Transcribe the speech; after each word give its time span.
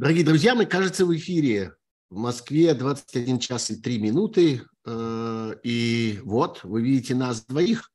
Дорогие 0.00 0.24
друзья, 0.24 0.54
мы, 0.54 0.64
кажется, 0.64 1.04
в 1.04 1.14
эфире. 1.14 1.74
В 2.08 2.16
Москве 2.16 2.72
21 2.72 3.38
час 3.38 3.70
и 3.70 3.76
3 3.76 3.98
минуты. 3.98 4.62
Э, 4.86 5.54
и 5.62 6.20
вот, 6.24 6.60
вы 6.62 6.80
видите 6.80 7.14
нас 7.14 7.44
двоих. 7.44 7.92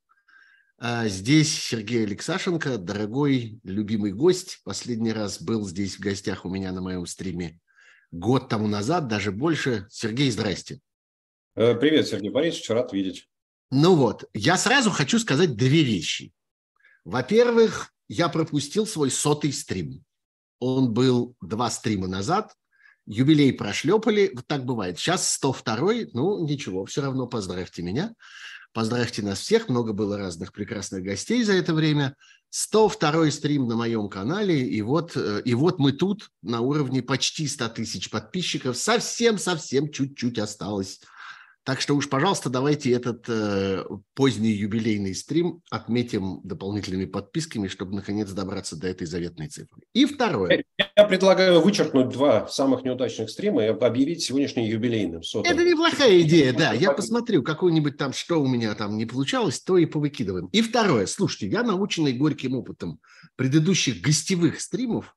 Э, 0.79 1.07
здесь 1.07 1.52
Сергей 1.52 2.04
Алексашенко, 2.05 2.78
дорогой, 2.78 3.60
любимый 3.63 4.12
гость. 4.12 4.62
Последний 4.63 5.13
раз 5.13 5.41
был 5.41 5.65
здесь 5.65 5.96
в 5.96 5.99
гостях 5.99 6.46
у 6.46 6.50
меня 6.50 6.71
на 6.71 6.82
моем 6.82 7.07
стриме 7.07 7.60
год 8.12 8.50
тому 8.50 8.68
назад, 8.68 9.08
даже 9.08 9.32
больше. 9.32 9.88
Сергей, 9.90 10.30
здрасте. 10.30 10.82
Э, 11.56 11.74
привет, 11.74 12.08
Сергей 12.08 12.30
Борисович, 12.30 12.70
рад 12.70 12.94
видеть. 12.94 13.28
Ну 13.72 13.96
вот, 13.96 14.30
я 14.36 14.58
сразу 14.58 14.92
хочу 14.92 15.18
сказать 15.18 15.56
две 15.56 15.82
вещи. 15.82 16.34
Во-первых, 17.04 17.92
я 18.08 18.30
пропустил 18.30 18.86
свой 18.86 19.10
сотый 19.10 19.52
стрим. 19.52 20.06
Он 20.60 20.94
был 20.94 21.36
два 21.42 21.70
стрима 21.70 22.08
назад. 22.08 22.54
Юбилей 23.05 23.54
прошлепали. 23.54 24.32
Вот 24.34 24.48
так 24.48 24.66
бывает. 24.66 24.98
Сейчас 24.98 25.40
102-й. 25.41 26.09
Ну, 26.13 26.46
ничего, 26.46 26.86
все 26.86 27.02
равно 27.02 27.27
поздравьте 27.27 27.82
меня. 27.82 28.13
Поздравьте 28.73 29.22
нас 29.22 29.40
всех. 29.40 29.70
Много 29.70 29.94
было 29.94 30.18
разных 30.18 30.52
прекрасных 30.52 31.04
гостей 31.04 31.44
за 31.44 31.54
это 31.54 31.73
время. 31.73 32.16
102-й 32.52 33.32
стрим 33.32 33.68
на 33.68 33.76
моем 33.76 34.10
канале. 34.10 34.68
И 34.68 34.82
вот, 34.82 35.16
э, 35.16 35.41
и 35.46 35.54
вот 35.54 35.77
мы 35.77 35.91
тут 35.91 36.30
на 36.41 36.62
уровне 36.62 37.04
почти 37.04 37.48
100 37.48 37.70
тысяч 37.70 38.10
подписчиков. 38.10 38.76
Совсем-совсем 38.77 39.91
чуть-чуть 39.91 40.40
осталось 40.40 41.02
так 41.66 41.82
что 41.82 41.96
уж, 41.96 42.10
пожалуйста, 42.10 42.52
давайте 42.52 42.92
этот 42.92 43.26
э, 43.28 43.84
поздний 44.14 44.52
юбилейный 44.52 45.16
стрим 45.16 45.64
отметим 45.72 46.40
дополнительными 46.44 47.05
подписками, 47.05 47.68
чтобы 47.68 47.96
наконец 47.96 48.30
добраться 48.30 48.76
до 48.76 48.88
этой 48.88 49.08
заветной 49.08 49.48
цифры. 49.48 49.82
И 49.91 50.05
второе. 50.05 50.64
Я 50.96 51.05
предлагаю 51.05 51.60
вычеркнуть 51.62 52.10
два 52.10 52.48
самых 52.48 52.84
неудачных 52.84 53.32
стрима 53.32 53.66
и 53.66 53.68
объявить 53.70 54.22
сегодняшний 54.22 54.70
юбилейным. 54.70 55.24
Сотым. 55.24 55.52
Это 55.52 55.63
неплохая 55.63 56.22
идея, 56.22 56.54
да. 56.54 56.72
Я 56.72 56.91
посмотрю, 56.91 57.41
какой-нибудь 57.41 57.98
там, 57.98 58.13
что 58.13 58.40
у 58.40 58.48
меня 58.48 58.76
там 58.76 58.96
не 58.96 59.07
получалось, 59.07 59.60
то 59.60 59.79
и 59.79 59.88
повыкидываем. 59.88 60.46
И 60.52 60.62
второе. 60.62 61.07
Слушайте, 61.07 61.48
я 61.48 61.63
наученный 61.63 62.13
горьким 62.13 62.55
опытом 62.55 63.00
предыдущих 63.38 64.02
гостевых 64.02 64.62
стримов, 64.62 65.16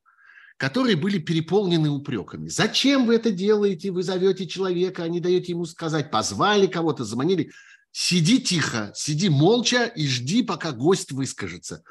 которые 0.59 0.97
были 0.97 1.19
переполнены 1.19 1.89
упреками. 1.89 2.49
Зачем 2.49 3.05
вы 3.05 3.15
это 3.15 3.31
делаете? 3.31 3.91
Вы 3.91 4.03
зовете 4.03 4.45
человека, 4.45 5.03
а 5.03 5.07
не 5.07 5.21
даете 5.21 5.53
ему 5.53 5.63
сказать. 5.63 6.11
Позвали 6.11 6.67
кого-то, 6.67 7.05
заманили. 7.05 7.51
Сиди 7.93 8.41
тихо, 8.41 8.91
сиди 8.93 9.29
молча 9.29 9.85
и 9.85 10.05
жди, 10.05 10.43
пока 10.43 10.73
гость 10.73 11.13
выскажется. 11.13 11.81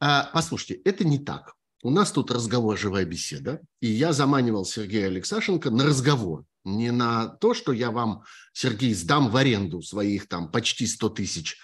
А, 0.00 0.28
послушайте, 0.34 0.82
это 0.84 1.04
не 1.04 1.20
так. 1.20 1.54
У 1.84 1.90
нас 1.90 2.10
тут 2.10 2.32
разговор, 2.32 2.76
живая 2.76 3.04
беседа, 3.04 3.60
и 3.80 3.86
я 3.86 4.12
заманивал 4.12 4.64
Сергея 4.64 5.06
Алексашенко 5.06 5.70
на 5.70 5.84
разговор. 5.84 6.44
Не 6.64 6.90
на 6.90 7.28
то, 7.28 7.54
что 7.54 7.72
я 7.72 7.92
вам, 7.92 8.24
Сергей, 8.52 8.92
сдам 8.92 9.30
в 9.30 9.36
аренду 9.36 9.82
своих 9.82 10.26
там 10.28 10.50
почти 10.50 10.88
100 10.88 11.08
тысяч 11.10 11.58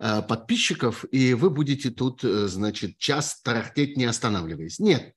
э, 0.00 0.20
подписчиков, 0.22 1.04
и 1.12 1.34
вы 1.34 1.48
будете 1.48 1.90
тут, 1.90 2.24
э, 2.24 2.48
значит, 2.48 2.98
час 2.98 3.40
тарахтеть, 3.42 3.96
не 3.96 4.06
останавливаясь. 4.06 4.80
Нет, 4.80 5.12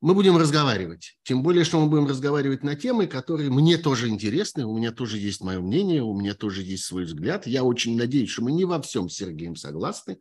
мы 0.00 0.14
будем 0.14 0.36
разговаривать. 0.36 1.18
Тем 1.24 1.42
более, 1.42 1.64
что 1.64 1.80
мы 1.80 1.88
будем 1.88 2.06
разговаривать 2.06 2.62
на 2.62 2.76
темы, 2.76 3.06
которые 3.06 3.50
мне 3.50 3.78
тоже 3.78 4.08
интересны, 4.08 4.64
у 4.64 4.76
меня 4.76 4.92
тоже 4.92 5.18
есть 5.18 5.40
мое 5.40 5.60
мнение, 5.60 6.02
у 6.02 6.18
меня 6.18 6.34
тоже 6.34 6.62
есть 6.62 6.84
свой 6.84 7.04
взгляд. 7.04 7.46
Я 7.46 7.64
очень 7.64 7.96
надеюсь, 7.96 8.30
что 8.30 8.42
мы 8.42 8.52
не 8.52 8.64
во 8.64 8.80
всем 8.80 9.08
с 9.08 9.14
Сергеем 9.14 9.56
согласны. 9.56 10.18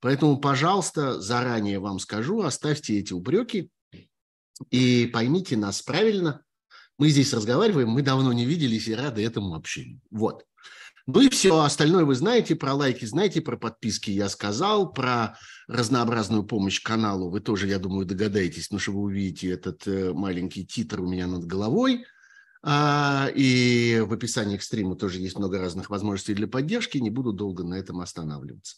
Поэтому, 0.00 0.38
пожалуйста, 0.38 1.20
заранее 1.20 1.78
вам 1.78 1.98
скажу, 1.98 2.40
оставьте 2.40 2.98
эти 2.98 3.12
упреки 3.12 3.70
и 4.70 5.06
поймите 5.12 5.56
нас 5.56 5.82
правильно. 5.82 6.42
Мы 6.98 7.10
здесь 7.10 7.32
разговариваем, 7.34 7.88
мы 7.88 8.02
давно 8.02 8.32
не 8.32 8.44
виделись 8.44 8.88
и 8.88 8.94
рады 8.94 9.24
этому 9.24 9.54
общению. 9.54 10.00
Вот. 10.10 10.44
Ну 11.06 11.20
и 11.20 11.28
все, 11.28 11.60
остальное 11.60 12.04
вы 12.04 12.14
знаете, 12.14 12.54
про 12.54 12.74
лайки 12.74 13.04
знаете, 13.04 13.40
про 13.40 13.56
подписки 13.56 14.10
я 14.10 14.28
сказал, 14.28 14.92
про 14.92 15.36
разнообразную 15.66 16.44
помощь 16.44 16.80
каналу 16.80 17.28
вы 17.30 17.40
тоже, 17.40 17.66
я 17.66 17.78
думаю, 17.78 18.06
догадаетесь, 18.06 18.68
потому 18.68 18.80
что 18.80 18.92
вы 18.92 19.00
увидите 19.00 19.50
этот 19.50 19.86
э, 19.86 20.12
маленький 20.12 20.64
титр 20.64 21.00
у 21.00 21.08
меня 21.08 21.26
над 21.26 21.44
головой. 21.44 22.04
А, 22.64 23.28
и 23.34 24.00
в 24.06 24.12
описании 24.12 24.56
к 24.56 24.62
стриму 24.62 24.94
тоже 24.94 25.18
есть 25.18 25.36
много 25.36 25.58
разных 25.58 25.90
возможностей 25.90 26.34
для 26.34 26.46
поддержки, 26.46 26.98
не 26.98 27.10
буду 27.10 27.32
долго 27.32 27.64
на 27.64 27.74
этом 27.74 28.00
останавливаться. 28.00 28.76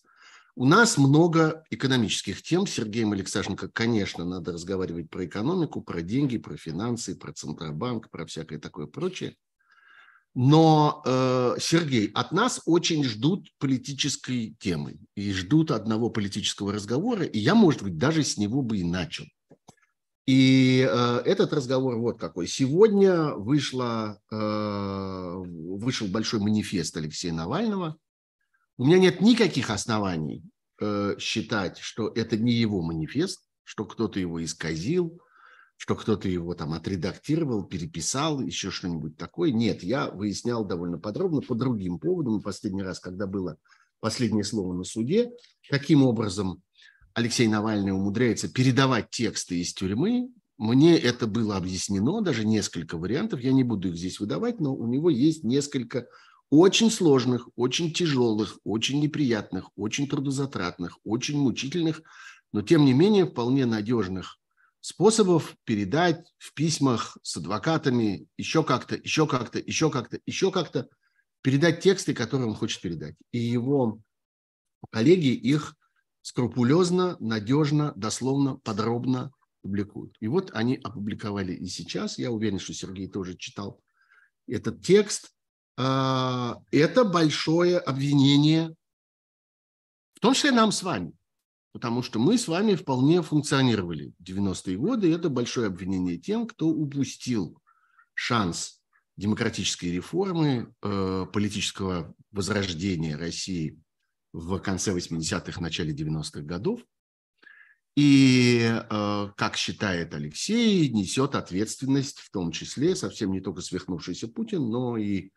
У 0.56 0.65
нас 0.65 0.97
много 0.97 1.65
экономических 1.71 2.41
тем. 2.41 2.66
С 2.66 2.71
Сергеем 2.71 3.12
Алексашенко, 3.12 3.69
конечно, 3.69 4.25
надо 4.25 4.53
разговаривать 4.53 5.10
про 5.10 5.27
экономику, 5.27 5.82
про 5.82 6.00
деньги, 6.00 6.38
про 6.38 6.56
финансы, 6.56 7.16
про 7.16 7.32
Центробанк, 7.32 8.09
про 8.09 8.25
всякое 8.25 8.59
такое 8.59 8.87
прочее. 8.87 9.37
Но, 10.34 11.00
э, 11.06 11.56
Сергей, 11.61 12.11
от 12.12 12.33
нас 12.33 12.61
очень 12.67 13.05
ждут 13.05 13.49
политической 13.59 14.56
темы 14.59 14.99
и 15.15 15.33
ждут 15.33 15.71
одного 15.71 16.11
политического 16.11 16.72
разговора, 16.72 17.25
и 17.25 17.39
я, 17.39 17.55
может 17.55 17.84
быть, 17.84 17.99
даже 17.99 18.25
с 18.25 18.37
него 18.37 18.62
бы 18.62 18.78
и 18.78 18.84
начал. 18.84 19.27
И 20.27 20.89
э, 20.91 21.22
этот 21.25 21.53
разговор 21.53 21.99
вот 21.99 22.19
какой. 22.19 22.49
Сегодня 22.49 23.34
вышло, 23.34 24.19
э, 24.33 25.34
вышел 25.37 26.09
большой 26.09 26.41
манифест 26.41 26.97
Алексея 26.97 27.33
Навального. 27.33 27.97
У 28.77 28.87
меня 28.87 28.99
нет 28.99 29.21
никаких 29.21 29.71
оснований 29.71 30.43
считать, 31.21 31.78
что 31.78 32.09
это 32.09 32.37
не 32.37 32.53
его 32.53 32.83
манифест, 32.83 33.47
что 33.62 33.84
кто-то 33.84 34.19
его 34.19 34.43
исказил, 34.43 35.21
что 35.76 35.96
кто-то 35.96 36.28
его 36.28 36.54
там 36.54 36.72
отредактировал, 36.72 37.64
переписал, 37.64 38.40
еще 38.40 38.70
что-нибудь 38.70 39.16
такое. 39.16 39.50
Нет, 39.52 39.82
я 39.82 40.10
выяснял 40.10 40.64
довольно 40.64 40.98
подробно 40.98 41.40
по 41.40 41.54
другим 41.54 41.98
поводам. 41.98 42.42
Последний 42.42 42.82
раз, 42.82 43.00
когда 43.00 43.26
было 43.26 43.58
последнее 44.00 44.44
слово 44.44 44.74
на 44.74 44.84
суде, 44.84 45.30
каким 45.68 46.02
образом 46.02 46.62
Алексей 47.14 47.48
Навальный 47.48 47.92
умудряется 47.92 48.48
передавать 48.48 49.10
тексты 49.10 49.60
из 49.60 49.72
тюрьмы. 49.72 50.30
Мне 50.56 50.96
это 50.96 51.26
было 51.26 51.56
объяснено, 51.56 52.20
даже 52.20 52.46
несколько 52.46 52.96
вариантов. 52.96 53.41
Я 53.41 53.52
не 53.52 53.64
буду 53.64 53.88
их 53.88 53.96
здесь 53.96 54.20
выдавать, 54.20 54.60
но 54.60 54.74
у 54.74 54.86
него 54.86 55.10
есть 55.10 55.44
несколько 55.44 56.06
очень 56.50 56.91
сложных, 56.91 57.48
очень 57.56 57.92
тяжелых, 57.92 58.58
очень 58.64 59.00
неприятных, 59.00 59.70
очень 59.76 60.08
трудозатратных, 60.08 60.98
очень 61.04 61.38
мучительных, 61.38 62.02
но 62.52 62.62
тем 62.62 62.84
не 62.84 62.92
менее 62.92 63.26
вполне 63.26 63.66
надежных 63.66 64.38
способов 64.84 65.56
передать 65.65 66.31
в 66.37 66.53
письмах 66.53 67.17
с 67.22 67.39
адвокатами 67.39 68.28
еще 68.37 68.62
как-то, 68.62 68.97
еще 68.97 69.27
как-то, 69.27 69.59
еще 69.59 69.91
как-то, 69.91 70.21
еще 70.27 70.53
как-то 70.53 70.91
передать 71.41 71.81
тексты, 71.81 72.12
которые 72.12 72.49
он 72.49 72.55
хочет 72.55 72.83
передать. 72.83 73.17
И 73.33 73.39
его 73.39 73.99
коллеги 74.91 75.28
их 75.28 75.75
скрупулезно, 76.21 77.17
надежно, 77.19 77.95
дословно, 77.97 78.56
подробно 78.56 79.33
публикуют. 79.62 80.19
И 80.21 80.28
вот 80.28 80.50
они 80.53 80.78
опубликовали 80.84 81.55
и 81.55 81.66
сейчас. 81.66 82.19
Я 82.19 82.31
уверен, 82.31 82.59
что 82.59 82.75
Сергей 82.75 83.09
тоже 83.09 83.39
читал 83.39 83.81
этот 84.47 84.83
текст. 84.84 85.33
А, 85.78 86.62
это 86.71 87.05
большое 87.05 87.78
обвинение, 87.78 88.77
в 90.12 90.21
том 90.21 90.34
числе 90.34 90.51
нам 90.51 90.72
с 90.72 90.83
вами 90.83 91.15
потому 91.74 92.02
что 92.02 92.20
мы 92.20 92.38
с 92.38 92.46
вами 92.46 92.76
вполне 92.76 93.20
функционировали 93.20 94.14
в 94.20 94.22
90-е 94.22 94.76
годы, 94.76 95.08
и 95.08 95.12
это 95.12 95.28
большое 95.28 95.66
обвинение 95.66 96.18
тем, 96.18 96.46
кто 96.46 96.68
упустил 96.68 97.60
шанс 98.14 98.80
демократической 99.16 99.86
реформы, 99.86 100.72
э, 100.82 101.26
политического 101.32 102.14
возрождения 102.30 103.16
России 103.16 103.76
в 104.32 104.60
конце 104.60 104.92
80-х, 104.92 105.60
начале 105.60 105.92
90-х 105.92 106.42
годов. 106.42 106.80
И, 107.96 108.60
э, 108.62 109.28
как 109.36 109.56
считает 109.56 110.14
Алексей, 110.14 110.88
несет 110.91 111.34
ответственность 111.34 112.20
в 112.20 112.30
том 112.30 112.53
числе, 112.53 112.94
совсем 112.94 113.32
не 113.32 113.41
только 113.41 113.62
свихнувшийся 113.62 114.28
Путин, 114.28 114.70
но 114.70 114.97
и 114.97 115.32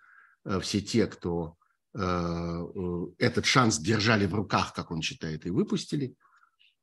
э, 0.45 0.59
все 0.59 0.81
те, 0.81 1.07
кто 1.07 1.55
этот 1.97 3.45
шанс 3.45 3.79
держали 3.79 4.27
в 4.27 4.35
руках, 4.35 4.71
как 4.75 4.91
он 4.91 5.01
считает, 5.01 5.47
и 5.47 5.49
выпустили– 5.49 6.13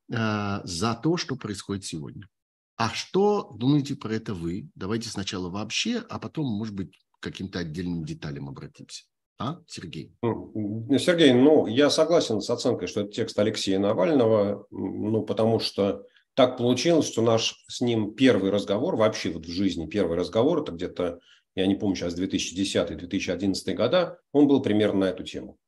за 0.09 1.01
то, 1.03 1.17
что 1.17 1.37
происходит 1.37 1.85
сегодня. 1.85 2.29
А 2.77 2.91
что 2.91 3.53
думаете 3.57 3.95
про 3.95 4.15
это 4.15 4.35
вы? 4.35 4.69
Давайте 4.75 5.09
сначала 5.09 5.49
вообще, 5.49 6.03
а 6.09 6.19
потом, 6.19 6.47
может 6.47 6.75
быть, 6.75 6.99
к 7.19 7.23
каким-то 7.23 7.61
отдельным 7.61 8.05
деталям 8.05 8.49
обратимся. 8.49 9.05
А, 9.39 9.61
Сергей? 9.67 10.13
Сергей, 10.99 11.33
ну, 11.33 11.67
я 11.67 11.91
согласен 11.91 12.41
с 12.41 12.51
оценкой, 12.51 12.89
что 12.89 13.03
это 13.03 13.13
текст 13.13 13.39
Алексея 13.39 13.79
Навального, 13.79 14.67
ну, 14.71 15.23
потому 15.23 15.59
что 15.59 16.05
так 16.35 16.57
получилось, 16.57 17.07
что 17.07 17.23
наш 17.23 17.65
с 17.69 17.81
ним 17.81 18.15
первый 18.15 18.51
разговор, 18.51 18.97
вообще 18.97 19.31
вот 19.31 19.47
в 19.47 19.51
жизни 19.51 19.87
первый 19.87 20.17
разговор, 20.17 20.63
это 20.63 20.73
где-то, 20.73 21.21
я 21.55 21.67
не 21.67 21.77
помню 21.77 21.97
сейчас, 21.97 22.19
2010-2011 22.19 23.75
года, 23.75 24.19
он 24.33 24.49
был 24.49 24.63
примерно 24.63 25.01
на 25.01 25.05
эту 25.07 25.25
тему. 25.25 25.59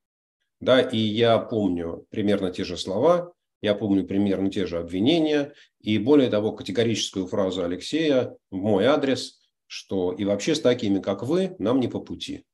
Да, 0.61 0.81
и 0.81 0.99
я 0.99 1.39
помню 1.39 2.07
примерно 2.11 2.51
те 2.51 2.65
же 2.65 2.77
слова, 2.77 3.33
Я 3.63 3.75
помню 3.75 4.07
примерно 4.07 4.51
те 4.51 4.67
же 4.67 4.79
обвинения. 4.79 5.53
И 5.81 5.99
более 5.99 6.29
того, 6.31 6.53
категорическую 6.53 7.27
фразу 7.27 7.65
Алексея 7.65 8.37
в 8.51 8.57
мой 8.57 8.87
адрес, 8.87 9.41
что 9.67 10.13
и 10.13 10.25
вообще 10.25 10.55
с 10.55 10.61
такими, 10.61 11.01
как 11.01 11.23
вы, 11.23 11.57
нам 11.59 11.81
не 11.81 11.89
по 11.89 12.01
пути. 12.01 12.45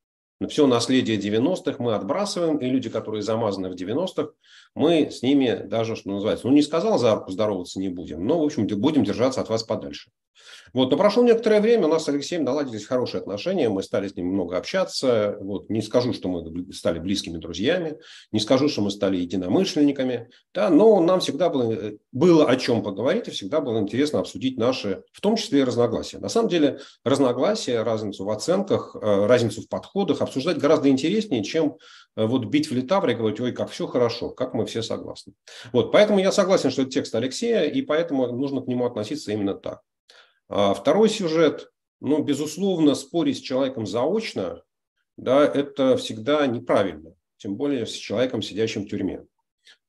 Все 0.49 0.67
наследие 0.67 1.19
90-х 1.19 1.77
мы 1.83 1.95
отбрасываем, 1.95 2.57
и 2.57 2.67
люди, 2.67 2.91
которые 2.91 3.23
замазаны 3.23 3.69
в 3.69 3.75
90-х, 3.75 4.31
мы 4.75 5.11
с 5.11 5.23
ними 5.23 5.63
даже, 5.67 5.95
что 5.95 6.11
называется, 6.11 6.47
ну 6.47 6.53
не 6.53 6.63
сказал 6.63 6.99
за 6.99 7.15
руку 7.15 7.31
здороваться 7.31 7.79
не 7.79 7.89
будем, 7.89 8.25
но, 8.25 8.41
в 8.41 8.45
общем, 8.45 8.67
будем 8.67 9.05
держаться 9.05 9.41
от 9.41 9.49
вас 9.49 9.63
подальше. 9.63 10.11
Вот, 10.73 10.91
но 10.91 10.97
прошло 10.97 11.23
некоторое 11.23 11.61
время, 11.61 11.87
у 11.87 11.91
нас 11.91 12.05
с 12.05 12.09
Алексеем 12.09 12.45
наладились 12.45 12.87
хорошие 12.87 13.21
отношения, 13.21 13.69
мы 13.69 13.83
стали 13.83 14.09
с 14.09 14.17
ним 14.17 14.29
много 14.29 14.57
общаться. 14.57 15.37
Вот, 15.41 15.69
не 15.69 15.83
скажу, 15.83 16.13
что 16.13 16.29
мы 16.29 16.73
стали 16.73 16.99
близкими 16.99 17.37
друзьями, 17.39 17.99
не 18.33 18.41
скажу, 18.41 18.69
что 18.69 18.81
мы 18.81 18.91
стали 18.91 19.19
единомышленниками, 19.19 20.31
да, 20.55 20.71
но 20.71 21.01
нам 21.01 21.21
всегда 21.21 21.51
было, 21.51 21.93
было 22.11 22.49
о 22.49 22.57
чем 22.57 22.83
поговорить, 22.83 23.29
и 23.29 23.31
всегда 23.31 23.61
было 23.61 23.79
интересно 23.79 24.21
обсудить 24.21 24.57
наши, 24.57 25.03
в 25.13 25.21
том 25.21 25.37
числе 25.37 25.61
и 25.61 25.65
разногласия. 25.65 26.19
На 26.19 26.29
самом 26.29 26.49
деле 26.49 26.81
разногласия, 27.05 27.83
разницу 27.83 28.25
в 28.25 28.31
оценках, 28.31 28.97
э, 29.01 29.27
разницу 29.27 29.63
в 29.63 29.69
подходах 29.69 30.23
обсуждать 30.23 30.59
гораздо 30.59 30.89
интереснее, 30.89 31.45
чем 31.45 31.77
э, 32.17 32.25
вот 32.25 32.47
бить 32.47 32.71
в 32.71 32.75
литавре 32.75 33.13
и 33.13 33.17
говорить, 33.17 33.41
ой, 33.41 33.53
как 33.53 33.71
все 33.71 33.87
хорошо, 33.87 34.31
как 34.31 34.55
мы 34.55 34.65
все 34.65 34.83
согласны. 34.83 35.35
Вот, 35.73 35.93
поэтому 35.93 36.19
я 36.19 36.33
согласен, 36.33 36.71
что 36.71 36.83
это 36.83 36.91
текст 36.91 37.15
Алексея, 37.15 37.65
и 37.65 37.83
поэтому 37.83 38.27
нужно 38.33 38.63
к 38.63 38.69
нему 38.69 38.87
относиться 38.87 39.33
именно 39.33 39.55
так. 39.55 39.81
А 40.55 40.75
второй 40.75 41.09
сюжет, 41.09 41.73
ну, 42.01 42.23
безусловно, 42.23 42.95
спорить 42.95 43.39
с 43.39 43.41
человеком 43.41 43.87
заочно, 43.87 44.63
да, 45.17 45.47
это 45.47 45.97
всегда 45.97 46.47
неправильно, 46.47 47.15
тем 47.39 47.57
более 47.57 47.87
с 47.87 47.93
человеком, 47.93 48.43
сидящим 48.43 48.83
в 48.83 48.89
тюрьме. 48.89 49.25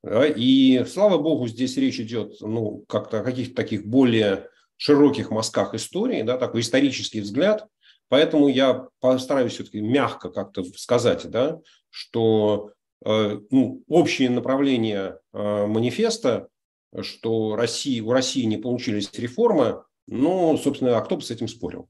Да, 0.03 0.25
и 0.25 0.85
слава 0.85 1.17
богу, 1.17 1.49
здесь 1.49 1.75
речь 1.75 1.99
идет 1.99 2.39
ну, 2.39 2.85
как-то 2.87 3.19
о 3.19 3.23
каких-то 3.23 3.55
таких 3.55 3.85
более 3.85 4.47
широких 4.77 5.31
мазках 5.31 5.73
истории, 5.73 6.21
да, 6.21 6.37
такой 6.37 6.61
исторический 6.61 7.19
взгляд. 7.19 7.67
Поэтому 8.07 8.47
я 8.47 8.87
постараюсь 9.01 9.53
все-таки 9.53 9.81
мягко 9.81 10.29
как-то 10.29 10.63
сказать, 10.63 11.29
да, 11.29 11.59
что 11.89 12.71
э, 13.03 13.39
ну, 13.51 13.83
общее 13.87 14.29
направление 14.29 15.19
э, 15.33 15.65
манифеста, 15.67 16.47
что 17.01 17.57
России, 17.57 17.99
у 17.99 18.11
России 18.11 18.43
не 18.43 18.57
получились 18.57 19.11
реформы, 19.13 19.83
ну, 20.07 20.57
собственно, 20.57 20.97
а 20.97 21.01
кто 21.01 21.15
бы 21.15 21.21
с 21.21 21.31
этим 21.31 21.47
спорил? 21.47 21.89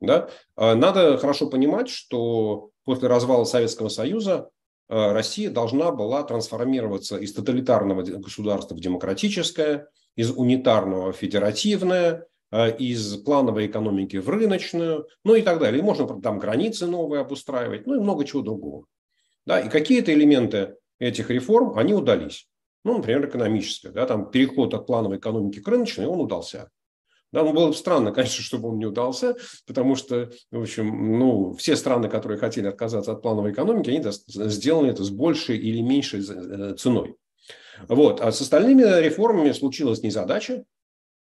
Да? 0.00 0.28
А 0.56 0.74
надо 0.74 1.18
хорошо 1.18 1.48
понимать, 1.48 1.88
что 1.88 2.70
после 2.84 3.08
развала 3.08 3.44
Советского 3.44 3.88
Союза 3.88 4.50
а, 4.88 5.12
Россия 5.12 5.50
должна 5.50 5.90
была 5.90 6.22
трансформироваться 6.22 7.16
из 7.16 7.32
тоталитарного 7.32 8.02
государства 8.02 8.74
в 8.74 8.80
демократическое, 8.80 9.88
из 10.16 10.30
унитарного 10.30 11.12
в 11.12 11.16
федеративное, 11.16 12.26
а, 12.50 12.68
из 12.68 13.16
плановой 13.18 13.66
экономики 13.66 14.16
в 14.16 14.28
рыночную, 14.28 15.08
ну 15.24 15.34
и 15.34 15.42
так 15.42 15.58
далее. 15.58 15.80
И 15.80 15.84
можно 15.84 16.20
там 16.20 16.38
границы 16.38 16.86
новые 16.86 17.20
обустраивать, 17.20 17.86
ну 17.86 17.96
и 17.96 18.00
много 18.00 18.24
чего 18.24 18.42
другого. 18.42 18.86
Да, 19.46 19.60
и 19.60 19.68
какие-то 19.68 20.12
элементы 20.12 20.76
этих 20.98 21.30
реформ, 21.30 21.76
они 21.76 21.92
удались. 21.92 22.48
Ну, 22.84 22.98
например, 22.98 23.26
экономическая. 23.26 23.90
Да, 23.90 24.06
там 24.06 24.30
переход 24.30 24.74
от 24.74 24.86
плановой 24.86 25.18
экономики 25.18 25.60
к 25.60 25.68
рыночной, 25.68 26.06
он 26.06 26.20
удался. 26.20 26.70
Да, 27.34 27.42
ну, 27.42 27.52
было 27.52 27.66
бы 27.66 27.74
странно, 27.74 28.12
конечно, 28.12 28.44
чтобы 28.44 28.68
он 28.68 28.78
не 28.78 28.86
удался, 28.86 29.34
потому 29.66 29.96
что, 29.96 30.30
в 30.52 30.60
общем, 30.62 31.18
ну, 31.18 31.52
все 31.54 31.74
страны, 31.74 32.08
которые 32.08 32.38
хотели 32.38 32.68
отказаться 32.68 33.10
от 33.10 33.22
плановой 33.22 33.50
экономики, 33.50 33.90
они 33.90 34.00
сделали 34.28 34.92
это 34.92 35.02
с 35.02 35.10
большей 35.10 35.58
или 35.58 35.80
меньшей 35.80 36.20
э, 36.20 36.76
ценой. 36.76 37.16
Вот. 37.88 38.20
А 38.20 38.30
с 38.30 38.40
остальными 38.40 38.84
реформами 39.02 39.50
случилась 39.50 40.04
незадача, 40.04 40.64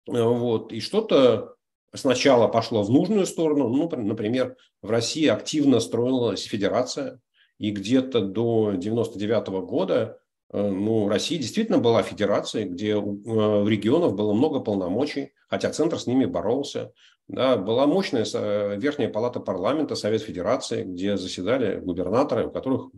вот, 0.08 0.74
и 0.74 0.80
что-то 0.80 1.54
сначала 1.94 2.48
пошло 2.48 2.82
в 2.82 2.90
нужную 2.90 3.28
сторону. 3.28 3.70
Ну, 3.70 3.88
например, 3.96 4.58
в 4.82 4.90
России 4.90 5.28
активно 5.28 5.80
строилась 5.80 6.42
федерация, 6.46 7.20
и 7.60 7.70
где-то 7.70 8.22
до 8.22 8.72
99 8.76 9.50
года 9.68 10.18
Э, 10.52 10.70
ну, 10.70 11.08
Россия 11.08 11.40
действительно 11.40 11.78
была 11.80 12.04
федерацией, 12.04 12.68
где 12.68 12.96
у 12.96 13.66
э, 13.66 13.70
регионов 13.70 14.16
было 14.16 14.34
много 14.34 14.60
полномочий, 14.60 15.34
хотя 15.52 15.70
центр 15.70 16.00
с 16.00 16.08
ними 16.08 16.26
боролся. 16.26 16.92
Да, 17.28 17.56
была 17.56 17.88
мощная 17.88 18.26
э, 18.34 18.76
верхняя 18.78 19.10
палата 19.10 19.40
парламента, 19.40 19.96
Совет 19.96 20.22
Федерации, 20.22 20.84
где 20.84 21.16
заседали 21.16 21.80
губернаторы, 21.80 22.48
у 22.48 22.52
которых, 22.52 22.90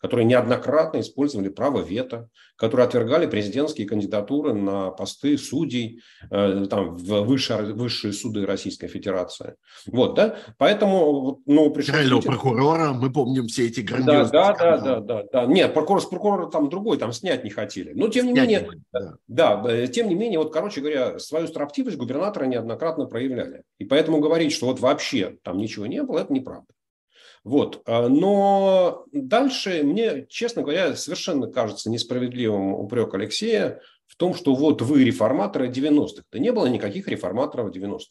которые 0.00 0.26
неоднократно 0.26 1.00
использовали 1.00 1.48
право 1.48 1.80
вето, 1.80 2.28
которые 2.56 2.86
отвергали 2.86 3.26
президентские 3.26 3.86
кандидатуры 3.86 4.52
на 4.52 4.90
посты 4.90 5.38
судей 5.38 6.00
э, 6.30 6.66
там, 6.68 6.96
в 6.96 7.22
высшие, 7.22 7.72
высшие 7.72 8.12
суды 8.12 8.44
Российской 8.44 8.88
Федерации. 8.88 9.54
Вот, 9.86 10.14
да? 10.14 10.36
Поэтому, 10.58 11.40
ну, 11.46 11.70
пришлось... 11.70 12.24
прокурора, 12.24 12.92
мы 12.92 13.10
помним 13.10 13.46
все 13.46 13.68
эти 13.68 13.80
грандиозные... 13.80 14.30
Да, 14.30 14.52
да, 14.52 14.76
да, 14.76 15.00
да, 15.00 15.00
да, 15.00 15.24
да. 15.32 15.46
Нет, 15.46 15.72
прокурор 15.72 16.02
с 16.02 16.06
прокурора 16.06 16.50
там 16.50 16.68
другой, 16.68 16.98
там 16.98 17.12
снять 17.12 17.42
не 17.44 17.50
хотели. 17.50 17.92
Но, 17.94 18.08
тем 18.08 18.26
не 18.26 18.32
снять 18.32 18.48
менее, 18.48 18.68
не 18.70 19.00
да. 19.28 19.62
да, 19.62 19.86
тем 19.86 20.08
не 20.08 20.14
менее, 20.14 20.40
вот, 20.40 20.52
короче 20.52 20.80
говоря, 20.80 21.18
свою 21.18 21.46
строптивость 21.46 21.96
губернаторы 21.96 22.48
неоднократно 22.48 23.06
проявляли. 23.06 23.62
И 23.78 23.84
поэтому 23.84 24.20
говорить, 24.20 24.52
что 24.52 24.66
вот 24.66 24.80
вообще 24.80 25.38
там 25.42 25.58
ничего 25.58 25.86
не 25.86 26.02
было, 26.02 26.20
это 26.20 26.32
неправда. 26.32 26.66
Вот. 27.44 27.82
А, 27.86 28.08
но 28.08 29.04
дальше 29.12 29.82
мне, 29.82 30.26
честно 30.28 30.62
говоря, 30.62 30.96
совершенно 30.96 31.50
кажется 31.50 31.90
несправедливым 31.90 32.74
упрек 32.74 33.14
Алексея 33.14 33.80
в 34.06 34.16
том, 34.16 34.34
что 34.34 34.54
вот 34.54 34.82
вы 34.82 35.04
реформаторы 35.04 35.68
90-х. 35.68 36.24
Да 36.32 36.38
не 36.38 36.52
было 36.52 36.66
никаких 36.66 37.08
реформаторов 37.08 37.74
90-х. 37.74 38.06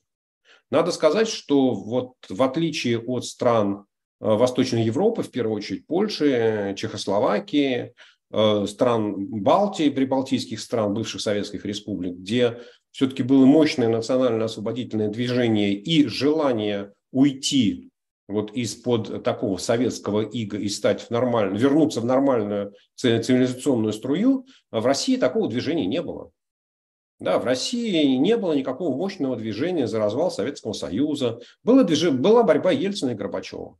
Надо 0.69 0.91
сказать, 0.91 1.27
что 1.27 1.71
вот 1.71 2.13
в 2.29 2.41
отличие 2.43 2.99
от 2.99 3.25
стран 3.25 3.85
а, 4.19 4.35
Восточной 4.35 4.83
Европы, 4.83 5.23
в 5.23 5.31
первую 5.31 5.57
очередь 5.57 5.85
Польши, 5.85 6.73
Чехословакии, 6.77 7.93
а, 8.31 8.65
стран 8.65 9.27
Балтии, 9.27 9.89
прибалтийских 9.89 10.59
стран, 10.59 10.93
бывших 10.93 11.21
советских 11.21 11.65
республик, 11.65 12.15
где 12.15 12.59
все-таки 12.97 13.21
было 13.21 13.45
мощное 13.45 13.89
национально-освободительное 13.89 15.09
движение 15.09 15.73
и 15.75 16.07
желание 16.07 16.93
уйти 17.11 17.91
вот 18.27 18.51
из-под 18.53 19.23
такого 19.23 19.57
советского 19.57 20.21
ига 20.21 20.57
и 20.57 20.67
стать 20.67 21.01
в 21.01 21.11
нормально, 21.11 21.55
вернуться 21.55 22.01
в 22.01 22.05
нормальную 22.05 22.73
цивилизационную 22.95 23.93
струю, 23.93 24.47
в 24.71 24.83
России 24.83 25.15
такого 25.15 25.47
движения 25.47 25.85
не 25.85 26.01
было. 26.01 26.31
Да, 27.19 27.37
в 27.37 27.45
России 27.45 28.15
не 28.15 28.35
было 28.35 28.53
никакого 28.53 28.97
мощного 28.97 29.35
движения 29.35 29.85
за 29.85 29.99
развал 29.99 30.31
Советского 30.31 30.73
Союза. 30.73 31.39
Было 31.63 31.83
движение, 31.83 32.17
была 32.17 32.41
борьба 32.41 32.71
Ельцина 32.71 33.11
и 33.11 33.13
Горбачева. 33.13 33.77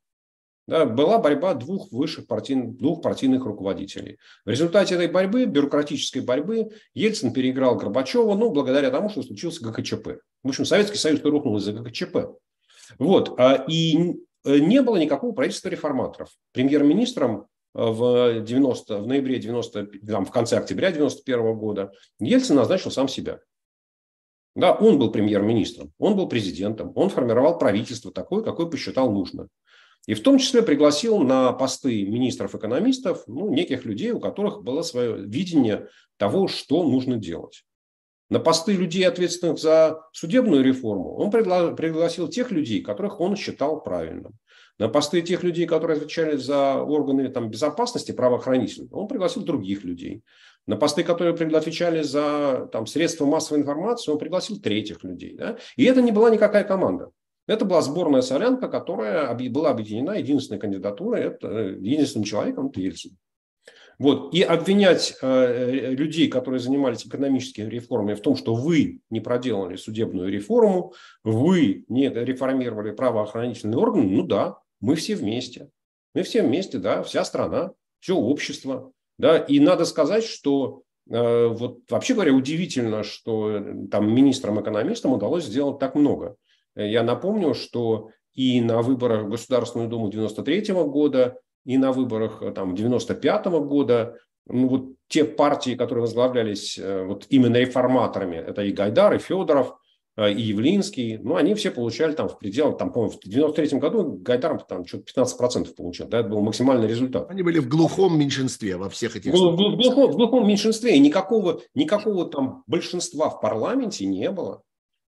Да, 0.67 0.85
была 0.85 1.17
борьба 1.17 1.53
двух 1.53 1.91
высших 1.93 2.27
партийных, 2.27 2.75
двух 2.75 3.01
партийных 3.01 3.45
руководителей. 3.45 4.17
В 4.43 4.49
результате 4.49 4.95
этой 4.95 5.07
борьбы, 5.07 5.45
бюрократической 5.45 6.19
борьбы, 6.19 6.71
Ельцин 6.93 7.31
переиграл 7.31 7.77
Горбачева, 7.77 8.35
ну, 8.35 8.49
благодаря 8.51 8.91
тому, 8.91 9.09
что 9.09 9.23
случился 9.23 9.63
ГКЧП. 9.63 10.19
В 10.43 10.49
общем, 10.49 10.65
Советский 10.65 10.97
Союз 10.97 11.23
рухнул 11.23 11.55
из-за 11.57 11.71
ГКЧП. 11.71 12.37
Вот. 12.99 13.39
А, 13.39 13.63
и 13.69 14.17
не 14.43 14.81
было 14.81 14.97
никакого 14.97 15.31
правительства 15.31 15.69
реформаторов. 15.69 16.29
Премьер-министром 16.53 17.47
э, 17.73 17.81
в, 17.81 18.41
90, 18.41 18.99
в 18.99 19.07
ноябре 19.07 19.39
90, 19.39 19.87
там, 20.05 20.25
в 20.25 20.31
конце 20.31 20.57
октября 20.57 20.91
91 20.91 21.57
года 21.57 21.91
Ельцин 22.19 22.57
назначил 22.57 22.91
сам 22.91 23.07
себя. 23.07 23.39
Да, 24.55 24.73
он 24.73 24.97
был 24.97 25.11
премьер-министром, 25.11 25.93
он 25.99 26.15
был 26.15 26.27
президентом, 26.27 26.91
он 26.95 27.09
формировал 27.09 27.59
правительство 27.59 28.11
такое, 28.11 28.43
какое 28.43 28.65
посчитал 28.65 29.11
нужно. 29.11 29.49
И 30.07 30.13
в 30.13 30.23
том 30.23 30.39
числе 30.39 30.63
пригласил 30.63 31.19
на 31.19 31.51
посты 31.51 32.05
министров-экономистов 32.07 33.23
ну, 33.27 33.53
неких 33.53 33.85
людей, 33.85 34.11
у 34.11 34.19
которых 34.19 34.63
было 34.63 34.81
свое 34.81 35.17
видение 35.17 35.89
того, 36.17 36.47
что 36.47 36.83
нужно 36.83 37.17
делать. 37.17 37.63
На 38.29 38.39
посты 38.39 38.73
людей, 38.73 39.07
ответственных 39.07 39.59
за 39.59 40.01
судебную 40.11 40.63
реформу, 40.63 41.15
он 41.15 41.29
пригласил 41.31 42.27
тех 42.27 42.51
людей, 42.51 42.81
которых 42.81 43.21
он 43.21 43.35
считал 43.35 43.81
правильным. 43.81 44.33
На 44.79 44.89
посты 44.89 45.21
тех 45.21 45.43
людей, 45.43 45.65
которые 45.65 45.97
отвечали 45.97 46.35
за 46.35 46.75
органы 46.75 47.29
там, 47.29 47.49
безопасности, 47.49 48.11
правоохранительные, 48.11 48.91
он 48.91 49.07
пригласил 49.07 49.43
других 49.43 49.83
людей. 49.83 50.23
На 50.67 50.75
посты, 50.75 51.03
которые 51.03 51.33
отвечали 51.33 52.01
за 52.03 52.69
там, 52.71 52.85
средства 52.85 53.25
массовой 53.25 53.61
информации, 53.61 54.11
он 54.11 54.19
пригласил 54.19 54.59
третьих 54.59 55.03
людей. 55.03 55.35
Да? 55.35 55.57
И 55.77 55.85
это 55.85 56.01
не 56.01 56.11
была 56.11 56.29
никакая 56.29 56.65
команда. 56.65 57.11
Это 57.47 57.63
была 57.63 57.81
сборная 57.81 58.21
солянка, 58.21 58.67
которая 58.67 59.33
была 59.49 59.71
объединена 59.71 60.17
единственной 60.17 60.59
кандидатурой, 60.59 61.23
это 61.23 61.47
э, 61.47 61.77
единственным 61.79 62.25
человеком, 62.25 62.67
это 62.67 62.81
Ельцин. 62.81 63.17
Вот. 63.99 64.33
И 64.33 64.43
обвинять 64.43 65.17
э, 65.21 65.91
людей, 65.91 66.27
которые 66.27 66.59
занимались 66.59 67.07
экономическими 67.07 67.69
реформами, 67.69 68.13
в 68.13 68.21
том, 68.21 68.35
что 68.35 68.53
вы 68.53 68.99
не 69.09 69.21
проделали 69.21 69.75
судебную 69.75 70.29
реформу, 70.29 70.93
вы 71.23 71.85
не 71.87 72.09
реформировали 72.09 72.91
правоохранительные 72.91 73.79
органы, 73.79 74.09
ну 74.09 74.23
да, 74.23 74.57
мы 74.81 74.95
все 74.95 75.15
вместе. 75.15 75.69
Мы 76.13 76.23
все 76.23 76.43
вместе, 76.43 76.77
да, 76.77 77.01
вся 77.01 77.23
страна, 77.23 77.71
все 77.99 78.15
общество. 78.15 78.91
Да, 79.17 79.37
и 79.39 79.59
надо 79.59 79.85
сказать, 79.85 80.25
что 80.25 80.83
э, 81.09 81.47
вот 81.47 81.79
вообще 81.89 82.13
говоря, 82.13 82.33
удивительно, 82.33 83.03
что 83.03 83.59
там 83.89 84.13
министрам-экономистам 84.13 85.13
удалось 85.13 85.45
сделать 85.45 85.79
так 85.79 85.95
много. 85.95 86.35
Я 86.77 87.03
напомню, 87.03 87.53
что 87.53 88.09
и 88.33 88.61
на 88.61 88.81
выборах 88.81 89.25
в 89.25 89.29
Государственную 89.29 89.89
Думу 89.89 90.09
93 90.09 90.73
года, 90.73 91.39
и 91.65 91.77
на 91.77 91.91
выборах 91.91 92.41
там 92.53 92.75
95 92.75 93.45
года 93.45 94.15
ну, 94.45 94.67
вот 94.67 94.93
те 95.07 95.25
партии, 95.25 95.75
которые 95.75 96.03
возглавлялись 96.03 96.79
вот 96.79 97.25
именно 97.29 97.57
реформаторами, 97.57 98.37
это 98.37 98.61
и 98.63 98.71
Гайдар, 98.71 99.15
и 99.15 99.17
Федоров– 99.17 99.75
Э, 100.17 100.33
и 100.33 100.41
Явлинский, 100.41 101.17
ну, 101.17 101.35
они 101.35 101.53
все 101.53 101.69
получали 101.69 102.13
там 102.13 102.27
в 102.27 102.39
пределах, 102.39 102.77
там, 102.77 102.91
по-моему, 102.91 103.15
в 103.15 103.23
93 103.23 103.79
году 103.79 104.17
Гайдар 104.19 104.59
там 104.63 104.85
что-то 104.85 105.21
15% 105.21 105.75
получил, 105.75 106.07
да, 106.07 106.21
это 106.21 106.29
был 106.29 106.41
максимальный 106.41 106.87
результат. 106.87 107.29
Они 107.29 107.43
были 107.43 107.59
в 107.59 107.69
глухом 107.69 108.19
меньшинстве 108.19 108.77
во 108.77 108.89
всех 108.89 109.15
этих... 109.15 109.31
В, 109.31 109.37
в, 109.37 109.55
в, 109.55 109.77
глухом, 109.77 110.11
в 110.11 110.15
глухом 110.15 110.47
меньшинстве, 110.47 110.95
и 110.95 110.99
никакого, 110.99 111.61
никакого 111.75 112.25
там 112.25 112.63
большинства 112.65 113.29
в 113.29 113.39
парламенте 113.39 114.07
не 114.07 114.31
было. 114.31 114.63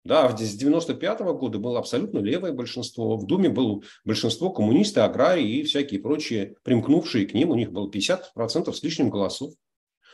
Да, 0.06 0.36
с 0.36 0.56
95 0.56 1.22
-го 1.22 1.38
года 1.38 1.60
было 1.60 1.79
абсолютно 1.79 2.20
левое 2.20 2.53
большинство. 2.53 3.18
В 3.18 3.25
Думе 3.25 3.50
было 3.50 3.82
большинство 4.06 4.50
коммунисты, 4.50 5.01
аграрии 5.01 5.58
и 5.58 5.63
всякие 5.63 6.00
прочие, 6.00 6.56
примкнувшие 6.63 7.25
к 7.25 7.34
ним. 7.34 7.51
У 7.51 7.56
них 7.56 7.72
было 7.72 7.89
50% 7.89 8.74
с 8.74 8.84
лишним 8.84 9.10
голосов. 9.10 9.53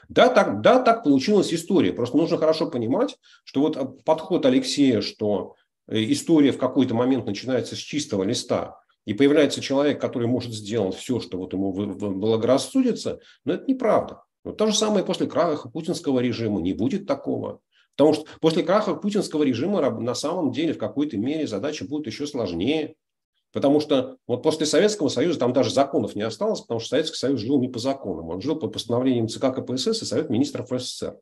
Да 0.09 0.29
так, 0.29 0.61
да, 0.61 0.81
так 0.81 1.03
получилась 1.03 1.53
история. 1.53 1.93
Просто 1.93 2.17
нужно 2.17 2.37
хорошо 2.37 2.69
понимать, 2.69 3.17
что 3.43 3.61
вот 3.61 3.77
э, 3.77 3.85
подход 4.03 4.45
Алексея, 4.45 5.01
что 5.01 5.55
э, 5.87 6.03
история 6.11 6.51
в 6.51 6.57
какой-то 6.57 6.93
момент 6.93 7.25
начинается 7.25 7.75
с 7.75 7.79
чистого 7.79 8.23
листа, 8.23 8.79
и 9.05 9.13
появляется 9.13 9.61
человек, 9.61 10.01
который 10.01 10.27
может 10.27 10.53
сделать 10.53 10.95
все, 10.95 11.19
что 11.19 11.37
вот 11.37 11.53
ему 11.53 11.71
благорассудится, 11.71 13.19
но 13.45 13.53
это 13.53 13.65
неправда. 13.67 14.23
Но 14.43 14.51
то 14.51 14.67
же 14.67 14.75
самое 14.75 15.05
после 15.05 15.27
краха 15.27 15.69
путинского 15.69 16.19
режима. 16.19 16.61
Не 16.61 16.73
будет 16.73 17.07
такого. 17.07 17.61
Потому 17.95 18.13
что 18.13 18.25
после 18.41 18.63
краха 18.63 18.95
путинского 18.95 19.43
режима 19.43 19.89
на 19.89 20.15
самом 20.15 20.51
деле 20.51 20.73
в 20.73 20.77
какой-то 20.77 21.17
мере 21.17 21.47
задача 21.47 21.85
будет 21.85 22.07
еще 22.07 22.27
сложнее. 22.27 22.95
Потому 23.53 23.79
что 23.79 24.17
вот 24.27 24.43
после 24.43 24.65
Советского 24.65 25.07
Союза 25.07 25.39
там 25.39 25.53
даже 25.53 25.71
законов 25.71 26.13
не 26.15 26.23
осталось, 26.23 26.59
потому 26.59 26.81
что 26.81 26.89
Советский 26.89 27.15
Союз 27.15 27.39
жил 27.39 27.57
не 27.59 27.69
по 27.69 27.79
законам. 27.79 28.29
Он 28.29 28.41
жил 28.41 28.57
по 28.57 28.67
постановлениям 28.67 29.29
ЦК 29.29 29.55
КПСС 29.55 30.01
и 30.01 30.05
Совет 30.05 30.29
министров 30.29 30.67
СССР. 30.69 31.17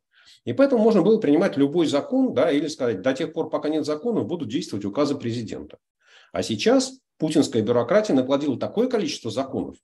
И 0.46 0.53
поэтому 0.53 0.82
можно 0.82 1.03
было 1.03 1.20
принимать 1.20 1.58
любой 1.58 1.86
закон, 1.86 2.34
да, 2.34 2.51
или 2.51 2.68
сказать, 2.68 3.01
до 3.01 3.13
тех 3.13 3.34
пор, 3.34 3.51
пока 3.51 3.70
нет 3.70 3.86
законов, 3.86 4.25
будут 4.25 4.50
действовать 4.50 4.84
указы 4.84 5.15
президента. 5.15 5.77
А 6.32 6.42
сейчас 6.42 7.00
путинская 7.20 7.62
бюрократия 7.62 8.13
наплодила 8.13 8.58
такое 8.58 8.88
количество 8.88 9.30
законов, 9.30 9.77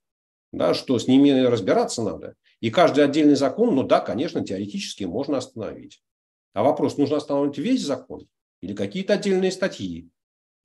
да, 0.52 0.74
что 0.74 0.98
с 0.98 1.06
ними 1.06 1.30
разбираться 1.30 2.02
надо. 2.02 2.34
И 2.60 2.70
каждый 2.70 3.04
отдельный 3.04 3.36
закон, 3.36 3.76
ну 3.76 3.84
да, 3.84 4.00
конечно, 4.00 4.44
теоретически 4.44 5.04
можно 5.04 5.38
остановить. 5.38 6.02
А 6.52 6.62
вопрос, 6.62 6.96
нужно 6.98 7.16
остановить 7.16 7.58
весь 7.58 7.82
закон 7.82 8.28
или 8.60 8.74
какие-то 8.74 9.14
отдельные 9.14 9.52
статьи? 9.52 10.08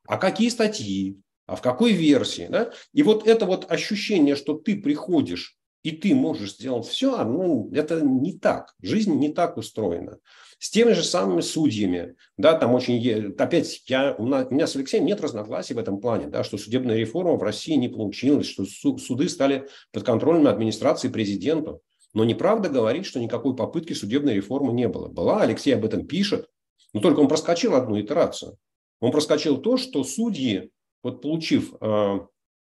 А 0.07 0.17
какие 0.17 0.49
статьи? 0.49 1.19
а 1.47 1.55
в 1.55 1.61
какой 1.61 1.93
версии. 1.93 2.47
Да? 2.49 2.71
И 2.93 3.03
вот 3.03 3.27
это 3.27 3.45
вот 3.45 3.71
ощущение, 3.71 4.35
что 4.35 4.55
ты 4.55 4.75
приходишь 4.75 5.57
и 5.83 5.91
ты 5.91 6.15
можешь 6.15 6.55
сделать 6.55 6.87
все, 6.87 7.23
ну, 7.23 7.69
это 7.71 8.01
не 8.01 8.33
так. 8.33 8.73
Жизнь 8.81 9.13
не 9.19 9.29
так 9.31 9.55
устроена. 9.55 10.17
С 10.57 10.71
теми 10.71 10.93
же 10.93 11.03
самыми 11.03 11.41
судьями, 11.41 12.15
да, 12.37 12.57
там 12.57 12.73
очень, 12.73 13.35
опять, 13.37 13.83
я, 13.85 14.15
у 14.17 14.25
меня 14.25 14.65
с 14.65 14.75
Алексеем 14.75 15.05
нет 15.05 15.21
разногласий 15.21 15.75
в 15.75 15.77
этом 15.77 15.99
плане, 15.99 16.25
да, 16.25 16.43
что 16.43 16.57
судебная 16.57 16.95
реформа 16.95 17.35
в 17.35 17.43
России 17.43 17.75
не 17.75 17.87
получилась, 17.87 18.47
что 18.47 18.65
суды 18.65 19.29
стали 19.29 19.67
подконтрольными 19.91 20.49
администрации 20.49 21.09
президенту. 21.09 21.83
Но 22.15 22.23
неправда 22.23 22.69
говорить, 22.69 23.05
что 23.05 23.19
никакой 23.19 23.55
попытки 23.55 23.91
судебной 23.91 24.35
реформы 24.35 24.71
не 24.71 24.87
было. 24.87 25.09
Была, 25.09 25.41
Алексей 25.41 25.75
об 25.75 25.83
этом 25.83 26.07
пишет, 26.07 26.49
но 26.93 27.01
только 27.01 27.19
он 27.19 27.27
проскочил 27.27 27.75
одну 27.75 27.99
итерацию. 27.99 28.57
Он 29.01 29.11
проскочил 29.11 29.57
то, 29.57 29.75
что 29.75 30.03
судьи 30.05 30.71
вот 31.03 31.21
получив 31.21 31.75
э, 31.81 32.19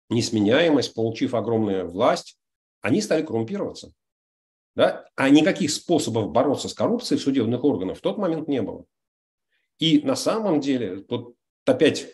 несменяемость, 0.10 0.94
получив 0.94 1.34
огромную 1.34 1.88
власть, 1.90 2.40
они 2.80 3.02
стали 3.02 3.24
коррумпироваться. 3.24 3.92
Да? 4.74 5.06
А 5.16 5.30
никаких 5.30 5.70
способов 5.72 6.32
бороться 6.32 6.70
с 6.70 6.74
коррупцией 6.74 7.20
в 7.20 7.24
судебных 7.24 7.62
органах 7.66 7.98
в 7.98 8.02
тот 8.02 8.18
момент 8.18 8.48
не 8.48 8.62
было. 8.62 8.86
И 9.80 10.00
на 10.00 10.16
самом 10.16 10.62
деле, 10.62 11.04
вот 11.10 11.36
опять 11.66 12.08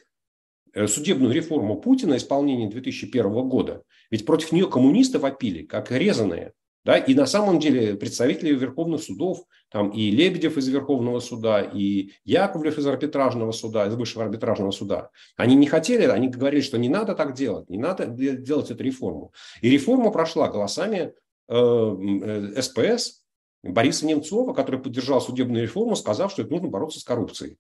э, 0.74 0.88
судебную 0.88 1.32
реформу 1.32 1.80
Путина 1.80 2.18
исполнение 2.18 2.68
2001 2.68 3.48
года, 3.48 3.84
ведь 4.10 4.26
против 4.26 4.52
нее 4.54 4.68
коммунисты 4.68 5.20
вопили, 5.20 5.64
как 5.68 5.92
резаные. 5.92 6.54
Да? 6.84 6.98
И 6.98 7.14
на 7.14 7.26
самом 7.26 7.60
деле 7.60 7.96
представители 7.96 8.54
верховных 8.56 9.04
судов, 9.04 9.44
там 9.70 9.90
и 9.92 10.10
Лебедев 10.10 10.58
из 10.58 10.68
Верховного 10.68 11.20
суда, 11.20 11.62
и 11.62 12.12
Яковлев 12.24 12.78
из 12.78 12.88
арбитражного 12.88 13.52
суда, 13.52 13.88
из 13.88 13.96
высшего 13.96 14.26
арбитражного 14.26 14.72
суда, 14.72 15.10
они 15.38 15.56
не 15.56 15.68
хотели, 15.68 16.04
они 16.06 16.28
говорили, 16.28 16.62
что 16.62 16.78
не 16.78 16.90
надо 16.90 17.16
так 17.16 17.34
делать, 17.34 17.70
не 17.70 17.78
надо 17.78 18.08
делать 18.08 18.72
эту 18.72 18.84
реформу. 18.84 19.32
И 19.62 19.70
реформа 19.70 20.12
прошла 20.12 20.50
голосами 20.50 21.14
э, 21.48 21.56
э, 21.56 22.62
СПС 22.62 23.22
Бориса 23.64 24.08
Немцова, 24.08 24.54
который 24.54 24.80
поддержал 24.80 25.22
судебную 25.22 25.64
реформу, 25.64 25.96
сказав, 25.96 26.32
что 26.32 26.42
это 26.42 26.52
нужно 26.52 26.68
бороться 26.68 27.00
с 27.00 27.04
коррупцией. 27.04 27.58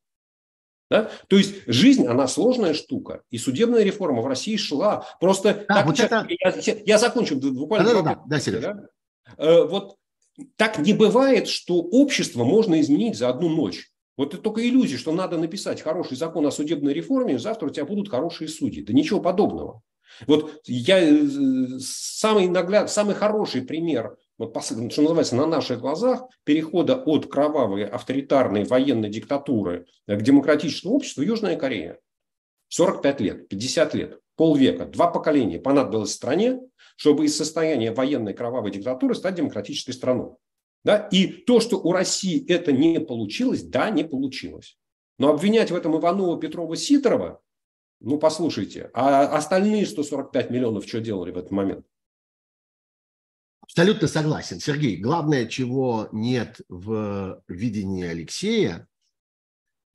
Да? 0.89 1.09
То 1.27 1.37
есть 1.37 1.55
жизнь, 1.67 2.05
она 2.05 2.27
сложная 2.27 2.73
штука. 2.73 3.21
И 3.29 3.37
судебная 3.37 3.83
реформа 3.83 4.21
в 4.21 4.27
России 4.27 4.57
шла. 4.57 5.05
Просто 5.21 5.65
да, 5.69 5.75
так, 5.75 5.85
вот 5.85 5.99
это... 5.99 6.27
я, 6.27 6.75
я 6.85 6.97
закончу 6.97 7.37
буквально. 7.37 7.87
Да, 7.87 8.01
да, 8.01 8.01
да, 8.01 8.21
да, 8.25 8.39
Сереж. 8.39 8.61
Да? 8.61 8.87
Э, 9.37 9.63
вот 9.63 9.95
так 10.55 10.79
не 10.79 10.93
бывает, 10.93 11.47
что 11.47 11.75
общество 11.75 12.43
можно 12.43 12.79
изменить 12.81 13.17
за 13.17 13.29
одну 13.29 13.49
ночь. 13.49 13.91
Вот 14.17 14.33
это 14.33 14.43
только 14.43 14.67
иллюзия, 14.67 14.97
что 14.97 15.11
надо 15.11 15.37
написать 15.37 15.81
хороший 15.81 16.17
закон 16.17 16.45
о 16.45 16.51
судебной 16.51 16.93
реформе, 16.93 17.35
и 17.35 17.37
завтра 17.37 17.67
у 17.67 17.69
тебя 17.69 17.85
будут 17.85 18.09
хорошие 18.09 18.47
судьи. 18.47 18.83
Да 18.83 18.93
ничего 18.93 19.19
подобного. 19.19 19.81
Вот 20.27 20.61
я 20.65 20.99
э, 20.99 21.27
самый 21.79 22.47
нагляд, 22.47 22.91
самый 22.91 23.15
хороший 23.15 23.61
пример, 23.61 24.17
вот, 24.37 24.55
что 24.63 25.01
называется, 25.01 25.35
на 25.35 25.45
наших 25.45 25.79
глазах 25.79 26.23
перехода 26.43 26.95
от 26.95 27.27
кровавой 27.27 27.85
авторитарной 27.85 28.63
военной 28.63 29.09
диктатуры 29.09 29.85
к 30.07 30.21
демократическому 30.21 30.95
обществу 30.95 31.21
Южная 31.21 31.55
Корея. 31.55 31.99
45 32.71 33.19
лет, 33.19 33.49
50 33.49 33.93
лет, 33.95 34.19
полвека, 34.37 34.85
два 34.85 35.07
поколения 35.07 35.59
понадобилось 35.59 36.13
стране, 36.13 36.61
чтобы 36.95 37.25
из 37.25 37.35
состояния 37.35 37.91
военной 37.91 38.33
кровавой 38.33 38.71
диктатуры 38.71 39.13
стать 39.13 39.35
демократической 39.35 39.91
страной. 39.91 40.31
Да? 40.85 41.09
И 41.11 41.27
то, 41.27 41.59
что 41.59 41.77
у 41.77 41.91
России 41.91 42.45
это 42.49 42.71
не 42.71 43.01
получилось, 43.01 43.63
да, 43.63 43.89
не 43.89 44.05
получилось. 44.05 44.79
Но 45.19 45.29
обвинять 45.29 45.69
в 45.69 45.75
этом 45.75 45.97
Иванова, 45.97 46.39
Петрова, 46.39 46.77
Сидорова, 46.77 47.41
ну, 47.99 48.17
послушайте, 48.17 48.89
а 48.93 49.25
остальные 49.25 49.85
145 49.85 50.49
миллионов 50.49 50.87
что 50.87 51.01
делали 51.01 51.31
в 51.31 51.37
этот 51.37 51.51
момент? 51.51 51.85
Абсолютно 53.59 54.07
согласен. 54.07 54.59
Сергей, 54.59 54.97
главное, 54.97 55.45
чего 55.45 56.07
нет 56.13 56.61
в 56.69 57.43
видении 57.47 58.05
Алексея, 58.05 58.87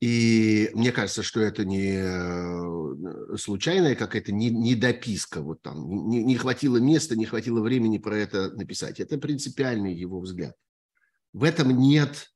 и 0.00 0.70
мне 0.74 0.92
кажется, 0.92 1.22
что 1.22 1.40
это 1.40 1.64
не 1.64 1.96
э, 1.98 3.36
случайная 3.38 3.94
какая-то 3.94 4.30
недописка. 4.30 5.40
Вот 5.40 5.62
там 5.62 6.08
не, 6.08 6.36
хватило 6.36 6.76
места, 6.76 7.16
не 7.16 7.24
хватило 7.24 7.60
времени 7.60 7.96
про 7.96 8.16
это 8.18 8.50
написать. 8.50 9.00
Это 9.00 9.16
принципиальный 9.16 9.94
его 9.94 10.20
взгляд. 10.20 10.54
В 11.32 11.44
этом 11.44 11.78
нет 11.78 12.30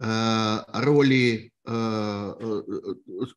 э, 0.00 0.58
роли, 0.74 1.50
э, 1.66 2.34
э, 2.40 2.62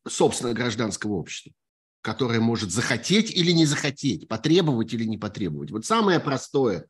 собственно, 0.06 0.54
гражданского 0.54 1.14
общества, 1.14 1.54
которое 2.02 2.42
может 2.42 2.72
захотеть 2.72 3.32
или 3.32 3.52
не 3.52 3.66
захотеть, 3.66 4.28
потребовать 4.28 4.94
или 4.94 5.06
не 5.06 5.18
потребовать. 5.18 5.72
Вот 5.72 5.86
самое 5.86 6.20
простое, 6.20 6.88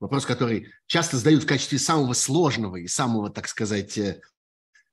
вопрос, 0.00 0.24
который 0.24 0.68
часто 0.86 1.18
задают 1.18 1.42
в 1.42 1.46
качестве 1.46 1.78
самого 1.78 2.14
сложного 2.14 2.76
и 2.76 2.86
самого, 2.86 3.28
так 3.28 3.48
сказать, 3.48 3.98
э, 3.98 4.22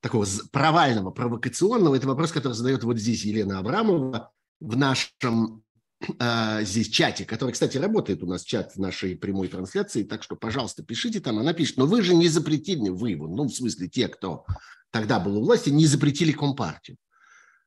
такого 0.01 0.25
провального, 0.51 1.11
провокационного, 1.11 1.95
это 1.95 2.07
вопрос, 2.07 2.31
который 2.31 2.53
задает 2.53 2.83
вот 2.83 2.97
здесь 2.97 3.23
Елена 3.25 3.59
Абрамова 3.59 4.31
в 4.59 4.77
нашем 4.77 5.63
э, 6.19 6.63
здесь 6.63 6.89
чате, 6.89 7.25
который, 7.25 7.51
кстати, 7.51 7.77
работает 7.77 8.23
у 8.23 8.27
нас 8.27 8.43
чат 8.43 8.75
в 8.75 8.79
нашей 8.79 9.15
прямой 9.15 9.47
трансляции, 9.47 10.03
так 10.03 10.23
что, 10.23 10.35
пожалуйста, 10.35 10.83
пишите 10.83 11.19
там, 11.19 11.39
она 11.39 11.53
пишет, 11.53 11.77
но 11.77 11.85
вы 11.85 12.01
же 12.01 12.15
не 12.15 12.29
запретили, 12.29 12.89
вы, 12.89 13.15
ну, 13.15 13.43
в 13.45 13.51
смысле, 13.51 13.87
те, 13.89 14.07
кто 14.07 14.45
тогда 14.91 15.19
был 15.19 15.37
у 15.37 15.43
власти, 15.43 15.69
не 15.69 15.85
запретили 15.85 16.31
Компартию. 16.31 16.97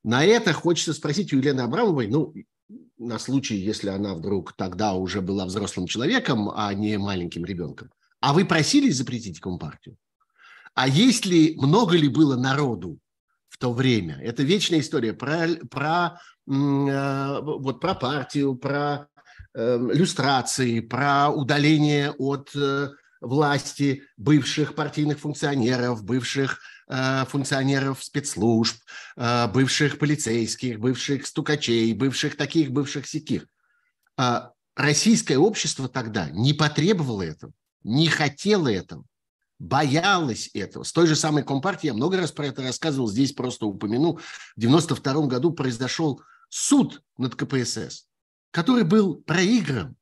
На 0.03 0.25
это 0.25 0.51
хочется 0.53 0.93
спросить 0.93 1.31
у 1.33 1.37
Елены 1.37 1.61
Абрамовой, 1.61 2.07
ну, 2.07 2.33
на 2.97 3.19
случай, 3.19 3.55
если 3.55 3.89
она 3.89 4.13
вдруг 4.13 4.53
тогда 4.53 4.93
уже 4.93 5.21
была 5.21 5.45
взрослым 5.45 5.87
человеком, 5.87 6.49
а 6.53 6.73
не 6.73 6.97
маленьким 6.97 7.45
ребенком. 7.45 7.91
А 8.19 8.33
вы 8.33 8.45
просили 8.45 8.89
запретить 8.89 9.39
Компартию? 9.39 9.97
А 10.73 10.87
есть 10.87 11.25
ли, 11.25 11.55
много 11.57 11.95
ли 11.95 12.07
было 12.07 12.35
народу 12.35 12.99
в 13.49 13.57
то 13.57 13.71
время? 13.73 14.19
Это 14.21 14.43
вечная 14.43 14.79
история 14.79 15.13
про, 15.13 15.47
про, 15.69 16.19
э, 16.47 17.39
вот, 17.41 17.79
про 17.79 17.93
партию, 17.93 18.55
про 18.55 19.07
э, 19.53 19.77
люстрации, 19.93 20.79
про 20.79 21.29
удаление 21.29 22.11
от 22.11 22.51
э, 22.55 22.89
власти 23.21 24.03
бывших 24.17 24.75
партийных 24.75 25.19
функционеров, 25.19 26.03
бывших 26.03 26.59
э, 26.87 27.25
функционеров 27.25 28.03
спецслужб, 28.03 28.75
бывших 29.15 29.99
полицейских, 29.99 30.79
бывших 30.79 31.27
стукачей, 31.27 31.93
бывших 31.93 32.35
таких, 32.35 32.71
бывших 32.71 33.07
сяких. 33.07 33.45
Э, 34.17 34.49
российское 34.75 35.37
общество 35.37 35.87
тогда 35.87 36.29
не 36.29 36.53
потребовало 36.53 37.21
этого, 37.21 37.53
не 37.83 38.07
хотело 38.07 38.71
этого, 38.71 39.05
боялось 39.63 40.49
этого. 40.53 40.83
С 40.83 40.91
той 40.91 41.07
же 41.07 41.15
самой 41.15 41.43
Компартией, 41.43 41.91
я 41.91 41.93
много 41.93 42.17
раз 42.17 42.33
про 42.33 42.47
это 42.47 42.61
рассказывал, 42.61 43.07
здесь 43.07 43.31
просто 43.31 43.65
упомяну, 43.65 44.19
в 44.55 44.59
92 44.59 45.27
году 45.27 45.51
произошел 45.51 46.21
суд 46.49 47.01
над 47.17 47.35
КПСС, 47.35 48.05
который 48.51 48.83
был 48.83 49.15
проигран 49.15 49.95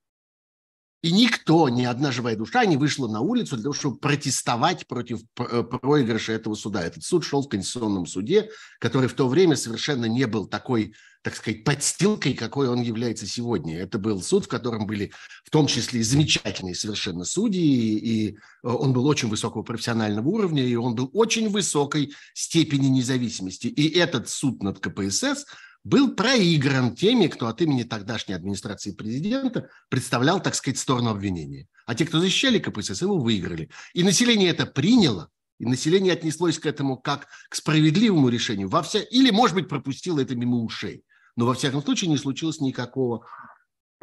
и 1.01 1.12
никто, 1.12 1.67
ни 1.70 1.84
одна 1.84 2.12
живая 2.12 2.36
душа 2.36 2.63
не 2.65 2.77
вышла 2.77 3.08
на 3.08 3.22
улицу 3.22 3.55
для 3.55 3.63
того, 3.63 3.74
чтобы 3.74 3.98
протестовать 3.98 4.86
против 4.86 5.22
э, 5.39 5.63
проигрыша 5.63 6.34
этого 6.34 6.53
суда. 6.53 6.84
Этот 6.84 7.03
суд 7.03 7.24
шел 7.24 7.41
в 7.41 7.50
Конституционном 7.50 8.05
суде, 8.05 8.51
который 8.79 9.10
в 9.10 9.13
то 9.13 9.27
время 9.27 9.55
совершенно 9.55 10.05
не 10.05 10.27
был 10.27 10.46
такой, 10.46 10.93
так 11.24 11.36
сказать, 11.36 11.63
подстилкой, 11.63 12.36
какой 12.36 12.70
он 12.70 12.81
является 12.81 13.25
сегодня. 13.25 13.79
Это 13.79 13.98
был 13.98 14.22
суд, 14.22 14.46
в 14.46 14.48
котором 14.48 14.86
были 14.86 15.12
в 15.43 15.50
том 15.50 15.65
числе 15.65 16.01
и 16.01 16.03
замечательные 16.03 16.75
совершенно 16.75 17.24
судьи, 17.24 17.98
и 17.98 18.29
э, 18.29 18.36
он 18.62 18.93
был 18.93 19.08
очень 19.08 19.29
высокого 19.29 19.63
профессионального 19.63 20.27
уровня, 20.27 20.63
и 20.63 20.75
он 20.75 20.93
был 20.93 21.10
очень 21.13 21.50
высокой 21.50 22.13
степени 22.36 22.88
независимости. 22.88 23.65
И 23.65 23.89
этот 23.98 24.29
суд 24.29 24.62
над 24.62 24.79
КПСС– 24.79 25.48
был 25.83 26.13
проигран 26.15 26.95
теми, 26.95 27.27
кто 27.27 27.47
от 27.47 27.61
имени 27.61 27.83
тогдашней 27.83 28.35
администрации 28.35 28.91
президента 28.91 29.69
представлял, 29.89 30.41
так 30.41 30.55
сказать, 30.55 30.77
сторону 30.77 31.09
обвинения. 31.09 31.67
А 31.85 31.95
те, 31.95 32.05
кто 32.05 32.19
защищали 32.19 32.59
КПСС, 32.59 33.01
его 33.01 33.17
выиграли. 33.17 33.69
И 33.93 34.03
население 34.03 34.50
это 34.50 34.65
приняло, 34.65 35.29
и 35.59 35.65
население 35.65 36.13
отнеслось 36.13 36.59
к 36.59 36.65
этому 36.65 36.97
как 36.97 37.27
к 37.50 37.55
справедливому 37.55 38.29
решению. 38.29 38.69
Во 38.69 38.83
вся... 38.83 39.00
Или, 39.00 39.31
может 39.31 39.55
быть, 39.55 39.69
пропустило 39.69 40.19
это 40.19 40.35
мимо 40.35 40.57
ушей. 40.57 41.03
Но, 41.35 41.45
во 41.45 41.53
всяком 41.53 41.81
случае, 41.81 42.09
не 42.09 42.17
случилось 42.17 42.61
никакого 42.61 43.25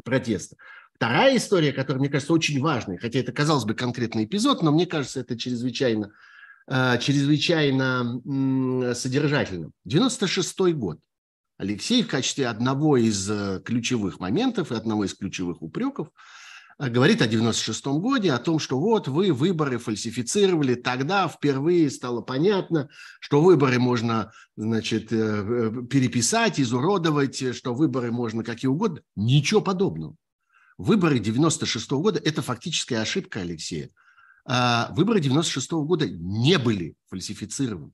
протеста. 0.04 0.56
Вторая 0.94 1.36
история, 1.36 1.72
которая, 1.72 2.00
мне 2.00 2.08
кажется, 2.08 2.32
очень 2.32 2.60
важной, 2.60 2.98
хотя 2.98 3.20
это, 3.20 3.30
казалось 3.30 3.64
бы, 3.64 3.74
конкретный 3.74 4.24
эпизод, 4.24 4.62
но 4.62 4.72
мне 4.72 4.84
кажется, 4.84 5.20
это 5.20 5.38
чрезвычайно, 5.38 6.10
э, 6.66 6.98
чрезвычайно 7.00 8.20
содержательным. 8.94 9.72
96 9.84 10.74
год. 10.74 10.98
Алексей 11.58 12.04
в 12.04 12.08
качестве 12.08 12.46
одного 12.46 12.96
из 12.96 13.28
э, 13.28 13.60
ключевых 13.64 14.20
моментов 14.20 14.70
и 14.70 14.76
одного 14.76 15.04
из 15.04 15.14
ключевых 15.14 15.60
упреков 15.60 16.08
э, 16.78 16.88
говорит 16.88 17.20
о 17.20 17.26
96-м 17.26 18.00
годе, 18.00 18.32
о 18.32 18.38
том, 18.38 18.60
что 18.60 18.78
вот 18.78 19.08
вы 19.08 19.32
выборы 19.32 19.78
фальсифицировали, 19.78 20.76
тогда 20.76 21.26
впервые 21.26 21.90
стало 21.90 22.20
понятно, 22.20 22.88
что 23.18 23.42
выборы 23.42 23.80
можно, 23.80 24.32
значит, 24.56 25.12
э, 25.12 25.72
переписать, 25.90 26.60
изуродовать, 26.60 27.56
что 27.56 27.74
выборы 27.74 28.12
можно 28.12 28.44
какие 28.44 28.68
угодно. 28.68 29.02
Ничего 29.16 29.60
подобного. 29.60 30.14
Выборы 30.76 31.18
96 31.18 31.90
-го 31.90 32.00
года– 32.00 32.20
это 32.24 32.40
фактическая 32.40 33.00
ошибка 33.00 33.40
Алексея. 33.40 33.90
А 34.46 34.92
выборы 34.92 35.18
96 35.18 35.72
-го 35.72 35.84
года 35.84 36.08
не 36.08 36.56
были 36.56 36.94
фальсифицированы. 37.08 37.90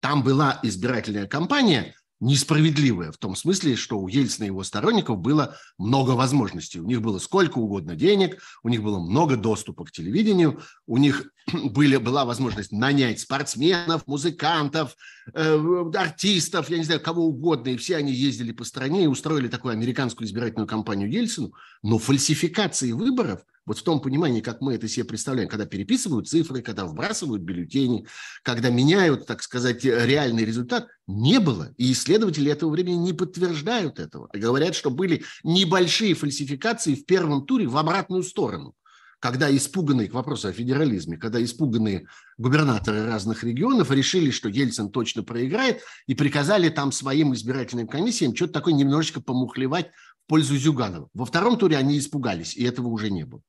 Там 0.00 0.22
была 0.22 0.58
избирательная 0.62 1.26
кампания– 1.26 1.94
несправедливое 2.20 3.12
в 3.12 3.18
том 3.18 3.36
смысле, 3.36 3.76
что 3.76 3.98
у 3.98 4.08
Ельцина 4.08 4.44
и 4.44 4.48
его 4.48 4.64
сторонников 4.64 5.18
было 5.18 5.56
много 5.78 6.12
возможностей. 6.12 6.80
У 6.80 6.86
них 6.86 7.02
было 7.02 7.18
сколько 7.18 7.58
угодно 7.58 7.94
денег, 7.94 8.42
у 8.62 8.68
них 8.68 8.82
было 8.82 8.98
много 8.98 9.36
доступа 9.36 9.84
к 9.84 9.92
телевидению, 9.92 10.60
у 10.86 10.96
них 10.96 11.30
были, 11.52 11.96
была 11.96 12.24
возможность 12.24 12.72
нанять 12.72 13.20
спортсменов, 13.20 14.06
музыкантов, 14.06 14.96
э, 15.32 15.84
артистов, 15.94 16.70
я 16.70 16.78
не 16.78 16.84
знаю, 16.84 17.00
кого 17.00 17.26
угодно, 17.26 17.70
и 17.70 17.76
все 17.76 17.96
они 17.96 18.12
ездили 18.12 18.52
по 18.52 18.64
стране 18.64 19.04
и 19.04 19.08
устроили 19.08 19.48
такую 19.48 19.72
американскую 19.72 20.26
избирательную 20.26 20.66
кампанию 20.66 21.10
Ельцину. 21.10 21.52
Но 21.82 21.98
фальсификации 21.98 22.92
выборов– 22.92 23.40
вот 23.66 23.78
в 23.78 23.82
том 23.82 24.00
понимании, 24.00 24.40
как 24.40 24.60
мы 24.60 24.74
это 24.74 24.86
себе 24.86 25.04
представляем, 25.04 25.48
когда 25.48 25.66
переписывают 25.66 26.28
цифры, 26.28 26.62
когда 26.62 26.86
вбрасывают 26.86 27.42
бюллетени, 27.42 28.06
когда 28.44 28.70
меняют, 28.70 29.26
так 29.26 29.42
сказать, 29.42 29.84
реальный 29.84 30.44
результат, 30.44 30.86
не 31.08 31.40
было. 31.40 31.74
И 31.76 31.90
исследователи 31.90 32.50
этого 32.50 32.70
времени 32.70 32.94
не 32.94 33.12
подтверждают 33.12 33.98
этого. 33.98 34.28
Говорят, 34.32 34.76
что 34.76 34.90
были 34.90 35.24
небольшие 35.42 36.14
фальсификации 36.14 36.94
в 36.94 37.06
первом 37.06 37.44
туре 37.44 37.66
в 37.66 37.76
обратную 37.76 38.22
сторону 38.22 38.74
когда 39.20 39.54
испуганные, 39.54 40.08
к 40.08 40.14
вопросу 40.14 40.48
о 40.48 40.52
федерализме, 40.52 41.16
когда 41.16 41.42
испуганные 41.42 42.06
губернаторы 42.38 43.06
разных 43.06 43.44
регионов 43.44 43.90
решили, 43.90 44.30
что 44.30 44.48
Ельцин 44.48 44.90
точно 44.90 45.22
проиграет, 45.22 45.80
и 46.06 46.14
приказали 46.14 46.68
там 46.68 46.92
своим 46.92 47.34
избирательным 47.34 47.88
комиссиям 47.88 48.34
что-то 48.34 48.54
такое 48.54 48.74
немножечко 48.74 49.20
помухлевать 49.20 49.90
в 50.24 50.28
пользу 50.28 50.56
Зюганова. 50.56 51.08
Во 51.14 51.24
втором 51.24 51.58
туре 51.58 51.76
они 51.76 51.98
испугались, 51.98 52.56
и 52.56 52.64
этого 52.64 52.88
уже 52.88 53.10
не 53.10 53.24
было 53.24 53.42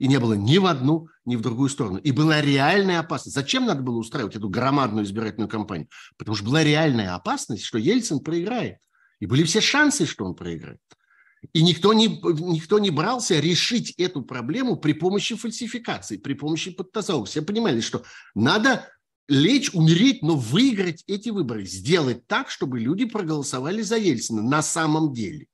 и 0.00 0.08
не 0.08 0.18
было 0.18 0.32
ни 0.32 0.56
в 0.56 0.64
одну, 0.64 1.08
ни 1.26 1.36
в 1.36 1.42
другую 1.42 1.68
сторону. 1.68 1.98
И 1.98 2.10
была 2.10 2.40
реальная 2.40 3.00
опасность. 3.00 3.34
Зачем 3.36 3.66
надо 3.66 3.82
было 3.82 3.98
устраивать 3.98 4.34
эту 4.34 4.48
громадную 4.48 5.04
избирательную 5.04 5.48
кампанию? 5.48 5.88
Потому 6.16 6.34
что 6.34 6.46
была 6.46 6.64
реальная 6.64 7.14
опасность, 7.14 7.64
что 7.64 7.76
Ельцин 7.76 8.20
проиграет. 8.20 8.78
И 9.20 9.26
были 9.26 9.44
все 9.44 9.60
шансы, 9.60 10.06
что 10.06 10.24
он 10.24 10.34
проиграет. 10.34 10.80
И 11.52 11.62
никто 11.62 11.92
не, 11.92 12.06
никто 12.06 12.78
не 12.78 12.90
брался 12.90 13.40
решить 13.40 13.92
эту 13.92 14.22
проблему 14.22 14.76
при 14.76 14.92
помощи 14.92 15.36
фальсификации, 15.36 16.18
при 16.18 16.34
помощи 16.34 16.70
подтасовок. 16.70 17.28
Все 17.28 17.42
понимали, 17.42 17.80
что 17.80 18.04
надо 18.34 18.88
лечь, 19.28 19.72
умереть, 19.72 20.22
но 20.22 20.36
выиграть 20.36 21.02
эти 21.06 21.30
выборы, 21.30 21.64
сделать 21.64 22.26
так, 22.26 22.50
чтобы 22.50 22.80
люди 22.80 23.06
проголосовали 23.06 23.80
за 23.80 23.96
Ельцина 23.96 24.42
на 24.42 24.60
самом 24.60 25.12
деле. 25.14 25.46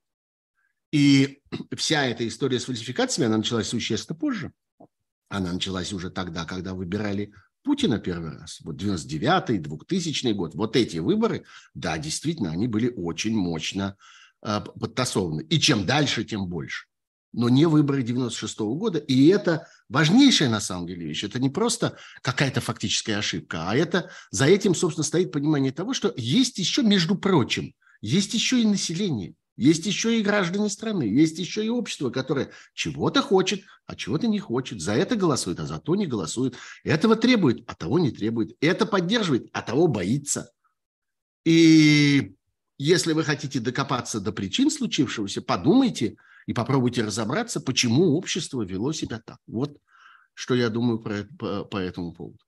И 0.92 1.40
вся 1.76 2.06
эта 2.06 2.26
история 2.26 2.58
с 2.58 2.64
фальсификациями, 2.64 3.28
она 3.28 3.38
началась 3.38 3.68
существенно 3.68 4.18
позже. 4.18 4.52
Она 5.28 5.52
началась 5.52 5.92
уже 5.92 6.10
тогда, 6.10 6.44
когда 6.44 6.74
выбирали 6.74 7.32
Путина 7.62 7.98
первый 7.98 8.30
раз. 8.30 8.60
Вот 8.62 8.80
99-й, 8.80 9.58
2000 9.58 10.32
год. 10.32 10.54
Вот 10.54 10.76
эти 10.76 10.98
выборы, 10.98 11.44
да, 11.74 11.98
действительно, 11.98 12.52
они 12.52 12.68
были 12.68 12.92
очень 12.96 13.36
мощно 13.36 13.96
подтасованы. 14.40 15.42
И 15.42 15.58
чем 15.58 15.86
дальше, 15.86 16.24
тем 16.24 16.46
больше. 16.46 16.86
Но 17.32 17.48
не 17.48 17.66
выборы 17.66 18.02
96 18.02 18.60
-го 18.60 18.74
года. 18.76 18.98
И 18.98 19.26
это 19.28 19.66
важнейшая 19.88 20.48
на 20.48 20.60
самом 20.60 20.86
деле 20.86 21.06
вещь. 21.06 21.24
Это 21.24 21.38
не 21.38 21.50
просто 21.50 21.96
какая-то 22.22 22.60
фактическая 22.60 23.18
ошибка, 23.18 23.68
а 23.68 23.76
это 23.76 24.10
за 24.30 24.46
этим, 24.46 24.74
собственно, 24.74 25.04
стоит 25.04 25.32
понимание 25.32 25.72
того, 25.72 25.92
что 25.94 26.14
есть 26.16 26.58
еще, 26.58 26.82
между 26.82 27.16
прочим, 27.16 27.74
есть 28.00 28.34
еще 28.34 28.60
и 28.60 28.66
население– 28.66 29.34
есть 29.56 29.86
еще 29.86 30.18
и 30.18 30.22
граждане 30.22 30.68
страны, 30.68 31.04
есть 31.04 31.38
еще 31.38 31.64
и 31.64 31.70
общество, 31.70 32.10
которое 32.10 32.50
чего-то 32.74 33.22
хочет, 33.22 33.62
а 33.86 33.96
чего-то 33.96 34.26
не 34.28 34.38
хочет. 34.38 34.82
За 34.82 34.92
это 34.92 35.16
голосует, 35.16 35.60
а 35.60 35.66
за 35.66 35.78
то 35.78 35.94
не 35.94 36.06
голосует. 36.06 36.56
Этого 36.84 37.16
требует, 37.16 37.64
а 37.66 37.74
того 37.74 37.98
не 37.98 38.10
требует. 38.10 38.54
Это 38.60 38.84
поддерживает, 38.84 39.48
а 39.52 39.62
того 39.62 39.88
боится. 39.88 40.52
И 41.44 42.34
если 42.78 43.12
вы 43.12 43.24
хотите 43.24 43.60
докопаться 43.60 44.20
до 44.20 44.32
причин 44.32 44.70
случившегося, 44.70 45.42
подумайте 45.42 46.16
и 46.46 46.52
попробуйте 46.52 47.02
разобраться, 47.02 47.60
почему 47.60 48.16
общество 48.16 48.62
вело 48.62 48.92
себя 48.92 49.20
так. 49.24 49.38
Вот 49.46 49.76
что 50.34 50.54
я 50.54 50.68
думаю 50.68 50.98
про, 50.98 51.26
по, 51.38 51.64
по 51.64 51.78
этому 51.78 52.12
поводу. 52.12 52.38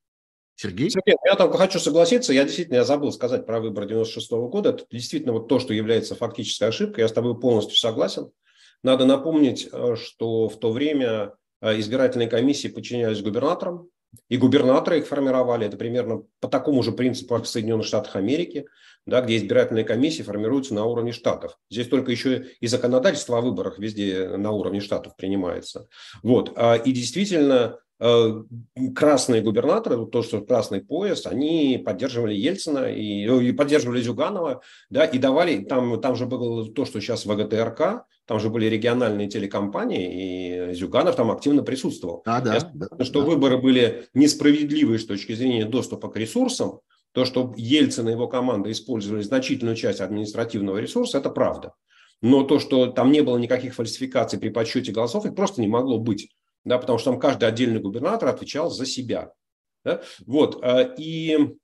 Сергей? 0.55 0.91
Сергей, 0.91 1.15
я 1.25 1.37
только 1.37 1.57
хочу 1.57 1.79
согласиться, 1.79 2.33
я 2.33 2.45
действительно 2.45 2.77
я 2.77 2.85
забыл 2.85 3.13
сказать 3.13 3.47
про 3.47 3.61
выбор 3.61 3.87
96 3.87 4.33
-го 4.33 4.49
года. 4.49 4.71
Это 4.71 4.85
действительно 4.91 5.33
вот 5.33 5.49
то, 5.49 5.59
что 5.59 5.73
является 5.73 6.15
фактической 6.15 6.65
ошибкой. 6.65 7.03
Я 7.03 7.09
с 7.09 7.13
тобой 7.13 7.39
полностью 7.39 7.77
согласен. 7.77 8.31
Надо 8.83 9.07
напомнить, 9.07 9.69
э, 9.73 9.97
что 9.97 10.49
в 10.49 10.59
то 10.59 10.73
время 10.73 11.35
э, 11.61 11.79
избирательные 11.79 12.29
комиссии 12.29 12.69
подчинялись 12.69 13.23
губернаторам, 13.23 13.89
и 14.29 14.37
губернаторы 14.37 14.99
их 14.99 15.07
формировали. 15.07 15.67
Это 15.67 15.77
примерно 15.77 16.23
по 16.41 16.49
такому 16.49 16.83
же 16.83 16.93
принципу, 16.93 17.37
как 17.37 17.45
в 17.45 17.49
Соединенных 17.49 17.87
Штатах 17.87 18.17
Америки, 18.17 18.67
да, 19.07 19.21
где 19.21 19.37
избирательные 19.37 19.85
комиссии 19.85 20.23
формируются 20.23 20.75
на 20.75 20.85
уровне 20.85 21.13
штатов. 21.13 21.59
Здесь 21.71 21.89
только 21.89 22.11
еще 22.11 22.47
и 22.61 22.67
законодательство 22.67 23.39
о 23.39 23.41
выборах 23.41 23.79
везде 23.79 24.37
на 24.37 24.51
уровне 24.53 24.81
штатов 24.81 25.17
принимается. 25.17 25.89
Вот. 26.23 26.53
А, 26.57 26.75
и 26.75 26.93
действительно, 26.93 27.79
Э, 28.01 28.45
красные 28.95 29.43
губернаторы, 29.43 30.07
то, 30.07 30.23
что 30.23 30.41
красный 30.41 30.81
пояс, 30.81 31.27
они 31.27 31.83
поддерживали 31.85 32.33
Ельцина 32.33 32.93
и, 32.93 33.25
и 33.25 33.53
поддерживали 33.53 34.01
Зюганова, 34.01 34.63
да, 34.89 35.05
и 35.05 35.19
давали, 35.19 35.65
там, 35.65 36.01
там 36.01 36.15
же 36.15 36.27
было 36.27 36.73
то, 36.73 36.85
что 36.85 37.01
сейчас 37.01 37.27
ВГТРК, 37.27 38.05
там 38.29 38.41
же 38.41 38.51
были 38.51 38.67
региональные 38.67 39.27
телекомпании, 39.27 40.71
и 40.71 40.75
Зюганов 40.75 41.17
там 41.17 41.31
активно 41.31 41.63
присутствовал. 41.63 42.23
А, 42.27 42.43
да, 42.43 42.57
Я 42.57 42.71
да, 42.75 43.03
что 43.03 43.23
да. 43.23 43.27
выборы 43.27 43.57
были 43.57 44.05
несправедливые 44.13 44.99
с 44.99 45.07
точки 45.07 45.33
зрения 45.33 45.65
доступа 45.65 46.11
к 46.11 46.17
ресурсам, 46.17 46.81
то, 47.13 47.25
что 47.25 47.55
Ельцин 47.57 48.07
и 48.07 48.13
его 48.13 48.29
команда 48.29 48.71
использовали 48.71 49.23
значительную 49.23 49.77
часть 49.77 50.03
административного 50.03 50.77
ресурса, 50.77 51.17
это 51.17 51.31
правда. 51.31 51.73
Но 52.21 52.45
то, 52.45 52.59
что 52.59 52.89
там 52.89 53.13
не 53.13 53.23
было 53.23 53.39
никаких 53.39 53.75
фальсификаций 53.75 54.39
при 54.39 54.51
подсчете 54.51 54.93
голосов, 54.93 55.25
их 55.25 55.35
просто 55.35 55.63
не 55.63 55.69
могло 55.69 55.99
быть. 55.99 56.29
да, 56.67 56.77
потому 56.77 56.99
что 56.99 57.13
там 57.13 57.21
каждый 57.21 57.49
отдельный 57.49 57.81
губернатор 57.81 58.29
отвечал 58.29 58.69
за 58.71 58.85
себя. 58.85 59.33
Да? 59.87 60.03
Вот, 60.27 60.63
э, 60.63 60.95
и 60.99 61.57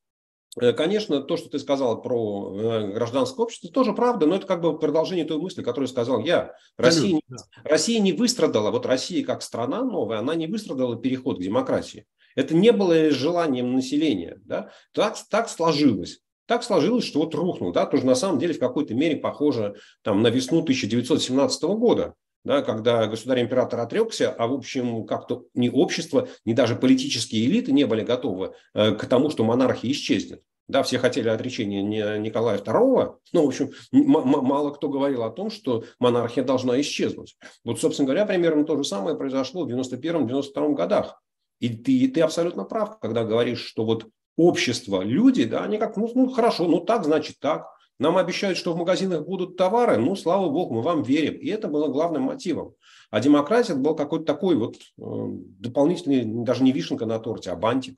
конечно, 0.77 1.21
то, 1.21 1.37
что 1.37 1.49
ты 1.49 1.59
сказал 1.59 2.01
про 2.01 2.55
э, 2.57 2.93
гражданское 2.93 3.43
общество, 3.43 3.71
тоже 3.71 3.93
правда, 3.93 4.27
но 4.27 4.37
это 4.37 4.47
как 4.47 4.61
бы 4.61 4.79
продолжение 4.79 5.25
той 5.25 5.39
мысли, 5.39 5.63
которую 5.63 5.89
сказал 5.89 6.21
я. 6.21 6.55
Россия, 6.77 7.21
Россия 7.65 8.01
не 8.01 8.13
выстрадала, 8.13 8.71
вот 8.71 8.87
Россия 8.87 9.25
как 9.25 9.43
страна 9.43 9.83
новая, 9.83 10.19
она 10.19 10.35
не 10.35 10.47
выстрадала 10.47 10.97
переход 10.97 11.39
к 11.39 11.43
демократии. 11.43 12.07
Это 12.37 12.55
не 12.55 12.73
было 12.73 13.11
желанием 13.11 13.75
населения. 13.75 14.41
Да? 14.45 14.71
Так, 14.93 15.17
так 15.31 15.49
сложилось. 15.49 16.21
Так 16.47 16.63
сложилось, 16.63 17.05
что 17.05 17.21
вот 17.21 17.35
рухнул. 17.35 17.73
Да? 17.73 17.87
Тоже 17.87 18.05
на 18.07 18.15
самом 18.15 18.39
деле 18.39 18.55
в 18.55 18.59
какой-то 18.59 18.95
мере 18.95 19.17
похоже 19.17 19.77
там, 20.03 20.23
на 20.23 20.29
весну 20.29 20.61
1917 20.61 21.63
года 21.63 22.15
да, 22.45 22.63
когда 22.63 23.07
государь-император 23.07 23.81
отрекся, 23.81 24.31
а 24.31 24.47
в 24.47 24.53
общем 24.53 25.07
как-то 25.07 25.45
ни 25.55 25.69
общество, 25.69 26.29
ни 26.45 26.53
даже 26.53 26.77
политические 26.77 27.47
элиты 27.47 27.73
не 27.73 27.85
были 27.85 28.03
готовы 28.03 28.55
э, 28.75 28.93
к 28.95 29.07
тому, 29.07 29.31
что 29.31 29.45
монархия 29.45 29.91
исчезнет. 29.91 30.43
Да, 30.67 30.83
все 30.83 30.99
хотели 30.99 31.29
отречения 31.29 31.83
Николая 32.19 32.59
II, 32.59 33.17
но, 33.33 33.45
в 33.45 33.49
общем, 33.49 33.71
мало 33.93 34.71
кто 34.71 34.89
говорил 34.89 35.23
о 35.23 35.31
том, 35.31 35.51
что 35.51 35.85
монархия 35.99 36.43
должна 36.43 36.81
исчезнуть. 36.81 37.37
Вот, 37.65 37.81
собственно 37.81 38.07
говоря, 38.07 38.25
примерно 38.25 38.65
то 38.65 38.77
же 38.79 38.85
самое 38.85 39.15
произошло 39.17 39.65
в 39.65 39.69
91-92 39.69 40.75
годах. 40.75 41.23
И 41.61 41.69
ты, 41.69 42.09
ты 42.09 42.23
абсолютно 42.23 42.65
прав, 42.65 42.99
когда 42.99 43.25
говоришь, 43.25 43.63
что 43.63 43.85
вот 43.85 44.07
общество, 44.37 45.03
люди, 45.03 45.45
да, 45.45 45.65
они 45.65 45.77
как, 45.77 45.97
ну, 45.97 46.11
ну 46.15 46.31
хорошо, 46.31 46.67
ну 46.67 46.81
так, 46.81 47.05
значит 47.05 47.39
так. 47.41 47.67
Нам 48.05 48.19
обещают, 48.19 48.59
что 48.59 48.75
в 48.75 48.77
магазинах 48.77 49.25
будут 49.25 49.57
товары, 49.57 49.97
ну, 49.97 50.15
слава 50.15 50.51
богу, 50.51 50.75
мы 50.75 50.83
вам 50.83 51.03
верим. 51.03 51.39
И 51.39 51.47
это 51.47 51.69
было 51.69 51.89
главным 51.89 52.25
мотивом. 52.25 52.75
А 53.11 53.19
демократия 53.19 53.75
был 53.75 53.97
какой-то 53.97 54.27
такой 54.27 54.57
вот 54.57 54.77
э, 54.77 54.81
дополнительный, 54.99 56.45
даже 56.45 56.65
не 56.65 56.73
вишенка 56.73 57.07
на 57.07 57.19
торте, 57.19 57.51
а 57.51 57.57
бантик. 57.57 57.97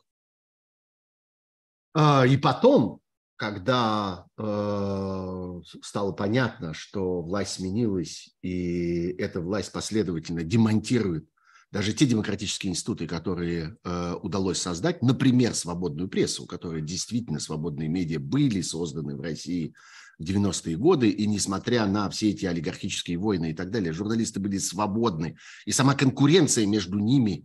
А, 1.92 2.24
и 2.24 2.36
потом, 2.36 3.00
когда 3.34 4.26
э, 4.38 5.60
стало 5.82 6.12
понятно, 6.12 6.72
что 6.72 7.20
власть 7.20 7.54
сменилась, 7.54 8.32
и 8.42 9.08
эта 9.18 9.40
власть 9.40 9.72
последовательно 9.72 10.44
демонтирует 10.44 11.28
даже 11.72 11.92
те 11.92 12.06
демократические 12.06 12.70
институты, 12.72 13.06
которые 13.06 13.76
э, 13.82 14.14
удалось 14.22 14.58
создать, 14.58 15.02
например, 15.02 15.54
свободную 15.54 16.08
прессу, 16.08 16.46
которые 16.46 16.82
действительно 16.82 17.40
свободные 17.40 17.88
медиа 17.88 18.20
были 18.20 18.60
созданы 18.60 19.16
в 19.16 19.20
России 19.20 19.74
в 20.18 20.22
90-е 20.22 20.76
годы, 20.76 21.10
и 21.10 21.26
несмотря 21.26 21.86
на 21.86 22.08
все 22.08 22.30
эти 22.30 22.46
олигархические 22.46 23.18
войны 23.18 23.50
и 23.50 23.54
так 23.54 23.70
далее, 23.70 23.92
журналисты 23.92 24.40
были 24.40 24.58
свободны, 24.58 25.36
и 25.66 25.72
сама 25.72 25.94
конкуренция 25.94 26.66
между 26.66 26.98
ними 26.98 27.44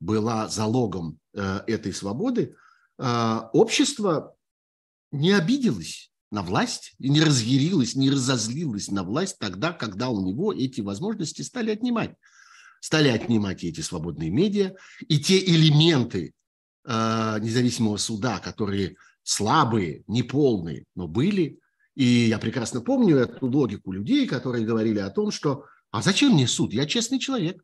была 0.00 0.48
залогом 0.48 1.18
э, 1.34 1.60
этой 1.66 1.92
свободы, 1.92 2.56
э, 2.98 3.40
общество 3.52 4.34
не 5.12 5.32
обиделось 5.32 6.10
на 6.30 6.42
власть 6.42 6.94
и 6.98 7.08
не 7.08 7.20
разъярилось, 7.20 7.94
не 7.94 8.10
разозлилось 8.10 8.90
на 8.90 9.04
власть 9.04 9.38
тогда, 9.38 9.72
когда 9.72 10.08
у 10.08 10.24
него 10.24 10.52
эти 10.52 10.80
возможности 10.80 11.42
стали 11.42 11.70
отнимать 11.70 12.14
стали 12.80 13.08
отнимать 13.08 13.62
эти 13.62 13.80
свободные 13.82 14.30
медиа, 14.30 14.74
и 15.06 15.20
те 15.20 15.38
элементы 15.38 16.32
э, 16.84 17.36
независимого 17.40 17.98
суда, 17.98 18.38
которые 18.38 18.96
слабые, 19.22 20.02
неполные, 20.06 20.86
но 20.96 21.06
были. 21.06 21.58
И 21.94 22.04
я 22.04 22.38
прекрасно 22.38 22.80
помню 22.80 23.18
эту 23.18 23.46
логику 23.46 23.92
людей, 23.92 24.26
которые 24.26 24.66
говорили 24.66 24.98
о 24.98 25.10
том, 25.10 25.30
что 25.30 25.64
«а 25.90 26.02
зачем 26.02 26.32
мне 26.32 26.48
суд? 26.48 26.72
Я 26.72 26.86
честный 26.86 27.18
человек. 27.18 27.62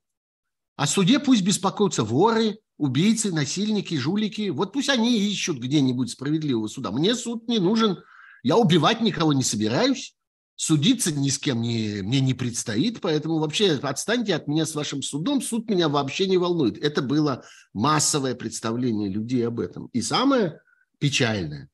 О 0.76 0.86
суде 0.86 1.18
пусть 1.18 1.42
беспокоятся 1.42 2.04
воры, 2.04 2.58
убийцы, 2.76 3.32
насильники, 3.32 3.94
жулики. 3.94 4.50
Вот 4.50 4.74
пусть 4.74 4.90
они 4.90 5.16
ищут 5.18 5.58
где-нибудь 5.58 6.10
справедливого 6.10 6.68
суда. 6.68 6.90
Мне 6.90 7.14
суд 7.14 7.48
не 7.48 7.58
нужен. 7.58 7.98
Я 8.42 8.58
убивать 8.58 9.00
никого 9.00 9.32
не 9.32 9.42
собираюсь 9.42 10.16
судиться 10.56 11.12
ни 11.12 11.28
с 11.28 11.38
кем 11.38 11.60
не, 11.60 12.00
мне 12.02 12.20
не 12.20 12.34
предстоит, 12.34 13.00
поэтому 13.00 13.38
вообще 13.38 13.72
отстаньте 13.72 14.34
от 14.34 14.48
меня 14.48 14.64
с 14.64 14.74
вашим 14.74 15.02
судом, 15.02 15.42
суд 15.42 15.68
меня 15.68 15.88
вообще 15.88 16.26
не 16.26 16.38
волнует. 16.38 16.78
Это 16.78 17.02
было 17.02 17.44
массовое 17.74 18.34
представление 18.34 19.10
людей 19.10 19.46
об 19.46 19.60
этом. 19.60 19.86
И 19.92 20.00
самое 20.00 20.60
печальное, 20.98 21.68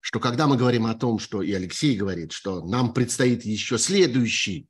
что 0.00 0.18
когда 0.18 0.46
мы 0.46 0.56
говорим 0.56 0.86
о 0.86 0.94
том, 0.94 1.18
что 1.18 1.42
и 1.42 1.52
Алексей 1.52 1.96
говорит, 1.96 2.32
что 2.32 2.64
нам 2.64 2.94
предстоит 2.94 3.44
еще 3.44 3.76
следующий 3.76 4.66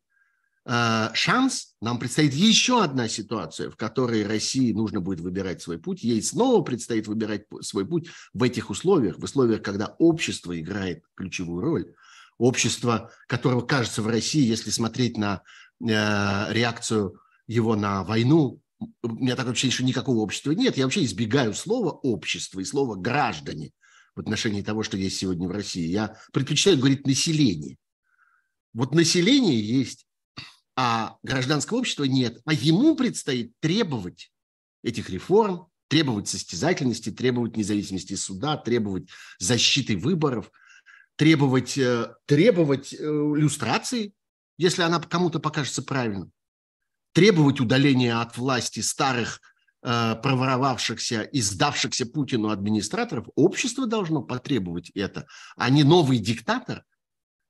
э, 0.65 1.11
шанс, 1.15 1.77
нам 1.81 2.01
предстоит 2.01 2.33
еще 2.33 2.83
одна 2.83 3.07
ситуация, 3.07 3.71
в 3.71 3.77
которой 3.77 4.27
России 4.27 4.73
нужно 4.73 5.01
будет 5.01 5.21
выбирать 5.21 5.63
свой 5.63 5.79
путь. 5.79 6.03
Ей 6.03 6.21
снова 6.21 6.63
предстоит 6.63 7.07
выбирать 7.07 7.45
свой 7.61 7.87
путь 7.87 8.09
в 8.35 8.43
этих 8.43 8.71
условиях, 8.71 9.19
в 9.19 9.25
условиях, 9.25 9.63
когда 9.63 9.95
общество 10.01 10.59
играет 10.59 11.05
ключевую 11.15 11.61
роль 11.63 11.95
общества, 12.39 13.11
которого, 13.27 13.63
кажется, 13.63 14.03
в 14.03 14.07
России, 14.07 14.47
если 14.47 14.71
смотреть 14.71 15.17
на 15.17 15.43
э, 15.81 16.53
реакцию 16.53 17.19
его 17.47 17.77
на 17.77 18.05
войну, 18.05 18.61
у 19.03 19.09
меня 19.09 19.37
такое 19.37 19.53
ощущение, 19.53 19.75
что 19.75 19.85
никакого 19.85 20.19
общества 20.19 20.53
нет. 20.53 20.77
Я 20.77 20.85
вообще 20.85 21.05
избегаю 21.05 21.55
слова 21.55 21.93
«общество» 21.93 22.61
и 22.61 22.65
слова 22.65 22.95
«граждане» 22.95 23.73
в 24.15 24.21
отношении 24.21 24.63
того, 24.63 24.83
что 24.83 24.97
есть 24.97 25.19
сегодня 25.19 25.49
в 25.49 25.53
России. 25.53 25.87
Я 25.89 26.19
предпочитаю 26.33 26.79
говорить 26.79 27.07
«население». 27.07 27.77
Вот 28.75 28.95
население 28.95 29.59
есть, 29.59 30.07
а 30.77 31.17
гражданского 31.23 31.79
общества 31.79 32.05
нет. 32.05 32.39
А 32.45 32.53
ему 32.53 32.95
предстоит 32.95 33.53
требовать 33.61 34.31
этих 34.83 35.09
реформ, 35.09 35.69
требовать 35.89 36.29
состязательности, 36.29 37.11
требовать 37.11 37.57
независимости 37.57 38.15
суда, 38.15 38.59
требовать 38.59 39.09
защиты 39.39 39.97
выборов– 39.97 40.51
требовать, 41.17 41.77
э, 41.79 42.15
требовать 42.27 42.95
э, 42.95 42.97
люстрации, 42.99 44.13
если 44.59 44.83
она 44.83 45.01
кому-то 45.01 45.41
покажется 45.41 45.83
правильным, 45.83 46.31
требовать 47.13 47.61
удаления 47.61 48.21
от 48.21 48.37
власти 48.37 48.81
старых 48.81 49.41
э, 49.83 50.15
проворовавшихся 50.23 51.23
и 51.23 51.41
сдавшихся 51.41 52.07
Путину 52.07 52.51
администраторов, 52.51 53.27
общество 53.35 53.87
должно 53.87 54.23
потребовать 54.23 54.91
это, 54.91 55.27
а 55.57 55.71
не 55.71 55.83
новый 55.83 56.19
диктатор, 56.19 56.85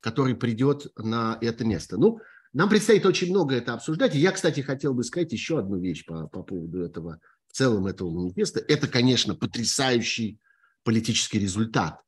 который 0.01 0.37
придет 0.37 0.87
на 0.97 1.37
это 1.41 1.65
место. 1.65 1.97
Ну, 1.97 2.21
нам 2.53 2.69
предстоит 2.69 3.05
очень 3.05 3.31
много 3.31 3.57
это 3.57 3.75
обсуждать. 3.75 4.15
И 4.15 4.21
я, 4.21 4.31
кстати, 4.31 4.61
хотел 4.61 4.95
бы 4.95 5.03
сказать 5.03 5.33
еще 5.33 5.59
одну 5.59 5.79
вещь 5.79 6.07
по, 6.07 6.29
по 6.29 6.43
поводу 6.43 6.81
этого, 6.81 7.21
в 7.49 7.53
целом 7.53 7.87
этого 7.87 8.11
манифеста. 8.11 8.61
Это, 8.61 8.87
конечно, 8.87 9.35
потрясающий 9.35 10.39
политический 10.85 11.41
результат 11.41 12.06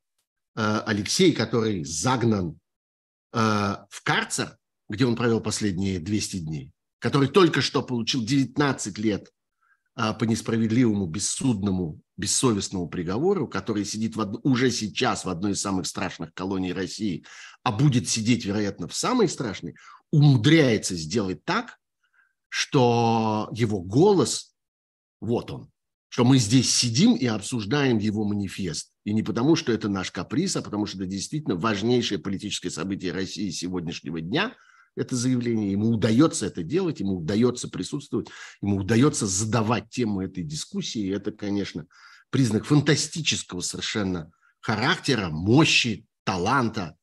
Алексей, 0.60 1.32
который 1.32 1.84
загнан 1.84 2.58
э, 3.32 3.38
в 3.38 4.02
карцер, 4.02 4.58
где 4.88 5.06
он 5.06 5.16
провел 5.16 5.40
последние 5.40 6.00
200 6.00 6.38
дней, 6.38 6.72
который 6.98 7.28
только 7.28 7.60
что 7.60 7.82
получил 7.82 8.24
19 8.24 8.98
лет 8.98 9.30
э, 9.96 10.14
по 10.14 10.24
несправедливому, 10.24 11.06
бессудному, 11.06 12.00
бессовестному 12.16 12.88
приговору, 12.88 13.46
который 13.46 13.84
сидит 13.84 14.16
в, 14.16 14.40
уже 14.42 14.70
сейчас 14.70 15.24
в 15.24 15.28
одной 15.28 15.52
из 15.52 15.60
самых 15.60 15.86
страшных 15.86 16.34
колоний 16.34 16.72
России, 16.72 17.24
а 17.62 17.70
будет 17.70 18.08
сидеть, 18.08 18.44
вероятно, 18.44 18.88
в 18.88 18.94
самой 18.94 19.28
страшной, 19.28 19.76
умудряется 20.10 20.96
сделать 20.96 21.44
так, 21.44 21.78
что 22.48 23.48
его 23.52 23.80
голос, 23.80 24.54
вот 25.20 25.50
он, 25.50 25.70
что 26.08 26.24
мы 26.24 26.38
здесь 26.38 26.74
сидим 26.74 27.14
и 27.14 27.26
обсуждаем 27.26 27.98
его 27.98 28.24
манифест. 28.24 28.92
И 29.04 29.12
не 29.12 29.22
потому, 29.22 29.56
что 29.56 29.72
это 29.72 29.88
наш 29.88 30.10
каприз, 30.10 30.56
а 30.56 30.62
потому 30.62 30.86
что 30.86 30.98
это 30.98 31.06
действительно 31.06 31.56
важнейшее 31.56 32.18
политическое 32.18 32.70
событие 32.70 33.12
России 33.12 33.50
сегодняшнего 33.50 34.20
дня. 34.20 34.54
Это 34.96 35.16
заявление. 35.16 35.72
Ему 35.72 35.90
удается 35.90 36.46
это 36.46 36.62
делать, 36.62 37.00
ему 37.00 37.18
удается 37.18 37.68
присутствовать, 37.68 38.28
ему 38.62 38.78
удается 38.78 39.26
задавать 39.26 39.90
тему 39.90 40.22
этой 40.22 40.42
дискуссии. 40.44 41.02
И 41.02 41.10
это, 41.10 41.30
конечно, 41.30 41.86
признак 42.30 42.64
фантастического 42.64 43.60
совершенно 43.60 44.30
характера, 44.60 45.28
мощи, 45.28 46.06
таланта. 46.24 46.96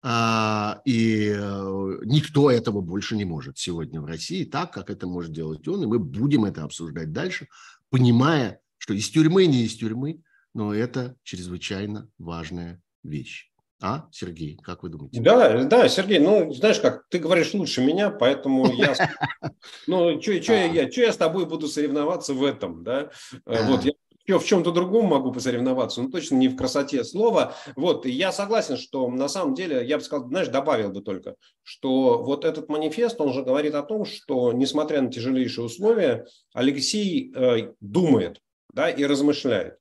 А, 0.00 0.80
и 0.84 1.32
э, 1.34 1.98
никто 2.04 2.50
этого 2.50 2.80
больше 2.80 3.16
не 3.16 3.24
может 3.24 3.58
сегодня 3.58 4.00
в 4.00 4.04
России 4.04 4.44
так, 4.44 4.72
как 4.72 4.90
это 4.90 5.06
может 5.06 5.32
делать 5.32 5.66
он. 5.66 5.82
И 5.82 5.86
мы 5.86 5.98
будем 5.98 6.44
это 6.44 6.62
обсуждать 6.62 7.12
дальше, 7.12 7.48
понимая, 7.90 8.60
что 8.78 8.94
из 8.94 9.08
тюрьмы 9.10 9.46
не 9.46 9.64
из 9.64 9.76
тюрьмы, 9.76 10.22
но 10.54 10.74
это 10.74 11.16
чрезвычайно 11.22 12.10
важная 12.18 12.82
вещь. 13.02 13.50
А, 13.80 14.08
Сергей, 14.10 14.56
как 14.56 14.82
вы 14.82 14.88
думаете? 14.88 15.20
Да, 15.20 15.62
да, 15.64 15.88
Сергей, 15.88 16.18
ну, 16.18 16.52
знаешь 16.52 16.80
как, 16.80 17.06
ты 17.10 17.20
говоришь 17.20 17.54
лучше 17.54 17.80
меня, 17.80 18.10
поэтому 18.10 18.72
я... 18.72 18.94
Ну, 19.86 20.20
что 20.20 20.32
я, 20.32 20.88
я 20.88 21.12
с 21.12 21.16
тобой 21.16 21.46
буду 21.46 21.68
соревноваться 21.68 22.34
в 22.34 22.44
этом, 22.44 22.82
да? 22.82 23.10
Вот, 23.46 23.84
я 23.84 23.92
еще 24.28 24.38
в 24.38 24.44
чем-то 24.44 24.72
другом 24.72 25.06
могу 25.06 25.32
посоревноваться, 25.32 26.02
но 26.02 26.10
точно 26.10 26.36
не 26.36 26.48
в 26.48 26.56
красоте 26.56 27.02
слова. 27.02 27.54
Вот, 27.76 28.04
и 28.04 28.10
я 28.10 28.30
согласен, 28.30 28.76
что 28.76 29.08
на 29.08 29.28
самом 29.28 29.54
деле, 29.54 29.84
я 29.86 29.96
бы 29.96 30.04
сказал, 30.04 30.28
знаешь, 30.28 30.48
добавил 30.48 30.90
бы 30.90 31.00
только, 31.00 31.34
что 31.62 32.22
вот 32.22 32.44
этот 32.44 32.68
манифест, 32.68 33.20
он 33.20 33.32
же 33.32 33.42
говорит 33.42 33.74
о 33.74 33.82
том, 33.82 34.04
что, 34.04 34.52
несмотря 34.52 35.00
на 35.00 35.10
тяжелейшие 35.10 35.64
условия, 35.64 36.26
Алексей 36.52 37.32
э, 37.34 37.72
думает 37.80 38.40
да, 38.72 38.90
и 38.90 39.04
размышляет. 39.04 39.78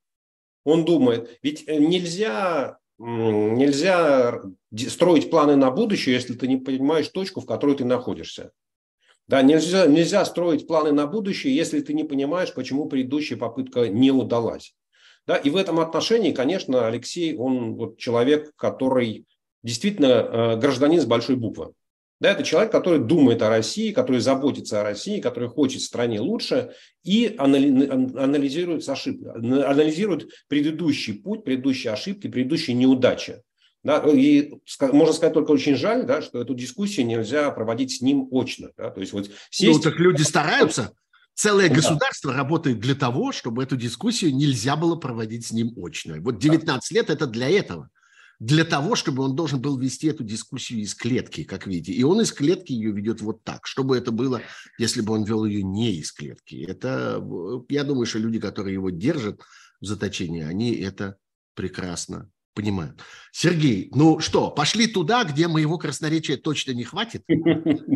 Он 0.63 0.85
думает, 0.85 1.37
ведь 1.43 1.65
э, 1.67 1.75
нельзя 1.75 2.79
нельзя 2.99 4.41
строить 4.87 5.29
планы 5.29 5.55
на 5.55 5.69
будущее, 5.69 6.15
если 6.15 6.33
ты 6.33 6.47
не 6.47 6.57
понимаешь 6.57 7.09
точку, 7.09 7.41
в 7.41 7.45
которой 7.45 7.75
ты 7.75 7.85
находишься. 7.85 8.53
Да, 9.27 9.41
нельзя, 9.41 9.87
нельзя 9.87 10.23
строить 10.23 10.67
планы 10.67 10.93
на 10.93 11.05
будущее, 11.05 11.55
если 11.55 11.81
ты 11.81 11.93
не 11.93 12.05
понимаешь, 12.05 12.53
почему 12.53 12.87
предыдущая 12.87 13.37
попытка 13.37 13.89
не 13.89 14.11
удалась. 14.11 14.73
Да, 15.25 15.35
и 15.35 15.49
в 15.49 15.57
этом 15.57 15.81
отношении, 15.81 16.31
конечно, 16.31 16.87
Алексей, 16.87 17.35
он 17.35 17.75
вот 17.75 17.97
человек, 17.97 18.53
который 18.55 19.25
действительно 19.63 20.05
э, 20.05 20.55
гражданин 20.55 21.01
с 21.01 21.05
большой 21.05 21.35
буквы. 21.35 21.73
Да, 22.19 22.31
это 22.31 22.43
человек, 22.43 22.71
который 22.71 22.99
думает 22.99 23.41
о 23.43 23.49
России, 23.49 23.91
который 23.91 24.21
заботится 24.21 24.79
о 24.79 24.83
России, 24.83 25.19
который 25.19 25.49
хочет 25.49 25.81
стране 25.81 26.19
лучше 26.19 26.71
и 27.03 27.35
анализирует, 27.37 28.87
ошибки, 28.89 29.27
анализирует 29.27 30.31
предыдущий 30.47 31.13
путь, 31.13 31.43
предыдущие 31.43 31.93
ошибки, 31.93 32.27
предыдущие 32.27 32.75
неудачи. 32.75 33.43
Да, 33.83 34.03
и 34.11 34.53
можно 34.81 35.13
сказать 35.13 35.33
только 35.33 35.51
очень 35.51 35.75
жаль, 35.75 36.05
да, 36.05 36.21
что 36.21 36.41
эту 36.41 36.53
дискуссию 36.53 37.05
нельзя 37.05 37.51
проводить 37.51 37.91
с 37.91 38.01
ним 38.01 38.27
очно. 38.31 38.69
Да, 38.77 38.89
то 38.89 38.99
есть 38.99 39.13
вот 39.13 39.29
сесть... 39.49 39.77
Ну, 39.77 39.79
так 39.79 39.99
люди 39.99 40.23
стараются. 40.23 40.93
Целое 41.33 41.69
да. 41.69 41.75
государство 41.75 42.33
работает 42.33 42.79
для 42.79 42.95
того, 42.95 43.31
чтобы 43.31 43.63
эту 43.63 43.77
дискуссию 43.77 44.35
нельзя 44.35 44.75
было 44.75 44.95
проводить 44.95 45.45
с 45.45 45.51
ним 45.51 45.73
очно. 45.77 46.15
Вот 46.19 46.39
19 46.39 46.65
да. 46.67 46.95
лет– 46.95 47.09
это 47.11 47.27
для 47.27 47.49
этого 47.49 47.89
для 48.39 48.65
того, 48.65 48.95
чтобы 48.95 49.23
он 49.23 49.35
должен 49.35 49.59
был 49.59 49.77
вести 49.77 50.07
эту 50.07 50.23
дискуссию 50.23 50.81
из 50.81 50.93
клетки, 50.93 51.43
как 51.43 51.65
видите. 51.65 51.93
И 51.93 52.03
он 52.03 52.21
из 52.21 52.31
клетки 52.31 52.71
ее 52.71 52.91
ведет 52.91 53.21
вот 53.21 53.43
так. 53.43 53.65
Чтобы 53.65 53.97
это 53.97 54.11
было, 54.11 54.41
если 54.77 55.01
бы 55.01 55.13
он 55.13 55.23
вел 55.23 55.45
ее 55.45 55.63
не 55.63 55.95
из 55.95 56.11
клетки. 56.11 56.63
Это, 56.67 57.23
я 57.69 57.83
думаю, 57.83 58.05
что 58.05 58.19
люди, 58.19 58.39
которые 58.39 58.73
его 58.73 58.89
держат 58.91 59.41
в 59.81 59.85
заточении, 59.85 60.43
они 60.43 60.73
это 60.75 61.17
прекрасно 61.55 62.29
понимают. 62.57 63.01
Сергей, 63.31 63.91
ну 63.93 64.19
что, 64.19 64.49
пошли 64.49 64.87
туда, 64.87 65.23
где 65.23 65.47
моего 65.47 65.77
красноречия 65.77 66.37
точно 66.37 66.71
не 66.71 66.83
хватит, 66.83 67.23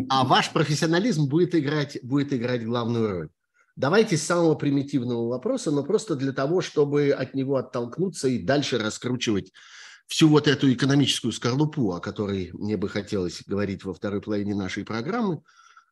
а 0.08 0.24
ваш 0.24 0.52
профессионализм 0.52 1.26
будет 1.26 1.56
играть, 1.56 1.98
будет 2.04 2.32
играть 2.32 2.64
главную 2.64 3.10
роль. 3.10 3.28
Давайте 3.74 4.16
с 4.16 4.22
самого 4.22 4.54
примитивного 4.54 5.28
вопроса, 5.28 5.72
но 5.72 5.82
просто 5.82 6.14
для 6.14 6.32
того, 6.32 6.60
чтобы 6.60 7.10
от 7.10 7.34
него 7.34 7.56
оттолкнуться 7.56 8.28
и 8.28 8.38
дальше 8.38 8.78
раскручивать 8.78 9.52
всю 10.06 10.28
вот 10.28 10.46
эту 10.46 10.72
экономическую 10.72 11.32
скорлупу, 11.32 11.92
о 11.92 11.98
которой 12.00 12.50
мне 12.52 12.76
бы 12.76 12.88
хотелось 12.88 13.42
говорить 13.44 13.82
во 13.84 13.94
второй 13.94 14.20
половине 14.20 14.54
нашей 14.54 14.84
программы, 14.84 15.42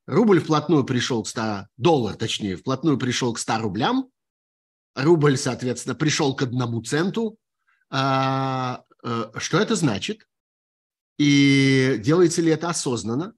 рубль 0.06 0.38
вплотную 0.38 0.84
пришел 0.84 1.24
к 1.24 1.28
100, 1.28 1.66
доллар 1.76 2.14
точнее, 2.14 2.56
вплотную 2.56 2.98
пришел 2.98 3.32
к 3.32 3.38
100 3.40 3.58
рублям, 3.58 4.10
рубль, 4.94 5.36
соответственно, 5.36 5.96
пришел 5.96 6.36
к 6.36 6.42
одному 6.42 6.82
центу. 6.82 7.36
А, 7.90 8.84
а, 9.02 9.32
что 9.38 9.58
это 9.58 9.74
значит? 9.74 10.26
И 11.18 11.96
делается 11.98 12.40
ли 12.40 12.50
это 12.50 12.68
осознанно? 12.70 13.34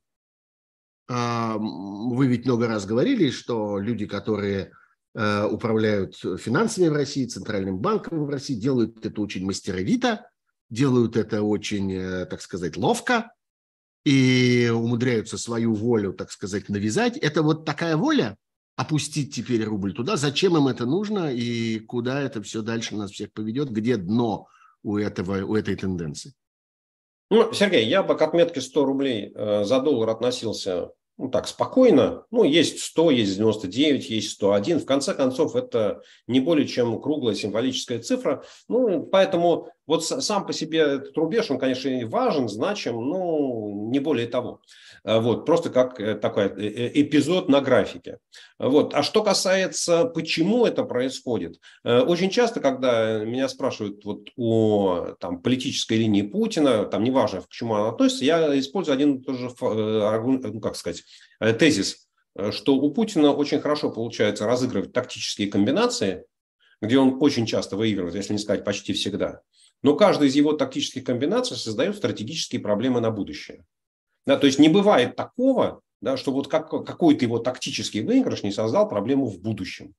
А, 1.08 1.56
вы 1.58 2.26
ведь 2.26 2.44
много 2.44 2.68
раз 2.68 2.86
говорили, 2.86 3.30
что 3.30 3.78
люди, 3.78 4.06
которые 4.06 4.72
э, 5.14 5.44
управляют 5.46 6.16
финансами 6.16 6.88
в 6.88 6.94
России, 6.94 7.26
Центральным 7.26 7.78
банком 7.78 8.24
в 8.24 8.30
России, 8.30 8.54
делают 8.54 9.04
это 9.04 9.20
очень 9.20 9.44
мастеровито, 9.44 10.30
делают 10.70 11.16
это 11.16 11.42
очень, 11.42 11.92
э, 11.92 12.26
так 12.26 12.40
сказать, 12.40 12.76
ловко 12.76 13.32
и 14.04 14.70
умудряются 14.72 15.36
свою 15.38 15.74
волю, 15.74 16.12
так 16.12 16.30
сказать, 16.30 16.68
навязать. 16.68 17.16
Это 17.16 17.42
вот 17.42 17.64
такая 17.64 17.96
воля 17.96 18.36
опустить 18.76 19.34
теперь 19.34 19.64
рубль 19.64 19.92
туда. 19.92 20.16
Зачем 20.16 20.56
им 20.56 20.68
это 20.68 20.86
нужно 20.86 21.32
и 21.32 21.78
куда 21.78 22.20
это 22.20 22.42
все 22.42 22.62
дальше 22.62 22.96
нас 22.96 23.10
всех 23.10 23.32
поведет? 23.32 23.70
Где 23.70 23.96
дно 23.96 24.48
у, 24.82 24.96
этого, 24.96 25.44
у 25.44 25.54
этой 25.56 25.76
тенденции? 25.76 26.32
Ну, 27.30 27.52
Сергей, 27.52 27.86
я 27.86 28.02
бы 28.02 28.16
к 28.16 28.22
отметке 28.22 28.60
100 28.60 28.84
рублей 28.84 29.32
э, 29.34 29.64
за 29.64 29.80
доллар 29.80 30.10
относился 30.10 30.90
ну, 31.18 31.28
так, 31.28 31.46
спокойно. 31.46 32.24
Ну, 32.30 32.42
есть 32.42 32.80
100, 32.80 33.10
есть 33.10 33.36
99, 33.36 34.10
есть 34.10 34.30
101. 34.32 34.80
В 34.80 34.86
конце 34.86 35.14
концов, 35.14 35.54
это 35.54 36.02
не 36.26 36.40
более 36.40 36.66
чем 36.66 37.00
круглая 37.00 37.34
символическая 37.34 38.00
цифра. 38.00 38.44
Ну, 38.68 39.04
поэтому 39.04 39.68
вот 39.86 40.04
сам 40.04 40.46
по 40.46 40.52
себе 40.52 40.80
этот 40.80 41.16
рубеж, 41.16 41.50
он, 41.50 41.58
конечно, 41.58 41.90
важен, 42.06 42.48
значим, 42.48 42.96
но 43.08 43.70
не 43.90 43.98
более 43.98 44.26
того. 44.26 44.60
А 45.04 45.20
вот, 45.20 45.44
просто 45.44 45.70
как 45.70 45.98
э, 45.98 46.14
такой 46.14 46.44
э, 46.44 47.00
эпизод 47.00 47.48
на 47.48 47.60
графике. 47.60 48.18
Вот. 48.58 48.94
А 48.94 49.02
что 49.02 49.24
касается, 49.24 50.04
почему 50.04 50.64
это 50.64 50.84
происходит, 50.84 51.58
э, 51.82 52.00
очень 52.00 52.30
часто, 52.30 52.60
когда 52.60 53.24
меня 53.24 53.48
спрашивают 53.48 54.04
вот 54.04 54.28
о 54.36 55.16
там, 55.18 55.40
политической 55.42 55.94
линии 55.94 56.22
Путина, 56.22 56.84
там 56.84 57.02
неважно, 57.02 57.40
к 57.40 57.48
чему 57.48 57.74
она 57.74 57.88
относится, 57.88 58.24
я 58.24 58.56
использую 58.58 58.94
один 58.94 59.16
и 59.16 59.22
тот 59.24 59.36
же, 59.36 59.50
ну, 59.60 60.60
как 60.60 60.76
сказать, 60.76 61.02
тезис, 61.58 62.06
что 62.50 62.76
у 62.76 62.92
Путина 62.92 63.32
очень 63.32 63.60
хорошо 63.60 63.90
получается 63.90 64.46
разыгрывать 64.46 64.92
тактические 64.92 65.48
комбинации, 65.48 66.24
где 66.80 66.98
он 66.98 67.18
очень 67.20 67.46
часто 67.46 67.76
выигрывает, 67.76 68.14
если 68.14 68.32
не 68.32 68.38
сказать 68.38 68.64
почти 68.64 68.92
всегда. 68.92 69.40
Но 69.82 69.96
каждая 69.96 70.28
из 70.28 70.36
его 70.36 70.52
тактических 70.52 71.04
комбинаций 71.04 71.56
создает 71.56 71.96
стратегические 71.96 72.60
проблемы 72.60 73.00
на 73.00 73.10
будущее. 73.10 73.64
Да, 74.26 74.36
то 74.36 74.46
есть 74.46 74.58
не 74.58 74.68
бывает 74.68 75.16
такого, 75.16 75.80
да, 76.00 76.16
что 76.16 76.32
вот 76.32 76.48
как, 76.48 76.70
какой-то 76.70 77.24
его 77.24 77.38
тактический 77.38 78.02
выигрыш 78.02 78.42
не 78.42 78.52
создал 78.52 78.88
проблему 78.88 79.26
в 79.26 79.40
будущем. 79.40 79.94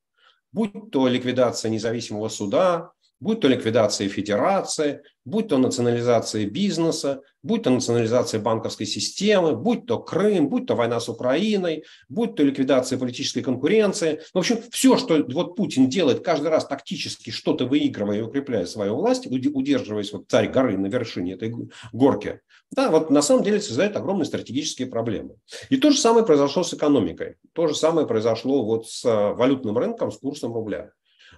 Будь 0.52 0.92
то 0.92 1.08
ликвидация 1.08 1.70
независимого 1.70 2.30
суда, 2.30 2.92
будь 3.24 3.40
то 3.40 3.48
ликвидация 3.48 4.10
федерации, 4.10 5.02
будь 5.24 5.48
то 5.48 5.58
национализация 5.58 6.46
бизнеса, 6.46 7.22
будь 7.42 7.64
то 7.64 7.70
национализация 7.70 8.42
банковской 8.42 8.86
системы, 8.86 9.56
будь 9.56 9.86
то 9.86 9.98
Крым, 10.00 10.50
будь 10.50 10.66
то 10.66 10.76
война 10.76 11.00
с 11.00 11.08
Украиной, 11.08 11.86
будь 12.10 12.36
то 12.36 12.44
ликвидация 12.44 13.00
политической 13.00 13.42
конкуренции. 13.42 14.22
В 14.34 14.38
общем, 14.38 14.60
все, 14.72 14.98
что 14.98 15.26
вот 15.30 15.56
Путин 15.56 15.88
делает 15.88 16.24
каждый 16.24 16.50
раз 16.50 16.68
тактически, 16.68 17.30
что-то 17.30 17.66
выигрывая 17.66 18.20
и 18.20 18.22
укрепляя 18.22 18.66
свою 18.66 18.96
власть, 18.96 19.26
удерживаясь 19.28 20.12
вот 20.12 20.26
царь 20.28 20.50
горы 20.50 20.78
на 20.78 20.88
вершине 20.88 21.34
этой 21.34 21.54
горки, 21.94 22.42
да, 22.72 22.90
вот 22.90 23.10
на 23.10 23.22
самом 23.22 23.44
деле 23.44 23.62
создает 23.62 23.96
огромные 23.96 24.26
стратегические 24.26 24.90
проблемы. 24.90 25.36
И 25.70 25.78
то 25.78 25.92
же 25.92 25.98
самое 25.98 26.26
произошло 26.26 26.64
с 26.64 26.74
экономикой. 26.74 27.36
То 27.54 27.68
же 27.68 27.76
самое 27.76 28.06
произошло 28.06 28.66
вот 28.66 28.90
с 28.90 29.06
э, 29.06 29.34
валютным 29.34 29.78
рынком, 29.78 30.12
с 30.12 30.18
курсом 30.18 30.54
рубля. 30.54 30.92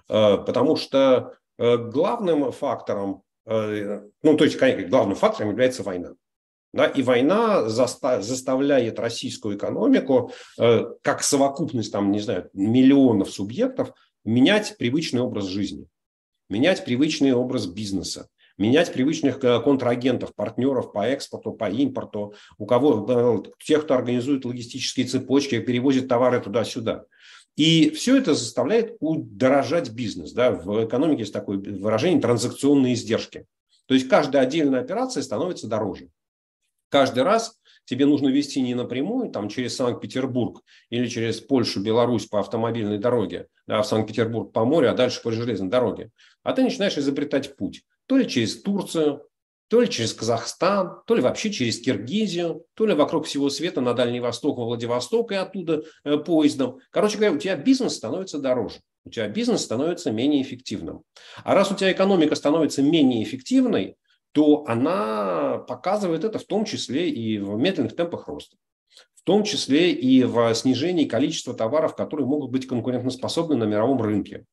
Э, 0.08 0.38
потому 0.38 0.76
что 0.76 1.34
главным 1.58 2.52
фактором, 2.52 3.22
ну, 3.46 4.36
то 4.36 4.44
есть 4.44 4.58
главным 4.88 5.16
фактором 5.16 5.50
является 5.50 5.82
война. 5.82 6.14
Да, 6.72 6.86
и 6.86 7.02
война 7.02 7.68
заставляет 7.68 8.98
российскую 8.98 9.56
экономику, 9.56 10.32
как 10.56 11.22
совокупность, 11.22 11.92
там, 11.92 12.12
не 12.12 12.20
знаю, 12.20 12.50
миллионов 12.52 13.30
субъектов, 13.30 13.92
менять 14.24 14.76
привычный 14.76 15.22
образ 15.22 15.46
жизни, 15.46 15.86
менять 16.50 16.84
привычный 16.84 17.32
образ 17.32 17.66
бизнеса, 17.66 18.28
менять 18.58 18.92
привычных 18.92 19.42
э, 19.44 19.60
контрагентов, 19.60 20.34
партнеров 20.34 20.92
по 20.92 21.06
экспорту, 21.06 21.52
по 21.52 21.70
импорту, 21.70 22.34
у 22.58 22.66
кого, 22.66 23.44
тех, 23.62 23.84
кто 23.84 23.94
организует 23.94 24.44
логистические 24.44 25.06
цепочки, 25.06 25.60
перевозит 25.60 26.08
товары 26.08 26.40
туда-сюда. 26.40 27.04
И 27.56 27.90
все 27.90 28.18
это 28.18 28.34
заставляет 28.34 28.96
удорожать 29.00 29.90
бизнес. 29.90 30.32
Да? 30.32 30.52
В 30.52 30.84
экономике 30.84 31.20
есть 31.20 31.32
такое 31.32 31.58
выражение 31.58 32.20
транзакционные 32.20 32.94
издержки. 32.94 33.46
То 33.86 33.94
есть 33.94 34.08
каждая 34.08 34.42
отдельная 34.42 34.80
операция 34.80 35.22
становится 35.22 35.66
дороже. 35.66 36.08
Каждый 36.90 37.22
раз 37.22 37.58
тебе 37.84 38.04
нужно 38.04 38.28
вести 38.28 38.60
не 38.60 38.74
напрямую, 38.74 39.30
там, 39.30 39.48
через 39.48 39.76
Санкт-Петербург 39.76 40.62
или 40.90 41.06
через 41.06 41.40
Польшу, 41.40 41.80
Беларусь 41.80 42.26
по 42.26 42.40
автомобильной 42.40 42.98
дороге, 42.98 43.46
да, 43.66 43.82
в 43.82 43.86
Санкт-Петербург 43.86 44.52
по 44.52 44.64
морю, 44.64 44.90
а 44.90 44.94
дальше 44.94 45.22
по 45.22 45.32
железной 45.32 45.70
дороге. 45.70 46.10
А 46.42 46.52
ты 46.52 46.62
начинаешь 46.62 46.98
изобретать 46.98 47.56
путь 47.56 47.84
то 48.06 48.16
ли 48.16 48.28
через 48.28 48.60
Турцию, 48.62 49.26
то 49.68 49.80
ли 49.80 49.88
через 49.88 50.14
Казахстан, 50.14 51.02
то 51.06 51.14
ли 51.14 51.22
вообще 51.22 51.50
через 51.50 51.80
Киргизию, 51.80 52.64
то 52.74 52.86
ли 52.86 52.94
вокруг 52.94 53.26
всего 53.26 53.50
света 53.50 53.80
на 53.80 53.94
Дальний 53.94 54.20
Восток, 54.20 54.58
во 54.58 54.64
Владивосток 54.64 55.32
и 55.32 55.34
оттуда 55.34 55.82
э, 56.04 56.16
поездом. 56.18 56.78
Короче 56.90 57.16
говоря, 57.16 57.34
у 57.34 57.38
тебя 57.38 57.56
бизнес 57.56 57.96
становится 57.96 58.38
дороже, 58.38 58.76
у 59.04 59.10
тебя 59.10 59.28
бизнес 59.28 59.62
становится 59.62 60.12
менее 60.12 60.42
эффективным. 60.42 61.02
А 61.42 61.54
раз 61.54 61.70
у 61.72 61.74
тебя 61.74 61.90
экономика 61.92 62.34
становится 62.34 62.82
менее 62.82 63.24
эффективной, 63.24 63.96
то 64.32 64.64
она 64.66 65.58
показывает 65.66 66.24
это 66.24 66.38
в 66.38 66.44
том 66.44 66.64
числе 66.64 67.10
и 67.10 67.38
в 67.38 67.56
медленных 67.56 67.96
темпах 67.96 68.28
роста. 68.28 68.56
В 69.14 69.22
том 69.22 69.42
числе 69.42 69.90
и 69.90 70.22
в 70.22 70.54
снижении 70.54 71.06
количества 71.06 71.52
товаров, 71.52 71.96
которые 71.96 72.26
могут 72.26 72.52
быть 72.52 72.68
конкурентоспособны 72.68 73.56
на 73.56 73.64
мировом 73.64 74.00
рынке 74.00 74.44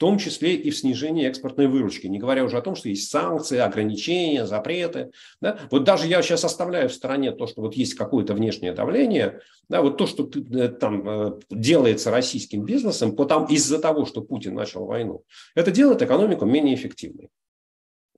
том 0.00 0.16
числе 0.16 0.54
и 0.54 0.70
в 0.70 0.78
снижении 0.78 1.28
экспортной 1.28 1.66
выручки, 1.66 2.06
не 2.06 2.18
говоря 2.18 2.42
уже 2.42 2.56
о 2.56 2.62
том, 2.62 2.74
что 2.74 2.88
есть 2.88 3.10
санкции, 3.10 3.58
ограничения, 3.58 4.46
запреты. 4.46 5.10
Да? 5.42 5.58
Вот 5.70 5.84
даже 5.84 6.06
я 6.06 6.22
сейчас 6.22 6.42
оставляю 6.42 6.88
в 6.88 6.94
стороне 6.94 7.32
то, 7.32 7.46
что 7.46 7.60
вот 7.60 7.74
есть 7.74 7.94
какое-то 7.94 8.32
внешнее 8.32 8.72
давление, 8.72 9.40
да, 9.68 9.82
вот 9.82 9.98
то, 9.98 10.06
что 10.06 10.28
э, 10.54 10.68
там 10.68 11.06
э, 11.06 11.40
делается 11.50 12.10
российским 12.10 12.64
бизнесом 12.64 13.14
потом, 13.14 13.44
из-за 13.44 13.78
того, 13.78 14.06
что 14.06 14.22
Путин 14.22 14.54
начал 14.54 14.86
войну, 14.86 15.22
это 15.54 15.70
делает 15.70 16.00
экономику 16.00 16.46
менее 16.46 16.76
эффективной. 16.76 17.28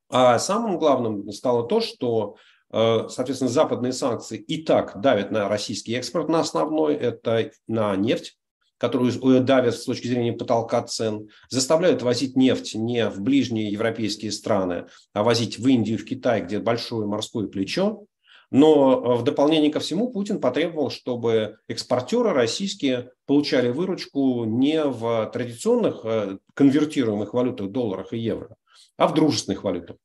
А 0.09 0.39
самым 0.39 0.79
главным 0.79 1.33
стало 1.33 1.67
то, 1.67 1.81
что 1.81 2.37
э, 2.73 3.09
Соответственно, 3.09 3.51
западные 3.51 3.93
санкции 3.93 4.39
и 4.39 4.63
так 4.63 5.01
давят 5.01 5.33
на 5.33 5.49
российский 5.49 5.95
экспорт 5.95 6.29
на 6.29 6.39
основной, 6.39 6.95
это 6.95 7.51
на 7.67 7.97
нефть, 7.97 8.39
которую 8.83 9.13
давят 9.45 9.77
с 9.77 9.85
точки 9.85 10.09
зрения 10.09 10.33
потолка 10.33 10.83
цен, 10.83 11.29
заставляют 11.49 12.03
возить 12.03 12.35
нефть 12.35 12.75
не 12.75 13.09
в 13.09 13.21
ближние 13.21 13.71
европейские 13.71 14.33
страны, 14.33 14.87
а 15.13 15.23
возить 15.23 15.57
в 15.57 15.69
Индию, 15.69 15.99
в 15.99 16.05
Китай, 16.05 16.43
где 16.43 16.59
большое 16.59 17.07
морское 17.07 17.47
плечо. 17.47 18.07
Но 18.51 18.93
э, 18.93 19.15
в 19.19 19.23
дополнение 19.23 19.71
ко 19.71 19.79
всему 19.79 20.11
Путин 20.11 20.41
потребовал, 20.41 20.91
чтобы 20.91 21.59
экспортеры 21.69 22.31
российские 22.31 23.13
получали 23.25 23.69
выручку 23.69 24.47
не 24.47 24.83
в 24.83 25.31
традиционных 25.33 26.01
э, 26.03 26.39
конвертируемых 26.55 27.35
валютах, 27.35 27.71
долларах 27.71 28.13
и 28.13 28.19
евро, 28.19 28.57
а 28.97 29.07
в 29.07 29.15
дружественных 29.15 29.63
валютах. 29.63 29.97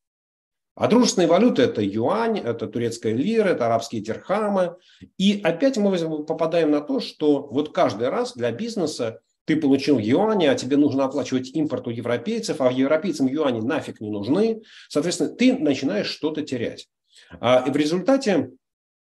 А 0.78 0.88
дружественные 0.88 1.28
валюты– 1.28 1.62
это 1.64 1.82
юань, 1.82 2.38
это 2.38 2.68
турецкая 2.68 3.14
лира, 3.14 3.50
это 3.50 3.66
арабские 3.66 4.00
дирхамы. 4.00 4.76
И 5.18 5.42
опять 5.44 5.76
мы 5.78 6.24
попадаем 6.24 6.70
на 6.70 6.82
то, 6.82 7.00
что 7.00 7.48
вот 7.48 7.74
каждый 7.74 8.10
раз 8.10 8.34
для 8.34 8.52
бизнеса 8.52 9.20
ты 9.46 9.56
получил 9.56 9.98
юани, 9.98 10.46
а 10.46 10.54
тебе 10.54 10.78
нужно 10.78 11.06
оплачивать 11.06 11.50
импорт 11.56 11.88
у 11.88 11.90
европейцев, 11.90 12.62
а 12.62 12.72
европейцам 12.72 13.26
юани 13.26 13.60
нафиг 13.60 14.02
не 14.02 14.12
нужны. 14.12 14.62
Соответственно, 14.88 15.32
ты 15.32 15.58
начинаешь 15.58 16.08
что-то 16.08 16.44
терять. 16.44 16.88
А, 17.40 17.64
и 17.66 17.72
в 17.72 17.76
результате 17.76 18.52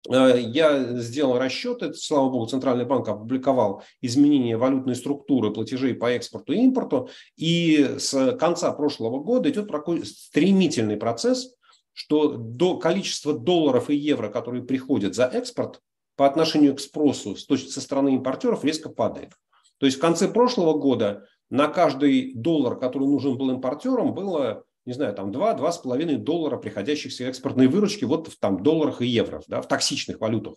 я 0.08 0.96
сделал 0.96 1.38
расчеты, 1.38 1.92
слава 1.94 2.30
богу, 2.30 2.46
Центральный 2.46 2.86
банк 2.86 3.08
опубликовал 3.08 3.82
изменение 4.00 4.56
валютной 4.56 4.94
структуры 4.94 5.52
платежей 5.52 5.94
по 5.94 6.10
экспорту 6.10 6.52
и 6.52 6.58
импорту, 6.58 7.10
и 7.36 7.96
с 7.98 8.36
конца 8.36 8.72
прошлого 8.72 9.20
года 9.20 9.50
идет 9.50 9.70
стремительный 10.06 10.96
процесс, 10.96 11.54
что 11.92 12.36
до 12.36 12.78
количества 12.78 13.38
долларов 13.38 13.90
и 13.90 13.96
евро, 13.96 14.30
которые 14.30 14.64
приходят 14.64 15.14
за 15.14 15.26
экспорт, 15.26 15.80
по 16.16 16.26
отношению 16.26 16.74
к 16.74 16.80
спросу 16.80 17.36
со 17.36 17.80
стороны 17.80 18.14
импортеров 18.14 18.64
резко 18.64 18.88
падает. 18.90 19.32
То 19.78 19.86
есть 19.86 19.98
в 19.98 20.00
конце 20.00 20.28
прошлого 20.28 20.74
года 20.74 21.26
на 21.48 21.66
каждый 21.68 22.34
доллар, 22.34 22.78
который 22.78 23.08
нужен 23.08 23.36
был 23.36 23.50
импортерам, 23.50 24.14
было 24.14 24.64
не 24.90 24.94
знаю, 24.94 25.14
там 25.14 25.30
2-2,5 25.30 26.16
доллара 26.16 26.56
приходящихся 26.56 27.22
экспортной 27.28 27.68
выручки 27.68 28.04
вот 28.04 28.26
в 28.26 28.36
там, 28.40 28.60
долларах 28.60 29.02
и 29.02 29.06
евро, 29.06 29.40
да, 29.46 29.62
в 29.62 29.68
токсичных 29.68 30.20
валютах, 30.20 30.54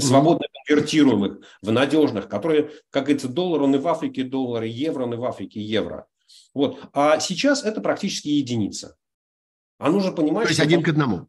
свободно 0.00 0.44
конвертируемых, 0.66 1.38
в 1.62 1.70
надежных, 1.70 2.28
которые, 2.28 2.72
как 2.90 3.04
говорится, 3.04 3.28
доллар, 3.28 3.62
он 3.62 3.76
и 3.76 3.78
в 3.78 3.86
Африке 3.86 4.24
доллар, 4.24 4.64
и 4.64 4.70
евро, 4.70 5.04
он 5.04 5.14
и 5.14 5.16
в 5.16 5.24
Африке 5.24 5.60
евро. 5.60 6.08
Вот. 6.52 6.80
А 6.92 7.20
сейчас 7.20 7.62
это 7.62 7.80
практически 7.80 8.26
единица. 8.26 8.96
А 9.78 9.88
нужно 9.88 10.10
понимать, 10.10 10.46
То 10.46 10.50
есть 10.50 10.60
один 10.60 10.82
к 10.82 10.88
одному. 10.88 11.28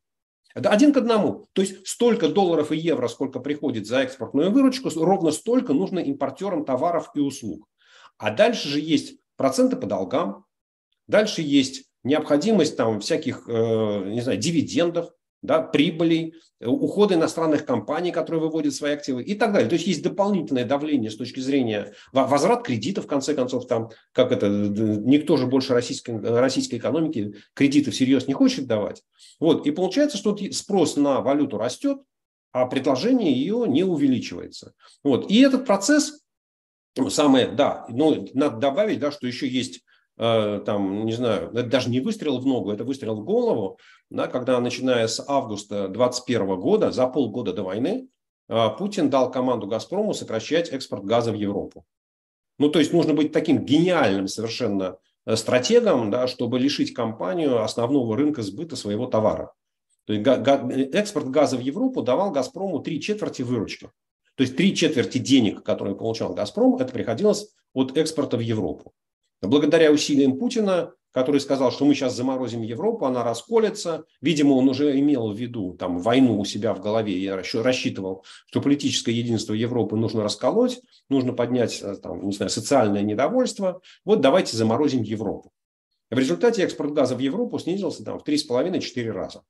Это 0.56 0.72
один 0.72 0.94
к 0.94 0.98
одному. 0.98 1.48
То 1.54 1.62
есть 1.62 1.88
столько 1.88 2.28
долларов 2.28 2.72
и 2.72 2.78
евро, 2.78 3.08
сколько 3.08 3.40
приходит 3.40 3.86
за 3.86 4.00
экспортную 4.00 4.52
выручку, 4.52 4.90
ровно 4.96 5.30
столько 5.30 5.74
нужно 5.74 6.00
импортерам 6.00 6.66
товаров 6.66 7.12
и 7.14 7.20
услуг. 7.20 7.68
А 8.18 8.32
дальше 8.32 8.68
же 8.68 8.80
есть 8.80 9.20
проценты 9.36 9.76
по 9.76 9.86
долгам, 9.86 10.46
дальше 11.08 11.42
есть 11.42 11.85
необходимость 12.06 12.78
там 12.78 13.02
всяких, 13.02 13.44
э, 13.50 14.04
не 14.06 14.22
знаю, 14.22 14.38
дивидендов, 14.38 15.10
да, 15.41 15.62
прибылей, 15.62 16.36
уход 16.62 17.12
иностранных 17.12 17.65
компаний, 17.65 18.12
которые 18.12 18.41
выводят 18.41 18.74
свои 18.74 18.94
активы 18.94 19.24
и 19.24 19.36
так 19.36 19.54
далее. 19.54 19.70
То 19.70 19.76
есть 19.76 19.88
есть 19.88 20.04
дополнительное 20.04 20.65
давление 20.65 21.12
с 21.12 21.18
точки 21.18 21.39
зрения 21.39 21.94
возврат 22.12 22.63
кредитов, 22.63 23.06
в 23.06 23.08
конце 23.08 23.36
концов, 23.36 23.68
там, 23.68 23.89
как 24.12 24.32
это, 24.32 24.48
никто 24.48 25.38
же 25.38 25.46
больше 25.46 25.74
российской, 25.74 26.18
российской 26.20 26.76
экономики 26.76 27.36
кредиты 27.54 27.91
всерьез 27.91 28.28
не 28.28 28.34
хочет 28.34 28.65
давать. 28.65 29.04
Вот, 29.39 29.68
и 29.68 29.72
получается, 29.72 30.18
что 30.18 30.36
спрос 30.52 30.96
на 30.96 31.22
валюту 31.22 31.58
растет, 31.58 32.00
а 32.52 32.65
предложение 32.65 33.34
ее 33.34 33.65
не 33.68 33.84
увеличивается. 33.84 34.74
Вот, 35.04 35.30
и 35.30 35.41
этот 35.41 35.65
процесс, 35.65 36.22
самое, 37.10 37.50
да, 37.50 37.86
ну, 37.89 38.28
надо 38.34 38.58
добавить, 38.58 39.00
да, 39.00 39.12
что 39.12 39.28
еще 39.28 39.48
есть 39.48 39.85
Э, 39.85 39.85
там, 40.17 41.06
не 41.06 41.12
знаю, 41.12 41.49
это 41.51 41.63
даже 41.63 41.89
не 41.89 41.99
выстрел 41.99 42.39
в 42.39 42.45
ногу, 42.45 42.71
это 42.71 42.84
выстрел 42.86 43.15
в 43.15 43.23
голову, 43.23 43.78
да, 44.10 44.28
когда 44.28 44.60
начиная 44.60 45.08
с 45.08 45.23
августа 45.28 45.88
2021 45.88 46.60
года, 46.60 46.91
за 46.91 47.08
полгода 47.08 47.54
до 47.54 47.63
войны, 47.63 48.08
э, 48.47 48.69
Путин 48.78 49.10
дал 49.10 49.32
команду 49.32 49.67
«Газпрому» 49.67 50.13
сокращать 50.13 50.69
экспорт 50.69 51.04
газа 51.04 51.32
в 51.32 51.36
Европу. 51.36 51.86
Ну, 52.58 52.69
то 52.69 52.80
есть 52.80 52.93
нужно 52.93 53.13
быть 53.13 53.32
таким 53.32 53.65
гениальным 53.65 54.28
совершенно 54.28 54.97
э, 55.25 55.36
стратегом, 55.36 56.12
да, 56.12 56.28
чтобы 56.28 56.60
лишить 56.60 56.93
компанию 56.93 57.63
основного 57.63 58.15
рынка 58.15 58.41
сбыта 58.41 58.75
своего 58.75 59.08
товара. 59.08 59.51
То 60.06 60.13
есть 60.13 60.25
экспорт 60.93 61.30
газа 61.30 61.58
в 61.58 61.62
Европу 61.62 62.04
давал 62.04 62.32
«Газпрому» 62.32 62.80
три 62.80 63.01
четверти 63.01 63.41
выручки. 63.41 63.89
То 64.36 64.43
есть 64.43 64.56
три 64.56 64.75
четверти 64.75 65.17
денег, 65.17 65.63
которые 65.63 65.95
получал 65.95 66.34
«Газпром», 66.34 66.75
это 66.75 66.93
приходилось 66.93 67.54
от 67.73 67.97
экспорта 67.97 68.38
в 68.38 68.41
Европу. 68.41 68.93
Благодаря 69.47 69.91
усилиям 69.91 70.38
Путина, 70.38 70.93
который 71.12 71.39
сказал, 71.39 71.71
что 71.71 71.86
мы 71.86 71.95
сейчас 71.95 72.15
заморозим 72.15 72.62
Европу, 72.62 73.05
она 73.05 73.23
расколется. 73.23 74.03
Видимо, 74.21 74.53
он 74.53 74.67
уже 74.67 74.99
имел 74.99 75.31
в 75.31 75.38
виду 75.38 75.73
там, 75.73 75.99
войну 75.99 76.39
у 76.39 76.45
себя 76.45 76.73
в 76.73 76.81
голове 76.81 77.13
и 77.13 77.29
рассчитывал, 77.29 78.25
что 78.47 78.62
политическое 78.62 79.13
единство 79.13 79.53
Европы 79.53 79.95
нужно 79.95 80.23
расколоть, 80.23 80.81
нужно 81.10 81.31
поднять 81.31 81.81
э, 81.81 81.95
там, 81.95 82.27
не 82.27 82.34
знаю, 82.34 82.49
социальное 82.49 83.01
недовольство. 83.01 83.81
Вот 84.03 84.19
давайте 84.19 84.58
заморозим 84.58 85.03
Европу. 85.03 85.53
В 86.12 86.19
результате 86.19 86.63
экспорт 86.63 86.91
газа 86.91 87.15
в 87.15 87.19
Европу 87.19 87.60
снизился 87.60 88.03
там, 88.03 88.19
в 88.19 88.23
3,5-4 88.23 89.12
раза. 89.12 89.41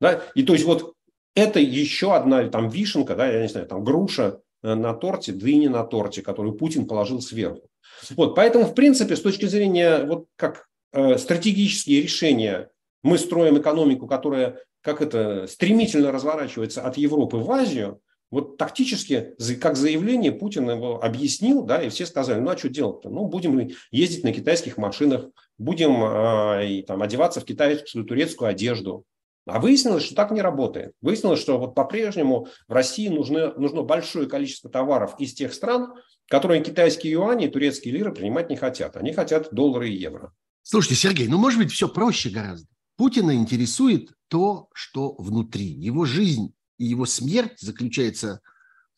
Да? 0.00 0.22
И 0.34 0.42
то 0.42 0.54
есть 0.54 0.64
вот 0.64 0.94
это 1.34 1.60
еще 1.60 2.14
одна 2.14 2.48
там 2.48 2.68
вишенка, 2.68 3.14
да, 3.14 3.26
я 3.30 3.42
не 3.42 3.48
знаю, 3.48 3.66
там 3.66 3.84
груша 3.84 4.40
э, 4.62 4.74
на 4.74 4.94
торте, 4.94 5.32
дыни 5.32 5.66
на 5.66 5.84
торте, 5.84 6.22
которую 6.22 6.54
Путин 6.54 6.86
положил 6.86 7.20
сверху. 7.20 7.68
Вот, 8.16 8.34
поэтому, 8.34 8.66
в 8.66 8.74
принципе, 8.74 9.16
с 9.16 9.20
точки 9.20 9.46
зрения 9.46 10.04
вот 10.04 10.26
как 10.36 10.66
э, 10.92 11.18
стратегические 11.18 12.02
решения, 12.02 12.70
мы 13.02 13.18
строим 13.18 13.58
экономику, 13.58 14.06
которая 14.06 14.58
как 14.80 15.00
это 15.00 15.46
стремительно 15.46 16.12
разворачивается 16.12 16.82
от 16.82 16.98
Европы 16.98 17.38
в 17.38 17.50
Азию, 17.50 18.00
вот 18.30 18.56
тактически, 18.56 19.34
как 19.60 19.76
заявление, 19.76 20.32
Путин 20.32 20.68
его 20.68 21.02
объяснил, 21.02 21.62
да, 21.62 21.80
и 21.82 21.88
все 21.88 22.04
сказали, 22.04 22.40
ну 22.40 22.50
а 22.50 22.58
что 22.58 22.68
делать-то? 22.68 23.08
Ну, 23.08 23.26
будем 23.26 23.70
ездить 23.92 24.24
на 24.24 24.32
китайских 24.32 24.76
машинах, 24.76 25.26
будем 25.56 26.02
э, 26.02 26.66
и, 26.66 26.82
там, 26.82 27.00
одеваться 27.02 27.40
в 27.40 27.44
китайскую, 27.44 28.04
турецкую 28.04 28.48
одежду. 28.48 29.04
А 29.46 29.60
выяснилось, 29.60 30.04
что 30.04 30.14
так 30.14 30.30
не 30.32 30.40
работает. 30.40 30.94
Выяснилось, 31.00 31.40
что 31.40 31.58
вот 31.58 31.74
по-прежнему 31.74 32.48
в 32.66 32.72
России 32.72 33.08
нужно, 33.08 33.54
нужно 33.54 33.82
большое 33.82 34.26
количество 34.26 34.68
товаров 34.68 35.14
из 35.18 35.34
тех 35.34 35.54
стран, 35.54 35.94
которые 36.28 36.62
китайские 36.62 37.12
юани 37.12 37.46
и 37.46 37.50
турецкие 37.50 37.94
лиры 37.94 38.12
принимать 38.12 38.50
не 38.50 38.56
хотят. 38.56 38.96
Они 38.96 39.12
хотят 39.12 39.48
доллары 39.52 39.90
и 39.90 39.96
евро. 39.96 40.32
Слушайте, 40.62 40.96
Сергей, 40.96 41.28
ну 41.28 41.38
может 41.38 41.58
быть 41.58 41.72
все 41.72 41.88
проще 41.88 42.30
гораздо. 42.30 42.68
Путина 42.96 43.34
интересует 43.34 44.10
то, 44.28 44.68
что 44.72 45.14
внутри. 45.16 45.66
Его 45.66 46.04
жизнь 46.04 46.54
и 46.78 46.84
его 46.84 47.06
смерть 47.06 47.60
заключается 47.60 48.40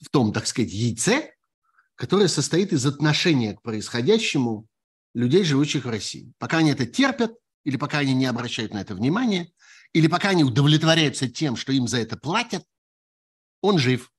в 0.01 0.11
том, 0.11 0.33
так 0.33 0.47
сказать, 0.47 0.73
яйце, 0.73 1.33
которое 1.95 2.29
состоит 2.29 2.73
из 2.73 2.85
отношения 2.87 3.55
к 3.55 3.63
происходящему 3.63 4.67
людей, 5.15 5.45
живущих 5.45 5.87
в 5.87 5.91
России. 5.91 6.33
Пока 6.39 6.59
они 6.59 6.71
это 6.71 6.87
терпят, 6.87 7.33
или 7.65 7.77
пока 7.77 7.99
они 7.99 8.15
не 8.15 8.27
обращают 8.27 8.73
на 8.75 8.83
это 8.83 8.95
внимания, 8.95 9.51
или 9.93 10.07
пока 10.07 10.29
они 10.29 10.45
удовлетворяются 10.45 11.29
тем, 11.29 11.57
что 11.57 11.73
им 11.73 11.89
за 11.89 11.99
это 11.99 12.17
платят, 12.17 12.65
он 13.63 13.79
жив 13.79 14.13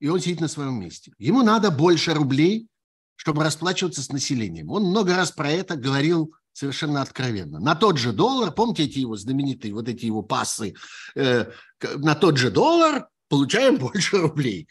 и 0.00 0.08
он 0.08 0.20
сидит 0.20 0.40
на 0.40 0.48
своем 0.48 0.80
месте. 0.80 1.12
Ему 1.18 1.42
надо 1.42 1.70
больше 1.70 2.14
рублей, 2.14 2.68
чтобы 3.16 3.42
расплачиваться 3.42 4.02
с 4.02 4.10
населением. 4.10 4.70
Он 4.70 4.84
много 4.84 5.16
раз 5.16 5.32
про 5.32 5.50
это 5.50 5.76
говорил 5.76 6.34
совершенно 6.52 7.02
откровенно. 7.02 7.58
На 7.60 7.74
тот 7.74 7.98
же 7.98 8.12
доллар, 8.12 8.52
помните 8.52 8.84
эти 8.84 9.00
его 9.00 9.16
знаменитые, 9.16 9.74
вот 9.74 9.88
эти 9.88 10.06
его 10.06 10.22
пассы, 10.22 10.74
э, 11.14 11.50
на 11.96 12.14
тот 12.14 12.36
же 12.36 12.50
доллар 12.50 13.08
получаем 13.28 13.76
больше 13.78 14.18
рублей. 14.18 14.68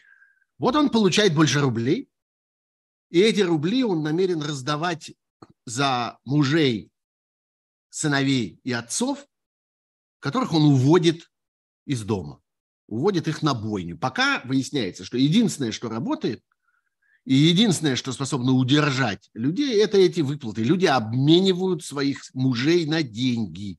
Вот 0.58 0.76
он 0.76 0.90
получает 0.90 1.36
больше 1.36 1.62
рублей, 1.62 2.10
и 3.10 3.22
эти 3.22 3.42
рубли 3.42 3.84
он 3.84 4.04
намерен 4.04 4.42
раздавать 4.42 5.12
за 5.66 6.18
мужей, 6.26 6.90
сыновей 7.90 8.60
и 8.64 8.72
отцов, 8.72 9.26
которых 10.20 10.54
он 10.54 10.64
уводит 10.64 11.30
из 11.86 12.04
дома 12.04 12.42
уводит 12.88 13.28
их 13.28 13.42
на 13.44 13.54
бойню. 13.54 13.98
Пока 13.98 14.42
выясняется, 14.46 15.06
что 15.06 15.18
единственное, 15.18 15.72
что 15.72 15.90
работает, 15.90 16.42
И 17.26 17.34
единственное, 17.34 17.98
что 17.98 18.14
способно 18.14 18.54
удержать 18.54 19.30
людей, 19.34 19.84
это 19.84 19.98
эти 19.98 20.22
выплаты. 20.22 20.64
Люди 20.64 20.86
обменивают 20.86 21.84
своих 21.84 22.22
мужей 22.34 22.86
на 22.86 23.04
деньги. 23.04 23.78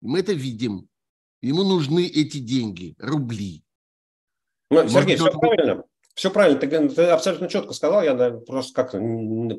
Мы 0.00 0.18
это 0.18 0.32
видим. 0.32 0.88
Ему 1.42 1.62
нужны 1.62 2.06
эти 2.06 2.38
деньги, 2.38 2.96
рубли. 2.98 3.62
Ну, 4.70 4.88
Сергей, 4.88 5.14
все 5.14 5.30
правильно. 5.30 5.84
Все 6.16 6.30
правильно, 6.30 6.58
ты, 6.58 6.88
ты 6.88 7.02
абсолютно 7.04 7.46
четко 7.46 7.72
сказал, 7.72 8.02
я 8.02 8.14
наверное, 8.14 8.40
просто 8.40 8.74
как-то 8.74 8.98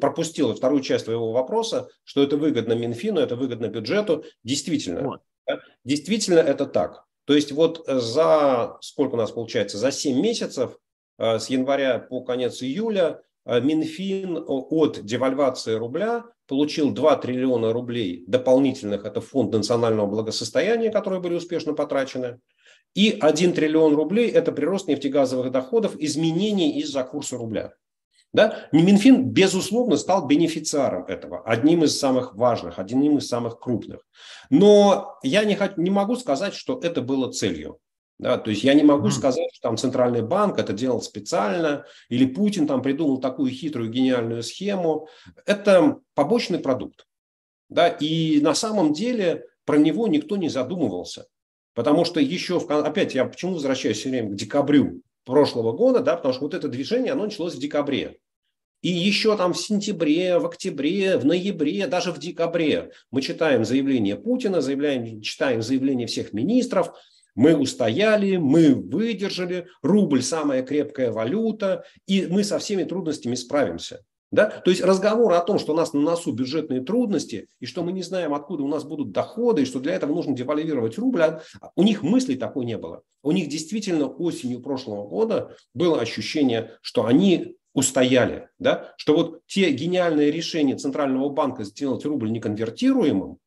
пропустил 0.02 0.54
вторую 0.54 0.82
часть 0.82 1.06
твоего 1.06 1.32
вопроса, 1.32 1.88
что 2.04 2.24
это 2.24 2.36
выгодно 2.36 2.74
Минфину, 2.74 3.22
это 3.22 3.38
выгодно 3.38 3.68
бюджету. 3.68 4.26
Действительно, 4.44 5.02
вот. 5.02 5.22
да, 5.48 5.60
действительно 5.86 6.40
это 6.40 6.66
так. 6.66 7.07
То 7.28 7.34
есть 7.34 7.52
вот 7.52 7.84
за, 7.86 8.78
сколько 8.80 9.16
у 9.16 9.18
нас 9.18 9.32
получается, 9.32 9.78
за 9.78 9.92
7 9.92 10.18
месяцев, 10.18 10.80
э, 11.20 11.40
с 11.40 11.50
января 11.50 12.00
по 12.00 12.22
конец 12.22 12.64
июля, 12.64 13.22
э, 13.46 13.60
Минфин 13.60 14.42
от 14.48 15.04
девальвации 15.04 15.74
рубля 15.74 16.24
получил 16.48 16.92
2 16.92 17.18
триллиона 17.18 17.74
рублей 17.74 18.24
дополнительных, 18.28 19.04
это 19.04 19.20
фонд 19.20 19.52
национального 19.52 20.08
благосостояния, 20.08 20.90
которые 20.90 21.20
были 21.20 21.34
успешно 21.34 21.74
потрачены, 21.74 22.40
и 22.96 23.18
1 23.20 23.52
триллион 23.52 23.94
рублей– 23.94 24.30
это 24.32 24.54
прирост 24.54 24.88
нефтегазовых 24.88 25.52
доходов, 25.52 25.98
изменений 26.00 26.80
из-за 26.80 27.04
курса 27.04 27.36
рубля. 27.36 27.74
Да? 28.38 28.70
Минфин, 28.72 29.32
безусловно, 29.32 29.98
стал 29.98 30.28
бенефициаром 30.28 31.06
этого, 31.06 31.42
одним 31.42 31.84
из 31.84 31.98
самых 31.98 32.36
важных, 32.36 32.78
одним 32.78 33.18
из 33.18 33.28
самых 33.28 33.60
крупных. 33.60 34.02
Но 34.52 35.18
я 35.24 35.44
не, 35.44 35.58
не 35.78 35.90
могу 35.90 36.16
сказать, 36.18 36.54
что 36.54 36.80
это 36.84 37.02
было 37.02 37.32
целью. 37.32 37.80
Да, 38.20 38.38
то 38.38 38.52
есть 38.52 38.64
я 38.64 38.76
не 38.76 38.84
могу 38.84 39.10
сказать, 39.10 39.50
что 39.54 39.70
там 39.70 39.78
Центральный 39.78 40.22
банк 40.22 40.60
это 40.60 40.72
делал 40.72 41.02
специально, 41.02 41.86
или 42.10 42.28
Путин 42.28 42.68
там 42.68 42.84
придумал 42.84 43.20
такую 43.20 43.50
хитрую 43.50 43.90
гениальную 43.90 44.44
схему. 44.44 45.08
Это 45.48 45.98
побочный 46.14 46.60
продукт. 46.60 47.08
Да, 47.70 47.88
и 47.88 48.40
на 48.42 48.54
самом 48.54 48.94
деле 48.94 49.46
про 49.66 49.78
него 49.78 50.08
никто 50.08 50.38
не 50.38 50.50
задумывался. 50.50 51.26
Потому 51.74 52.06
что 52.06 52.20
еще, 52.20 52.60
в, 52.60 52.70
опять 52.70 53.16
я 53.16 53.26
почему 53.26 53.54
возвращаюсь 53.54 53.98
все 53.98 54.10
время 54.10 54.30
к 54.30 54.36
декабрю 54.36 55.02
прошлого 55.26 55.72
года, 55.72 56.02
да, 56.02 56.18
потому 56.18 56.36
что 56.36 56.44
вот 56.44 56.54
это 56.54 56.68
движение, 56.68 57.14
оно 57.14 57.24
началось 57.24 57.56
в 57.56 57.60
декабре. 57.60 58.20
И 58.88 58.90
еще 58.90 59.36
там 59.36 59.52
в 59.52 59.58
сентябре, 59.58 60.40
в 60.40 60.46
октябре, 60.46 61.18
в 61.18 61.26
ноябре, 61.26 61.88
даже 61.88 62.14
в 62.14 62.20
декабре 62.20 62.92
мы 63.12 63.22
читаем 63.22 63.66
заявление 63.66 64.16
Путина, 64.16 64.62
заявляем, 64.62 65.20
читаем 65.20 65.62
заявление 65.62 66.08
всех 66.08 66.32
министров, 66.32 66.94
мы 67.36 67.58
устояли, 67.58 68.38
мы 68.38 68.74
выдержали, 68.74 69.68
рубль 69.82 70.24
самая 70.24 70.64
крепкая 70.64 71.12
валюта, 71.12 71.84
и 72.06 72.28
мы 72.28 72.46
со 72.46 72.60
всеми 72.60 72.86
трудностями 72.86 73.36
справимся. 73.36 74.06
Да? 74.32 74.46
То 74.46 74.72
есть 74.72 74.82
разговор 74.82 75.34
о 75.34 75.42
том, 75.42 75.60
что 75.60 75.74
у 75.74 75.76
нас 75.76 75.92
на 75.92 76.00
носу 76.00 76.32
бюджетные 76.32 76.80
трудности, 76.80 77.50
и 77.60 77.66
что 77.66 77.84
мы 77.84 77.92
не 77.92 78.04
знаем, 78.04 78.34
откуда 78.34 78.64
у 78.64 78.70
нас 78.70 78.86
будут 78.86 79.12
доходы, 79.12 79.64
и 79.64 79.66
что 79.66 79.82
для 79.82 79.96
этого 79.96 80.14
нужно 80.14 80.34
девальвировать 80.34 80.98
рубль, 80.98 81.24
а 81.24 81.42
у 81.76 81.84
них 81.84 82.04
мысли 82.04 82.36
такой 82.36 82.64
не 82.64 82.78
было. 82.78 83.02
У 83.22 83.34
них 83.34 83.50
действительно 83.50 84.08
осенью 84.08 84.62
прошлого 84.62 85.06
года 85.06 85.58
было 85.74 86.00
ощущение, 86.00 86.78
что 86.82 87.06
они 87.06 87.57
устояли, 87.78 88.50
да? 88.58 88.96
что 88.98 89.16
вот 89.16 89.46
те 89.46 89.70
гениальные 89.70 90.32
решения 90.32 90.76
Центрального 90.76 91.30
банка 91.30 91.64
сделать 91.64 92.04
рубль 92.06 92.32
неконвертируемым, 92.32 93.38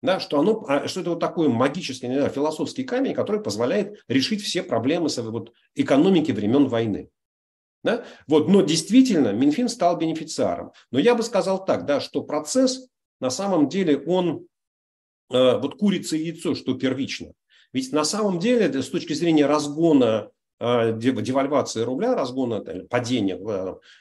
да, 0.00 0.20
что, 0.20 0.38
оно, 0.38 0.64
а, 0.68 0.86
что 0.86 1.00
это 1.00 1.10
вот 1.10 1.18
такой 1.18 1.48
магический, 1.48 2.06
не 2.06 2.14
знаю, 2.14 2.30
философский 2.30 2.84
камень, 2.84 3.14
который 3.14 3.42
позволяет 3.42 4.00
решить 4.06 4.42
все 4.42 4.62
проблемы 4.62 5.08
вот, 5.16 5.52
экономики 5.74 6.30
времен 6.30 6.68
войны. 6.68 7.10
Да? 7.82 8.04
Вот, 8.28 8.48
но 8.48 8.62
действительно 8.62 9.32
Минфин 9.32 9.68
стал 9.68 9.96
бенефициаром. 9.96 10.70
Но 10.92 11.00
я 11.00 11.16
бы 11.16 11.24
сказал 11.24 11.64
так, 11.64 11.84
да, 11.84 11.98
что 11.98 12.22
процесс 12.22 12.86
на 13.20 13.30
самом 13.30 13.68
деле 13.68 13.98
он 14.06 14.46
э, 15.32 15.58
вот 15.58 15.78
курица 15.78 16.16
и 16.16 16.26
яйцо, 16.26 16.54
что 16.54 16.74
первично. 16.74 17.32
Ведь 17.72 17.90
на 17.90 18.04
самом 18.04 18.38
деле 18.38 18.80
с 18.80 18.88
точки 18.88 19.14
зрения 19.14 19.46
разгона 19.46 20.30
девальвации 20.60 21.82
рубля, 21.82 22.14
разгона 22.14 22.64
падения, 22.88 23.38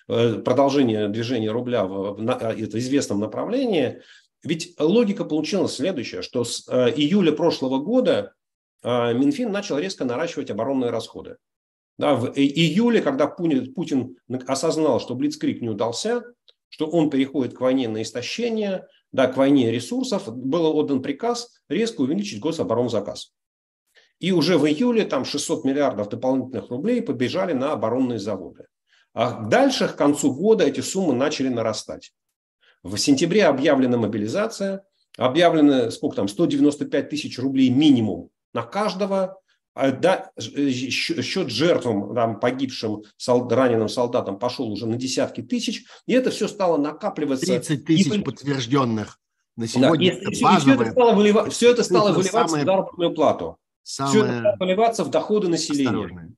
э, 0.07 0.39
продолжения 0.39 1.07
движения 1.09 1.51
рубля 1.51 1.85
в, 1.85 2.19
известном 2.19 3.19
направлении, 3.19 4.01
ведь 4.43 4.75
логика 4.79 5.25
получилась 5.25 5.75
следующая, 5.75 6.21
что 6.21 6.43
с 6.43 6.67
э, 6.67 6.91
июля 6.95 7.31
прошлого 7.31 7.79
года 7.79 8.33
э, 8.83 9.13
Минфин 9.13 9.51
начал 9.51 9.79
резко 9.79 10.05
наращивать 10.05 10.51
оборонные 10.51 10.91
расходы. 10.91 11.37
Да, 11.97 12.15
в 12.15 12.33
июле, 12.35 13.01
когда 13.01 13.27
Путин 13.27 14.17
осознал, 14.47 14.99
что 14.99 15.15
Блицкрик 15.15 15.61
не 15.61 15.69
удался, 15.69 16.23
что 16.69 16.87
он 16.87 17.09
переходит 17.11 17.55
к 17.55 17.61
войне 17.61 17.87
на 17.87 18.01
истощение, 18.01 18.87
да, 19.11 19.27
к 19.27 19.37
войне 19.37 19.71
ресурсов, 19.71 20.27
был 20.27 20.75
отдан 20.75 21.03
приказ 21.03 21.61
резко 21.69 22.01
увеличить 22.01 22.39
гособоронзаказ. 22.39 23.31
И 24.19 24.31
уже 24.31 24.57
в 24.57 24.65
июле 24.65 25.05
там 25.05 25.25
600 25.25 25.65
миллиардов 25.65 26.09
дополнительных 26.09 26.69
рублей 26.69 27.01
побежали 27.01 27.53
на 27.53 27.73
оборонные 27.73 28.19
заводы. 28.19 28.67
А 29.13 29.41
дальше, 29.41 29.87
к 29.87 29.95
концу 29.95 30.33
года, 30.33 30.63
эти 30.63 30.79
суммы 30.79 31.13
начали 31.13 31.49
нарастать. 31.49 32.13
В 32.83 32.97
сентябре 32.97 33.45
объявлена 33.45 33.97
мобилизация, 33.97 34.83
объявлено 35.17 35.91
сколько 35.91 36.17
там, 36.17 36.27
195 36.27 37.09
тысяч 37.09 37.37
рублей 37.39 37.69
минимум 37.69 38.29
на 38.53 38.63
каждого, 38.63 39.39
а, 39.75 39.91
да, 39.91 40.31
счет 40.39 41.49
жертвам, 41.49 42.13
там, 42.13 42.39
погибшим, 42.39 43.03
солд, 43.17 43.51
раненым 43.51 43.89
солдатам 43.89 44.37
пошел 44.37 44.71
уже 44.71 44.85
на 44.85 44.97
десятки 44.97 45.41
тысяч, 45.41 45.85
и 46.05 46.13
это 46.13 46.29
все 46.29 46.47
стало 46.47 46.77
накапливаться. 46.77 47.45
30 47.45 47.85
тысяч 47.85 48.13
и... 48.13 48.21
подтвержденных 48.21 49.19
на 49.55 49.67
сегодня. 49.67 50.13
Да, 50.13 50.19
и, 50.19 50.31
и, 50.31 50.33
все 50.33 50.73
это 50.73 50.91
стало, 50.91 51.13
вылива... 51.15 51.49
все 51.49 51.71
это 51.71 51.83
стало 51.83 52.09
это 52.09 52.17
выливаться 52.19 52.47
самое... 52.47 52.63
в 52.63 52.65
заработную 52.67 53.13
плату. 53.15 53.57
Самое... 53.83 54.13
Все 54.13 54.25
это 54.25 54.39
стало 54.39 54.55
выливаться 54.59 55.03
в 55.03 55.09
доходы 55.09 55.47
населения. 55.49 55.89
Осторожное. 55.89 56.31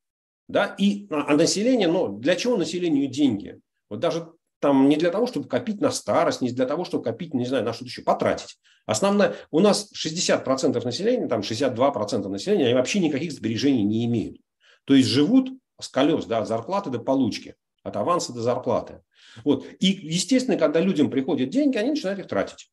Да, 0.47 0.75
и 0.77 1.07
а, 1.09 1.33
а 1.33 1.35
население, 1.35 1.87
ну, 1.87 2.17
для 2.17 2.35
чего 2.35 2.57
населению 2.57 3.07
деньги? 3.07 3.59
Вот 3.89 3.99
даже 3.99 4.31
там 4.59 4.89
не 4.89 4.97
для 4.97 5.11
того, 5.11 5.27
чтобы 5.27 5.47
копить 5.47 5.81
на 5.81 5.91
старость, 5.91 6.41
не 6.41 6.51
для 6.51 6.65
того, 6.65 6.85
чтобы 6.85 7.03
копить, 7.03 7.33
не 7.33 7.45
знаю, 7.45 7.63
на 7.63 7.73
что-то 7.73 7.89
еще, 7.89 8.01
потратить. 8.01 8.57
Основное, 8.85 9.35
у 9.51 9.59
нас 9.59 9.91
60% 9.93 10.83
населения, 10.83 11.27
там 11.27 11.41
62% 11.41 12.27
населения, 12.27 12.65
они 12.65 12.73
вообще 12.73 12.99
никаких 12.99 13.31
сбережений 13.31 13.83
не 13.83 14.05
имеют. 14.05 14.37
То 14.85 14.93
есть 14.93 15.09
живут 15.09 15.49
с 15.79 15.87
колес, 15.87 16.25
да, 16.25 16.39
от 16.39 16.47
зарплаты 16.47 16.89
до 16.89 16.99
получки, 16.99 17.55
от 17.83 17.95
аванса 17.95 18.33
до 18.33 18.41
зарплаты. 18.41 19.01
Вот. 19.43 19.65
И, 19.79 19.87
естественно, 19.87 20.57
когда 20.57 20.79
людям 20.79 21.09
приходят 21.09 21.49
деньги, 21.49 21.77
они 21.77 21.91
начинают 21.91 22.19
их 22.19 22.27
тратить. 22.27 22.71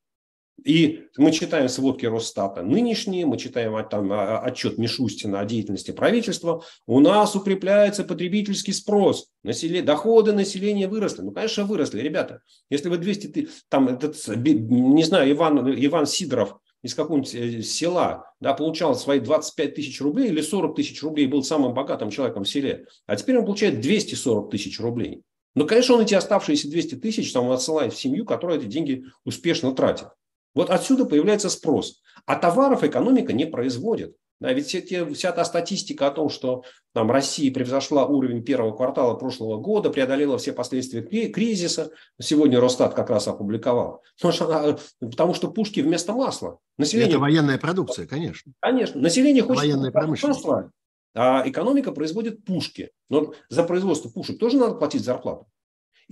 И 0.64 1.09
мы 1.16 1.32
читаем 1.32 1.68
сводки 1.68 2.07
Росстата 2.07 2.62
нынешние, 2.62 3.26
мы 3.26 3.36
читаем 3.36 3.76
там, 3.88 4.12
отчет 4.12 4.78
Мишустина 4.78 5.40
о 5.40 5.44
деятельности 5.44 5.90
правительства. 5.90 6.62
У 6.86 7.00
нас 7.00 7.34
укрепляется 7.34 8.05
потребительский 8.05 8.72
спрос, 8.72 9.28
население, 9.42 9.82
доходы 9.82 10.32
населения 10.32 10.86
выросли. 10.86 11.22
Ну, 11.22 11.32
конечно, 11.32 11.64
выросли, 11.64 12.00
ребята. 12.00 12.42
Если 12.70 12.88
вы 12.88 12.98
200, 12.98 13.48
там, 13.68 13.88
этот, 13.88 14.16
не 14.36 15.03
знаю, 15.05 15.32
Иван, 15.32 15.68
Иван 15.84 16.07
Сидоров 16.07 16.59
из 16.82 16.94
какого-нибудь 16.94 17.34
э, 17.34 17.62
села 17.62 18.24
да, 18.40 18.55
получал 18.55 18.94
свои 18.94 19.20
25 19.20 19.74
тысяч 19.74 20.00
рублей 20.00 20.28
или 20.28 20.40
40 20.40 20.76
тысяч 20.76 21.03
рублей, 21.03 21.26
был 21.26 21.42
самым 21.42 21.74
богатым 21.74 22.11
человеком 22.11 22.44
в 22.44 22.48
селе, 22.48 22.86
а 23.07 23.16
теперь 23.16 23.38
он 23.38 23.44
получает 23.44 23.80
240 23.80 24.50
тысяч 24.50 24.80
рублей. 24.80 25.22
Ну, 25.55 25.66
конечно, 25.66 25.94
он 25.94 26.03
эти 26.03 26.14
оставшиеся 26.14 26.70
200 26.70 26.96
тысяч 26.96 27.32
там 27.32 27.50
отсылает 27.50 27.92
в 27.92 28.00
семью, 28.00 28.24
которая 28.24 28.59
эти 28.59 28.66
деньги 28.66 29.05
успешно 29.24 29.72
тратит. 29.72 30.09
Вот 30.55 30.70
отсюда 30.70 31.05
появляется 31.05 31.48
спрос. 31.50 32.03
А 32.26 32.36
товаров 32.36 32.84
экономика 32.84 33.32
не 33.32 33.46
производит. 33.46 34.16
Да, 34.42 34.53
ведь 34.53 34.72
те, 34.72 35.07
вся 35.07 35.30
та 35.30 35.44
статистика 35.44 36.09
о 36.09 36.11
том, 36.11 36.28
что 36.28 36.64
там, 36.92 37.12
Россия 37.12 37.55
превзошла 37.55 38.07
уровень 38.07 38.42
первого 38.42 38.76
квартала 38.76 39.14
прошлого 39.14 39.59
года, 39.59 39.88
преодолела 39.88 40.36
все 40.36 40.53
последствия 40.53 41.03
кризиса, 41.28 41.92
сегодня 42.20 42.59
Росстат 42.59 42.92
как 42.92 43.09
раз 43.09 43.28
опубликовал. 43.28 44.03
Потому 44.16 44.32
что, 44.32 44.78
потому 44.98 45.34
что 45.34 45.48
пушки 45.48 45.78
вместо 45.78 46.12
масла. 46.12 46.59
Население... 46.76 47.11
Это 47.11 47.20
военная 47.20 47.57
продукция, 47.57 48.09
конечно. 48.09 48.53
Конечно. 48.59 49.00
Население 49.00 49.44
хочет 49.44 49.62
Военная 49.62 49.92
масла, 49.92 50.72
а 51.14 51.48
экономика 51.48 51.92
производит 51.92 52.44
пушки. 52.44 52.90
Но 53.11 53.34
за 53.48 53.62
производство 53.62 54.09
пушек 54.09 54.40
тоже 54.40 54.57
надо 54.57 54.74
платить 54.74 55.05
зарплату. 55.05 55.46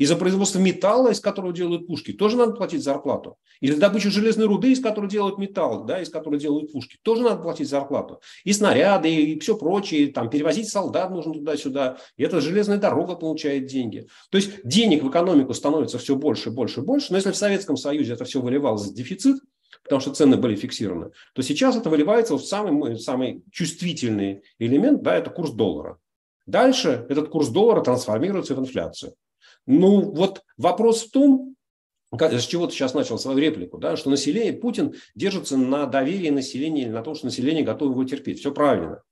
И 0.00 0.06
за 0.06 0.16
производство 0.16 0.58
металла, 0.58 1.10
из 1.10 1.20
которого 1.20 1.52
делают 1.52 1.86
пушки, 1.86 2.14
тоже 2.14 2.38
надо 2.38 2.52
платить 2.52 2.82
зарплату. 2.82 3.36
И 3.60 3.70
за 3.70 3.78
добычу 3.78 4.10
железной 4.10 4.46
руды, 4.46 4.72
из 4.72 4.80
которой 4.80 5.10
делают 5.10 5.36
металл, 5.36 5.84
да, 5.84 6.00
из 6.00 6.08
которой 6.08 6.40
делают 6.40 6.72
пушки, 6.72 6.96
тоже 7.02 7.20
надо 7.20 7.42
платить 7.42 7.68
зарплату. 7.68 8.22
И 8.44 8.54
снаряды, 8.54 9.14
и 9.14 9.38
все 9.40 9.58
прочее, 9.58 10.10
там 10.10 10.30
перевозить 10.30 10.70
солдат 10.70 11.10
нужно 11.10 11.34
туда-сюда. 11.34 11.98
И 12.16 12.22
эта 12.22 12.40
железная 12.40 12.78
дорога 12.78 13.14
получает 13.14 13.66
деньги. 13.66 14.08
То 14.30 14.38
есть 14.38 14.66
денег 14.66 15.02
в 15.02 15.10
экономику 15.10 15.52
становится 15.52 15.98
все 15.98 16.16
больше, 16.16 16.50
больше, 16.50 16.80
больше. 16.80 17.08
Но 17.10 17.18
если 17.18 17.32
в 17.32 17.36
Советском 17.36 17.76
Союзе 17.76 18.14
это 18.14 18.24
все 18.24 18.40
выливалось 18.40 18.86
в 18.86 18.94
дефицит, 18.94 19.36
потому 19.84 20.00
что 20.00 20.14
цены 20.14 20.38
были 20.38 20.56
фиксированы, 20.56 21.10
то 21.34 21.42
сейчас 21.42 21.76
это 21.76 21.90
выливается 21.90 22.36
в 22.36 22.42
самый, 22.42 22.98
самый 22.98 23.42
чувствительный 23.52 24.44
элемент, 24.58 25.02
да, 25.02 25.16
это 25.16 25.28
курс 25.28 25.50
доллара. 25.50 25.98
Дальше 26.46 27.04
этот 27.10 27.28
курс 27.28 27.48
доллара 27.48 27.82
трансформируется 27.82 28.54
в 28.54 28.60
инфляцию. 28.60 29.12
Ну, 29.66 30.12
вот 30.12 30.42
вопрос 30.56 31.04
в 31.04 31.10
том, 31.10 31.56
с 32.18 32.44
чего 32.44 32.66
ты 32.66 32.72
сейчас 32.72 32.94
начал 32.94 33.18
свою 33.18 33.38
реплику, 33.38 33.78
да, 33.78 33.96
что 33.96 34.10
население, 34.10 34.52
Путин 34.52 34.94
держится 35.14 35.56
на 35.56 35.86
доверии 35.86 36.30
населения 36.30 36.82
или 36.82 36.90
на 36.90 37.02
том, 37.02 37.14
что 37.14 37.26
население 37.26 37.62
готово 37.62 37.92
его 37.92 38.04
терпеть. 38.04 38.40
Все 38.40 38.52
правильно. 38.52 39.02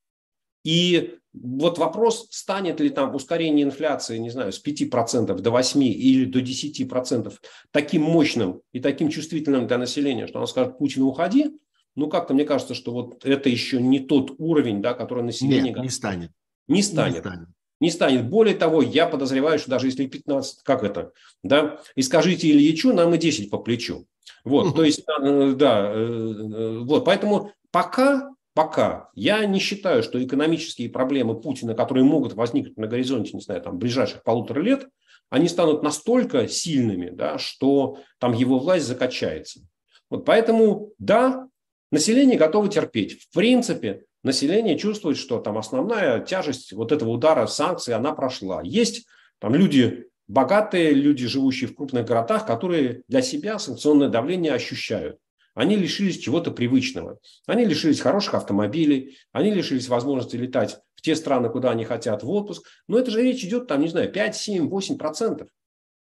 И 0.65 1.15
вот 1.33 1.79
вопрос, 1.79 2.27
станет 2.31 2.81
ли 2.81 2.91
там 2.91 3.15
ускорение 3.15 3.65
инфляции, 3.65 4.19
не 4.19 4.31
знаю, 4.31 4.53
с 4.53 4.63
5% 4.65 5.35
до 5.41 5.51
8% 5.51 5.83
или 5.85 6.25
до 6.25 6.41
10% 6.41 7.33
таким 7.71 8.03
мощным 8.03 8.63
и 8.73 8.81
таким 8.81 9.09
чувствительным 9.11 9.67
для 9.69 9.79
населения, 9.79 10.27
что 10.27 10.39
оно 10.39 10.47
скажет, 10.47 10.79
Путин, 10.79 11.03
уходи, 11.03 11.57
ну, 11.95 12.09
как-то 12.09 12.35
мне 12.35 12.45
кажется, 12.45 12.75
что 12.75 12.93
вот 12.93 13.25
это 13.25 13.49
еще 13.49 13.81
не 13.81 14.01
тот 14.01 14.33
уровень, 14.39 14.83
да, 14.83 14.95
который 14.95 15.23
население... 15.23 15.73
Нет, 15.73 15.83
не 15.83 15.89
станет. 15.89 16.33
Не 16.67 16.83
станет. 16.83 17.15
Не 17.15 17.21
станет 17.21 17.49
не 17.81 17.91
станет. 17.91 18.29
Более 18.29 18.55
того, 18.55 18.83
я 18.83 19.07
подозреваю, 19.07 19.59
что 19.59 19.71
даже 19.71 19.87
если 19.87 20.07
15, 20.07 20.63
как 20.63 20.85
это, 20.85 21.13
да, 21.43 21.81
и 21.95 22.03
скажите 22.03 22.51
Ильичу, 22.51 22.93
нам 22.93 23.15
и 23.15 23.19
10 23.19 23.51
по 23.51 23.59
плечу. 23.59 24.07
Вот, 24.45 24.75
то 24.75 24.85
есть, 24.85 25.01
э, 25.01 25.53
да, 25.57 25.91
э, 25.93 25.97
э, 25.97 26.79
вот, 26.79 27.05
поэтому 27.05 27.53
пока, 27.71 28.31
пока 28.55 29.11
я 29.15 29.45
не 29.47 29.59
считаю, 29.59 30.03
что 30.03 30.23
экономические 30.23 30.91
проблемы 30.91 31.41
Путина, 31.41 31.75
которые 31.75 32.05
могут 32.05 32.35
возникнуть 32.35 32.77
на 32.77 32.87
горизонте, 32.87 33.33
не 33.35 33.41
знаю, 33.41 33.63
там, 33.63 33.79
ближайших 33.79 34.23
полутора 34.23 34.61
лет, 34.61 34.89
они 35.31 35.49
станут 35.49 35.83
настолько 35.83 36.49
сильными, 36.49 37.11
да, 37.11 37.39
что 37.39 37.99
там 38.19 38.33
его 38.33 38.59
власть 38.59 38.87
закачается. 38.87 39.61
Вот 40.09 40.25
поэтому, 40.25 40.93
да, 40.99 41.49
население 41.91 42.39
готово 42.39 42.69
терпеть. 42.69 43.23
В 43.23 43.35
принципе, 43.35 44.05
население 44.23 44.79
чувствует, 44.79 45.17
что 45.17 45.39
там 45.39 45.59
основная 45.59 46.21
тяжесть 46.21 46.73
вот 46.73 46.93
этого 46.93 47.11
удара 47.11 47.47
санкций, 47.47 47.95
она 47.95 48.13
прошла. 48.13 48.63
Есть 48.63 49.07
там 49.39 49.55
люди 49.55 50.07
богатые, 50.27 50.93
люди, 50.93 51.27
живущие 51.27 51.69
в 51.69 51.75
крупных 51.75 52.07
городах, 52.07 52.47
которые 52.47 53.03
для 53.09 53.23
себя 53.23 53.59
санкционное 53.59 54.09
давление 54.09 54.53
ощущают. 54.53 55.19
Они 55.55 55.75
лишились 55.75 56.19
чего-то 56.19 56.53
привычного. 56.53 57.19
Они 57.47 57.65
лишились 57.65 58.01
хороших 58.01 58.35
автомобилей, 58.35 59.19
они 59.33 59.51
лишились 59.51 59.89
возможности 59.89 60.37
летать 60.37 60.79
в 60.95 61.03
те 61.03 61.17
страны, 61.17 61.49
куда 61.49 61.71
они 61.71 61.85
хотят 61.85 62.23
в 62.23 62.31
отпуск. 62.31 62.65
Но 62.87 62.97
это 62.99 63.11
же 63.11 63.23
речь 63.23 63.43
идет, 63.43 63.67
там, 63.67 63.81
не 63.81 63.89
знаю, 63.89 64.13
5, 64.13 64.37
7, 64.37 64.69
8 64.69 64.99
процентов. 64.99 65.49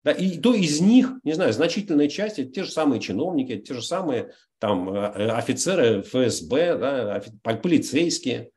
Да, 0.05 0.13
и 0.13 0.39
то 0.39 0.55
из 0.55 0.81
них, 0.81 1.13
не 1.25 1.33
знаю, 1.33 1.53
значительная 1.53 2.09
часть, 2.09 2.39
это 2.39 2.51
те 2.51 2.65
же 2.65 2.71
самые 2.71 3.01
чиновники, 3.01 3.59
те 3.59 3.75
же 3.75 3.83
самые 3.83 4.33
там 4.59 4.91
э, 4.91 5.13
э, 5.15 5.29
офицеры 5.31 6.03
ФСБ, 6.03 6.79
да, 6.79 7.23
полицейские. 7.43 8.51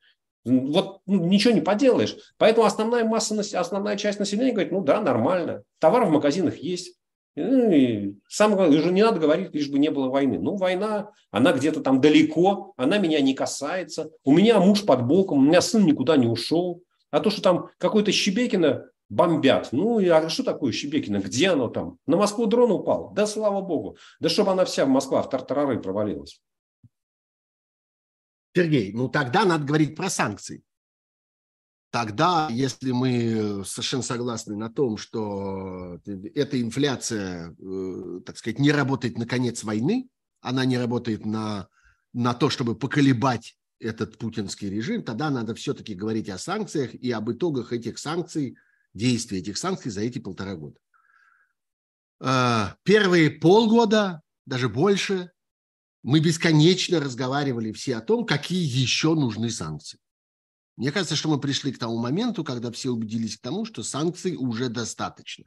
Вот 0.44 1.02
ну, 1.06 1.26
ничего 1.26 1.54
не 1.54 1.62
поделаешь. 1.62 2.16
Поэтому 2.38 2.66
основная 2.66 3.06
масса, 3.06 3.40
основная 3.60 3.96
часть 3.98 4.20
населения 4.20 4.54
говорит, 4.54 4.72
ну 4.72 4.82
да, 4.84 5.02
нормально. 5.02 5.64
Товар 5.80 6.06
в 6.06 6.12
магазинах 6.12 6.58
есть. 6.58 6.96
Ну, 7.36 7.72
и 7.72 8.16
самое 8.28 8.70
уже 8.70 8.92
не 8.92 9.04
надо 9.04 9.20
говорить, 9.20 9.54
лишь 9.54 9.70
бы 9.70 9.80
не 9.80 9.90
было 9.90 10.10
войны. 10.10 10.38
Ну, 10.38 10.58
война, 10.58 11.12
она 11.32 11.54
где-то 11.54 11.82
там 11.82 12.02
далеко, 12.02 12.74
она 12.76 12.98
меня 12.98 13.22
не 13.22 13.34
касается. 13.34 14.12
У 14.24 14.34
меня 14.34 14.60
муж 14.60 14.86
под 14.86 15.06
боком, 15.06 15.40
у 15.40 15.42
меня 15.42 15.62
сын 15.62 15.86
никуда 15.86 16.18
не 16.18 16.28
ушел. 16.28 16.84
А 17.10 17.20
то, 17.20 17.30
что 17.30 17.42
там 17.42 17.70
какой-то 17.78 18.12
Щебекина 18.12 18.86
бомбят. 19.12 19.70
Ну, 19.74 20.00
а 20.00 20.30
что 20.30 20.44
такое 20.44 20.72
Щебекино? 20.72 21.20
Где 21.20 21.50
оно 21.50 21.68
там? 21.68 21.98
На 22.08 22.16
Москву 22.16 22.48
дрон 22.48 22.72
упал? 22.72 23.12
Да 23.14 23.28
слава 23.28 23.62
богу. 23.62 23.98
Да 24.20 24.30
чтобы 24.30 24.52
она 24.52 24.64
вся 24.64 24.86
в 24.86 24.90
Москва 24.90 25.22
в 25.22 25.30
тартарары 25.30 25.80
провалилась. 25.80 26.42
Сергей, 28.56 28.94
ну 28.94 29.10
тогда 29.10 29.46
надо 29.46 29.66
говорить 29.66 29.96
про 29.96 30.10
санкции. 30.10 30.64
Тогда, 31.92 32.48
если 32.50 32.92
мы 32.92 33.64
совершенно 33.66 34.02
согласны 34.02 34.56
на 34.56 34.70
том, 34.70 34.96
что 34.96 36.00
эта 36.06 36.62
инфляция, 36.62 37.54
э, 37.60 38.22
так 38.26 38.38
сказать, 38.38 38.60
не 38.60 38.72
работает 38.72 39.18
на 39.18 39.26
конец 39.26 39.66
войны, 39.66 40.08
она 40.40 40.64
не 40.64 40.78
работает 40.78 41.26
на, 41.26 41.68
на 42.14 42.34
то, 42.34 42.50
чтобы 42.50 42.76
поколебать 42.76 43.58
этот 43.78 44.18
путинский 44.18 44.70
режим, 44.70 45.04
тогда 45.04 45.30
надо 45.30 45.54
все-таки 45.54 45.94
говорить 45.94 46.30
о 46.30 46.38
санкциях 46.38 46.94
и 46.96 47.12
об 47.12 47.30
итогах 47.30 47.74
этих 47.74 48.00
санкций– 48.00 48.56
действия 48.94 49.40
этих 49.40 49.58
санкций 49.58 49.92
за 49.92 50.02
эти 50.02 50.20
полтора 50.20 50.56
года. 50.56 50.78
А, 52.20 52.76
первые 52.84 53.32
полгода, 53.32 54.22
даже 54.46 54.70
больше, 54.70 55.32
мы 56.04 56.20
бесконечно 56.20 57.00
разговаривали 57.00 57.72
все 57.72 57.98
о 57.98 58.02
том, 58.02 58.26
какие 58.26 58.64
еще 58.64 59.14
нужны 59.14 59.50
санкции. 59.50 60.00
Мне 60.78 60.92
кажется, 60.92 61.16
что 61.16 61.30
мы 61.30 61.40
пришли 61.40 61.72
к 61.72 61.78
тому 61.80 61.98
моменту, 61.98 62.44
когда 62.44 62.72
все 62.72 62.90
убедились 62.90 63.38
к 63.38 63.42
тому, 63.42 63.66
что 63.66 63.84
санкций 63.84 64.36
уже 64.36 64.70
достаточно. 64.70 65.46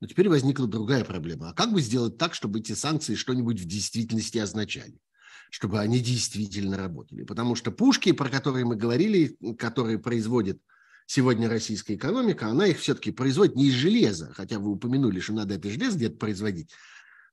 Но 0.00 0.06
теперь 0.06 0.28
возникла 0.28 0.66
другая 0.66 1.04
проблема. 1.04 1.50
А 1.50 1.54
как 1.54 1.72
бы 1.72 1.80
сделать 1.80 2.18
так, 2.18 2.34
чтобы 2.34 2.60
эти 2.60 2.72
санкции 2.72 3.14
что-нибудь 3.14 3.60
в 3.60 3.64
действительности 3.64 4.38
означали? 4.38 5.00
Чтобы 5.50 5.80
они 5.80 6.00
действительно 6.00 6.76
работали? 6.76 7.24
Потому 7.24 7.54
что 7.54 7.72
пушки, 7.72 8.12
про 8.12 8.28
которые 8.28 8.64
мы 8.64 8.76
говорили, 8.76 9.36
которые 9.58 9.98
производят 9.98 10.60
сегодня 11.08 11.48
российская 11.48 11.94
экономика, 11.94 12.48
она 12.48 12.66
их 12.66 12.78
все-таки 12.78 13.10
производит 13.10 13.56
не 13.56 13.68
из 13.68 13.72
железа, 13.72 14.30
хотя 14.34 14.58
вы 14.58 14.70
упомянули, 14.70 15.20
что 15.20 15.32
надо 15.32 15.54
это 15.54 15.70
железо 15.70 15.96
где-то 15.96 16.18
производить. 16.18 16.70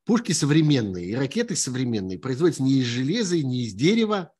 Пушки 0.05 0.32
современные 0.32 1.07
и 1.07 1.15
ракеты 1.15 1.57
современные 1.57 2.17
производятся 2.17 2.63
не 2.63 2.80
из 2.80 2.86
железа, 2.86 3.36
и 3.36 3.43
не 3.43 3.65
из 3.65 3.73
дерева, 3.73 4.32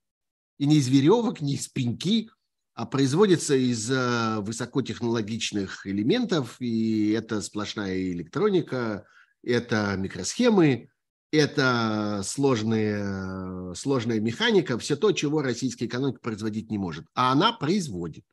и 0.58 0.66
не 0.66 0.78
из 0.78 0.88
веревок, 0.88 1.42
не 1.42 1.56
из 1.56 1.68
пеньки, 1.68 2.30
а 2.76 2.86
производятся 2.86 3.56
из 3.56 3.92
э, 3.92 4.40
высокотехнологичных 4.40 5.86
элементов, 5.86 6.56
и 6.62 7.10
это 7.12 7.42
сплошная 7.42 7.98
электроника, 8.12 9.06
это 9.44 9.96
микросхемы, 9.98 10.90
это 11.32 12.22
сложная, 12.24 13.74
сложная 13.74 14.22
механика, 14.22 14.78
все 14.78 14.96
то, 14.96 15.12
чего 15.12 15.42
российская 15.42 15.88
экономика 15.88 16.20
производить 16.22 16.72
не 16.72 16.78
может. 16.78 17.06
А 17.16 17.34
она 17.34 17.52
производит. 17.52 18.24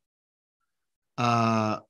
А, 1.17 1.85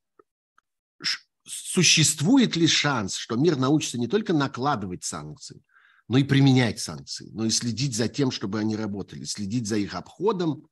существует 1.45 2.57
ли 2.57 2.67
шанс, 2.67 3.17
что 3.17 3.37
мир 3.37 3.57
научится 3.57 3.99
не 3.99 4.07
только 4.07 4.33
накладывать 4.33 5.05
санкции, 5.05 5.63
но 6.09 6.19
и 6.19 6.25
применять 6.25 6.81
санкции, 6.81 7.31
но 7.33 7.45
и 7.45 7.51
следить 7.51 7.97
за 7.97 8.09
тем, 8.09 8.31
чтобы 8.31 8.59
они 8.59 8.77
работали, 8.77 9.25
следить 9.25 9.67
за 9.67 9.77
их 9.77 9.95
обходом, 9.95 10.67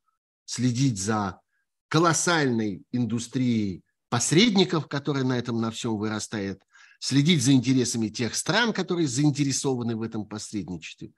следить 0.45 1.01
за 1.01 1.41
колоссальной 1.89 2.83
индустрией 2.93 3.83
посредников, 4.09 4.89
которая 4.89 5.25
на 5.25 5.39
этом 5.39 5.61
на 5.61 5.71
всем 5.71 5.97
вырастает, 5.97 6.63
следить 6.99 7.43
за 7.43 7.53
интересами 7.53 8.09
тех 8.09 8.35
стран, 8.35 8.73
которые 8.73 9.09
заинтересованы 9.09 9.97
в 9.97 10.03
этом 10.03 10.27
посредничестве. 10.27 11.13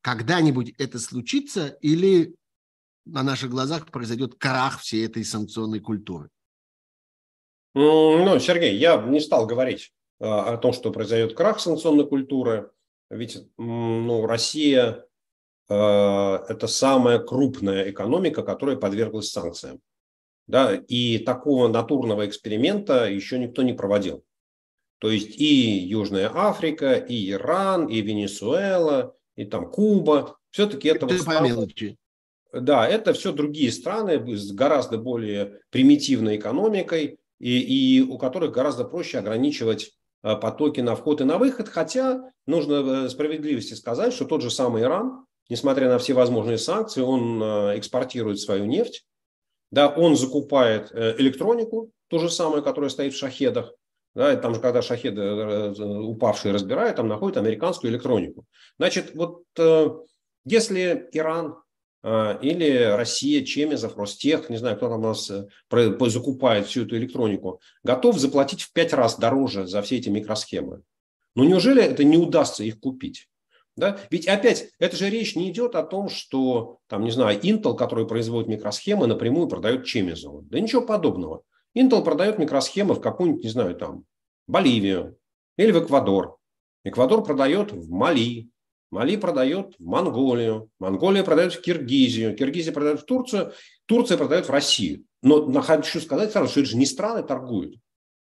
Когда-нибудь 0.00 0.74
это 0.78 0.98
случится 0.98 1.68
или 1.80 2.34
на 3.04 3.22
наших 3.22 3.50
глазах 3.50 3.90
произойдет 3.90 4.36
крах 4.36 4.80
всей 4.80 5.04
этой 5.04 5.24
санкционной 5.24 5.80
культуры? 5.80 6.30
Ну, 7.78 8.38
Сергей, 8.38 8.74
я 8.74 8.96
не 8.96 9.20
стал 9.20 9.46
говорить 9.46 9.92
а, 10.18 10.54
о 10.54 10.56
том, 10.56 10.72
что 10.72 10.90
произойдет 10.90 11.36
крах 11.36 11.60
санкционной 11.60 12.06
культуры. 12.06 12.70
Ведь 13.10 13.36
ну, 13.58 14.26
Россия 14.26 15.04
а, 15.68 16.42
это 16.48 16.68
самая 16.68 17.18
крупная 17.18 17.90
экономика, 17.90 18.42
которая 18.42 18.76
подверглась 18.76 19.30
санкциям. 19.30 19.82
Да, 20.46 20.74
и 20.74 21.18
такого 21.18 21.68
натурного 21.68 22.26
эксперимента 22.26 23.10
еще 23.10 23.38
никто 23.38 23.62
не 23.62 23.74
проводил. 23.74 24.24
То 24.98 25.10
есть 25.10 25.38
и 25.38 25.78
Южная 25.78 26.30
Африка, 26.32 26.94
и 26.94 27.30
Иран, 27.30 27.88
и 27.88 28.00
Венесуэла, 28.00 29.14
и 29.34 29.44
там 29.44 29.70
Куба. 29.70 30.38
Все-таки 30.50 30.88
это, 30.88 31.04
это 31.04 31.06
вот 31.06 31.14
Да, 32.54 32.88
это 32.88 33.12
все 33.12 33.32
другие 33.32 33.70
страны 33.70 34.34
с 34.34 34.50
гораздо 34.52 34.96
более 34.96 35.60
примитивной 35.68 36.38
экономикой, 36.38 37.18
и, 37.38 37.98
и 37.98 38.02
у 38.02 38.18
которых 38.18 38.52
гораздо 38.52 38.84
проще 38.84 39.18
ограничивать 39.18 39.92
э, 40.22 40.36
потоки 40.36 40.80
на 40.80 40.96
вход 40.96 41.20
и 41.20 41.24
на 41.24 41.38
выход, 41.38 41.68
хотя 41.68 42.30
нужно 42.46 43.04
э, 43.06 43.08
справедливости 43.08 43.74
сказать, 43.74 44.12
что 44.12 44.24
тот 44.24 44.42
же 44.42 44.50
самый 44.50 44.82
Иран, 44.82 45.26
несмотря 45.48 45.88
на 45.88 45.98
все 45.98 46.14
возможные 46.14 46.58
санкции, 46.58 47.02
он 47.02 47.42
э, 47.42 47.78
экспортирует 47.78 48.40
свою 48.40 48.66
нефть, 48.66 49.06
да, 49.70 49.88
он 49.88 50.16
закупает 50.16 50.92
электронику, 50.92 51.90
то 52.08 52.18
же 52.18 52.30
самое, 52.30 52.62
которое 52.62 52.88
стоит 52.88 53.12
в 53.12 53.18
шахедах, 53.18 53.72
да, 54.14 54.34
там 54.36 54.54
же, 54.54 54.60
когда 54.60 54.80
шахеды 54.80 55.72
упавшие 55.82 56.54
разбирают, 56.54 56.96
там 56.96 57.08
находят 57.08 57.36
американскую 57.36 57.90
электронику. 57.90 58.44
Значит, 58.78 59.14
вот 59.14 59.42
если 60.44 61.08
Иран 61.12 61.56
или 62.06 62.94
Россия, 62.96 63.44
Чемезов, 63.44 63.96
Ростех, 63.96 64.48
не 64.48 64.58
знаю, 64.58 64.76
кто 64.76 64.88
там 64.88 65.00
у 65.00 65.08
нас 65.08 65.28
э, 65.28 65.48
закупает 66.08 66.66
всю 66.66 66.84
эту 66.84 66.96
электронику, 66.96 67.60
готов 67.82 68.18
заплатить 68.18 68.62
в 68.62 68.72
пять 68.72 68.92
раз 68.92 69.18
дороже 69.18 69.66
за 69.66 69.82
все 69.82 69.96
эти 69.96 70.08
микросхемы. 70.08 70.82
Но 71.34 71.44
неужели 71.44 71.82
это 71.82 72.04
не 72.04 72.16
удастся 72.16 72.62
их 72.62 72.78
купить? 72.78 73.28
Да? 73.76 73.98
Ведь 74.10 74.28
опять, 74.28 74.70
это 74.78 74.96
же 74.96 75.10
речь 75.10 75.34
не 75.34 75.50
идет 75.50 75.74
о 75.74 75.82
том, 75.82 76.08
что, 76.08 76.78
там, 76.86 77.02
не 77.04 77.10
знаю, 77.10 77.40
Intel, 77.40 77.76
который 77.76 78.06
производит 78.06 78.48
микросхемы, 78.48 79.06
напрямую 79.06 79.48
продает 79.48 79.84
Чемезову. 79.84 80.42
Да 80.42 80.60
ничего 80.60 80.82
подобного. 80.82 81.42
Intel 81.76 82.02
продает 82.02 82.38
микросхемы 82.38 82.94
в 82.94 83.00
какую-нибудь, 83.00 83.42
не 83.42 83.50
знаю, 83.50 83.74
там, 83.74 84.04
Боливию 84.46 85.18
или 85.58 85.72
в 85.72 85.84
Эквадор. 85.84 86.36
Эквадор 86.84 87.24
продает 87.24 87.72
в 87.72 87.90
Мали, 87.90 88.48
Мали 88.90 89.16
продает 89.16 89.74
в 89.78 89.84
Монголию, 89.84 90.70
Монголия 90.78 91.24
продает 91.24 91.52
в 91.54 91.60
Киргизию, 91.60 92.36
Киргизия 92.36 92.72
продает 92.72 93.00
в 93.00 93.04
Турцию, 93.04 93.52
Турция 93.86 94.16
продает 94.16 94.46
в 94.46 94.50
Россию. 94.50 95.04
Но 95.22 95.60
хочу 95.60 96.00
сказать 96.00 96.32
сразу, 96.32 96.48
что 96.48 96.60
это 96.60 96.70
же 96.70 96.76
не 96.76 96.86
страны 96.86 97.22
торгуют, 97.22 97.76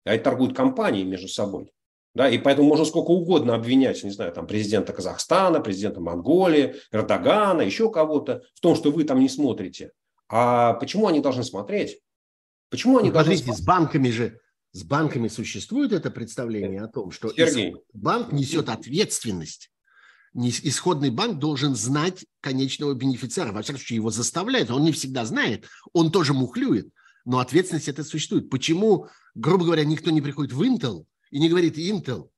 а 0.05 0.15
это 0.15 0.25
торгуют 0.25 0.55
компании 0.55 1.05
между 1.05 1.29
собой. 1.29 1.73
Да, 2.15 2.29
и 2.29 2.37
поэтому 2.37 2.69
можно 2.69 2.85
сколько 2.85 3.11
угодно 3.11 3.55
обвинять, 3.55 4.05
не 4.05 4.11
знаю, 4.11 4.33
там, 4.33 4.47
президента 4.47 4.93
Казахстана, 4.93 5.61
президента 5.61 6.01
Монголии, 6.01 6.75
Эрдогана, 6.91 7.63
еще 7.63 7.91
кого-то 7.91 8.43
в 8.55 8.61
том, 8.61 8.77
что 8.77 8.91
вы 8.91 9.05
там 9.05 9.21
не 9.21 9.31
смотрите. 9.31 9.93
А 10.29 10.75
почему 10.75 11.07
они 11.07 11.21
должны 11.21 11.43
смотреть? 11.43 12.01
Почему 12.69 12.99
они 12.99 13.09
ну, 13.09 13.15
должны 13.15 13.37
смотреть? 13.37 13.57
с 13.57 13.65
банками 13.65 14.11
же, 14.11 14.41
с 14.73 14.83
банками 14.85 15.29
существует 15.29 15.93
это 15.93 16.11
представление 16.11 16.83
о 16.83 16.89
том, 16.89 17.11
что 17.11 17.31
Сергей. 17.31 17.77
банк 17.95 18.33
несет 18.33 18.69
ответственность. 18.69 19.72
Исходный 20.35 21.11
банк 21.11 21.39
должен 21.39 21.75
знать 21.75 22.25
конечного 22.41 22.95
бенефициара. 22.95 23.53
Во 23.53 23.63
всяком 23.63 23.79
случае, 23.79 23.97
его 23.97 24.11
заставляют. 24.11 24.71
Он 24.71 24.83
не 24.83 24.93
всегда 24.93 25.25
знает. 25.25 25.67
Он 25.93 26.11
тоже 26.11 26.33
мухлюет. 26.33 26.89
Но 27.25 27.39
ответственность 27.39 27.89
это 27.89 28.03
существует. 28.03 28.51
Почему, 28.51 29.09
грубо 29.35 29.65
говоря, 29.65 29.85
никто 29.85 30.11
не 30.11 30.21
приходит 30.21 30.53
в 30.53 30.63
Intel 30.63 31.05
и 31.31 31.39
не 31.39 31.49
говорит, 31.49 31.77
Intel, 31.77 32.29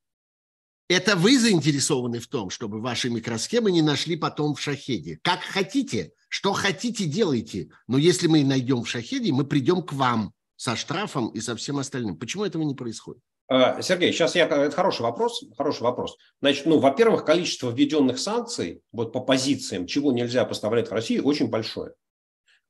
это 0.89 1.17
вы 1.17 1.39
заинтересованы 1.39 2.19
в 2.19 2.27
том, 2.27 2.51
чтобы 2.51 2.81
ваши 2.81 3.09
микросхемы 3.09 3.73
не 3.73 3.81
нашли 3.81 4.17
потом 4.17 4.55
в 4.55 4.61
шахеде. 4.61 5.19
Как 5.23 5.41
хотите, 5.41 6.13
что 6.29 6.53
хотите, 6.53 7.07
делайте. 7.07 7.71
Но 7.87 7.97
если 7.97 8.27
мы 8.27 8.45
найдем 8.45 8.83
в 8.83 8.89
шахеде, 8.89 9.33
мы 9.33 9.45
придем 9.45 9.83
к 9.83 9.93
вам 9.93 10.33
со 10.57 10.77
штрафом 10.77 11.29
и 11.29 11.41
со 11.41 11.57
всем 11.57 11.79
остальным. 11.79 12.19
Почему 12.19 12.45
этого 12.45 12.63
не 12.63 12.75
происходит? 12.75 13.23
А, 13.47 13.83
Сергей, 13.83 14.13
сейчас 14.13 14.35
я, 14.35 14.47
это 14.47 14.71
хороший 14.71 15.03
вопрос, 15.03 15.45
хороший 15.57 15.83
вопрос. 15.83 16.17
Значит, 16.41 16.67
ну, 16.67 16.79
во-первых, 16.79 17.25
количество 17.25 17.71
введенных 17.71 18.19
санкций 18.19 18.83
вот 18.93 19.13
по 19.13 19.21
позициям, 19.21 19.87
чего 19.87 20.13
нельзя 20.13 20.45
поставлять 20.45 20.89
в 20.89 20.93
Россию, 20.93 21.25
очень 21.25 21.51
большое. 21.51 21.93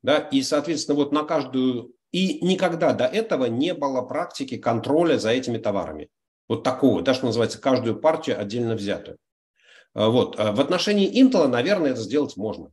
Да, 0.02 0.18
и, 0.18 0.42
соответственно, 0.42 0.96
вот 0.96 1.12
на 1.12 1.22
каждую... 1.22 1.92
И 2.10 2.44
никогда 2.44 2.92
до 2.92 3.06
этого 3.06 3.46
не 3.46 3.74
было 3.74 4.02
практики 4.02 4.56
контроля 4.56 5.18
за 5.18 5.30
этими 5.30 5.58
товарами. 5.58 6.10
Вот 6.48 6.62
такого, 6.62 7.02
да, 7.02 7.14
что 7.14 7.26
называется, 7.26 7.60
каждую 7.60 7.98
партию 7.98 8.38
отдельно 8.40 8.74
взятую. 8.74 9.18
А, 9.94 10.08
вот. 10.08 10.38
А 10.38 10.52
в 10.52 10.60
отношении 10.60 11.22
Intel, 11.22 11.46
наверное, 11.46 11.92
это 11.92 12.00
сделать 12.00 12.36
можно. 12.36 12.72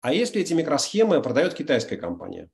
А 0.00 0.12
если 0.12 0.40
эти 0.40 0.52
микросхемы 0.52 1.20
продает 1.22 1.54
китайская 1.54 1.96
компания? 1.96 2.50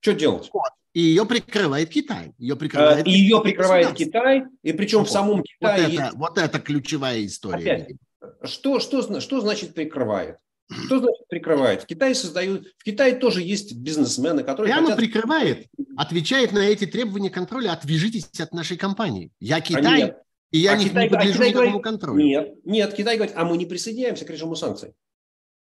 Что 0.00 0.12
делать? 0.12 0.50
И 0.92 1.00
ее 1.00 1.24
прикрывает 1.24 1.88
Китай. 1.88 2.32
Ее 2.38 2.56
прикрывает, 2.56 3.06
и 3.06 3.10
ее 3.10 3.40
прикрывает 3.40 3.92
Китай, 3.94 4.44
и 4.62 4.72
причем 4.72 5.00
вот, 5.00 5.08
в 5.08 5.10
самом 5.10 5.42
Китае... 5.42 5.86
Вот 5.86 5.92
это, 5.92 6.12
вот 6.16 6.38
это 6.38 6.58
ключевая 6.58 7.24
история. 7.24 7.72
Опять, 7.72 7.96
что, 8.44 8.80
что, 8.80 9.20
что 9.20 9.40
значит 9.40 9.74
прикрывает? 9.74 10.36
Что 10.86 10.98
значит 10.98 11.26
прикрывает? 11.28 11.82
В 11.82 11.86
Китае 11.86 12.14
создают, 12.14 12.66
в 12.78 12.84
Китае 12.84 13.14
тоже 13.14 13.42
есть 13.42 13.74
бизнесмены, 13.74 14.44
которые 14.44 14.72
Прямо 14.72 14.88
хотят... 14.88 14.98
прикрывает, 14.98 15.66
отвечает 15.96 16.52
на 16.52 16.60
эти 16.60 16.86
требования 16.86 17.30
контроля, 17.30 17.72
отвяжитесь 17.72 18.28
от 18.38 18.52
нашей 18.52 18.76
компании. 18.76 19.30
Я 19.40 19.60
Китай, 19.60 20.02
а 20.02 20.16
и 20.52 20.58
я 20.58 20.72
а 20.72 20.76
не, 20.76 20.84
Китай, 20.86 21.04
не 21.04 21.10
подлежу 21.10 21.30
а 21.30 21.34
Китай 21.34 21.48
никакому 21.48 21.78
говорит, 21.78 21.84
контролю. 21.84 22.24
Нет, 22.24 22.54
нет, 22.64 22.94
Китай 22.94 23.16
говорит, 23.16 23.34
а 23.36 23.44
мы 23.44 23.56
не 23.56 23.66
присоединяемся 23.66 24.24
к 24.24 24.30
режиму 24.30 24.54
санкций. 24.54 24.92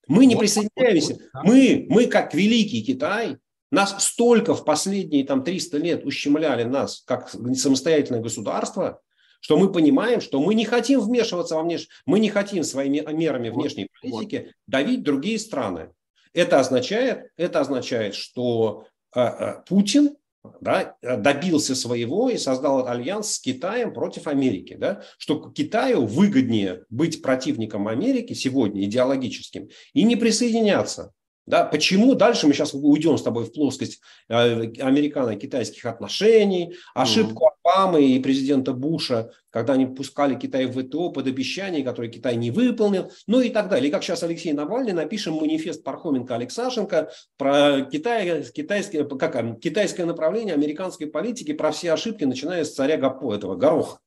Мы 0.09 0.27
не 0.27 0.35
вот, 0.35 0.41
присоединяемся. 0.41 1.15
Вот, 1.15 1.23
вот, 1.35 1.45
мы, 1.45 1.87
мы, 1.89 2.07
как 2.07 2.35
великий 2.35 2.83
Китай, 2.83 3.39
нас 3.71 3.95
столько 4.05 4.55
в 4.55 4.65
последние 4.65 5.25
там 5.25 5.43
300 5.43 5.79
лет 5.79 6.05
ущемляли 6.05 6.65
нас 6.65 7.03
как 7.07 7.31
самостоятельное 7.31 8.21
государство, 8.21 9.01
что 9.41 9.57
мы 9.57 9.71
понимаем, 9.73 10.21
что 10.21 10.41
мы 10.41 10.55
не 10.55 10.65
хотим 10.65 11.01
вмешиваться 11.01 11.57
во 11.57 11.63
внешнее, 11.63 11.89
мы 12.05 12.21
не 12.21 12.31
хотим 12.31 12.65
своими 12.65 13.05
мерами 13.13 13.51
внешней 13.51 13.89
политики 14.01 14.53
давить 14.67 15.03
другие 15.03 15.39
страны. 15.39 15.91
Это 16.33 16.61
означает, 16.61 17.31
это 17.37 17.61
означает, 17.61 18.15
что 18.15 18.87
э, 19.15 19.21
э, 19.21 19.63
Путин 19.67 20.17
да, 20.61 20.97
добился 21.03 21.75
своего 21.75 22.31
и 22.31 22.39
создал 22.39 22.87
альянс 22.87 23.33
с 23.33 23.41
Китаем 23.41 23.93
против 23.93 24.27
Америки. 24.27 24.77
Да, 24.79 25.03
что 25.19 25.51
Китаю 25.51 26.07
выгоднее 26.07 26.85
быть 26.89 27.23
противником 27.23 27.89
Америки 27.89 28.33
сегодня 28.33 28.85
идеологическим 28.85 29.69
и 29.93 30.03
не 30.05 30.17
присоединяться 30.17 31.13
да, 31.47 31.65
почему 31.65 32.15
дальше 32.15 32.47
мы 32.47 32.55
сейчас 32.55 32.75
уйдем 32.75 33.17
с 33.17 33.23
тобой 33.23 33.45
в 33.45 33.53
плоскость 33.53 34.01
э, 34.29 34.35
американо-китайских 34.35 35.85
отношений, 35.87 36.75
ошибку 36.95 37.45
mm 37.45 37.57
Обамы 37.67 38.05
и 38.05 38.21
президента 38.21 38.73
Буша, 38.73 39.33
когда 39.51 39.73
они 39.73 39.87
пускали 39.87 40.37
Китай 40.37 40.67
в 40.67 40.81
ВТО 40.81 41.11
под 41.11 41.27
обещание, 41.27 41.83
которое 41.83 42.09
Китай 42.09 42.37
не 42.37 42.53
выполнил, 42.53 43.11
ну 43.27 43.41
и 43.41 43.51
так 43.51 43.69
далее. 43.69 43.89
И 43.89 43.91
как 43.91 44.05
сейчас 44.05 44.23
Алексей 44.23 44.53
Навальный 44.53 44.93
напишем 44.93 45.35
манифест 45.35 45.85
Пархоменко-Алексашенко 45.85 47.09
про 47.37 47.81
Китай, 47.91 48.45
китайское, 48.55 49.03
как, 49.05 49.59
китайское 49.59 50.07
направление 50.07 50.55
американской 50.55 51.09
политики, 51.09 51.55
про 51.55 51.73
все 51.73 51.93
ошибки, 51.93 52.23
начиная 52.23 52.65
с 52.65 52.73
царя 52.73 52.99
Гапо, 52.99 53.35
этого 53.35 53.57
Гороха. 53.57 53.99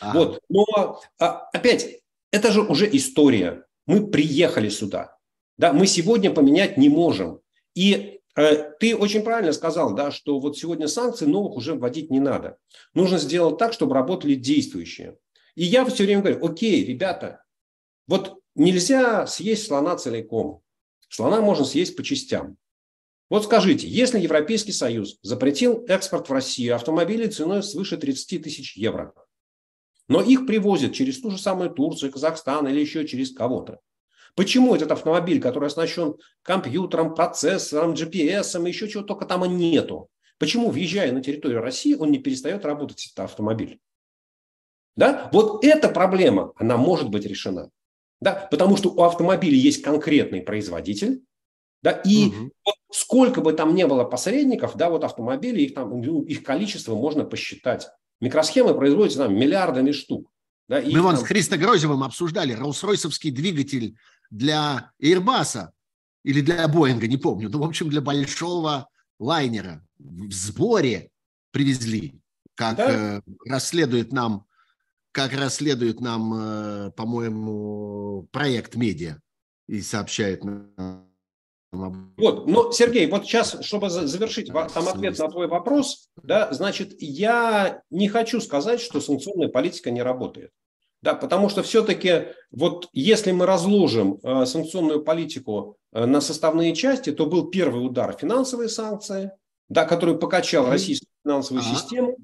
Ага. 0.00 0.18
Вот. 0.18 0.40
Но 0.48 1.00
а, 1.18 1.48
опять, 1.52 2.02
это 2.30 2.52
же 2.52 2.62
уже 2.62 2.88
история. 2.96 3.64
Мы 3.86 4.06
приехали 4.06 4.68
сюда. 4.68 5.17
Да, 5.58 5.72
мы 5.72 5.86
сегодня 5.86 6.30
поменять 6.30 6.78
не 6.78 6.88
можем. 6.88 7.40
И 7.74 8.20
э, 8.36 8.72
ты 8.78 8.96
очень 8.96 9.22
правильно 9.22 9.52
сказал, 9.52 9.94
да, 9.94 10.12
что 10.12 10.38
вот 10.38 10.56
сегодня 10.56 10.86
санкции 10.86 11.26
новых 11.26 11.56
уже 11.56 11.74
вводить 11.74 12.10
не 12.10 12.20
надо. 12.20 12.58
Нужно 12.94 13.18
сделать 13.18 13.58
так, 13.58 13.72
чтобы 13.72 13.94
работали 13.94 14.34
действующие. 14.34 15.18
И 15.56 15.64
я 15.64 15.84
все 15.84 16.04
время 16.04 16.22
говорю, 16.22 16.46
окей, 16.46 16.84
ребята, 16.84 17.42
вот 18.06 18.40
нельзя 18.54 19.26
съесть 19.26 19.66
слона 19.66 19.96
целиком. 19.96 20.62
Слона 21.08 21.40
можно 21.40 21.64
съесть 21.64 21.96
по 21.96 22.04
частям. 22.04 22.56
Вот 23.28 23.44
скажите, 23.44 23.88
если 23.88 24.20
Европейский 24.20 24.72
Союз 24.72 25.18
запретил 25.22 25.84
экспорт 25.88 26.28
в 26.28 26.32
Россию 26.32 26.76
автомобилей 26.76 27.28
ценой 27.28 27.62
свыше 27.62 27.96
30 27.96 28.42
тысяч 28.42 28.76
евро, 28.76 29.12
но 30.06 30.22
их 30.22 30.46
привозят 30.46 30.94
через 30.94 31.20
ту 31.20 31.30
же 31.30 31.38
самую 31.38 31.70
Турцию, 31.70 32.12
Казахстан 32.12 32.68
или 32.68 32.80
еще 32.80 33.06
через 33.06 33.32
кого-то, 33.32 33.80
Почему 34.38 34.76
этот 34.76 34.92
автомобиль, 34.92 35.40
который 35.40 35.66
оснащен 35.66 36.14
компьютером, 36.42 37.16
процессором, 37.16 37.94
GPS, 37.94 38.68
еще 38.68 38.86
чего 38.86 39.02
только 39.02 39.26
там 39.26 39.42
нету? 39.56 40.10
Почему, 40.38 40.70
въезжая 40.70 41.10
на 41.10 41.20
территорию 41.20 41.60
России, 41.60 41.96
он 41.96 42.12
не 42.12 42.18
перестает 42.20 42.64
работать, 42.64 43.04
этот 43.06 43.24
автомобиль? 43.24 43.80
Да? 44.94 45.28
Вот 45.32 45.64
эта 45.64 45.88
проблема, 45.88 46.52
она 46.54 46.76
может 46.76 47.08
быть 47.08 47.26
решена. 47.26 47.70
Да? 48.20 48.46
Потому 48.48 48.76
что 48.76 48.90
у 48.90 49.02
автомобиля 49.02 49.56
есть 49.56 49.82
конкретный 49.82 50.40
производитель, 50.40 51.24
да, 51.82 51.90
и 51.90 52.28
угу. 52.28 52.52
вот 52.64 52.74
сколько 52.92 53.40
бы 53.40 53.52
там 53.54 53.74
ни 53.74 53.82
было 53.82 54.04
посредников, 54.04 54.76
да, 54.76 54.88
вот 54.88 55.02
автомобили, 55.02 55.62
их, 55.62 55.74
там, 55.74 56.00
ну, 56.00 56.22
их 56.22 56.44
количество 56.44 56.94
можно 56.94 57.24
посчитать. 57.24 57.88
Микросхемы 58.20 58.72
производятся 58.76 59.24
там 59.24 59.36
миллиардами 59.36 59.90
штук. 59.90 60.30
Да, 60.68 60.80
Мы 60.80 61.00
вон 61.00 61.16
там... 61.16 61.24
с 61.24 61.26
Христо 61.26 61.56
Грозевым 61.56 62.04
обсуждали 62.04 62.54
Роллс-Ройсовский 62.54 63.30
двигатель 63.30 63.96
для 64.30 64.92
Airbus 65.02 65.68
или 66.24 66.40
для 66.40 66.68
Боинга, 66.68 67.06
не 67.06 67.16
помню, 67.16 67.48
ну, 67.48 67.60
в 67.60 67.64
общем, 67.64 67.88
для 67.88 68.00
большого 68.00 68.88
лайнера 69.18 69.84
в 69.98 70.32
сборе 70.32 71.10
привезли, 71.50 72.20
как 72.54 72.76
да? 72.76 73.18
э, 73.18 73.20
расследует 73.46 74.12
нам, 74.12 74.46
как 75.12 75.32
расследует 75.32 76.00
нам, 76.00 76.34
э, 76.34 76.90
по-моему, 76.92 78.28
проект 78.30 78.74
медиа 78.76 79.20
и 79.66 79.80
сообщает 79.80 80.44
нам. 80.44 81.06
Вот, 81.70 82.46
ну, 82.46 82.72
Сергей, 82.72 83.10
вот 83.10 83.24
сейчас, 83.24 83.62
чтобы 83.62 83.90
завершить 83.90 84.48
там 84.48 84.88
ответ 84.88 85.18
на 85.18 85.28
твой 85.28 85.48
вопрос, 85.48 86.08
да, 86.22 86.52
значит, 86.52 86.94
я 86.98 87.82
не 87.90 88.08
хочу 88.08 88.40
сказать, 88.40 88.80
что 88.80 89.00
санкционная 89.00 89.48
политика 89.48 89.90
не 89.90 90.02
работает. 90.02 90.50
Да, 91.00 91.14
потому 91.14 91.48
что 91.48 91.62
все-таки 91.62 92.28
вот 92.50 92.88
если 92.92 93.30
мы 93.30 93.46
разложим 93.46 94.18
э, 94.22 94.46
санкционную 94.46 95.02
политику 95.04 95.76
э, 95.92 96.06
на 96.06 96.20
составные 96.20 96.74
части, 96.74 97.12
то 97.12 97.26
был 97.26 97.50
первый 97.50 97.86
удар 97.86 98.16
финансовые 98.18 98.68
санкции, 98.68 99.30
да, 99.68 99.84
который 99.84 100.18
покачал 100.18 100.68
российскую 100.68 101.08
финансовую 101.24 101.64
ага. 101.64 101.74
систему. 101.74 102.16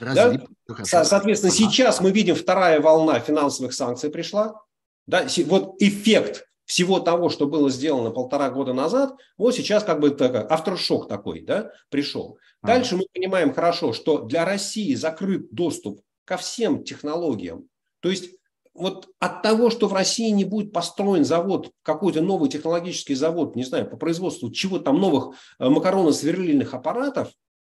Да? 0.00 0.40
Соответственно, 0.82 1.52
ага. 1.52 1.58
сейчас 1.58 2.00
мы 2.00 2.10
видим 2.10 2.34
вторая 2.34 2.80
волна 2.80 3.20
финансовых 3.20 3.74
санкций 3.74 4.10
пришла. 4.10 4.62
Да? 5.06 5.26
Вот 5.46 5.74
эффект 5.80 6.46
всего 6.64 6.98
того, 6.98 7.28
что 7.28 7.46
было 7.46 7.70
сделано 7.70 8.10
полтора 8.10 8.50
года 8.50 8.72
назад, 8.72 9.14
вот 9.38 9.54
сейчас 9.54 9.84
как 9.84 10.00
бы 10.00 10.10
так, 10.10 10.50
авторшок 10.50 11.08
такой 11.08 11.42
да, 11.42 11.70
пришел. 11.90 12.38
Дальше 12.62 12.94
ага. 12.94 13.02
мы 13.02 13.06
понимаем 13.12 13.54
хорошо, 13.54 13.92
что 13.92 14.22
для 14.22 14.44
России 14.44 14.94
закрыт 14.94 15.52
доступ 15.52 16.00
ко 16.24 16.36
всем 16.36 16.82
технологиям, 16.82 17.68
то 18.06 18.10
есть 18.10 18.30
вот 18.72 19.08
от 19.18 19.42
того, 19.42 19.68
что 19.68 19.88
в 19.88 19.92
России 19.92 20.30
не 20.30 20.44
будет 20.44 20.72
построен 20.72 21.24
завод, 21.24 21.72
какой-то 21.82 22.20
новый 22.20 22.48
технологический 22.48 23.16
завод, 23.16 23.56
не 23.56 23.64
знаю, 23.64 23.90
по 23.90 23.96
производству 23.96 24.52
чего 24.52 24.78
там 24.78 25.00
новых 25.00 25.34
э, 25.58 25.68
макаронно-сверлильных 25.68 26.72
аппаратов, 26.72 27.32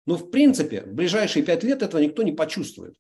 Но 0.05 0.17
в 0.19 0.29
принципе 0.29 0.83
в 0.83 0.93
ближайшие 0.93 1.43
пять 1.43 1.65
лет 1.65 1.83
этого 1.83 2.03
никто 2.03 2.23
не 2.25 2.33
почувствует. 2.33 2.95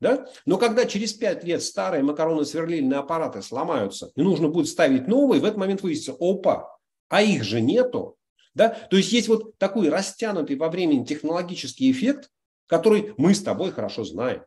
Да? 0.00 0.26
Но 0.46 0.56
когда 0.56 0.86
через 0.86 1.12
пять 1.12 1.44
лет 1.44 1.62
старые 1.62 2.02
макароны-сверлильные 2.02 2.96
аппараты 2.96 3.42
сломаются 3.42 4.10
и 4.16 4.22
нужно 4.22 4.48
будет 4.48 4.68
ставить 4.68 5.06
новые, 5.06 5.42
в 5.42 5.44
этот 5.44 5.58
момент 5.58 5.82
выяснится, 5.82 6.16
опа, 6.18 6.78
а 7.10 7.20
их 7.20 7.44
же 7.44 7.60
нету. 7.60 8.16
Да? 8.54 8.70
То 8.70 8.96
есть 8.96 9.12
есть 9.12 9.28
вот 9.28 9.58
такой 9.58 9.90
растянутый 9.90 10.56
во 10.56 10.70
времени 10.70 11.04
технологический 11.04 11.90
эффект, 11.90 12.30
который 12.66 13.12
мы 13.18 13.34
с 13.34 13.42
тобой 13.42 13.70
хорошо 13.70 14.02
знаем. 14.02 14.44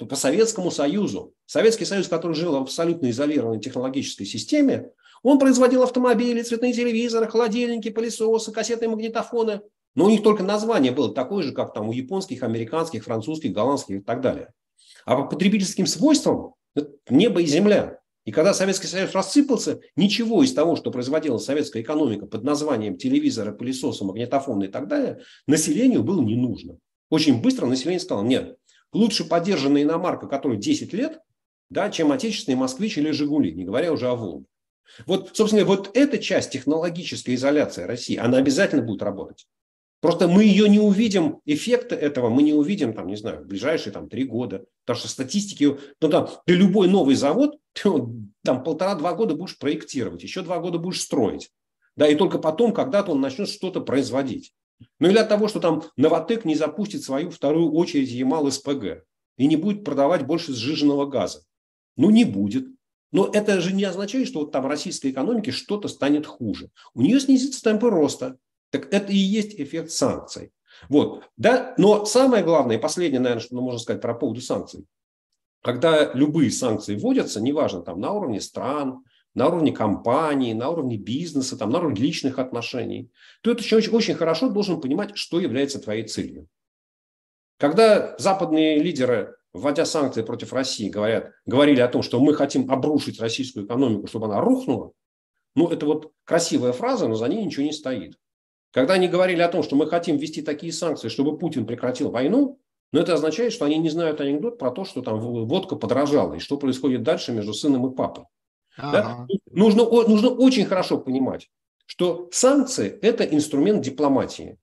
То 0.00 0.06
по 0.06 0.16
Советскому 0.16 0.70
Союзу, 0.70 1.34
Советский 1.44 1.84
Союз, 1.84 2.08
который 2.08 2.32
жил 2.32 2.52
в 2.52 2.62
абсолютно 2.62 3.10
изолированной 3.10 3.60
технологической 3.60 4.24
системе, 4.24 4.92
он 5.22 5.38
производил 5.38 5.82
автомобили, 5.82 6.40
цветные 6.40 6.72
телевизоры, 6.72 7.28
холодильники, 7.28 7.90
пылесосы, 7.90 8.50
кассетные 8.50 8.88
магнитофоны. 8.88 9.60
Но 9.94 10.06
у 10.06 10.08
них 10.08 10.22
только 10.22 10.42
название 10.42 10.90
было 10.90 11.12
такое 11.12 11.42
же, 11.42 11.52
как 11.52 11.74
там 11.74 11.90
у 11.90 11.92
японских, 11.92 12.42
американских, 12.42 13.04
французских, 13.04 13.52
голландских 13.52 13.96
и 13.96 14.02
так 14.02 14.22
далее. 14.22 14.54
А 15.04 15.16
по 15.16 15.26
потребительским 15.26 15.86
свойствам 15.86 16.54
небо 17.10 17.42
и 17.42 17.44
земля. 17.44 17.98
И 18.24 18.32
когда 18.32 18.54
Советский 18.54 18.86
Союз 18.86 19.12
рассыпался, 19.12 19.80
ничего 19.96 20.42
из 20.42 20.54
того, 20.54 20.76
что 20.76 20.90
производила 20.90 21.36
советская 21.36 21.82
экономика 21.82 22.24
под 22.24 22.42
названием 22.42 22.96
телевизора, 22.96 23.52
пылесоса, 23.52 24.06
магнитофона 24.06 24.64
и 24.64 24.68
так 24.68 24.88
далее, 24.88 25.20
населению 25.46 26.04
было 26.04 26.22
не 26.22 26.36
нужно. 26.36 26.78
Очень 27.10 27.42
быстро 27.42 27.66
население 27.66 28.00
сказало, 28.00 28.24
нет, 28.24 28.56
лучше 28.92 29.24
поддержанная 29.24 29.82
иномарка, 29.82 30.26
которой 30.26 30.58
10 30.58 30.92
лет, 30.92 31.20
да, 31.68 31.90
чем 31.90 32.12
отечественный 32.12 32.56
москвич 32.56 32.98
или 32.98 33.10
Жигули, 33.10 33.52
не 33.52 33.64
говоря 33.64 33.92
уже 33.92 34.08
о 34.08 34.16
Волге. 34.16 34.46
Вот, 35.06 35.30
собственно, 35.34 35.64
вот 35.64 35.90
эта 35.94 36.18
часть 36.18 36.50
технологической 36.50 37.34
изоляции 37.34 37.84
России, 37.84 38.16
она 38.16 38.38
обязательно 38.38 38.82
будет 38.82 39.02
работать. 39.02 39.46
Просто 40.00 40.28
мы 40.28 40.44
ее 40.44 40.68
не 40.68 40.80
увидим, 40.80 41.40
эффекта 41.44 41.94
этого 41.94 42.30
мы 42.30 42.42
не 42.42 42.54
увидим, 42.54 42.94
там, 42.94 43.06
не 43.06 43.16
знаю, 43.16 43.44
в 43.44 43.46
ближайшие 43.46 43.92
там, 43.92 44.08
три 44.08 44.24
года. 44.24 44.64
Потому 44.86 44.98
что 44.98 45.08
статистики, 45.08 45.76
ну 46.00 46.08
там, 46.08 46.30
ты 46.46 46.54
любой 46.54 46.88
новый 46.88 47.14
завод, 47.14 47.58
ты 47.74 47.90
там 48.42 48.64
полтора-два 48.64 49.12
года 49.12 49.34
будешь 49.34 49.58
проектировать, 49.58 50.22
еще 50.22 50.40
два 50.40 50.58
года 50.58 50.78
будешь 50.78 51.02
строить. 51.02 51.50
Да, 51.96 52.08
и 52.08 52.14
только 52.14 52.38
потом 52.38 52.72
когда-то 52.72 53.12
он 53.12 53.20
начнет 53.20 53.48
что-то 53.48 53.82
производить. 53.82 54.54
Ну 54.98 55.08
или 55.08 55.18
от 55.18 55.28
того, 55.28 55.48
что 55.48 55.60
там 55.60 55.82
Новотек 55.96 56.44
не 56.44 56.54
запустит 56.54 57.02
свою 57.02 57.30
вторую 57.30 57.72
очередь 57.72 58.10
Ямал-СПГ 58.10 59.04
и 59.36 59.46
не 59.46 59.56
будет 59.56 59.84
продавать 59.84 60.26
больше 60.26 60.52
сжиженного 60.52 61.06
газа. 61.06 61.42
Ну 61.96 62.10
не 62.10 62.24
будет. 62.24 62.66
Но 63.12 63.28
это 63.32 63.60
же 63.60 63.74
не 63.74 63.84
означает, 63.84 64.28
что 64.28 64.40
вот 64.40 64.52
там 64.52 64.66
российской 64.66 65.10
экономике 65.10 65.50
что-то 65.50 65.88
станет 65.88 66.26
хуже. 66.26 66.70
У 66.94 67.02
нее 67.02 67.18
снизится 67.20 67.62
темпы 67.62 67.90
роста. 67.90 68.36
Так 68.70 68.92
это 68.92 69.12
и 69.12 69.16
есть 69.16 69.58
эффект 69.58 69.90
санкций. 69.90 70.52
Вот, 70.88 71.24
да, 71.36 71.74
но 71.76 72.04
самое 72.04 72.44
главное, 72.44 72.76
и 72.76 72.80
последнее, 72.80 73.20
наверное, 73.20 73.42
что 73.42 73.56
можно 73.56 73.78
сказать 73.78 74.00
про 74.00 74.14
поводу 74.14 74.40
санкций. 74.40 74.86
Когда 75.62 76.12
любые 76.14 76.50
санкции 76.50 76.96
вводятся, 76.96 77.40
неважно, 77.40 77.82
там 77.82 78.00
на 78.00 78.12
уровне 78.12 78.40
стран, 78.40 79.04
на 79.34 79.48
уровне 79.48 79.72
компании, 79.72 80.52
на 80.52 80.70
уровне 80.70 80.96
бизнеса, 80.96 81.56
там, 81.56 81.70
на 81.70 81.78
уровне 81.78 82.00
личных 82.00 82.38
отношений, 82.38 83.10
то 83.42 83.52
это 83.52 83.62
очень, 83.76 83.92
очень 83.92 84.14
хорошо 84.14 84.48
должен 84.48 84.80
понимать, 84.80 85.16
что 85.16 85.40
является 85.40 85.80
твоей 85.80 86.04
целью. 86.04 86.48
Когда 87.58 88.16
западные 88.18 88.78
лидеры, 88.82 89.36
вводя 89.52 89.84
санкции 89.84 90.22
против 90.22 90.52
России, 90.52 90.88
говорят, 90.88 91.32
говорили 91.46 91.80
о 91.80 91.88
том, 91.88 92.02
что 92.02 92.18
мы 92.20 92.34
хотим 92.34 92.70
обрушить 92.70 93.20
российскую 93.20 93.66
экономику, 93.66 94.06
чтобы 94.06 94.26
она 94.26 94.40
рухнула, 94.40 94.92
ну, 95.54 95.68
это 95.68 95.84
вот 95.84 96.12
красивая 96.24 96.72
фраза, 96.72 97.08
но 97.08 97.14
за 97.14 97.28
ней 97.28 97.44
ничего 97.44 97.64
не 97.64 97.72
стоит. 97.72 98.16
Когда 98.72 98.94
они 98.94 99.08
говорили 99.08 99.42
о 99.42 99.48
том, 99.48 99.62
что 99.62 99.74
мы 99.76 99.88
хотим 99.88 100.16
ввести 100.16 100.42
такие 100.42 100.72
санкции, 100.72 101.08
чтобы 101.08 101.36
Путин 101.38 101.66
прекратил 101.66 102.10
войну, 102.10 102.60
но 102.92 103.00
это 103.00 103.14
означает, 103.14 103.52
что 103.52 103.64
они 103.64 103.78
не 103.78 103.90
знают 103.90 104.20
анекдот 104.20 104.58
про 104.58 104.70
то, 104.70 104.84
что 104.84 105.02
там 105.02 105.20
водка 105.20 105.76
подорожала 105.76 106.34
и 106.34 106.38
что 106.38 106.56
происходит 106.56 107.02
дальше 107.02 107.32
между 107.32 107.52
сыном 107.52 107.86
и 107.86 107.94
папой. 107.94 108.24
Ага. 108.82 109.26
Да? 109.28 109.36
Нужно, 109.50 109.84
нужно 109.84 110.30
очень 110.30 110.64
хорошо 110.64 110.98
понимать, 110.98 111.48
что 111.86 112.28
санкции– 112.32 112.88
это 113.02 113.24
инструмент 113.24 113.82
дипломатии. 113.82 114.58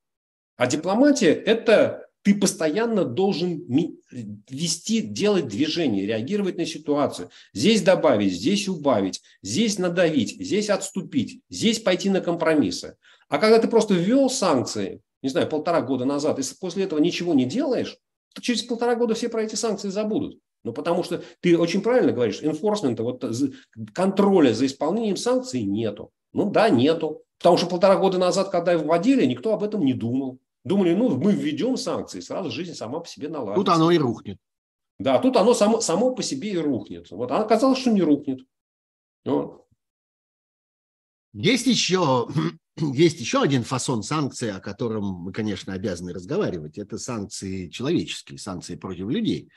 А 0.56 0.68
дипломатия– 0.68 1.34
это 1.46 2.08
ты 2.28 2.36
постоянно 2.36 3.06
должен 3.06 3.64
вести, 4.50 5.00
делать 5.00 5.48
движение, 5.48 6.06
реагировать 6.06 6.58
на 6.58 6.66
ситуацию. 6.66 7.30
Здесь 7.54 7.82
добавить, 7.82 8.34
здесь 8.34 8.68
убавить, 8.68 9.22
здесь 9.42 9.78
надавить, 9.78 10.36
здесь 10.38 10.70
отступить, 10.70 11.42
здесь 11.50 11.80
пойти 11.80 12.10
на 12.10 12.20
компромиссы. 12.20 12.98
А 13.30 13.38
когда 13.38 13.60
ты 13.60 13.70
просто 13.70 13.94
ввел 13.94 14.30
санкции, 14.30 15.02
не 15.22 15.30
знаю, 15.30 15.48
полтора 15.48 15.82
года 15.82 16.04
назад, 16.04 16.38
и 16.40 16.44
после 16.60 16.84
этого 16.84 17.00
ничего 17.00 17.34
не 17.34 17.46
делаешь, 17.46 17.98
то 18.34 18.42
через 18.42 18.64
полтора 18.64 18.96
года 18.96 19.14
все 19.14 19.30
про 19.30 19.44
эти 19.44 19.56
санкции 19.56 19.88
забудут. 19.88 20.38
Ну, 20.68 20.74
потому 20.74 21.04
что 21.04 21.24
ты 21.40 21.58
очень 21.58 21.82
правильно 21.82 22.12
говоришь, 22.12 22.42
enforcement, 22.42 23.02
вот 23.02 23.24
контроля 23.94 24.54
за 24.54 24.66
исполнением 24.66 25.16
санкций 25.16 25.64
нету. 25.64 26.12
Ну 26.34 26.50
да, 26.52 26.70
нету. 26.70 27.24
Потому 27.40 27.58
что 27.58 27.68
полтора 27.68 27.96
года 27.96 28.18
назад, 28.18 28.50
когда 28.50 28.78
вводили, 28.78 29.26
никто 29.26 29.54
об 29.54 29.64
этом 29.64 29.86
не 29.86 29.94
думал. 29.94 30.40
Думали, 30.66 30.94
ну, 30.94 31.18
мы 31.18 31.32
введем 31.32 31.78
санкции, 31.78 32.20
сразу 32.20 32.52
жизнь 32.52 32.74
сама 32.74 33.00
по 33.00 33.08
себе 33.08 33.30
наладится. 33.30 33.64
Тут 33.64 33.70
оно 33.70 33.92
и 33.92 33.98
рухнет. 33.98 34.38
Да, 35.00 35.20
тут 35.20 35.38
оно 35.38 35.54
само, 35.54 35.80
само 35.80 36.14
по 36.14 36.22
себе 36.22 36.52
и 36.52 36.58
рухнет. 36.58 37.10
Вот, 37.12 37.32
а 37.32 37.38
оказалось, 37.38 37.80
что 37.80 37.92
не 37.92 38.02
рухнет. 38.02 38.42
Вот. 39.24 39.66
Есть 41.34 41.68
еще 41.68 42.28
есть 42.78 43.20
еще 43.20 43.42
один 43.42 43.64
фасон 43.64 44.04
санкций, 44.04 44.52
о 44.52 44.60
котором 44.60 45.06
мы, 45.06 45.32
конечно, 45.32 45.74
обязаны 45.74 46.14
разговаривать. 46.14 46.78
Это 46.78 46.98
санкции 46.98 47.70
человеческие, 47.70 48.38
санкции 48.38 48.76
против 48.76 49.10
людей. 49.10 49.50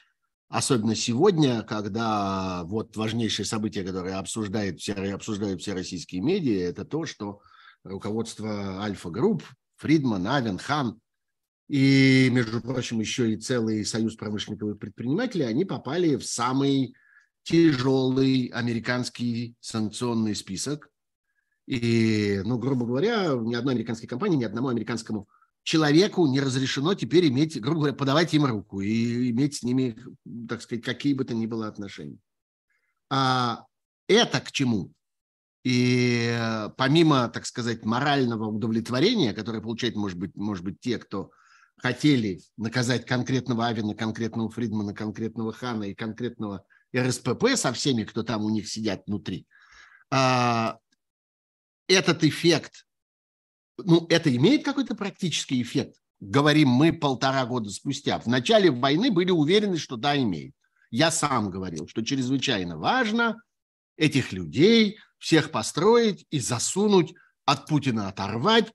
Особенно 0.51 0.97
сегодня, 0.97 1.63
когда 1.63 2.65
вот 2.65 2.97
важнейшее 2.97 3.47
событие, 3.47 3.85
которое 3.85 4.19
обсуждает 4.19 4.81
все, 4.81 4.95
обсуждают 4.95 5.63
все 5.63 5.75
российские 5.75 6.23
медиа, 6.23 6.69
это 6.69 6.85
то, 6.85 7.07
что 7.07 7.41
руководство 7.85 8.83
Альфа-групп, 8.83 9.45
Фридман, 9.77 10.27
Авен, 10.27 10.59
Хан 10.59 10.99
и, 11.69 12.29
между 12.33 12.61
прочим, 12.61 12.99
еще 12.99 13.33
и 13.33 13.37
целый 13.37 13.85
союз 13.85 14.17
промышленников 14.17 14.71
и 14.71 14.79
предпринимателей, 14.79 15.45
они 15.45 15.65
попали 15.65 16.17
в 16.17 16.25
самый 16.25 16.97
тяжелый 17.45 18.47
американский 18.47 19.55
санкционный 19.61 20.35
список. 20.35 20.91
И, 21.69 22.43
ну, 22.45 22.59
грубо 22.59 22.87
говоря, 22.87 23.35
ни 23.41 23.55
одной 23.55 23.75
американской 23.75 24.09
компании, 24.09 24.39
ни 24.39 24.45
одному 24.45 24.67
американскому 24.67 25.29
человеку 25.63 26.27
не 26.27 26.41
разрешено 26.41 26.95
теперь 26.95 27.29
иметь, 27.29 27.61
грубо 27.61 27.81
говоря, 27.81 27.95
подавать 27.95 28.35
им 28.35 28.45
руку 28.45 28.81
и 28.81 29.31
иметь 29.31 29.57
с 29.57 29.63
ними, 29.63 29.97
так 30.49 30.63
сказать, 30.63 30.85
какие 30.85 31.15
бы 31.15 31.25
то 31.25 31.35
ни 31.35 31.47
было 31.47 31.69
отношения. 31.69 32.19
А 33.11 33.65
это 34.09 34.41
к 34.41 34.53
чему? 34.53 34.93
И 35.63 36.39
помимо, 36.77 37.29
так 37.29 37.45
сказать, 37.45 37.85
морального 37.85 38.47
удовлетворения, 38.47 39.35
которое 39.35 39.61
получают, 39.61 39.97
может 39.97 40.19
быть, 40.19 40.35
может 40.35 40.65
быть, 40.65 40.81
те, 40.81 40.99
кто 40.99 41.31
хотели 41.77 42.41
наказать 42.57 43.05
конкретного 43.05 43.67
Авина, 43.67 43.95
конкретного 43.95 44.51
Фридмана, 44.51 44.95
конкретного 44.95 45.53
Хана 45.53 45.85
и 45.85 45.95
конкретного 45.95 46.65
РСПП 46.97 47.57
со 47.57 47.73
всеми, 47.73 48.05
кто 48.05 48.23
там 48.23 48.45
у 48.45 48.51
них 48.51 48.69
сидят 48.69 49.03
внутри, 49.07 49.47
а, 50.11 50.79
этот 51.89 52.25
эффект, 52.25 52.87
ну, 53.85 54.07
это 54.09 54.35
имеет 54.35 54.65
какой-то 54.65 54.95
практический 54.95 55.61
эффект? 55.63 55.97
Говорим 56.21 56.69
мы 56.69 56.93
полтора 56.93 57.47
года 57.47 57.71
спустя. 57.71 58.19
В 58.19 58.27
начале 58.27 58.71
войны 58.71 59.11
были 59.11 59.31
уверены, 59.31 59.79
что 59.79 59.97
да, 59.97 60.17
имеет. 60.17 60.55
Я 60.91 61.11
сам 61.11 61.51
говорил, 61.51 61.89
что 61.89 62.03
чрезвычайно 62.03 62.77
важно 62.77 63.41
этих 63.97 64.33
людей 64.33 64.99
всех 65.19 65.51
построить 65.51 66.27
и 66.31 66.41
засунуть, 66.41 67.15
от 67.45 67.67
Путина 67.67 68.09
оторвать. 68.09 68.73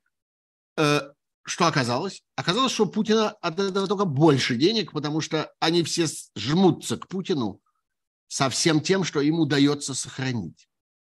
Э, 0.77 1.01
что 1.43 1.67
оказалось? 1.67 2.23
Оказалось, 2.35 2.73
что 2.73 2.85
Путина 2.85 3.29
от 3.29 3.59
этого 3.59 3.87
только 3.87 4.05
больше 4.05 4.55
денег, 4.57 4.91
потому 4.91 5.21
что 5.21 5.53
они 5.59 5.83
все 5.83 6.07
жмутся 6.35 6.97
к 6.97 7.07
Путину 7.07 7.61
со 8.27 8.49
всем 8.49 8.81
тем, 8.81 9.03
что 9.03 9.21
им 9.21 9.39
удается 9.39 9.93
сохранить. 9.93 10.67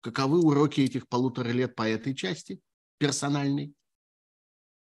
Каковы 0.03 0.41
уроки 0.41 0.81
этих 0.81 1.09
полутора 1.09 1.49
лет 1.49 1.75
по 1.75 1.89
этой 1.89 2.15
части 2.15 2.61
персональной? 2.99 3.73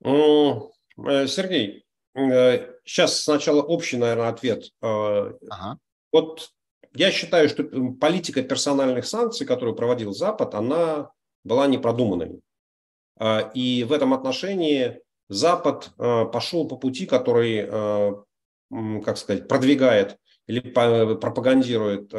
Э, 0.04 1.28
Сергей, 1.28 1.86
сейчас 2.16 3.20
э, 3.20 3.24
сначала 3.24 3.62
общий, 3.62 3.98
наверное, 3.98 4.30
ответ. 4.30 4.66
Э, 4.82 5.34
ага. 5.50 5.78
Вот 6.12 6.50
я 6.94 7.12
считаю, 7.12 7.50
что 7.50 7.64
политика 8.00 8.44
персональных 8.44 9.06
санкций, 9.06 9.48
которую 9.48 9.76
проводил 9.76 10.14
Запад, 10.14 10.54
она 10.54 11.10
была 11.44 11.68
непродуманной. 11.68 12.40
И 13.56 13.86
в 13.88 13.92
этом 13.92 14.14
отношении 14.14 15.02
Запад 15.28 15.92
пошел 15.98 16.68
по 16.68 16.78
пути, 16.78 17.06
который, 17.06 17.66
как 19.02 19.18
сказать, 19.18 19.48
продвигает 19.48 20.18
или 20.46 20.60
пропагандирует 20.60 22.12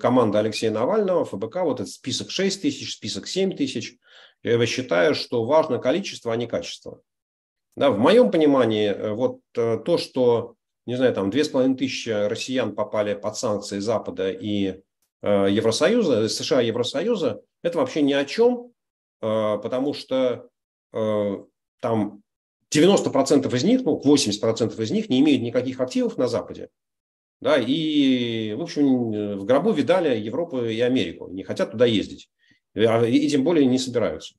команда 0.00 0.40
Алексея 0.40 0.70
Навального, 0.70 1.24
ФБК, 1.24 1.56
вот 1.62 1.80
этот 1.80 1.92
список 1.92 2.30
6 2.30 2.62
тысяч, 2.62 2.94
список 2.94 3.26
7 3.26 3.56
тысяч, 3.56 3.96
я 4.42 4.66
считаю, 4.66 5.14
что 5.14 5.44
важно 5.44 5.78
количество, 5.78 6.32
а 6.32 6.36
не 6.36 6.46
качество. 6.46 7.00
Да, 7.76 7.90
в 7.90 7.98
моем 7.98 8.30
понимании, 8.30 8.88
э, 8.88 9.12
вот 9.12 9.40
э, 9.56 9.78
то, 9.84 9.98
что, 9.98 10.54
не 10.86 10.96
знаю, 10.96 11.14
там 11.14 11.30
две 11.30 11.44
с 11.44 11.48
половиной 11.48 11.76
тысячи 11.76 12.10
россиян 12.10 12.74
попали 12.74 13.14
под 13.14 13.36
санкции 13.36 13.78
Запада 13.78 14.30
и 14.30 14.80
э, 15.22 15.46
Евросоюза, 15.50 16.28
США 16.28 16.62
и 16.62 16.66
Евросоюза, 16.66 17.42
это 17.62 17.78
вообще 17.78 18.02
ни 18.02 18.12
о 18.12 18.24
чем, 18.24 18.72
э, 19.22 19.58
потому 19.62 19.94
что 19.94 20.48
э, 20.92 21.44
там 21.80 22.22
90% 22.72 23.54
из 23.54 23.64
них, 23.64 23.82
ну, 23.82 24.00
80% 24.04 24.82
из 24.82 24.90
них 24.90 25.08
не 25.08 25.20
имеют 25.20 25.42
никаких 25.42 25.80
активов 25.80 26.16
на 26.16 26.28
Западе. 26.28 26.68
Да, 27.40 27.56
и, 27.56 28.52
в 28.52 28.60
общем, 28.60 29.38
в 29.38 29.44
гробу 29.46 29.72
видали 29.72 30.18
Европу 30.18 30.62
и 30.62 30.78
Америку, 30.80 31.28
не 31.28 31.42
хотят 31.42 31.70
туда 31.70 31.86
ездить. 31.86 32.28
А, 32.76 33.04
и 33.04 33.28
тем 33.28 33.44
более 33.44 33.66
не 33.66 33.78
собираются. 33.78 34.34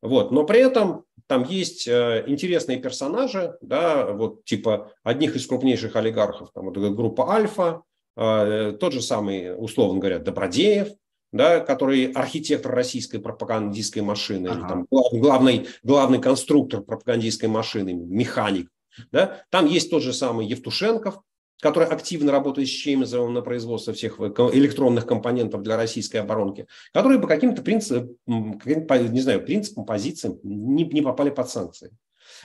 Вот. 0.00 0.32
Но 0.32 0.44
при 0.44 0.60
этом 0.60 1.04
там 1.26 1.44
есть 1.44 1.86
э, 1.88 2.24
интересные 2.26 2.78
персонажи, 2.78 3.56
да, 3.60 4.06
вот 4.12 4.44
типа 4.44 4.92
одних 5.02 5.36
из 5.36 5.46
крупнейших 5.46 5.96
олигархов, 5.96 6.50
там 6.52 6.66
вот 6.66 6.76
группа 6.76 7.32
Альфа, 7.32 7.82
э, 8.16 8.76
тот 8.78 8.92
же 8.92 9.02
самый, 9.02 9.54
условно 9.56 10.00
говоря, 10.00 10.18
Добродеев, 10.18 10.88
да, 11.32 11.60
который 11.60 12.12
архитектор 12.12 12.72
российской 12.72 13.18
пропагандистской 13.18 14.02
машины, 14.02 14.48
ага. 14.48 14.58
или 14.58 14.68
там 14.68 14.86
главный, 15.12 15.66
главный 15.82 16.20
конструктор 16.20 16.82
пропагандистской 16.82 17.48
машины, 17.48 17.94
механик. 17.94 18.68
Да? 19.10 19.42
Там 19.50 19.66
есть 19.66 19.90
тот 19.90 20.02
же 20.02 20.12
самый 20.12 20.46
Евтушенков, 20.46 21.20
который 21.62 21.86
активно 21.86 22.32
работает 22.32 22.66
с 22.66 22.72
Чемизовым 22.72 23.34
на 23.34 23.40
производство 23.40 23.94
всех 23.94 24.18
электронных 24.18 25.06
компонентов 25.06 25.62
для 25.62 25.76
российской 25.76 26.16
оборонки, 26.16 26.66
которые 26.92 27.20
по 27.20 27.28
каким-то 27.28 27.62
принципам, 27.62 28.16
не 28.26 29.20
знаю, 29.20 29.44
принципам, 29.44 29.86
позициям 29.86 30.40
не, 30.42 30.82
не 30.84 31.02
попали 31.02 31.30
под 31.30 31.48
санкции. 31.48 31.96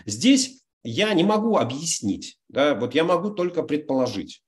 Здесь 0.05 0.61
я 0.83 1.11
не 1.15 1.23
могу 1.23 1.57
объяснить, 1.57 2.37
да, 2.47 2.75
вот 2.75 2.93
я 2.93 3.03
могу 3.03 3.31
только 3.31 3.63
предположить, 3.63 4.43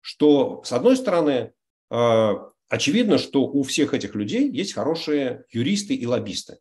что, 0.00 0.62
с 0.64 0.72
одной 0.72 0.96
стороны, 0.96 1.52
э, 1.90 2.30
очевидно, 2.68 3.18
что 3.18 3.42
у 3.42 3.64
всех 3.64 3.94
этих 3.94 4.14
людей 4.14 4.48
есть 4.48 4.74
хорошие 4.74 5.44
юристы 5.50 5.94
и 5.94 6.06
лоббисты. 6.06 6.58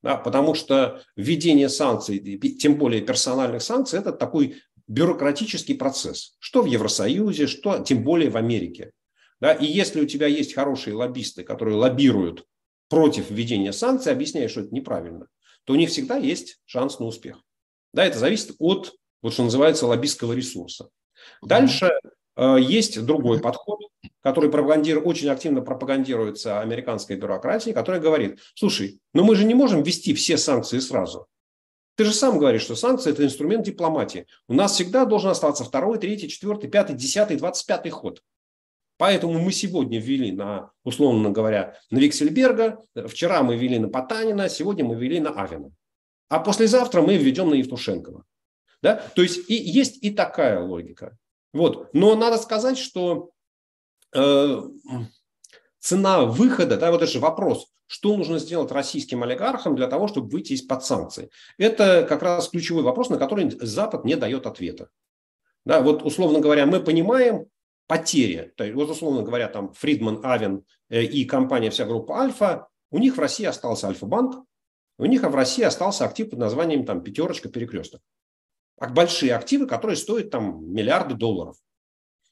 Да, 0.00 0.16
потому 0.16 0.54
что 0.54 1.02
введение 1.16 1.68
санкций, 1.68 2.18
тем 2.60 2.76
более 2.76 3.00
персональных 3.00 3.62
санкций, 3.62 3.98
это 3.98 4.12
такой 4.12 4.62
бюрократический 4.88 5.74
процесс, 5.74 6.34
что 6.38 6.62
в 6.62 6.66
Евросоюзе, 6.66 7.46
что 7.46 7.78
тем 7.80 8.02
более 8.02 8.30
в 8.30 8.36
Америке. 8.36 8.92
Да? 9.40 9.52
И 9.52 9.66
если 9.66 10.00
у 10.00 10.06
тебя 10.06 10.26
есть 10.26 10.54
хорошие 10.54 10.94
лоббисты, 10.94 11.44
которые 11.44 11.76
лоббируют 11.76 12.44
против 12.88 13.30
введения 13.30 13.72
санкций, 13.72 14.12
объясняя, 14.12 14.48
что 14.48 14.62
это 14.62 14.74
неправильно, 14.74 15.28
то 15.64 15.74
у 15.74 15.76
них 15.76 15.90
всегда 15.90 16.16
есть 16.16 16.60
шанс 16.64 16.98
на 16.98 17.06
успех. 17.06 17.42
Да, 17.92 18.04
это 18.04 18.18
зависит 18.18 18.56
от, 18.58 18.94
вот 19.22 19.32
что 19.34 19.44
называется, 19.44 19.86
лоббистского 19.86 20.32
ресурса. 20.32 20.88
Дальше 21.42 21.90
э, 22.36 22.56
есть 22.60 23.04
другой 23.04 23.40
подход, 23.40 23.80
который 24.22 24.50
пропагандирует, 24.50 25.06
очень 25.06 25.28
активно 25.28 25.60
пропагандируется 25.60 26.60
американской 26.60 27.16
бюрократией, 27.16 27.74
который 27.74 28.00
говорит, 28.00 28.40
слушай, 28.54 29.00
ну 29.12 29.24
мы 29.24 29.36
же 29.36 29.44
не 29.44 29.54
можем 29.54 29.82
ввести 29.82 30.14
все 30.14 30.38
санкции 30.38 30.78
сразу. 30.78 31.26
Ты 31.98 32.04
же 32.04 32.12
сам 32.12 32.38
говоришь, 32.38 32.62
что 32.62 32.76
санкции– 32.76 33.10
это 33.12 33.24
инструмент 33.24 33.64
дипломатии. 33.64 34.28
У 34.46 34.54
нас 34.54 34.74
всегда 34.74 35.04
должен 35.04 35.30
оставаться 35.30 35.64
второй, 35.64 35.98
третий, 35.98 36.28
четвертый, 36.28 36.70
пятый, 36.70 36.94
десятый, 36.94 37.36
двадцать 37.36 37.66
пятый 37.66 37.90
ход. 37.90 38.22
Поэтому 38.98 39.40
мы 39.40 39.50
сегодня 39.50 39.98
ввели 39.98 40.30
на, 40.30 40.70
условно 40.84 41.30
говоря, 41.30 41.76
на 41.90 41.98
Виксельберга, 41.98 42.84
вчера 43.08 43.42
мы 43.42 43.56
ввели 43.56 43.80
на 43.80 43.88
Потанина, 43.88 44.48
сегодня 44.48 44.84
мы 44.84 44.94
ввели 44.94 45.18
на 45.18 45.30
Авина. 45.30 45.72
А 46.28 46.38
послезавтра 46.38 47.02
мы 47.02 47.16
введем 47.16 47.50
на 47.50 47.54
Евтушенкова. 47.54 48.24
Да? 48.80 48.94
То 49.16 49.22
есть 49.22 49.50
и, 49.50 49.54
есть 49.54 49.98
и 50.00 50.12
такая 50.12 50.60
логика. 50.60 51.18
Вот. 51.52 51.92
Но 51.94 52.14
надо 52.14 52.38
сказать, 52.38 52.78
что 52.78 53.30
э, 54.14 54.62
цена 55.88 56.24
выхода, 56.24 56.76
да, 56.76 56.90
вот 56.90 57.02
это 57.02 57.10
же 57.10 57.18
вопрос, 57.18 57.72
что 57.86 58.14
нужно 58.14 58.38
сделать 58.38 58.70
российским 58.70 59.22
олигархам 59.22 59.74
для 59.74 59.86
того, 59.86 60.06
чтобы 60.06 60.28
выйти 60.28 60.52
из-под 60.52 60.84
санкций. 60.84 61.30
Это 61.56 62.04
как 62.06 62.22
раз 62.22 62.48
ключевой 62.48 62.82
вопрос, 62.82 63.08
на 63.08 63.16
который 63.16 63.50
Запад 63.60 64.04
не 64.04 64.14
дает 64.14 64.46
ответа. 64.46 64.90
Да, 65.64 65.80
вот 65.80 66.02
условно 66.02 66.40
говоря, 66.40 66.66
мы 66.66 66.80
понимаем 66.80 67.46
потери. 67.86 68.52
То 68.56 68.64
есть, 68.64 68.76
вот 68.76 68.90
условно 68.90 69.22
говоря, 69.22 69.48
там 69.48 69.72
Фридман, 69.72 70.20
Авен 70.22 70.64
э, 70.90 71.04
и 71.04 71.24
компания 71.24 71.70
вся 71.70 71.86
группа 71.86 72.20
Альфа, 72.20 72.68
у 72.90 72.98
них 72.98 73.16
в 73.16 73.20
России 73.20 73.46
остался 73.46 73.88
Альфа-банк, 73.88 74.44
у 74.98 75.06
них 75.06 75.22
в 75.22 75.34
России 75.34 75.64
остался 75.64 76.04
актив 76.04 76.28
под 76.28 76.38
названием 76.38 76.84
там 76.84 77.02
пятерочка 77.02 77.48
перекресток. 77.48 78.02
Большие 78.76 79.34
активы, 79.34 79.66
которые 79.66 79.96
стоят 79.96 80.30
там 80.30 80.70
миллиарды 80.70 81.14
долларов. 81.14 81.56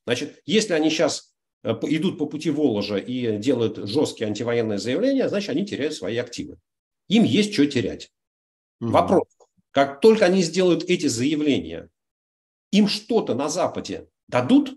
Значит, 0.04 0.42
если 0.44 0.74
они 0.74 0.90
сейчас 0.90 1.36
идут 1.64 2.18
по 2.18 2.26
пути 2.26 2.50
Воложа 2.50 2.96
и 2.96 3.38
делают 3.38 3.76
жесткие 3.88 4.28
антивоенные 4.28 4.78
заявления, 4.78 5.28
значит, 5.28 5.50
они 5.50 5.64
теряют 5.64 5.94
свои 5.94 6.16
активы. 6.16 6.59
Им 7.09 7.24
есть 7.24 7.52
что 7.52 7.66
терять. 7.66 8.11
Угу. 8.80 8.90
Вопрос. 8.90 9.24
Как 9.70 10.00
только 10.00 10.24
они 10.26 10.42
сделают 10.42 10.84
эти 10.84 11.07
заявления, 11.07 11.90
им 12.72 12.88
что-то 12.88 13.34
на 13.34 13.48
Западе 13.48 14.09
дадут? 14.28 14.76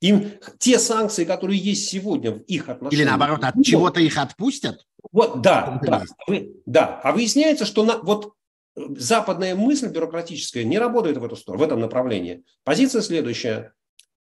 Им 0.00 0.32
те 0.58 0.78
санкции, 0.78 1.24
которые 1.24 1.58
есть 1.58 1.88
сегодня 1.88 2.32
в 2.32 2.38
их 2.40 2.68
отношениях... 2.70 3.02
Или 3.02 3.08
наоборот, 3.08 3.44
от 3.44 3.62
чего-то 3.62 4.00
их 4.00 4.16
отпустят? 4.16 4.86
Вот, 5.12 5.42
да, 5.42 5.78
да, 5.82 6.04
да. 6.64 7.00
А 7.04 7.12
выясняется, 7.12 7.66
что 7.66 7.84
на, 7.84 7.98
вот 7.98 8.32
э, 8.76 8.80
западная 8.96 9.54
мысль 9.54 9.88
бюрократическая 9.88 10.64
не 10.64 10.78
работает 10.78 11.18
в 11.18 11.24
эту 11.24 11.36
сторону, 11.36 11.62
в 11.62 11.66
этом 11.66 11.80
направлении. 11.80 12.44
Позиция 12.64 13.02
следующая. 13.02 13.74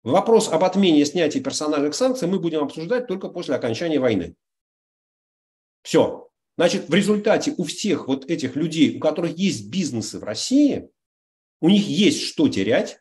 Вопрос 0.02 0.48
об 0.48 0.64
отмене 0.64 1.04
снятия 1.04 1.42
персональных 1.42 1.94
санкций 1.94 2.26
мы 2.26 2.40
будем 2.40 2.64
обсуждать 2.64 3.06
только 3.06 3.28
после 3.28 3.54
окончания 3.54 4.00
войны. 4.00 4.34
Все. 5.82 6.28
Значит, 6.58 6.88
в 6.88 6.94
результате 6.94 7.54
у 7.56 7.64
всех 7.64 8.08
вот 8.08 8.28
этих 8.30 8.56
людей, 8.56 8.96
у 8.96 9.00
которых 9.00 9.36
есть 9.38 9.70
бизнесы 9.70 10.18
в 10.18 10.24
России, 10.24 10.90
у 11.60 11.68
них 11.68 11.86
есть 11.86 12.20
что 12.22 12.48
терять, 12.48 13.00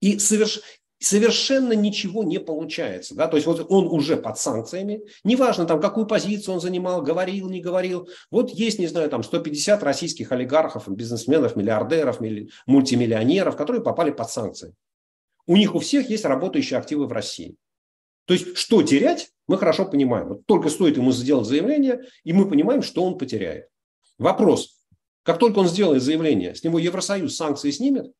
и 0.00 0.18
соверш... 0.18 0.60
совершенно 0.98 1.72
ничего 1.72 2.24
не 2.24 2.38
получается. 2.38 3.14
Да? 3.14 3.26
То 3.26 3.36
есть 3.36 3.46
вот 3.46 3.66
он 3.70 3.86
уже 3.86 4.16
под 4.16 4.38
санкциями, 4.38 5.02
неважно 5.24 5.64
там, 5.64 5.80
какую 5.80 6.06
позицию 6.06 6.54
он 6.54 6.60
занимал, 6.60 7.02
говорил, 7.02 7.48
не 7.48 7.60
говорил. 7.60 8.08
Вот 8.30 8.50
есть, 8.50 8.78
не 8.78 8.86
знаю, 8.86 9.08
там 9.10 9.22
150 9.22 9.82
российских 9.82 10.30
олигархов, 10.30 10.88
бизнесменов, 10.88 11.56
миллиардеров, 11.56 12.20
мультимиллионеров, 12.66 13.56
которые 13.56 13.82
попали 13.82 14.10
под 14.10 14.30
санкции. 14.30 14.74
У 15.50 15.56
них 15.56 15.74
у 15.74 15.80
всех 15.80 16.08
есть 16.08 16.24
работающие 16.24 16.78
активы 16.78 17.08
в 17.08 17.12
России. 17.12 17.56
То 18.26 18.34
есть, 18.34 18.56
что 18.56 18.84
терять, 18.84 19.32
мы 19.48 19.58
хорошо 19.58 19.84
понимаем. 19.84 20.28
Вот 20.28 20.46
только 20.46 20.68
стоит 20.68 20.96
ему 20.96 21.10
сделать 21.10 21.48
заявление, 21.48 22.02
и 22.22 22.32
мы 22.32 22.48
понимаем, 22.48 22.82
что 22.82 23.02
он 23.02 23.18
потеряет. 23.18 23.66
Вопрос. 24.16 24.78
Как 25.24 25.40
только 25.40 25.58
он 25.58 25.66
сделает 25.66 26.04
заявление, 26.04 26.54
с 26.54 26.62
него 26.62 26.78
Евросоюз 26.78 27.34
санкции 27.34 27.72
снимет? 27.72 28.12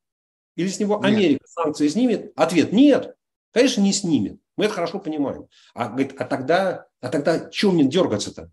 Или 0.56 0.66
с 0.66 0.80
него 0.80 1.00
Америка 1.00 1.44
нет. 1.44 1.48
санкции 1.48 1.86
снимет? 1.86 2.32
Ответ– 2.34 2.72
нет. 2.72 3.14
Конечно, 3.52 3.80
не 3.80 3.92
снимет. 3.92 4.40
Мы 4.56 4.64
это 4.64 4.74
хорошо 4.74 4.98
понимаем. 4.98 5.46
А, 5.72 5.88
говорит, 5.88 6.20
а 6.20 6.24
тогда, 6.24 6.88
а 7.00 7.10
тогда 7.10 7.48
чем 7.48 7.74
мне 7.74 7.84
дергаться-то? 7.84 8.50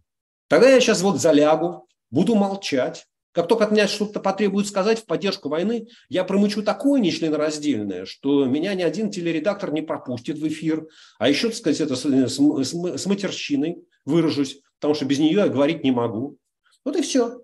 Тогда 0.49 0.69
я 0.69 0.79
сейчас 0.79 1.01
вот 1.01 1.19
залягу, 1.19 1.87
буду 2.11 2.35
молчать, 2.35 3.07
как 3.37 3.47
только 3.47 3.65
от 3.65 3.71
меня 3.71 3.87
что-то 3.87 4.19
потребует 4.19 4.65
сказать 4.65 4.97
в 4.97 5.05
поддержку 5.05 5.47
войны, 5.47 5.89
я 6.09 6.23
промычу 6.23 6.63
такое 6.63 6.99
нечленораздельное, 6.99 8.05
что 8.05 8.45
меня 8.45 8.73
ни 8.73 8.81
один 8.81 9.11
телередактор 9.11 9.71
не 9.71 9.83
пропустит 9.83 10.39
в 10.39 10.47
эфир. 10.47 10.87
А 11.19 11.29
еще, 11.29 11.49
так 11.49 11.57
сказать, 11.57 11.81
это 11.81 11.95
с, 11.95 12.03
с, 12.03 12.99
с 12.99 13.05
матерщиной 13.05 13.77
выражусь, 14.05 14.59
потому 14.79 14.95
что 14.95 15.05
без 15.05 15.19
нее 15.19 15.33
я 15.33 15.49
говорить 15.49 15.83
не 15.83 15.91
могу. 15.91 16.37
Вот 16.83 16.95
и 16.95 17.03
все. 17.03 17.43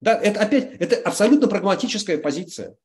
Да, 0.00 0.18
это 0.18 0.40
опять, 0.40 0.76
это 0.80 0.96
абсолютно 0.96 1.46
прагматическая 1.46 2.16
позиция. 2.16 2.76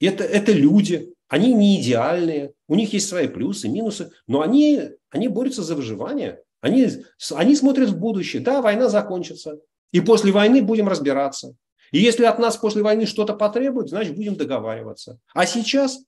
Это, 0.00 0.24
это 0.24 0.52
люди, 0.52 1.12
они 1.28 1.52
не 1.52 1.82
идеальные, 1.82 2.54
у 2.66 2.76
них 2.76 2.94
есть 2.94 3.10
свои 3.10 3.28
плюсы, 3.28 3.68
минусы, 3.68 4.10
но 4.26 4.40
они, 4.40 4.80
они 5.10 5.28
борются 5.28 5.62
за 5.62 5.74
выживание. 5.74 6.40
Они, 6.62 6.88
они 7.34 7.54
смотрят 7.54 7.90
в 7.90 7.98
будущее. 7.98 8.40
Да, 8.40 8.62
война 8.62 8.88
закончится. 8.88 9.58
И 9.92 10.00
после 10.00 10.32
войны 10.32 10.62
будем 10.62 10.88
разбираться. 10.88 11.54
И 11.92 11.98
если 11.98 12.24
от 12.24 12.38
нас 12.38 12.56
после 12.56 12.82
войны 12.82 13.06
что-то 13.06 13.34
потребуют, 13.34 13.88
значит, 13.88 14.16
будем 14.16 14.36
договариваться. 14.36 15.18
А 15.34 15.46
сейчас 15.46 16.00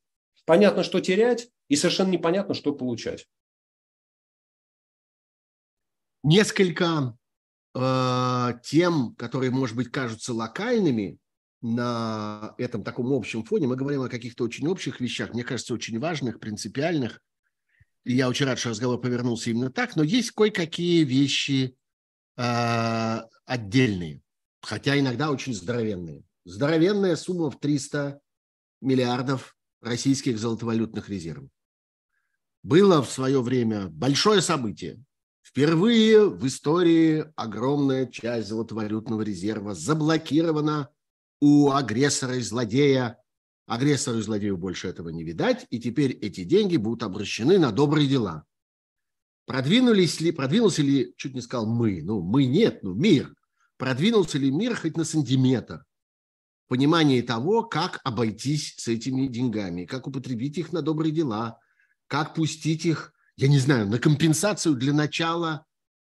понятно, 0.45 0.83
что 0.83 1.01
терять, 1.01 1.49
и 1.69 1.77
совершенно 1.77 2.11
непонятно, 2.11 2.55
что 2.55 2.75
получать. 2.75 3.29
Несколько 6.23 7.17
э, 7.75 8.49
тем, 8.65 9.15
которые, 9.17 9.51
может 9.51 9.77
быть, 9.77 9.91
кажутся 9.91 10.33
локальными 10.35 11.19
на 11.61 12.55
этом 12.59 12.83
таком 12.83 13.13
общем 13.13 13.45
фоне. 13.45 13.67
Мы 13.67 13.77
говорим 13.77 14.03
о 14.03 14.09
каких-то 14.09 14.45
очень 14.45 14.67
общих 14.69 15.01
вещах, 15.01 15.35
мне 15.35 15.45
кажется, 15.45 15.75
очень 15.75 15.99
важных, 15.99 16.41
принципиальных. 16.41 17.21
И 18.05 18.15
я 18.15 18.29
очень 18.29 18.47
рад, 18.47 18.59
что 18.59 18.71
разговор 18.71 19.01
повернулся 19.01 19.51
именно 19.51 19.71
так. 19.71 19.97
Но 19.97 20.03
есть 20.03 20.31
кое-какие 20.31 21.05
вещи 21.05 21.77
э, 22.37 23.21
отдельные 23.45 24.23
хотя 24.61 24.99
иногда 24.99 25.31
очень 25.31 25.55
здоровенные. 25.55 26.25
здоровенная 26.45 27.17
сумма 27.17 27.51
в 27.51 27.59
300 27.61 28.21
миллиардов 28.81 29.57
российских 29.81 30.39
золотовалютных 30.39 31.09
резервов. 31.09 31.51
Было 32.63 33.03
в 33.03 33.11
свое 33.11 33.43
время 33.43 33.89
большое 33.89 34.41
событие. 34.41 35.03
Впервые 35.43 36.29
в 36.29 36.47
истории 36.47 37.27
огромная 37.37 38.07
часть 38.07 38.49
золотовалютного 38.49 39.23
резерва 39.23 39.75
заблокирована 39.75 40.91
у 41.41 41.71
агрессора 41.71 42.37
и 42.37 42.41
злодея. 42.41 43.19
Агрессору 43.67 44.19
и 44.19 44.23
злодею 44.23 44.57
больше 44.57 44.89
этого 44.89 45.11
не 45.11 45.25
видать, 45.25 45.67
и 45.71 45.79
теперь 45.79 46.13
эти 46.13 46.45
деньги 46.45 46.77
будут 46.77 47.03
обращены 47.03 47.59
на 47.59 47.71
добрые 47.71 48.09
дела. 48.09 48.45
Продвинулись 49.47 50.21
ли, 50.21 50.33
продвинулся 50.33 50.83
ли, 50.83 51.15
чуть 51.17 51.35
не 51.35 51.41
сказал 51.41 51.67
мы, 51.67 52.03
ну 52.03 52.21
мы 52.21 52.47
нет, 52.47 52.83
ну 52.83 52.95
мир, 52.95 53.35
продвинулся 53.79 54.37
ли 54.39 54.51
мир 54.51 54.77
хоть 54.77 54.97
на 54.97 55.05
сантиметр 55.05 55.85
в 56.67 56.69
понимании 56.69 57.23
того, 57.23 57.63
как 57.63 58.01
обойтись 58.05 58.75
с 58.77 58.89
этими 58.89 59.27
деньгами, 59.27 59.87
как 59.87 60.07
употребить 60.07 60.59
их 60.59 60.73
на 60.73 60.83
добрые 60.83 61.13
дела, 61.13 61.59
как 62.09 62.35
пустить 62.35 62.85
их, 62.85 63.15
я 63.37 63.49
не 63.49 63.59
знаю, 63.59 63.89
на 63.89 63.99
компенсацию 63.99 64.75
для 64.75 64.93
начала 64.93 65.65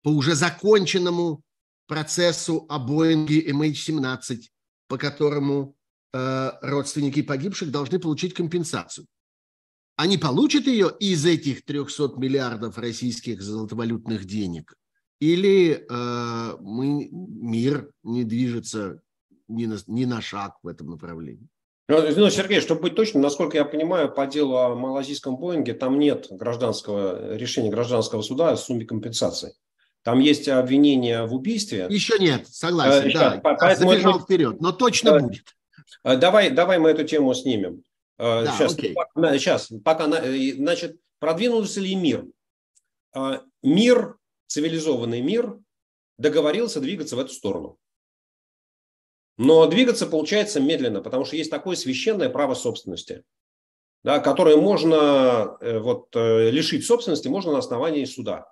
по 0.02 0.10
уже 0.10 0.36
законченному 0.36 1.42
процессу 1.88 2.66
о 2.68 2.78
Боинге 2.78 3.50
MH17, 3.50 4.42
по 4.86 4.98
которому 4.98 5.76
э, 6.12 6.50
родственники 6.60 7.22
погибших 7.22 7.70
должны 7.70 7.98
получить 7.98 8.34
компенсацию. 8.34 9.06
Они 9.96 10.18
получат 10.18 10.66
ее 10.66 10.94
из 11.00 11.24
этих 11.24 11.64
300 11.64 12.14
миллиардов 12.16 12.78
российских 12.78 13.40
золотовалютных 13.42 14.24
денег? 14.24 14.76
Или 15.24 15.86
э, 15.88 16.56
мы, 16.60 17.08
мир 17.10 17.90
не 18.02 18.24
движется 18.24 19.00
ни 19.48 19.64
на, 19.64 19.78
ни 19.86 20.04
на 20.04 20.20
шаг 20.20 20.58
в 20.62 20.68
этом 20.68 20.90
направлении? 20.90 21.48
Ну, 21.88 22.28
Сергей, 22.28 22.60
чтобы 22.60 22.82
быть 22.82 22.94
точным, 22.94 23.22
насколько 23.22 23.56
я 23.56 23.64
понимаю, 23.64 24.12
по 24.12 24.26
делу 24.26 24.58
о 24.58 24.74
малазийском 24.74 25.38
Боинге 25.38 25.72
там 25.72 25.98
нет 25.98 26.26
гражданского 26.28 27.36
решения 27.36 27.70
гражданского 27.70 28.20
суда 28.20 28.50
о 28.50 28.56
сумме 28.58 28.84
компенсации. 28.84 29.54
Там 30.02 30.18
есть 30.18 30.46
обвинение 30.46 31.24
в 31.24 31.34
убийстве. 31.34 31.86
Еще 31.88 32.18
нет, 32.18 32.46
согласен, 32.46 33.06
Еще, 33.06 33.18
да. 33.18 33.40
Поэтому 33.42 33.92
забежал 33.92 34.16
это... 34.16 34.24
вперед, 34.24 34.60
но 34.60 34.72
точно 34.72 35.12
да. 35.12 35.20
будет. 35.20 35.56
Э, 36.04 36.16
давай, 36.18 36.50
давай 36.50 36.78
мы 36.78 36.90
эту 36.90 37.04
тему 37.04 37.32
снимем. 37.32 37.82
Э, 38.18 38.44
да, 38.44 38.52
сейчас, 38.52 38.74
окей. 38.74 38.94
сейчас, 39.38 39.72
пока, 39.82 40.06
э, 40.22 40.52
значит, 40.56 40.98
продвинулся 41.18 41.80
ли 41.80 41.94
мир? 41.94 42.26
Мир, 43.62 44.16
цивилизованный 44.46 45.20
мир, 45.20 45.58
договорился 46.18 46.80
двигаться 46.80 47.16
в 47.16 47.18
эту 47.18 47.32
сторону. 47.32 47.78
Но 49.36 49.66
двигаться 49.66 50.06
получается 50.06 50.60
медленно, 50.60 51.00
потому 51.00 51.24
что 51.24 51.36
есть 51.36 51.50
такое 51.50 51.76
священное 51.76 52.28
право 52.28 52.54
собственности, 52.54 53.24
да, 54.04 54.20
которое 54.20 54.56
можно 54.56 55.56
э, 55.60 55.78
вот, 55.80 56.14
э, 56.14 56.50
лишить 56.50 56.86
собственности 56.86 57.26
можно 57.26 57.52
на 57.52 57.58
основании 57.58 58.04
суда. 58.04 58.46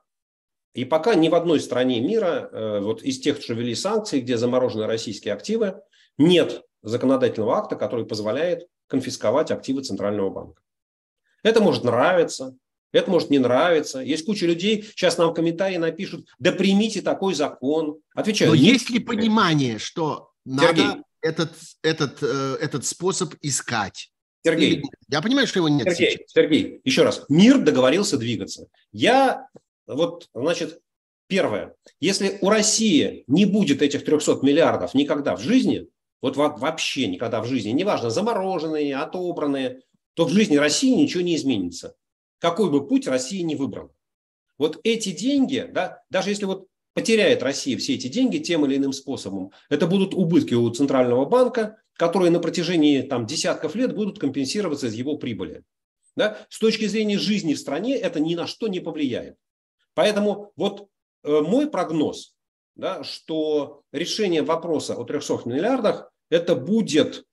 И 0.75 0.85
пока 0.85 1.15
ни 1.15 1.29
в 1.29 1.35
одной 1.35 1.61
стране 1.61 2.01
мира, 2.01 2.49
э, 2.51 2.81
вот 2.81 3.03
из 3.03 3.21
тех, 3.21 3.41
что 3.41 3.55
ввели 3.55 3.75
санкции, 3.75 4.21
где 4.21 4.37
заморожены 4.37 4.87
российские 4.87 5.35
активы, 5.35 5.81
нет 6.19 6.63
законодательного 6.83 7.59
акта, 7.59 7.77
который 7.77 8.07
позволяет 8.07 8.67
конфисковать 8.89 9.51
активы 9.51 9.83
Центрального 9.83 10.31
банка. 10.31 10.63
Это 11.45 11.61
может 11.61 11.85
нравиться, 11.85 12.57
это 12.93 13.11
может 13.11 13.31
не 13.31 13.39
нравиться. 13.39 14.01
Есть 14.01 14.25
куча 14.25 14.47
людей, 14.47 14.85
сейчас 14.95 15.19
нам 15.19 15.31
в 15.31 15.35
комментарии 15.35 15.77
напишут, 15.77 16.29
да 16.39 16.53
примите 16.53 17.03
такой 17.03 17.35
закон. 17.35 17.99
Отвечаю. 18.15 18.51
Но 18.51 18.55
есть 18.55 18.91
ли 18.91 18.99
понимание, 18.99 19.79
что 19.79 20.31
надо 20.45 21.03
этот, 21.23 21.53
этот, 21.83 22.23
э, 22.23 22.57
этот 22.61 22.85
способ 22.85 23.35
искать. 23.41 24.11
Сергей, 24.45 24.83
я 25.09 25.23
понимаю, 25.23 25.47
что 25.47 25.61
его 25.61 25.69
нет. 25.69 25.85
Сергей, 25.85 26.11
сейчас. 26.13 26.33
Сергей, 26.33 26.81
еще 26.85 27.03
раз. 27.05 27.25
Мир 27.29 27.59
договорился 27.59 28.19
двигаться. 28.19 28.67
Я, 28.91 29.49
вот, 29.87 30.29
значит, 30.35 30.81
первое. 31.29 31.75
Если 32.01 32.39
у 32.41 32.51
России 32.51 33.25
не 33.29 33.47
будет 33.47 33.83
этих 33.83 34.05
300 34.05 34.41
миллиардов 34.43 34.95
никогда 34.95 35.37
в 35.37 35.41
жизни, 35.41 35.87
вот 36.21 36.37
вообще 36.37 37.07
никогда 37.07 37.41
в 37.41 37.47
жизни, 37.47 37.71
неважно, 37.71 38.11
замороженные, 38.11 38.97
отобранные, 38.97 39.83
то 40.15 40.25
в 40.25 40.31
жизни 40.31 40.57
России 40.57 40.95
ничего 40.95 41.23
не 41.23 41.37
изменится. 41.37 41.95
Какой 42.43 42.73
бы 42.73 42.85
путь 42.89 43.07
Россия 43.07 43.45
не 43.45 43.55
выбрала. 43.55 43.95
Вот 44.59 44.81
эти 44.83 45.13
деньги, 45.13 45.65
да, 45.73 46.03
даже 46.11 46.31
если 46.31 46.45
вот 46.45 46.67
потеряет 46.93 47.41
Россия 47.41 47.79
все 47.79 47.95
эти 47.95 48.09
деньги 48.09 48.39
тем 48.39 48.67
или 48.67 48.77
иным 48.77 48.93
способом. 48.93 49.53
Это 49.71 49.87
будут 49.87 50.13
убытки 50.13 50.53
у 50.55 50.69
Центрального 50.71 51.25
банка, 51.25 51.77
которые 51.93 52.33
на 52.33 52.41
протяжении 52.41 53.01
там, 53.03 53.27
десятков 53.27 53.77
лет 53.77 53.95
будут 53.95 54.19
компенсироваться 54.19 54.89
из 54.89 54.95
его 54.95 55.19
прибыли. 55.19 55.63
Да? 56.17 56.45
С 56.49 56.59
точки 56.59 56.87
зрения 56.87 57.17
жизни 57.17 57.55
в 57.55 57.61
стране 57.61 57.97
это 57.97 58.19
ни 58.19 58.35
на 58.35 58.49
что 58.49 58.67
не 58.67 58.81
повлияет. 58.81 59.37
Поэтому 59.95 60.53
вот 60.57 60.89
э, 61.23 61.41
мой 61.43 61.71
прогноз, 61.71 62.35
да, 62.75 63.05
что 63.05 63.83
решение 63.93 64.43
вопроса 64.43 64.97
о 64.97 65.05
300 65.05 65.43
миллиардах 65.45 66.11
это 66.29 66.57
будет 66.57 67.25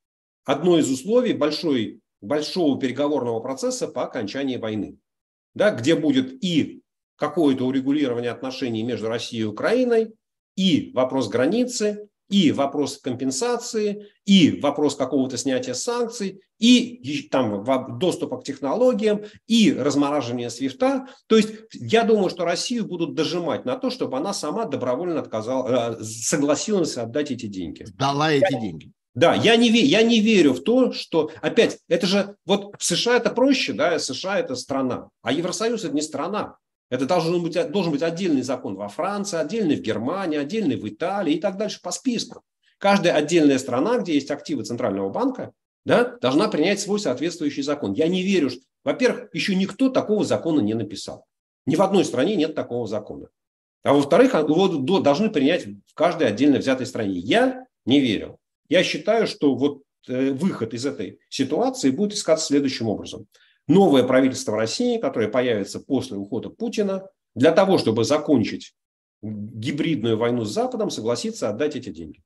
одно 0.45 0.77
из 0.77 0.87
условий 0.91 1.33
большой, 1.33 1.99
большого 2.21 2.79
переговорного 2.79 3.39
процесса 3.39 3.87
по 3.87 4.03
окончании 4.03 4.57
войны, 4.57 4.97
да, 5.53 5.71
где 5.71 5.95
будет 5.95 6.43
и 6.43 6.81
какое-то 7.15 7.65
урегулирование 7.65 8.31
отношений 8.31 8.83
между 8.83 9.07
Россией 9.07 9.43
и 9.43 9.45
Украиной, 9.45 10.13
и 10.55 10.91
вопрос 10.93 11.27
границы, 11.27 12.09
и 12.29 12.51
вопрос 12.51 12.99
компенсации, 12.99 14.07
и 14.25 14.59
вопрос 14.61 14.95
какого-то 14.95 15.37
снятия 15.37 15.73
санкций, 15.73 16.41
и 16.59 17.27
там 17.31 17.65
доступа 17.97 18.37
к 18.37 18.43
технологиям, 18.43 19.23
и 19.47 19.73
размораживание 19.73 20.49
свифта. 20.49 21.07
То 21.27 21.37
есть 21.37 21.49
я 21.73 22.03
думаю, 22.03 22.29
что 22.29 22.45
Россию 22.45 22.85
будут 22.85 23.15
дожимать 23.15 23.65
на 23.65 23.77
то, 23.77 23.89
чтобы 23.89 24.17
она 24.17 24.33
сама 24.33 24.65
добровольно 24.65 25.19
отказала, 25.19 25.97
э, 25.99 26.03
согласилась 26.03 26.97
отдать 26.97 27.31
эти 27.31 27.47
деньги. 27.47 27.85
Дала 27.97 28.31
эти 28.31 28.51
деньги. 28.59 28.91
Да, 29.15 29.33
я 29.33 29.55
не, 29.55 29.69
я 29.69 30.03
не 30.03 30.19
верю 30.19 30.53
в 30.53 30.63
то, 30.63 30.91
что, 30.91 31.31
опять, 31.41 31.79
это 31.87 32.05
же, 32.05 32.35
вот 32.45 32.75
в 32.77 32.83
США 32.83 33.17
это 33.17 33.31
проще, 33.31 33.73
да, 33.73 33.97
США 33.99 34.39
это 34.39 34.55
страна, 34.55 35.09
а 35.21 35.31
Евросоюз 35.31 35.83
это 35.83 35.93
не 35.93 36.01
страна. 36.01 36.57
Это 36.89 37.05
должен 37.05 37.41
быть, 37.43 37.71
должен 37.71 37.91
быть 37.91 38.01
отдельный 38.01 38.41
закон 38.41 38.75
во 38.75 38.87
Франции, 38.87 39.37
отдельный 39.37 39.75
в 39.75 39.81
Германии, 39.81 40.39
отдельный 40.39 40.75
в 40.75 40.87
Италии 40.87 41.35
и 41.35 41.39
так 41.39 41.57
дальше 41.57 41.79
по 41.81 41.91
списку. 41.91 42.41
Каждая 42.79 43.13
отдельная 43.13 43.59
страна, 43.59 43.99
где 43.99 44.13
есть 44.13 44.31
активы 44.31 44.63
Центрального 44.63 45.09
банка, 45.09 45.51
да, 45.85 46.17
должна 46.21 46.47
принять 46.47 46.79
свой 46.79 46.99
соответствующий 46.99 47.61
закон. 47.61 47.93
Я 47.93 48.07
не 48.07 48.23
верю, 48.23 48.49
что, 48.49 48.61
во-первых, 48.83 49.29
еще 49.33 49.55
никто 49.55 49.89
такого 49.89 50.23
закона 50.23 50.61
не 50.61 50.73
написал. 50.73 51.25
Ни 51.65 51.75
в 51.75 51.81
одной 51.81 52.05
стране 52.05 52.35
нет 52.35 52.55
такого 52.55 52.87
закона. 52.87 53.27
А 53.83 53.93
во-вторых, 53.93 54.33
его 54.33 54.99
должны 54.99 55.29
принять 55.29 55.65
в 55.85 55.93
каждой 55.93 56.27
отдельно 56.27 56.57
взятой 56.57 56.85
стране. 56.85 57.19
Я 57.19 57.65
не 57.85 57.99
верю. 57.99 58.39
Я 58.69 58.83
считаю, 58.83 59.27
что 59.27 59.55
вот 59.55 59.83
э, 60.07 60.31
выход 60.31 60.73
из 60.73 60.85
этой 60.85 61.19
ситуации 61.29 61.91
будет 61.91 62.13
искаться 62.13 62.45
следующим 62.45 62.87
образом 62.87 63.27
новое 63.69 64.03
правительство 64.03 64.57
России, 64.57 64.97
которое 64.97 65.29
появится 65.29 65.79
после 65.79 66.17
ухода 66.17 66.49
Путина, 66.49 67.07
для 67.35 67.51
того, 67.51 67.77
чтобы 67.77 68.03
закончить 68.03 68.73
гибридную 69.21 70.17
войну 70.17 70.43
с 70.43 70.51
Западом, 70.51 70.89
согласится 70.89 71.49
отдать 71.49 71.75
эти 71.75 71.89
деньги. 71.89 72.21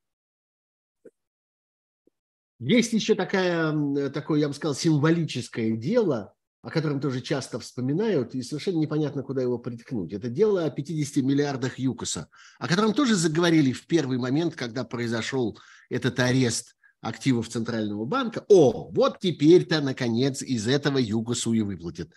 Есть 2.60 2.94
еще 2.94 3.14
такая, 3.14 4.10
такое, 4.10 4.40
я 4.40 4.48
бы 4.48 4.54
сказал, 4.54 4.74
символическое 4.74 5.72
дело, 5.72 6.34
о 6.64 6.70
котором 6.70 7.02
тоже 7.02 7.20
часто 7.20 7.60
вспоминают, 7.60 8.34
и 8.36 8.42
совершенно 8.42 8.78
непонятно, 8.78 9.22
куда 9.22 9.42
его 9.42 9.60
приткнуть. 9.60 10.14
Это 10.14 10.30
дело 10.30 10.64
о 10.64 10.70
50 10.70 11.22
миллиардах 11.22 11.78
ЮКОСа, 11.78 12.30
о 12.58 12.68
котором 12.70 12.94
тоже 12.94 13.16
заговорили 13.16 13.74
в 13.74 13.86
первый 13.86 14.18
момент, 14.18 14.56
когда 14.56 14.86
произошел 14.86 15.60
этот 15.90 16.20
арест 16.20 16.78
активов 17.02 17.50
Центрального 17.50 18.06
банка, 18.06 18.46
о, 18.48 18.90
вот 18.92 19.20
теперь-то, 19.20 19.82
наконец, 19.82 20.42
из 20.42 20.66
этого 20.66 20.98
Югосу 20.98 21.52
и 21.52 21.60
выплатят. 21.60 22.10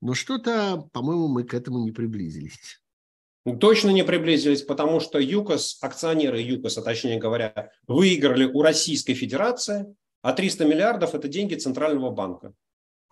Но 0.00 0.14
что-то, 0.14 0.88
по-моему, 0.92 1.28
мы 1.28 1.44
к 1.44 1.54
этому 1.54 1.84
не 1.84 1.92
приблизились. 1.92 2.82
Точно 3.60 3.90
не 3.90 4.02
приблизились, 4.02 4.62
потому 4.62 4.98
что 4.98 5.20
ЮКОС, 5.20 5.78
акционеры 5.80 6.40
ЮКОСа, 6.40 6.82
точнее 6.82 7.20
говоря, 7.20 7.70
выиграли 7.86 8.46
у 8.46 8.62
Российской 8.62 9.14
Федерации, 9.14 9.94
а 10.22 10.32
300 10.32 10.64
миллиардов– 10.64 11.14
это 11.16 11.28
деньги 11.28 11.54
Центрального 11.54 12.10
банка. 12.10 12.52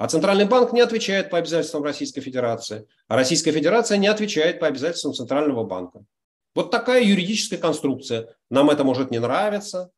А 0.01 0.09
Центральный 0.09 0.47
банк 0.47 0.73
не 0.73 0.81
отвечает 0.81 1.29
по 1.29 1.37
обязательствам 1.37 1.83
Российской 1.83 2.23
Федерации, 2.23 2.87
а 3.07 3.17
Российская 3.17 3.53
Федерация 3.53 3.99
не 3.99 4.07
отвечает 4.07 4.59
по 4.59 4.67
обязательствам 4.67 5.13
Центрального 5.13 5.63
банка. 5.63 6.07
Вот 6.55 6.71
такая 6.71 7.05
юридическая 7.05 7.59
конструкция. 7.59 8.35
Нам 8.49 8.71
это 8.71 8.83
может 8.83 9.11
не 9.11 9.19
нравиться, 9.19 9.91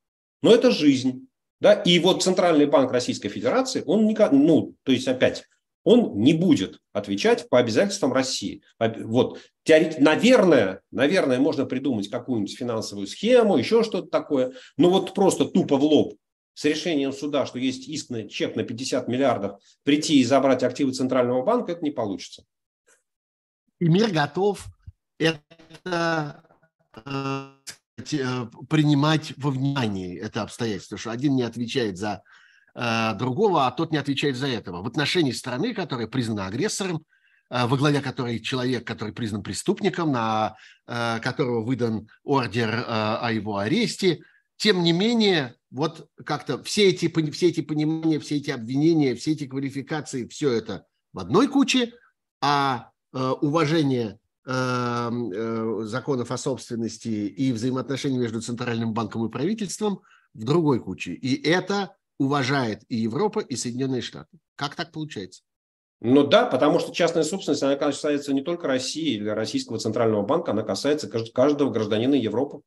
но 0.43 0.53
это 0.53 0.73
жизнь. 0.73 1.29
Да? 1.61 1.75
И 1.75 2.01
вот 2.01 2.25
Центральный 2.25 2.67
банк 2.67 2.91
Российской 2.91 3.29
Федерации, 3.29 3.85
он 3.87 4.05
никак, 4.07 4.33
ну, 4.33 4.75
то 4.83 4.91
есть 4.91 5.07
опять, 5.07 5.45
он 5.85 6.19
не 6.19 6.35
будет 6.35 6.81
отвечать 6.93 7.49
по 7.49 7.61
обязательствам 7.61 8.13
России. 8.13 8.61
Вот, 8.81 9.39
теорет... 9.63 10.01
наверное, 10.01 10.81
наверное, 10.91 11.39
можно 11.39 11.65
придумать 11.65 12.11
какую-нибудь 12.11 12.59
финансовую 12.59 13.07
схему, 13.07 13.57
еще 13.57 13.85
что-то 13.85 14.09
такое, 14.09 14.51
но 14.77 14.91
вот 14.91 15.15
просто 15.15 15.45
тупо 15.45 15.77
в 15.77 15.85
лоб 15.85 16.15
с 16.55 16.65
решением 16.65 17.13
суда, 17.13 17.47
что 17.47 17.59
есть 17.59 17.89
иск 17.89 18.11
на 18.11 18.29
чек 18.29 18.57
на 18.57 18.63
50 18.63 19.09
миллиардов, 19.09 19.61
прийти 19.85 20.21
и 20.21 20.25
забрать 20.25 20.63
активы 20.63 20.93
Центрального 20.93 21.43
банка, 21.43 21.73
это 21.73 21.83
не 21.83 21.91
получится. 21.91 22.45
И 23.81 23.89
мир 23.89 24.11
готов 24.11 24.67
это 25.19 26.45
э, 26.95 27.53
э, 27.97 28.47
принимать 28.69 29.33
во 29.37 29.51
внимание 29.51 30.19
это 30.19 30.43
обстоятельство, 30.43 30.99
что 30.99 31.11
один 31.11 31.37
не 31.37 31.43
отвечает 31.43 31.99
за 31.99 32.23
э, 32.75 33.15
другого, 33.15 33.67
а 33.67 33.71
тот 33.71 33.91
не 33.93 33.99
отвечает 33.99 34.37
за 34.37 34.49
этого. 34.49 34.83
В 34.83 34.87
отношении 34.87 35.33
страны, 35.33 35.75
которая 35.75 36.07
признана 36.07 36.47
агрессором, 36.47 37.05
э, 37.51 37.67
во 37.67 37.77
главе 37.77 38.01
которой 38.01 38.41
человек, 38.41 38.87
который 38.87 39.15
признан 39.15 39.43
преступником, 39.43 40.13
на 40.13 40.57
э, 40.87 41.19
которого 41.21 41.65
выдан 41.65 42.09
ордер 42.23 42.69
э, 42.75 42.85
о 42.87 43.33
его 43.33 43.57
аресте, 43.57 44.23
тем 44.57 44.83
не 44.83 44.93
менее, 44.93 45.57
вот 45.71 46.09
как-то 46.25 46.63
все 46.63 46.91
эти, 46.91 47.09
все 47.31 47.49
эти 47.49 47.61
понимания, 47.61 48.19
все 48.19 48.37
эти 48.37 48.51
обвинения, 48.51 49.15
все 49.15 49.33
эти 49.33 49.47
квалификации, 49.47 50.27
все 50.27 50.53
это 50.53 50.87
в 51.13 51.19
одной 51.19 51.49
куче, 51.49 51.95
а 52.41 52.91
э, 53.13 53.19
уважение 53.19 54.19
Эм, 54.45 55.31
э, 55.31 55.85
законов 55.85 56.33
о 56.33 56.37
собственности 56.37 57.07
и 57.09 57.53
взаимоотношений 57.53 58.19
между 58.19 58.41
Центральным 58.41 58.93
банком 58.93 59.25
и 59.25 59.31
правительством 59.31 60.01
в 60.35 60.43
другой 60.43 60.81
куче. 60.81 61.13
И 61.13 61.49
это 61.49 61.95
уважает 62.19 62.83
и 62.89 62.97
Европа, 62.97 63.39
и 63.39 63.55
Соединенные 63.55 64.03
Штаты. 64.03 64.41
Как 64.57 64.75
так 64.75 64.91
получается? 64.91 65.43
Ну 66.01 66.27
да, 66.27 66.47
потому 66.47 66.81
что 66.81 66.93
частная 66.93 67.23
собственность, 67.23 67.63
она 67.63 67.77
касается 67.77 68.35
не 68.35 68.43
только 68.43 68.67
России 68.67 69.15
или 69.15 69.29
Российского 69.29 69.79
Центрального 69.79 70.23
банка, 70.23 70.51
она 70.51 70.65
касается 70.65 71.09
каждого 71.09 71.71
гражданина 71.71 72.15
Европы. 72.15 72.63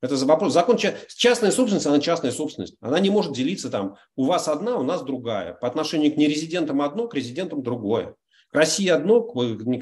Это 0.00 0.16
за 0.16 0.26
вопрос. 0.26 0.52
Закон 0.52 0.76
частная 0.76 1.50
собственность, 1.50 1.86
она 1.86 1.98
частная 2.00 2.30
собственность. 2.30 2.76
Она 2.80 3.00
не 3.00 3.10
может 3.10 3.32
делиться 3.32 3.70
там. 3.70 3.96
У 4.16 4.24
вас 4.24 4.48
одна, 4.48 4.76
у 4.76 4.82
нас 4.82 5.02
другая. 5.02 5.54
По 5.54 5.66
отношению 5.66 6.12
к 6.12 6.16
нерезидентам 6.16 6.82
одно, 6.82 7.08
к 7.08 7.14
резидентам 7.14 7.62
другое. 7.62 8.14
России 8.52 8.88
одно, 8.88 9.22
к 9.22 9.34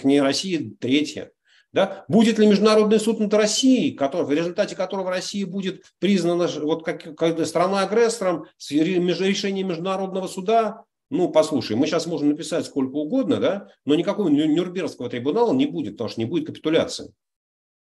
не 0.04 0.20
России 0.20 0.76
третье. 0.78 1.32
Да? 1.72 2.04
Будет 2.06 2.38
ли 2.38 2.46
Международный 2.46 3.00
суд 3.00 3.18
над 3.18 3.32
Россией, 3.34 3.92
который, 3.92 4.26
в 4.26 4.32
результате 4.32 4.76
которого 4.76 5.10
Россия 5.10 5.46
будет 5.46 5.82
признана 5.98 6.46
вот 6.60 6.84
как, 6.84 7.16
как 7.16 7.44
страной-агрессором 7.46 8.46
с 8.58 8.70
решением 8.70 9.68
Международного 9.68 10.28
суда? 10.28 10.84
Ну, 11.10 11.30
послушай, 11.30 11.76
мы 11.76 11.86
сейчас 11.86 12.06
можем 12.06 12.28
написать 12.28 12.66
сколько 12.66 12.94
угодно, 12.94 13.36
да, 13.36 13.68
но 13.84 13.94
никакого 13.94 14.28
Нюрнбергского 14.28 15.10
трибунала 15.10 15.52
не 15.52 15.66
будет, 15.66 15.92
потому 15.92 16.08
что 16.08 16.20
не 16.20 16.26
будет 16.26 16.46
капитуляции. 16.46 17.12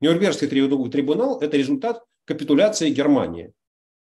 Нюрнбергский 0.02 0.48
трибунал– 0.48 1.40
это 1.42 1.58
результат 1.58 2.04
капитуляции 2.30 2.92
Германии. 2.92 3.54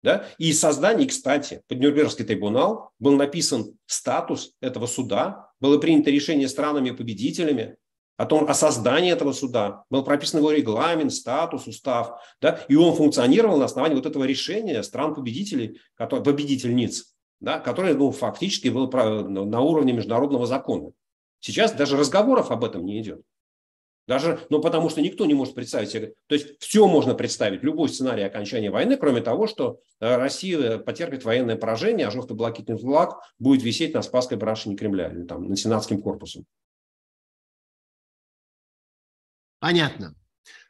Да? 0.04 0.26
И 0.38 0.52
создание, 0.52 1.08
кстати, 1.08 1.62
под 1.68 1.80
Нюрнбергский 1.80 2.24
трибунал 2.24 2.90
был 3.00 3.16
написан 3.16 3.76
статус 3.86 4.52
этого 4.60 4.86
суда, 4.86 5.50
было 5.60 5.78
принято 5.78 6.10
решение 6.10 6.48
странами-победителями 6.48 7.76
о 8.16 8.26
том, 8.26 8.48
о 8.48 8.54
создании 8.54 9.12
этого 9.12 9.32
суда, 9.32 9.84
был 9.90 10.04
прописан 10.04 10.38
его 10.38 10.52
регламент, 10.52 11.12
статус, 11.12 11.66
устав, 11.66 12.20
да? 12.40 12.64
и 12.68 12.76
он 12.76 12.94
функционировал 12.94 13.58
на 13.58 13.64
основании 13.64 13.96
вот 13.96 14.06
этого 14.06 14.22
решения 14.22 14.82
стран-победителей, 14.84 15.80
которые, 15.94 16.24
победительниц, 16.24 17.14
да? 17.40 17.58
которое 17.58 17.94
ну, 17.94 18.12
фактически 18.12 18.68
было 18.68 18.88
на 19.24 19.60
уровне 19.60 19.92
международного 19.92 20.46
закона. 20.46 20.92
Сейчас 21.40 21.72
даже 21.72 21.96
разговоров 21.96 22.52
об 22.52 22.64
этом 22.64 22.84
не 22.84 23.00
идет. 23.00 23.22
Даже, 24.12 24.46
ну, 24.50 24.60
потому 24.60 24.90
что 24.90 25.00
никто 25.00 25.24
не 25.24 25.32
может 25.32 25.54
представить 25.54 25.88
себе, 25.88 26.12
то 26.26 26.34
есть 26.34 26.60
все 26.60 26.86
можно 26.86 27.14
представить, 27.14 27.62
любой 27.62 27.88
сценарий 27.88 28.24
окончания 28.24 28.70
войны, 28.70 28.98
кроме 28.98 29.22
того, 29.22 29.46
что 29.46 29.80
э, 30.00 30.16
Россия 30.16 30.76
потерпит 30.76 31.24
военное 31.24 31.56
поражение, 31.56 32.06
а 32.06 32.10
желто-блакитный 32.10 32.76
флаг 32.76 33.22
будет 33.38 33.62
висеть 33.62 33.94
на 33.94 34.02
Спасской 34.02 34.36
башне 34.36 34.76
Кремля 34.76 35.08
или 35.10 35.22
там 35.22 35.48
над 35.48 35.58
Сенатским 35.58 36.02
корпусом. 36.02 36.44
Понятно. 39.58 40.14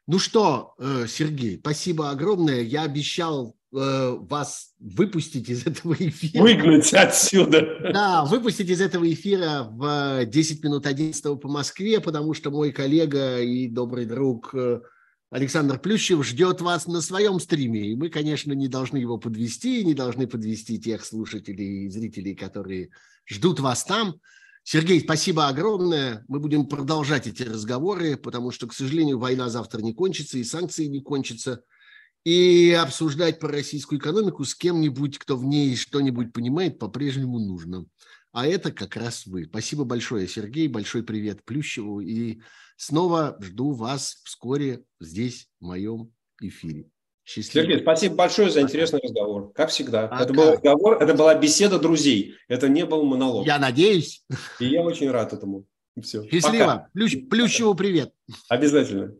Ну 0.06 0.20
что, 0.20 0.74
э, 0.78 1.08
Сергей, 1.08 1.58
спасибо 1.58 2.10
огромное. 2.10 2.60
Я 2.60 2.84
обещал 2.84 3.56
Э, 3.56 3.61
вас 3.72 4.74
выпустить 4.78 5.48
из 5.48 5.66
этого 5.66 5.94
эфира. 5.94 6.42
Выгнать 6.42 6.92
отсюда. 6.92 7.90
Да, 7.92 8.24
выпустить 8.24 8.68
из 8.68 8.80
этого 8.80 9.10
эфира 9.10 9.66
в 9.70 10.26
10 10.26 10.62
минут 10.62 10.86
11 10.86 11.40
по 11.40 11.48
Москве, 11.48 12.00
потому 12.00 12.34
что 12.34 12.50
мой 12.50 12.70
коллега 12.72 13.40
и 13.40 13.68
добрый 13.68 14.04
друг 14.04 14.54
э, 14.54 14.80
Александр 15.30 15.78
Плющев 15.78 16.24
ждет 16.26 16.60
вас 16.60 16.86
на 16.86 17.00
своем 17.00 17.40
стриме. 17.40 17.88
И 17.88 17.96
мы, 17.96 18.10
конечно, 18.10 18.52
не 18.52 18.68
должны 18.68 18.98
его 18.98 19.16
подвести, 19.16 19.82
не 19.82 19.94
должны 19.94 20.26
подвести 20.26 20.78
тех 20.78 21.02
слушателей 21.04 21.86
и 21.86 21.88
зрителей, 21.88 22.34
которые 22.34 22.90
ждут 23.26 23.58
вас 23.58 23.84
там. 23.84 24.16
Сергей, 24.64 25.00
спасибо 25.00 25.48
огромное. 25.48 26.24
Мы 26.28 26.38
будем 26.38 26.66
продолжать 26.66 27.26
эти 27.26 27.44
разговоры, 27.44 28.18
потому 28.18 28.50
что, 28.50 28.66
к 28.66 28.74
сожалению, 28.74 29.18
война 29.18 29.48
завтра 29.48 29.80
не 29.80 29.94
кончится 29.94 30.36
и 30.36 30.44
санкции 30.44 30.84
не 30.84 31.00
кончатся 31.00 31.62
и 32.24 32.72
обсуждать 32.72 33.38
про 33.38 33.48
российскую 33.48 33.98
экономику 33.98 34.44
с 34.44 34.54
кем-нибудь, 34.54 35.18
кто 35.18 35.36
в 35.36 35.44
ней 35.44 35.76
что-нибудь 35.76 36.32
понимает, 36.32 36.78
по-прежнему 36.78 37.38
нужно. 37.38 37.86
А 38.32 38.46
это 38.46 38.72
как 38.72 38.96
раз 38.96 39.26
вы. 39.26 39.44
Спасибо 39.44 39.84
большое, 39.84 40.26
Сергей. 40.26 40.68
Большой 40.68 41.02
привет 41.02 41.44
Плющеву. 41.44 42.00
И 42.00 42.40
снова 42.76 43.36
жду 43.40 43.72
вас 43.72 44.20
вскоре 44.24 44.84
здесь, 45.00 45.48
в 45.60 45.66
моем 45.66 46.12
эфире. 46.40 46.86
Счастливо. 47.24 47.64
Сергей, 47.64 47.82
спасибо 47.82 48.14
большое 48.16 48.50
за 48.50 48.62
интересный 48.62 49.00
разговор. 49.02 49.52
Как 49.52 49.70
всегда. 49.70 50.08
Пока. 50.08 50.24
Это 50.24 50.32
был 50.32 50.52
разговор, 50.52 51.02
это 51.02 51.14
была 51.14 51.34
беседа 51.34 51.78
друзей. 51.78 52.34
Это 52.48 52.68
не 52.68 52.86
был 52.86 53.04
монолог. 53.04 53.46
Я 53.46 53.58
надеюсь. 53.58 54.24
И 54.58 54.66
я 54.66 54.82
очень 54.82 55.10
рад 55.10 55.32
этому. 55.32 55.66
Все. 56.00 56.26
Счастливо. 56.28 56.88
Плющ, 56.94 57.28
Плющеву 57.28 57.74
привет. 57.74 58.12
Обязательно. 58.48 59.14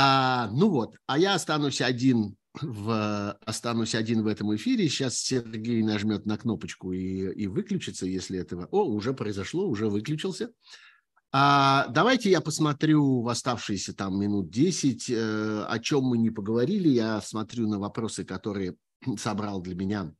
А, 0.00 0.48
ну 0.52 0.70
вот, 0.70 0.96
а 1.08 1.18
я 1.18 1.34
останусь 1.34 1.80
один 1.80 2.36
в, 2.62 3.32
останусь 3.44 3.96
один 3.96 4.22
в 4.22 4.28
этом 4.28 4.54
эфире. 4.54 4.88
Сейчас 4.88 5.18
Сергей 5.18 5.82
нажмет 5.82 6.24
на 6.24 6.38
кнопочку 6.38 6.92
и, 6.92 7.32
и 7.32 7.48
выключится, 7.48 8.06
если 8.06 8.38
этого... 8.38 8.68
О, 8.70 8.84
уже 8.84 9.12
произошло, 9.12 9.66
уже 9.66 9.88
выключился. 9.88 10.52
А, 11.32 11.88
давайте 11.88 12.30
я 12.30 12.40
посмотрю 12.40 13.22
в 13.22 13.28
оставшиеся 13.28 13.92
там 13.92 14.20
минут 14.20 14.50
10, 14.50 15.10
э, 15.10 15.64
о 15.68 15.78
чем 15.80 16.04
мы 16.04 16.18
не 16.18 16.30
поговорили. 16.30 16.88
Я 16.88 17.20
смотрю 17.20 17.66
на 17.66 17.80
вопросы, 17.80 18.24
которые 18.24 18.76
собрал 19.18 19.60
для 19.60 19.74
меня 19.74 20.14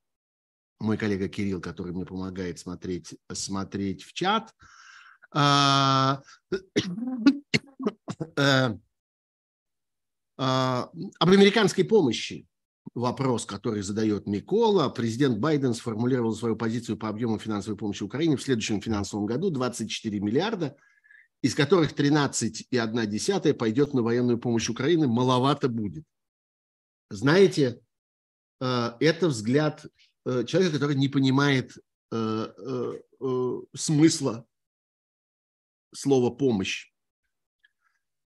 мой 0.80 0.96
коллега 0.96 1.28
Кирилл, 1.28 1.60
который 1.60 1.92
мне 1.92 2.04
помогает 2.04 2.58
смотреть, 2.58 3.14
смотреть 3.32 4.02
в 4.02 4.12
чат. 4.12 4.52
А, 5.32 6.20
э, 8.36 8.74
об 10.38 11.30
американской 11.30 11.84
помощи 11.84 12.46
вопрос, 12.94 13.44
который 13.44 13.82
задает 13.82 14.26
Микола. 14.26 14.88
Президент 14.88 15.38
Байден 15.38 15.74
сформулировал 15.74 16.34
свою 16.34 16.56
позицию 16.56 16.96
по 16.96 17.08
объему 17.08 17.38
финансовой 17.38 17.76
помощи 17.76 18.02
Украине 18.02 18.36
в 18.36 18.42
следующем 18.42 18.80
финансовом 18.80 19.26
году 19.26 19.50
24 19.50 20.20
миллиарда, 20.20 20.76
из 21.42 21.54
которых 21.54 21.92
13,1 21.92 23.54
пойдет 23.54 23.94
на 23.94 24.02
военную 24.02 24.38
помощь 24.38 24.68
Украины. 24.68 25.06
Маловато 25.06 25.68
будет. 25.68 26.04
Знаете, 27.10 27.80
а, 28.60 28.96
это 29.00 29.28
взгляд 29.28 29.86
э, 30.26 30.44
человека, 30.44 30.74
который 30.74 30.96
не 30.96 31.08
понимает 31.08 31.76
э, 32.10 32.52
э, 33.20 33.60
смысла 33.74 34.46
слова 35.94 36.30
«помощь». 36.30 36.92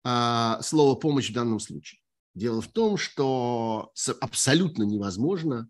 А, 0.03 0.61
слово 0.61 0.95
«помощь» 0.95 1.29
в 1.29 1.33
данном 1.33 1.59
случае. 1.59 1.99
Дело 2.35 2.61
в 2.61 2.67
том, 2.67 2.97
что 2.97 3.91
абсолютно 4.21 4.83
невозможно 4.83 5.69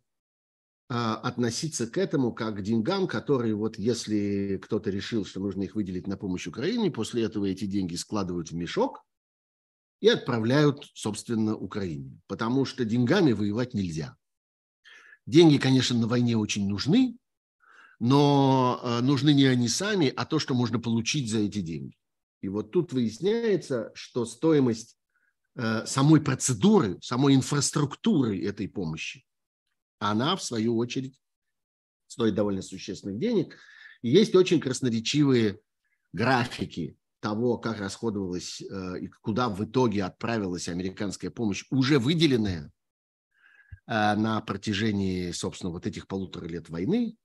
а, 0.88 1.16
относиться 1.16 1.88
к 1.88 1.98
этому 1.98 2.34
как 2.34 2.58
к 2.58 2.62
деньгам, 2.62 3.08
которые 3.08 3.56
вот 3.56 3.78
если 3.78 4.60
кто-то 4.62 4.90
решил, 4.90 5.26
что 5.26 5.40
нужно 5.40 5.64
их 5.64 5.76
выделить 5.76 6.08
на 6.08 6.18
помощь 6.18 6.48
Украине, 6.48 6.92
после 6.92 7.24
этого 7.24 7.46
эти 7.46 7.66
деньги 7.66 7.96
складывают 7.96 8.52
в 8.52 8.56
мешок 8.56 9.04
и 10.02 10.10
отправляют, 10.10 10.86
собственно, 10.94 11.56
Украине. 11.56 12.20
Потому 12.28 12.66
что 12.66 12.86
деньгами 12.86 13.34
воевать 13.34 13.74
нельзя. 13.74 14.16
Деньги, 15.26 15.58
конечно, 15.58 15.96
на 15.98 16.08
войне 16.08 16.36
очень 16.38 16.68
нужны, 16.68 17.18
но 18.00 18.80
а, 18.82 19.02
нужны 19.02 19.34
не 19.34 19.46
они 19.46 19.68
сами, 19.68 20.12
а 20.16 20.26
то, 20.26 20.40
что 20.40 20.56
можно 20.56 20.80
получить 20.80 21.30
за 21.30 21.38
эти 21.40 21.62
деньги. 21.62 21.99
И 22.42 22.48
вот 22.48 22.72
тут 22.72 22.94
выясняется, 22.94 23.92
что 23.94 24.26
стоимость 24.26 24.98
э, 25.56 25.86
самой 25.86 26.22
процедуры, 26.22 26.98
самой 27.02 27.36
инфраструктуры 27.36 28.42
этой 28.44 28.68
помощи, 28.68 29.26
она, 30.00 30.36
в 30.36 30.44
свою 30.44 30.78
очередь, 30.78 31.20
стоит 32.08 32.36
довольно 32.36 32.62
существенных 32.62 33.20
денег. 33.20 33.58
И 34.02 34.10
есть 34.10 34.34
очень 34.36 34.62
красноречивые 34.62 35.60
графики 36.14 36.98
того, 37.20 37.58
как 37.58 37.80
расходовалась 37.80 38.62
э, 38.62 39.00
и 39.02 39.08
куда 39.22 39.50
в 39.50 39.64
итоге 39.66 40.06
отправилась 40.06 40.70
американская 40.70 41.30
помощь, 41.30 41.66
уже 41.70 42.00
выделенная. 42.00 42.72
на 43.86 44.40
протяжении, 44.42 45.32
собственно, 45.32 45.72
вот 45.72 45.86
этих 45.86 46.08
полутора 46.08 46.46
лет 46.46 46.70
войны. 46.70 47.18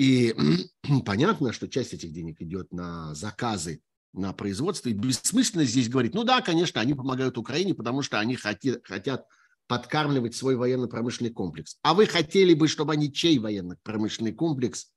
И 0.00 0.34
понятно, 1.04 1.52
что 1.52 1.68
часть 1.68 1.92
этих 1.92 2.12
денег 2.12 2.40
идет 2.40 2.72
на 2.72 3.14
заказы, 3.14 3.82
на 4.12 4.32
производство. 4.32 4.88
И 4.88 4.92
бессмысленно 4.92 5.64
здесь 5.64 5.88
говорить, 5.88 6.14
ну 6.14 6.24
да, 6.24 6.40
конечно, 6.40 6.80
они 6.80 6.94
помогают 6.94 7.38
Украине, 7.38 7.74
потому 7.74 8.02
что 8.02 8.18
они 8.18 8.36
хотят, 8.36 8.84
хотят 8.84 9.26
подкармливать 9.66 10.34
свой 10.34 10.56
военно-промышленный 10.56 11.32
комплекс. 11.32 11.78
А 11.82 11.94
вы 11.94 12.06
хотели 12.06 12.54
бы, 12.54 12.66
чтобы 12.66 12.92
они 12.92 13.12
чей 13.12 13.38
военно-промышленный 13.38 14.32
комплекс 14.32 14.92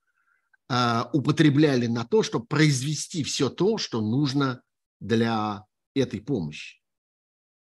э, 0.70 1.04
употребляли 1.14 1.88
на 1.88 2.06
то, 2.06 2.24
чтобы 2.24 2.46
произвести 2.46 3.24
все 3.24 3.50
то, 3.50 3.78
что 3.78 4.02
нужно 4.02 4.62
для 5.00 5.66
этой 5.94 6.22
помощи? 6.22 6.82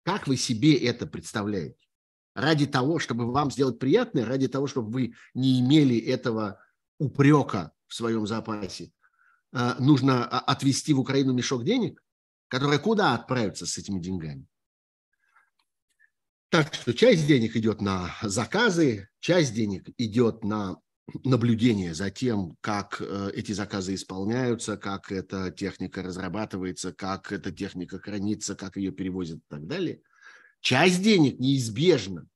Как 0.04 0.28
вы 0.28 0.38
себе 0.38 0.76
это 0.76 1.08
представляете? 1.08 1.78
Ради 2.36 2.66
того, 2.66 3.00
чтобы 3.00 3.32
вам 3.32 3.52
сделать 3.52 3.80
приятное, 3.80 4.26
ради 4.26 4.48
того, 4.48 4.68
чтобы 4.68 4.92
вы 4.92 5.14
не 5.34 5.60
имели 5.60 5.98
этого 5.98 6.60
упрека 6.98 7.72
в 7.88 7.96
своем 7.96 8.26
запасе, 8.26 8.92
нужно 9.52 10.26
а, 10.26 10.40
отвести 10.40 10.94
в 10.94 11.00
Украину 11.00 11.34
мешок 11.34 11.64
денег, 11.64 12.02
которые 12.48 12.80
куда 12.80 13.14
отправятся 13.14 13.66
с 13.66 13.78
этими 13.78 14.00
деньгами? 14.00 14.46
Так 16.50 16.74
что 16.74 16.94
часть 16.94 17.28
денег 17.28 17.56
идет 17.56 17.82
на 17.82 18.14
заказы, 18.22 19.10
часть 19.20 19.54
денег 19.54 19.90
идет 19.98 20.44
на 20.44 20.78
наблюдение 21.24 21.94
за 21.94 22.10
тем, 22.10 22.58
как 22.62 23.02
э, 23.02 23.32
эти 23.34 23.52
заказы 23.52 23.96
исполняются, 23.96 24.78
как 24.78 25.12
эта 25.12 25.52
техника 25.52 26.02
разрабатывается, 26.04 26.94
как 26.94 27.32
эта 27.32 27.52
техника 27.52 28.00
хранится, 28.00 28.56
как 28.56 28.78
ее 28.78 28.92
перевозят 28.92 29.38
и 29.38 29.50
так 29.50 29.68
далее. 29.68 30.02
Часть 30.62 31.02
денег 31.02 31.40
неизбежно 31.40 32.28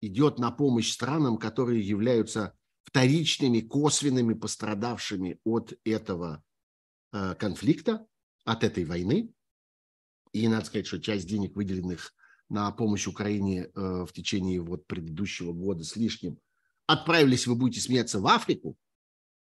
идет 0.00 0.38
на 0.38 0.50
помощь 0.50 0.90
странам, 0.90 1.38
которые 1.38 1.80
являются 1.80 2.54
вторичными, 2.84 3.60
косвенными 3.60 4.34
пострадавшими 4.34 5.38
от 5.44 5.74
этого 5.84 6.36
э, 6.36 6.47
конфликта, 7.10 8.06
от 8.48 8.64
этой 8.64 8.84
войны. 8.84 9.30
И 10.32 10.48
надо 10.48 10.64
сказать, 10.64 10.86
что 10.86 11.00
часть 11.00 11.28
денег, 11.28 11.54
выделенных 11.54 12.14
на 12.48 12.70
помощь 12.70 13.06
Украине 13.06 13.64
э, 13.64 13.70
в 13.74 14.12
течение 14.12 14.60
вот 14.60 14.86
предыдущего 14.86 15.52
года 15.52 15.84
с 15.84 15.96
лишним, 15.96 16.38
отправились, 16.86 17.46
вы 17.46 17.56
будете 17.56 17.82
смеяться, 17.82 18.20
в 18.20 18.26
Африку, 18.26 18.76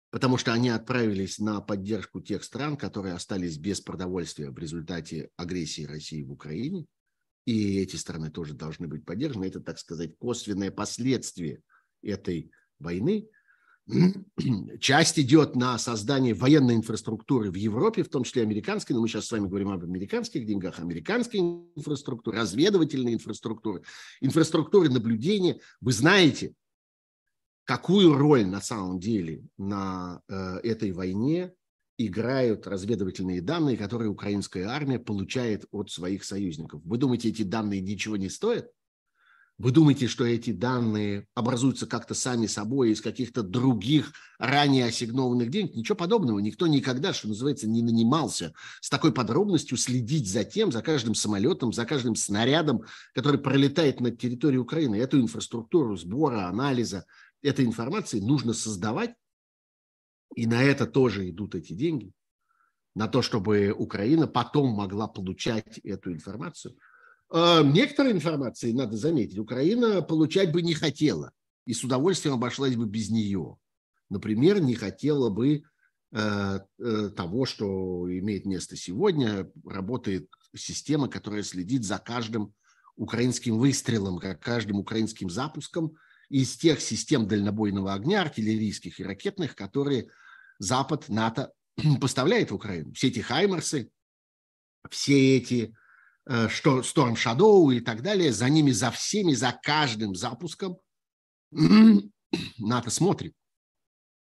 потому 0.10 0.38
что 0.38 0.54
они 0.54 0.70
отправились 0.70 1.38
на 1.38 1.62
поддержку 1.62 2.20
тех 2.20 2.44
стран, 2.44 2.78
которые 2.78 3.14
остались 3.14 3.58
без 3.58 3.80
продовольствия 3.80 4.50
в 4.50 4.58
результате 4.58 5.30
агрессии 5.38 5.84
России 5.84 6.24
в 6.24 6.32
Украине. 6.32 6.88
И 7.46 7.78
эти 7.78 7.96
страны 7.96 8.32
тоже 8.32 8.56
должны 8.56 8.88
быть 8.88 9.06
поддержаны. 9.06 9.46
Это, 9.46 9.60
так 9.60 9.78
сказать, 9.78 10.18
косвенное 10.18 10.72
последствие 10.72 11.62
этой 12.02 12.52
войны. 12.80 13.30
Часть 14.80 15.20
идет 15.20 15.56
на 15.56 15.78
создание 15.78 16.34
военной 16.34 16.76
инфраструктуры 16.76 17.52
в 17.52 17.56
Европе, 17.56 18.04
в 18.04 18.10
том 18.10 18.24
числе 18.24 18.42
американской, 18.42 18.96
но 18.96 19.02
мы 19.02 19.08
сейчас 19.08 19.28
с 19.28 19.32
вами 19.32 19.48
говорим 19.48 19.70
об 19.70 19.84
американских 19.84 20.46
деньгах, 20.46 20.80
американской 20.80 21.40
инфраструктуры, 21.40 22.38
разведывательной 22.38 23.14
инфраструктуры, 23.14 23.84
инфраструктуры 24.22 24.90
наблюдения. 24.90 25.60
Вы 25.82 25.92
знаете, 25.94 26.56
какую 27.64 28.16
роль 28.16 28.46
на 28.46 28.62
самом 28.62 29.00
деле 29.00 29.44
на 29.58 30.22
э, 30.28 30.60
этой 30.64 30.92
войне 30.92 31.54
играют 31.98 32.68
разведывательные 32.68 33.42
данные, 33.42 33.78
которые 33.78 34.10
украинская 34.10 34.68
армия 34.68 35.00
получает 35.00 35.66
от 35.72 35.92
своих 35.92 36.24
союзников. 36.24 36.82
Вы 36.84 36.98
думаете, 36.98 37.30
эти 37.30 37.44
данные 37.44 37.82
ничего 37.82 38.18
не 38.18 38.30
стоят? 38.30 38.70
Вы 39.58 39.72
думаете, 39.72 40.08
что 40.08 40.26
эти 40.26 40.52
данные 40.52 41.28
образуются 41.34 41.88
как-то 41.88 42.14
сами 42.14 42.46
собой 42.46 42.92
из 42.92 43.00
каких-то 43.00 43.42
других 43.42 44.12
ранее 44.38 44.86
ассигнованных 44.86 45.50
денег? 45.50 45.76
Ничего 45.76 45.96
подобного. 45.96 46.40
Никто 46.40 46.68
никогда, 46.68 47.14
что 47.14 47.30
называется, 47.30 47.66
не 47.66 47.82
нанимался 47.82 48.54
с 48.82 48.90
такой 48.90 49.14
подробностью 49.14 49.78
следить 49.78 50.30
за 50.30 50.44
тем, 50.44 50.74
за 50.74 50.82
каждым 50.82 51.16
самолетом, 51.16 51.72
за 51.72 51.86
каждым 51.86 52.16
снарядом, 52.16 52.82
который 53.14 53.40
пролетает 53.40 54.02
над 54.02 54.20
территорией 54.20 54.60
Украины. 54.60 54.98
Эту 54.98 55.22
инфраструктуру 55.22 55.96
сбора, 55.96 56.50
анализа 56.50 57.06
этой 57.42 57.64
информации 57.64 58.20
нужно 58.20 58.52
создавать. 58.52 59.14
И 60.36 60.48
на 60.48 60.62
это 60.64 60.86
тоже 60.86 61.30
идут 61.30 61.56
эти 61.56 61.72
деньги. 61.72 62.12
На 62.94 63.08
то, 63.08 63.22
чтобы 63.22 63.72
Украина 63.72 64.28
потом 64.28 64.72
могла 64.72 65.08
получать 65.08 65.78
эту 65.78 66.12
информацию– 66.12 66.76
некоторой 67.32 68.12
информации, 68.12 68.72
надо 68.72 68.98
заметить, 68.98 69.40
Украина 69.40 70.02
получать 70.02 70.52
бы 70.52 70.62
не 70.62 70.74
хотела 70.74 71.32
и 71.66 71.74
с 71.74 71.84
удовольствием 71.84 72.36
обошлась 72.36 72.76
бы 72.76 72.86
без 72.86 73.10
нее. 73.10 73.58
Например, 74.10 74.60
не 74.62 74.76
хотела 74.76 75.30
бы 75.30 75.64
э, 76.12 76.60
э, 76.80 77.10
того, 77.10 77.46
что 77.46 78.08
имеет 78.20 78.46
место 78.46 78.76
сегодня. 78.76 79.52
Работает 79.66 80.30
система, 80.56 81.08
которая 81.08 81.44
следит 81.44 81.84
за 81.84 81.98
каждым 81.98 82.54
украинским 82.96 83.58
выстрелом, 83.58 84.20
как 84.20 84.42
каждым 84.42 84.78
украинским 84.78 85.30
запуском 85.30 85.96
из 86.30 86.56
тех 86.56 86.80
систем 86.82 87.28
дальнобойного 87.28 87.94
огня, 87.94 88.22
артиллерийских 88.22 89.00
и 89.00 89.04
ракетных, 89.04 89.56
которые 89.56 90.10
Запад, 90.60 91.10
НАТО 91.10 91.52
поставляет 92.00 92.52
в 92.52 92.56
Украину. 92.56 92.94
Все 92.94 93.08
эти 93.08 93.20
хаймерсы, 93.20 93.90
все 94.90 95.38
эти 95.38 95.76
что 96.28 96.80
Storm 96.80 97.16
Shadow 97.16 97.74
и 97.74 97.80
так 97.80 98.02
далее, 98.02 98.34
за 98.34 98.50
ними, 98.50 98.72
за 98.72 98.92
всеми, 98.92 99.34
за 99.34 99.58
каждым 99.62 100.16
запуском 100.16 100.78
НАТО 101.52 102.90
смотрит. 102.90 103.34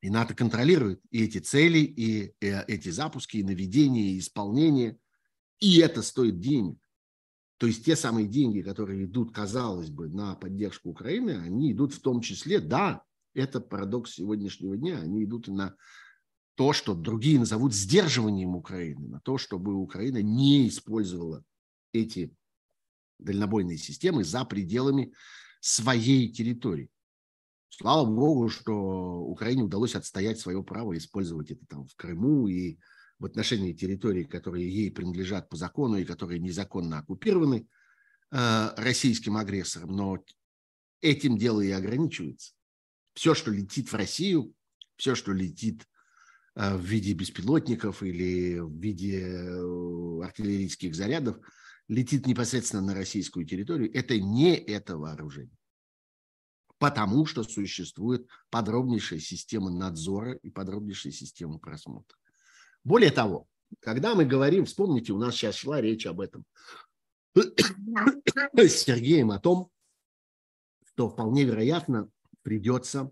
И 0.01 0.11
НАТО 0.11 0.35
контролирует 0.35 1.01
и 1.11 1.25
эти 1.25 1.39
цели, 1.39 1.79
и, 1.79 2.35
и 2.41 2.47
э, 2.47 2.65
эти 2.67 2.89
запуски, 2.89 3.37
и 3.37 3.45
наведение, 3.45 4.11
и 4.13 4.19
исполнение. 4.19 4.99
И 5.61 5.79
это 5.79 6.03
стоит 6.03 6.41
денег. 6.41 6.77
То 7.59 7.69
есть 7.69 7.85
те 7.85 7.95
самые 7.95 8.27
деньги, 8.27 8.63
которые 8.63 9.05
идут, 9.05 9.33
казалось 9.33 9.91
бы, 9.91 10.09
на 10.09 10.35
поддержку 10.35 10.91
Украины, 10.91 11.41
они 11.41 11.71
идут 11.71 11.95
в 11.95 12.01
том 12.01 12.21
числе, 12.21 12.59
да, 12.59 13.05
это 13.35 13.61
парадокс 13.61 14.15
сегодняшнего 14.15 14.77
дня, 14.77 14.99
они 14.99 15.23
идут 15.23 15.47
и 15.47 15.53
на 15.53 15.77
то, 16.57 16.73
что 16.73 16.95
другие 16.95 17.39
назовут 17.39 17.73
сдерживанием 17.73 18.57
Украины, 18.57 19.07
на 19.07 19.21
то, 19.21 19.39
чтобы 19.39 19.75
Украина 19.75 20.21
не 20.21 20.67
использовала 20.67 21.45
эти 21.93 22.35
дальнобойные 23.19 23.79
системы 23.79 24.25
за 24.25 24.45
пределами 24.45 25.13
своей 25.61 26.29
территории. 26.29 26.91
Слава 27.69 28.05
богу, 28.05 28.49
что 28.49 28.75
Украине 28.75 29.63
удалось 29.63 29.95
отстоять 29.95 30.39
свое 30.39 30.63
право 30.63 30.97
использовать 30.97 31.51
это 31.51 31.65
там 31.67 31.87
в 31.87 31.95
Крыму 31.95 32.49
и 32.49 32.79
в 33.19 33.25
отношении 33.25 33.73
территорий, 33.73 34.25
которые 34.25 34.69
ей 34.69 34.91
принадлежат 34.91 35.49
по 35.49 35.57
закону 35.57 35.97
и 35.97 36.05
которые 36.05 36.41
незаконно 36.41 36.99
оккупированы 36.99 37.67
э, 38.31 38.69
российским 38.77 39.37
агрессором. 39.37 39.97
Но 39.97 40.25
этим 41.01 41.39
дело 41.39 41.61
и 41.61 41.71
ограничивается. 41.71 42.53
Все, 43.15 43.35
что 43.35 43.51
летит 43.51 43.91
в 43.91 43.95
Россию, 43.95 44.53
все, 44.97 45.15
что 45.15 45.33
летит 45.33 45.87
э, 46.57 46.77
в 46.77 46.83
виде 46.83 47.13
беспилотников 47.15 48.03
или 48.03 48.59
в 48.59 48.77
виде 48.79 49.21
э, 49.21 50.23
артиллерийских 50.23 50.95
зарядов– 50.95 51.39
летит 51.89 52.27
непосредственно 52.27 52.83
на 52.83 52.95
российскую 52.95 53.47
территорию, 53.47 53.93
это 53.95 54.19
не 54.19 54.57
это 54.57 54.97
вооружение. 54.97 55.57
Потому 56.79 57.27
что 57.27 57.45
существует 57.45 58.27
подробнейшая 58.51 59.21
система 59.21 59.71
надзора 59.71 60.33
и 60.33 60.51
подробнейшая 60.51 61.13
система 61.13 61.59
просмотра. 61.59 62.17
Более 62.83 63.11
того, 63.11 63.47
когда 63.81 64.15
мы 64.15 64.25
говорим, 64.25 64.65
вспомните, 64.65 65.13
у 65.13 65.19
нас 65.19 65.35
сейчас 65.35 65.57
шла 65.57 65.81
речь 65.81 66.07
об 66.07 66.21
этом 66.21 66.45
с 67.35 68.73
Сергеем 68.73 69.31
о 69.31 69.39
том, 69.39 69.71
что 70.85 71.09
вполне 71.09 71.45
вероятно 71.45 72.11
придется 72.43 73.11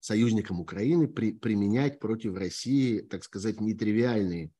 союзникам 0.00 0.60
Украины 0.60 1.08
при, 1.08 1.32
применять 1.32 1.98
против 1.98 2.36
России, 2.36 3.00
так 3.00 3.24
сказать, 3.24 3.60
нетривиальные 3.60 4.52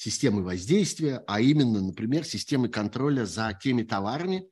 системы 0.00 0.42
воздействия, 0.42 1.22
а 1.26 1.42
именно, 1.42 1.82
например, 1.82 2.24
системы 2.24 2.70
контроля 2.70 3.26
за 3.26 3.52
теми 3.62 3.82
товарами, 3.82 4.48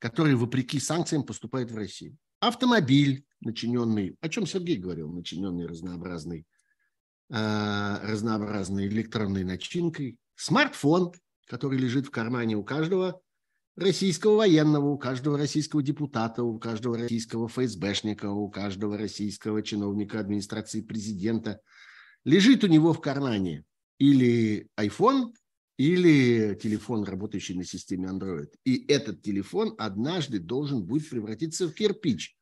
которые, 0.00 0.34
вопреки 0.34 0.80
санкциям, 0.80 1.22
поступают 1.22 1.70
в 1.70 1.76
Россию. 1.76 2.16
Автомобиль, 2.40 3.24
начиненный, 3.40 4.16
о 4.20 4.28
чем 4.28 4.44
Сергей 4.44 4.76
говорил, 4.76 5.12
начиненный 5.12 5.66
разнообразной, 5.66 6.46
э, 7.30 7.98
разнообразной 8.02 8.88
электронной 8.88 9.44
начинкой, 9.44 10.18
смартфон, 10.34 11.12
который 11.46 11.78
лежит 11.78 12.08
в 12.08 12.10
кармане 12.10 12.56
у 12.56 12.64
каждого 12.64 13.20
российского 13.76 14.38
военного, 14.38 14.88
у 14.88 14.98
каждого 14.98 15.38
российского 15.38 15.80
депутата, 15.80 16.42
у 16.42 16.58
каждого 16.58 16.98
российского 16.98 17.46
ФСБшника, 17.46 18.30
у 18.30 18.50
каждого 18.50 18.98
российского 18.98 19.62
чиновника 19.62 20.18
администрации 20.18 20.80
президента, 20.80 21.60
лежит 22.24 22.64
у 22.64 22.66
него 22.66 22.92
в 22.92 23.00
кармане 23.00 23.64
или 23.98 24.68
iPhone, 24.78 25.32
или 25.76 26.54
телефон, 26.60 27.04
работающий 27.04 27.54
на 27.54 27.64
системе 27.64 28.08
Android. 28.08 28.50
И 28.64 28.84
этот 28.88 29.22
телефон 29.22 29.74
однажды 29.78 30.38
должен 30.40 30.84
будет 30.84 31.08
превратиться 31.08 31.68
в 31.68 31.74
кирпич. 31.74 32.36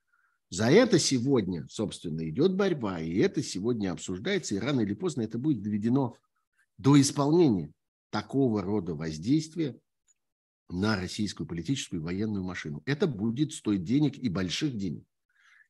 За 0.49 0.71
это 0.71 0.99
сегодня, 0.99 1.67
собственно, 1.69 2.29
идет 2.29 2.55
борьба, 2.55 3.01
и 3.01 3.17
это 3.17 3.43
сегодня 3.43 3.93
обсуждается, 3.93 4.55
и 4.55 4.59
рано 4.59 4.81
или 4.81 4.95
поздно 4.95 5.23
это 5.23 5.39
будет 5.39 5.61
доведено 5.61 6.17
до 6.79 7.01
исполнения 7.01 7.73
такого 8.11 8.63
рода 8.63 8.95
воздействия 8.95 9.79
на 10.69 10.97
российскую 10.97 11.47
политическую 11.47 12.01
и 12.01 12.05
военную 12.05 12.45
машину. 12.45 12.83
Это 12.87 13.07
будет 13.07 13.53
стоить 13.53 13.85
денег 13.85 14.17
и 14.17 14.29
больших 14.29 14.77
денег. 14.77 15.05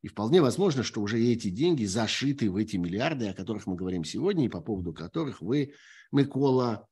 И 0.07 0.09
вполне 0.09 0.41
возможно, 0.41 0.85
что 0.85 1.03
уже 1.03 1.20
эти 1.20 1.51
деньги 1.51 1.85
зашиты 1.85 2.49
в 2.49 2.55
эти 2.55 2.77
миллиарды, 2.77 3.27
о 3.27 3.35
которых 3.35 3.66
мы 3.66 3.74
говорим 3.74 4.05
сегодня, 4.05 4.45
и 4.45 4.49
по 4.49 4.61
поводу 4.61 4.93
которых 4.93 5.41
вы, 5.41 5.74
Микола, 6.12 6.87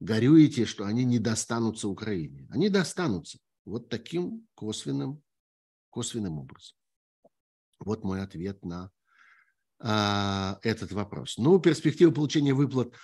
горюете, 0.00 0.64
что 0.64 0.86
они 0.86 1.04
не 1.04 1.18
достанутся 1.18 1.88
Украине. 1.88 2.48
Они 2.48 2.70
достанутся 2.70 3.36
вот 3.66 3.90
таким 3.90 4.46
косвенным, 4.54 5.22
косвенным 5.90 6.38
образом. 6.38 6.74
Вот 7.80 8.02
мой 8.02 8.22
ответ 8.22 8.64
на 8.64 8.90
а, 9.78 10.58
этот 10.62 10.92
вопрос. 10.92 11.36
Ну, 11.36 11.60
перспектива 11.60 12.12
получения 12.12 12.54
выплат 12.54 12.94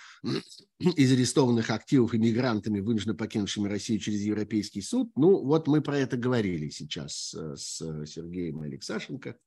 из 0.79 1.11
арестованных 1.11 1.69
активов 1.69 2.15
иммигрантами, 2.15 2.79
вынужденно 2.79 3.13
покинувшими 3.13 3.69
Россию 3.69 3.99
через 3.99 4.21
Европейский 4.21 4.81
суд, 4.81 5.11
ну, 5.15 5.45
вот 5.45 5.67
мы 5.67 5.81
про 5.81 5.99
это 5.99 6.17
говорили 6.17 6.69
сейчас 6.69 7.35
э, 7.35 7.55
с 7.55 7.77
Сергеем 8.07 8.61
Алексашенко. 8.61 9.37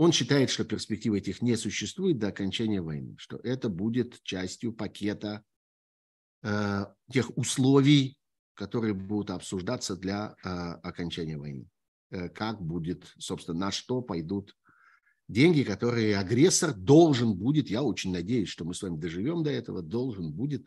Он 0.00 0.12
считает, 0.12 0.48
что 0.48 0.64
перспективы 0.64 1.18
этих 1.18 1.42
не 1.42 1.56
существует 1.56 2.18
до 2.18 2.28
окончания 2.28 2.80
войны, 2.80 3.16
что 3.18 3.36
это 3.36 3.68
будет 3.68 4.22
частью 4.22 4.72
пакета 4.72 5.44
э, 6.42 6.86
тех 7.12 7.36
условий, 7.36 8.16
которые 8.54 8.94
будут 8.94 9.28
обсуждаться 9.28 9.96
для 9.96 10.36
э, 10.42 10.48
окончания 10.48 11.36
войны. 11.36 11.68
Э, 12.10 12.30
как 12.30 12.62
будет, 12.62 13.12
собственно, 13.18 13.66
на 13.66 13.70
что 13.70 14.00
пойдут 14.00 14.56
деньги, 15.28 15.64
которые 15.64 16.16
агрессор 16.16 16.72
должен 16.72 17.34
будет, 17.34 17.68
я 17.68 17.82
очень 17.82 18.10
надеюсь, 18.10 18.48
что 18.48 18.64
мы 18.64 18.72
с 18.72 18.80
вами 18.80 18.96
доживем 18.96 19.42
до 19.42 19.50
этого, 19.50 19.82
должен 19.82 20.32
будет 20.32 20.66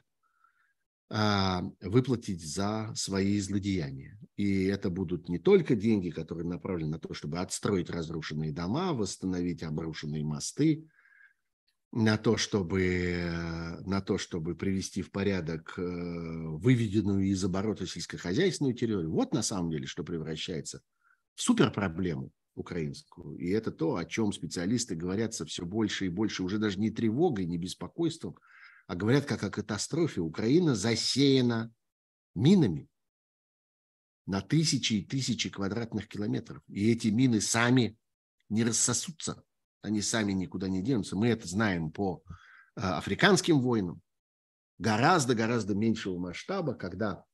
выплатить 1.10 2.44
за 2.44 2.92
свои 2.96 3.40
злодеяния. 3.40 4.18
И 4.36 4.64
это 4.64 4.90
будут 4.90 5.30
не 5.30 5.38
только 5.38 5.76
деньги, 5.76 6.10
которые 6.10 6.48
направлены 6.48 6.92
на 6.92 7.00
то, 7.00 7.14
чтобы 7.14 7.40
отстроить 7.40 7.90
разрушенные 7.90 8.52
дома, 8.52 8.94
восстановить 8.94 9.62
обрушенные 9.62 10.24
мосты, 10.24 10.88
на 11.94 12.18
то, 12.18 12.38
чтобы, 12.38 13.30
на 13.86 14.02
то, 14.02 14.18
чтобы 14.18 14.56
привести 14.56 15.04
в 15.04 15.12
порядок 15.12 15.76
э, 15.78 15.82
выведенную 15.84 17.28
из 17.28 17.44
оборота 17.46 17.86
сельскохозяйственную 17.86 18.74
территорию. 18.74 19.12
Вот 19.12 19.32
на 19.32 19.44
самом 19.44 19.70
деле, 19.70 19.86
что 19.86 20.04
превращается 20.04 20.82
в 21.36 21.42
суперпроблему 21.44 22.32
украинскую. 22.56 23.38
И 23.38 23.50
это 23.50 23.72
то, 23.72 23.96
о 23.96 24.06
чем 24.06 24.34
специалисты 24.34 24.96
говорят 24.96 25.36
со 25.36 25.46
все 25.46 25.66
больше 25.66 26.08
и 26.08 26.10
больше, 26.10 26.42
уже 26.42 26.58
даже 26.58 26.80
не 26.80 26.90
тревогой, 26.90 27.46
не 27.46 27.60
беспокойством, 27.60 28.38
а 28.88 28.96
говорят 28.96 29.26
как 29.26 29.44
о 29.44 29.50
катастрофе. 29.50 30.22
Украина 30.22 30.76
засеяна 30.76 31.74
минами 32.36 32.90
на 34.26 34.42
тысячи 34.42 34.94
и 34.94 35.06
тысячи 35.06 35.50
квадратных 35.50 36.08
километров. 36.08 36.64
И 36.68 36.92
эти 36.92 37.08
мины 37.08 37.42
сами 37.42 37.98
не 38.50 38.64
рассосутся, 38.64 39.44
они 39.82 40.02
сами 40.02 40.32
никуда 40.34 40.68
не 40.70 40.82
денутся. 40.82 41.16
Мы 41.16 41.28
это 41.28 41.48
знаем 41.48 41.92
по 41.92 42.24
э, 42.76 42.82
африканским 42.82 43.62
войнам, 43.62 44.02
гораздо-гораздо 44.78 45.76
меньшего 45.76 46.18
масштаба, 46.18 46.74
когда 46.74 47.26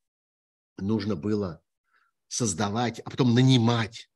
нужно 0.77 1.15
было 1.15 1.61
создавать, 2.27 2.99
а 2.99 3.09
потом 3.09 3.33
нанимать 3.33 4.08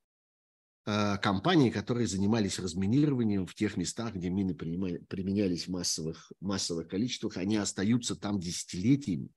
компании, 0.86 1.70
которые 1.70 2.08
занимались 2.08 2.60
разминированием 2.60 3.46
в 3.46 3.56
тех 3.56 3.78
местах, 3.78 4.16
где 4.16 4.30
мины 4.30 4.54
применялись 4.54 5.68
в 5.68 5.72
массовых, 5.72 6.32
массовых 6.42 6.90
количествах, 6.90 7.38
они 7.38 7.56
остаются 7.56 8.16
там 8.16 8.40
десятилетиями. 8.40 9.30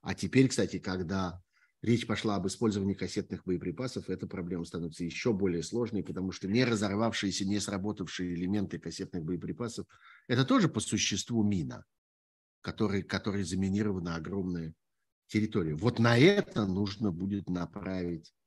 А 0.00 0.14
теперь, 0.14 0.48
кстати, 0.48 0.80
когда 0.80 1.40
речь 1.82 2.04
пошла 2.04 2.34
об 2.34 2.48
использовании 2.48 2.94
кассетных 2.94 3.44
боеприпасов, 3.44 4.10
эта 4.10 4.26
проблема 4.26 4.64
становится 4.64 5.04
еще 5.04 5.32
более 5.32 5.62
сложной, 5.62 6.02
потому 6.02 6.32
что 6.32 6.48
не 6.48 6.64
разорвавшиеся, 6.64 7.44
не 7.44 7.60
сработавшие 7.60 8.34
элементы 8.34 8.80
кассетных 8.80 9.22
боеприпасов– 9.22 9.86
это 10.26 10.44
тоже 10.44 10.68
по 10.68 10.80
существу 10.80 11.44
мина, 11.44 11.84
которой, 12.60 13.02
которой 13.02 13.44
заминирована 13.44 14.16
огромная 14.16 14.74
территория. 15.28 15.76
Вот 15.76 16.00
на 16.00 16.18
это 16.18 16.66
нужно 16.66 17.12
будет 17.12 17.48
направить 17.48 18.32
Э, 18.32 18.41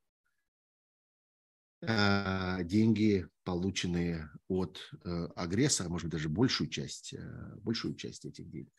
деньги, 2.63 3.27
полученные 3.43 4.29
от 4.47 4.79
э, 5.03 5.27
агрессора, 5.35 5.89
может 5.89 6.05
быть, 6.05 6.13
даже 6.13 6.29
большую 6.29 6.69
часть, 6.69 7.13
э, 7.13 7.55
большую 7.57 7.95
часть 7.95 8.25
этих 8.25 8.49
денег. 8.49 8.71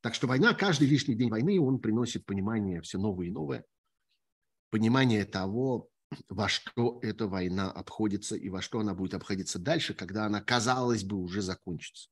Так 0.00 0.14
что 0.14 0.26
война, 0.26 0.54
каждый 0.54 0.86
лишний 0.86 1.14
день 1.14 1.30
войны, 1.30 1.60
он 1.60 1.78
приносит 1.78 2.24
понимание 2.26 2.80
все 2.82 2.98
новое 2.98 3.26
и 3.26 3.30
новое, 3.30 3.64
понимание 4.70 5.24
того, 5.24 5.88
во 6.28 6.48
что 6.48 6.98
эта 7.02 7.26
война 7.26 7.70
обходится 7.70 8.36
и 8.36 8.48
во 8.48 8.62
что 8.62 8.80
она 8.80 8.94
будет 8.94 9.14
обходиться 9.14 9.58
дальше, 9.58 9.94
когда 9.94 10.26
она, 10.26 10.40
казалось 10.40 11.04
бы, 11.04 11.16
уже 11.16 11.42
закончится. 11.42 12.08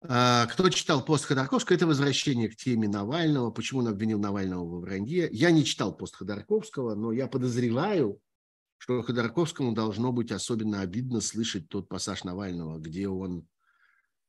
Кто 0.00 0.70
читал 0.70 1.04
пост 1.04 1.24
Ходорковского, 1.24 1.74
это 1.74 1.86
возвращение 1.86 2.48
к 2.48 2.54
теме 2.54 2.88
Навального, 2.88 3.50
почему 3.50 3.80
он 3.80 3.88
обвинил 3.88 4.20
Навального 4.20 4.64
во 4.64 4.80
вранье. 4.80 5.28
Я 5.32 5.50
не 5.50 5.64
читал 5.64 5.96
пост 5.96 6.14
Ходорковского, 6.14 6.94
но 6.94 7.10
я 7.10 7.26
подозреваю, 7.26 8.20
что 8.78 9.02
Ходорковскому 9.02 9.74
должно 9.74 10.12
быть 10.12 10.30
особенно 10.32 10.80
обидно 10.80 11.20
слышать 11.20 11.68
тот 11.68 11.88
пассаж 11.88 12.24
Навального, 12.24 12.78
где 12.78 13.08
он 13.08 13.46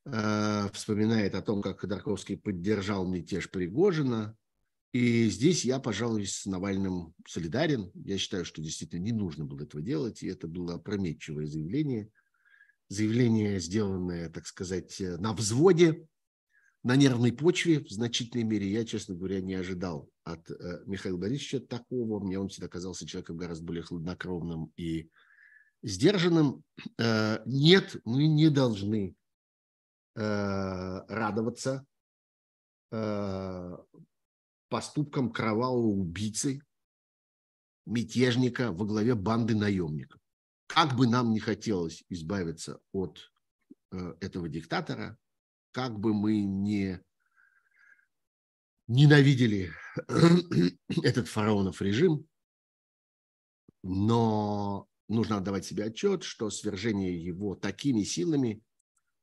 э, 0.04 0.68
вспоминает 0.72 1.34
о 1.34 1.42
том, 1.42 1.62
как 1.62 1.80
Ходорковский 1.80 2.36
поддержал 2.36 3.06
мятеж 3.06 3.50
Пригожина. 3.50 4.36
И 4.92 5.28
здесь 5.30 5.64
я, 5.64 5.78
пожалуй, 5.78 6.26
с 6.26 6.46
Навальным 6.46 7.14
солидарен. 7.26 7.92
Я 7.94 8.18
считаю, 8.18 8.44
что 8.44 8.60
действительно 8.60 9.00
не 9.00 9.12
нужно 9.12 9.44
было 9.44 9.62
этого 9.62 9.80
делать, 9.80 10.22
и 10.22 10.26
это 10.26 10.48
было 10.48 10.74
опрометчивое 10.74 11.46
заявление. 11.46 12.10
Заявление, 12.88 13.60
сделанное, 13.60 14.30
так 14.30 14.48
сказать, 14.48 14.96
на 14.98 15.32
взводе, 15.32 16.08
на 16.82 16.96
нервной 16.96 17.32
почве 17.32 17.78
в 17.78 17.88
значительной 17.88 18.42
мере. 18.42 18.68
Я, 18.68 18.84
честно 18.84 19.14
говоря, 19.14 19.40
не 19.40 19.54
ожидал 19.54 20.10
от 20.32 20.50
э, 20.50 20.82
Михаила 20.86 21.16
Борисовича 21.16 21.60
такого. 21.60 22.20
Мне 22.20 22.38
он 22.38 22.48
всегда 22.48 22.68
казался 22.68 23.06
человеком 23.06 23.36
гораздо 23.36 23.64
более 23.64 23.82
хладнокровным 23.82 24.72
и 24.76 25.10
сдержанным. 25.82 26.62
Э, 26.98 27.42
нет, 27.46 27.96
мы 28.04 28.26
не 28.26 28.50
должны 28.50 29.14
э, 30.16 31.00
радоваться 31.08 31.86
поступкам 34.68 35.30
кровавого 35.30 35.86
убийцы, 35.86 36.60
мятежника 37.86 38.72
во 38.72 38.84
главе 38.84 39.14
банды 39.14 39.54
наемников. 39.54 40.20
Как 40.66 40.96
бы 40.96 41.06
нам 41.06 41.30
не 41.30 41.38
хотелось 41.38 42.02
избавиться 42.08 42.80
от 42.90 43.30
этого 43.92 44.48
диктатора, 44.48 45.16
как 45.70 46.00
бы 46.00 46.12
мы 46.12 46.40
не 46.42 47.00
ненавидели 48.90 49.70
этот 51.02 51.28
фараонов 51.28 51.82
режим, 51.82 52.26
но 53.82 54.86
нужно 55.08 55.38
отдавать 55.38 55.64
себе 55.64 55.84
отчет, 55.84 56.22
что 56.22 56.50
свержение 56.50 57.22
его 57.22 57.54
такими 57.54 58.02
силами, 58.02 58.62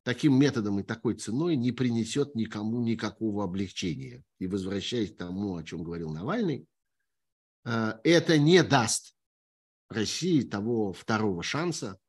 таким 0.03 0.39
методом 0.39 0.79
и 0.79 0.83
такой 0.83 1.15
ценой 1.15 1.55
не 1.55 1.71
принесет 1.71 2.35
никому 2.35 2.81
никакого 2.81 3.43
облегчения. 3.43 4.23
И 4.39 4.47
возвращаясь 4.47 5.13
к 5.13 5.17
тому, 5.17 5.55
о 5.55 5.63
чем 5.63 5.83
говорил 5.83 6.11
Навальный, 6.11 6.67
э, 7.65 7.93
это 8.03 8.37
не 8.37 8.63
даст 8.63 9.15
России 9.89 10.41
того 10.41 10.93
второго 10.93 11.43
шанса, 11.43 11.99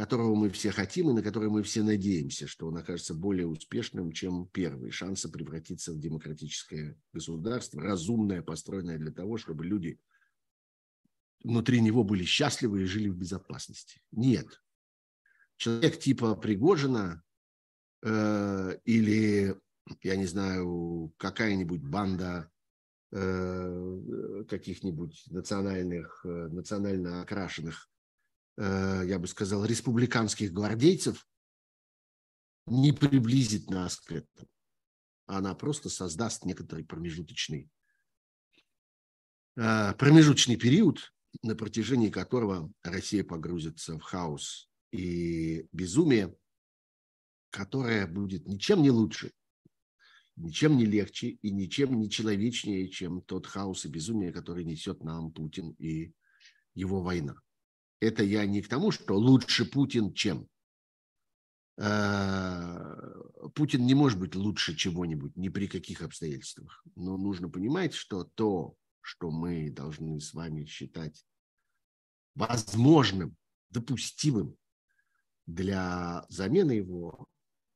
которого 0.00 0.34
мы 0.34 0.48
все 0.48 0.70
хотим 0.70 1.10
и 1.10 1.12
на 1.12 1.22
который 1.22 1.50
мы 1.50 1.62
все 1.62 1.82
надеемся, 1.82 2.46
что 2.46 2.66
он 2.68 2.78
окажется 2.78 3.12
более 3.12 3.46
успешным, 3.46 4.12
чем 4.12 4.48
первый. 4.48 4.90
Шансы 4.90 5.30
превратиться 5.30 5.92
в 5.92 5.98
демократическое 5.98 6.98
государство, 7.12 7.82
разумное, 7.82 8.40
построенное 8.40 8.96
для 8.96 9.12
того, 9.12 9.36
чтобы 9.36 9.66
люди 9.66 10.00
внутри 11.44 11.82
него 11.82 12.02
были 12.02 12.24
счастливы 12.24 12.82
и 12.82 12.86
жили 12.86 13.08
в 13.08 13.16
безопасности. 13.16 14.00
Нет. 14.10 14.62
Человек 15.58 15.98
типа 15.98 16.34
Пригожина 16.34 17.22
э, 18.02 18.78
или, 18.86 19.54
я 20.02 20.16
не 20.16 20.24
знаю, 20.24 21.12
какая-нибудь 21.18 21.82
банда 21.82 22.50
э, 23.12 24.44
каких-нибудь 24.48 25.24
национальных, 25.26 26.24
э, 26.24 26.48
национально 26.48 27.20
окрашенных 27.20 27.89
я 28.62 29.18
бы 29.18 29.26
сказал, 29.26 29.64
республиканских 29.64 30.52
гвардейцев 30.52 31.26
не 32.66 32.92
приблизит 32.92 33.70
нас 33.70 33.96
к 33.96 34.12
этому. 34.12 34.48
она 35.26 35.54
просто 35.54 35.88
создаст 35.88 36.44
некоторый 36.44 36.84
промежуточный, 36.84 37.70
э, 39.56 39.94
промежуточный 39.94 40.56
период, 40.56 41.12
на 41.42 41.54
протяжении 41.54 42.10
которого 42.10 42.72
Россия 42.82 43.24
погрузится 43.24 43.96
в 43.96 44.02
хаос 44.02 44.68
и 44.92 45.68
безумие, 45.72 46.36
которое 47.50 48.06
будет 48.06 48.46
ничем 48.46 48.82
не 48.82 48.90
лучше, 48.90 49.32
ничем 50.36 50.76
не 50.76 50.84
легче 50.84 51.28
и 51.28 51.50
ничем 51.50 51.98
не 51.98 52.10
человечнее, 52.10 52.88
чем 52.88 53.22
тот 53.22 53.46
хаос 53.46 53.84
и 53.84 53.88
безумие, 53.88 54.32
который 54.32 54.64
несет 54.64 55.02
нам 55.04 55.32
Путин 55.32 55.70
и 55.78 56.12
его 56.74 57.02
война. 57.02 57.40
Это 58.00 58.24
я 58.24 58.46
не 58.46 58.62
к 58.62 58.68
тому, 58.68 58.90
что 58.90 59.14
лучше 59.14 59.64
Путин, 59.64 60.14
чем. 60.14 60.48
Э, 61.76 62.96
Путин 63.54 63.86
не 63.86 63.94
может 63.94 64.18
быть 64.18 64.34
лучше 64.34 64.74
чего-нибудь 64.74 65.36
ни 65.36 65.50
при 65.50 65.66
каких 65.66 66.02
обстоятельствах. 66.02 66.82
Но 66.96 67.18
нужно 67.18 67.48
понимать, 67.48 67.94
что 67.94 68.24
то, 68.24 68.74
что 69.02 69.30
мы 69.30 69.70
должны 69.70 70.20
с 70.20 70.32
вами 70.32 70.64
считать 70.64 71.24
возможным, 72.34 73.36
допустимым 73.70 74.56
для 75.46 76.24
замены 76.28 76.72
его, 76.72 77.28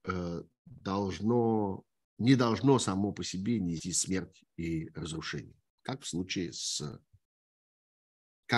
э, 0.04 0.42
должно, 0.64 1.84
не 2.18 2.34
должно 2.34 2.78
само 2.78 3.12
по 3.12 3.24
себе 3.24 3.60
нести 3.60 3.92
смерть 3.92 4.44
и 4.56 4.88
разрушение. 4.94 5.56
Как 5.82 6.02
в 6.02 6.08
случае 6.08 6.52
с, 6.52 6.82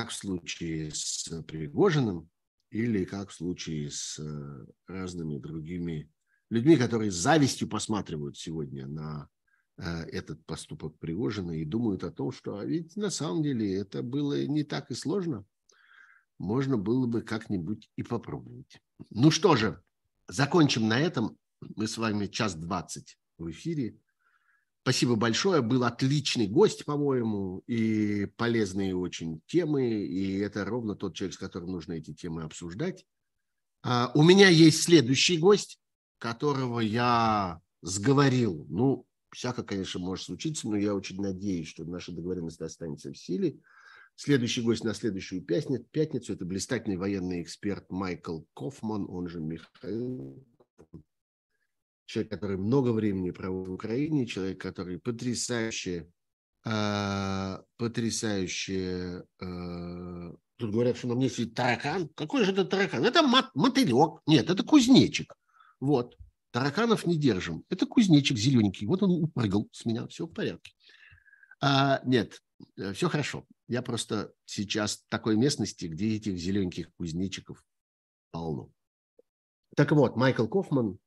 как 0.00 0.10
в 0.10 0.14
случае 0.14 0.90
с 0.92 1.28
Пригожиным 1.46 2.28
или 2.70 3.04
как 3.04 3.30
в 3.30 3.34
случае 3.34 3.90
с 3.90 4.20
разными 4.86 5.38
другими 5.38 6.10
людьми, 6.50 6.76
которые 6.76 7.10
с 7.10 7.14
завистью 7.14 7.68
посматривают 7.68 8.36
сегодня 8.36 8.86
на 8.86 9.28
Э, 9.78 10.04
этот 10.04 10.44
поступок 10.46 10.98
Пригожина 10.98 11.52
и 11.52 11.64
думают 11.64 12.02
о 12.02 12.10
том, 12.10 12.32
что 12.32 12.58
а 12.58 12.64
ведь 12.64 12.96
на 12.96 13.10
самом 13.10 13.42
деле 13.42 13.74
это 13.74 14.02
было 14.02 14.46
не 14.46 14.64
так 14.64 14.90
и 14.90 14.94
сложно. 14.94 15.44
Можно 16.38 16.78
было 16.78 17.06
бы 17.06 17.22
как-нибудь 17.22 17.90
и 17.96 18.02
попробовать. 18.02 18.80
Ну 19.10 19.30
что 19.30 19.54
же, 19.56 19.82
закончим 20.28 20.88
на 20.88 20.98
этом. 20.98 21.36
Мы 21.60 21.88
с 21.88 21.98
вами 21.98 22.26
час 22.26 22.54
двадцать 22.54 23.18
в 23.36 23.50
эфире. 23.50 23.98
Спасибо 24.86 25.16
большое. 25.16 25.62
Был 25.62 25.82
отличный 25.82 26.46
гость, 26.46 26.84
по-моему, 26.84 27.64
и 27.66 28.26
полезные 28.36 28.94
очень 28.94 29.40
темы. 29.48 29.90
И 29.90 30.38
это 30.38 30.64
ровно 30.64 30.94
тот 30.94 31.16
человек, 31.16 31.34
с 31.34 31.38
которым 31.38 31.72
нужно 31.72 31.94
эти 31.94 32.14
темы 32.14 32.44
обсуждать. 32.44 33.04
А 33.82 34.12
у 34.14 34.22
меня 34.22 34.48
есть 34.48 34.84
следующий 34.84 35.38
гость, 35.38 35.80
которого 36.18 36.78
я 36.78 37.60
сговорил, 37.82 38.64
ну, 38.68 39.04
Всяко, 39.32 39.64
конечно, 39.64 39.98
может 39.98 40.26
случиться, 40.26 40.68
но 40.68 40.76
я 40.76 40.94
очень 40.94 41.20
надеюсь, 41.20 41.66
что 41.66 41.84
наша 41.84 42.12
договоренность 42.12 42.60
останется 42.60 43.12
в 43.12 43.18
силе. 43.18 43.58
Следующий 44.14 44.62
гость 44.62 44.84
на 44.84 44.94
следующую 44.94 45.42
пятницу, 45.42 45.84
пятницу– 45.90 46.32
это 46.34 46.44
блистательный 46.44 46.96
военный 46.96 47.42
эксперт 47.42 47.90
Майкл 47.90 48.42
Кофман, 48.54 49.04
он 49.08 49.26
же 49.28 49.40
Михаил. 49.40 50.46
Человек, 52.06 52.32
который 52.32 52.56
много 52.56 52.90
времени 52.90 53.30
провел 53.30 53.64
в 53.64 53.72
Украине, 53.72 54.26
человек, 54.26 54.60
который 54.60 54.98
потрясающе, 54.98 56.10
э, 56.64 57.58
потрясающе 57.76 59.24
э, 59.40 60.32
Тут 60.58 60.70
говорят, 60.70 60.96
что 60.96 61.08
на 61.08 61.14
мне 61.14 61.28
сидит 61.28 61.54
таракан. 61.54 62.08
Какой 62.14 62.44
же 62.44 62.52
это 62.52 62.64
таракан? 62.64 63.04
Это 63.04 63.22
мотылек. 63.54 64.22
Нет, 64.26 64.48
это 64.48 64.62
кузнечик. 64.64 65.36
Вот. 65.80 66.16
Тараканов 66.50 67.04
не 67.04 67.16
держим. 67.16 67.64
Это 67.68 67.84
кузнечик 67.84 68.38
зелененький. 68.38 68.86
Вот 68.86 69.02
он 69.02 69.24
упрыгал 69.24 69.68
с 69.72 69.84
меня. 69.84 70.06
Все 70.06 70.26
в 70.26 70.32
порядке. 70.32 70.72
А, 71.60 72.00
нет, 72.04 72.40
э, 72.78 72.94
все 72.94 73.10
хорошо. 73.10 73.44
Я 73.68 73.82
просто 73.82 74.32
сейчас 74.46 74.96
в 74.96 75.08
такой 75.10 75.36
местности, 75.36 75.86
где 75.86 76.16
этих 76.16 76.38
зелененьких 76.38 76.90
кузнечиков 76.94 77.62
полно. 78.30 78.70
Так 79.74 79.92
вот, 79.92 80.16
Майкл 80.16 80.46
Кофман, 80.46 80.98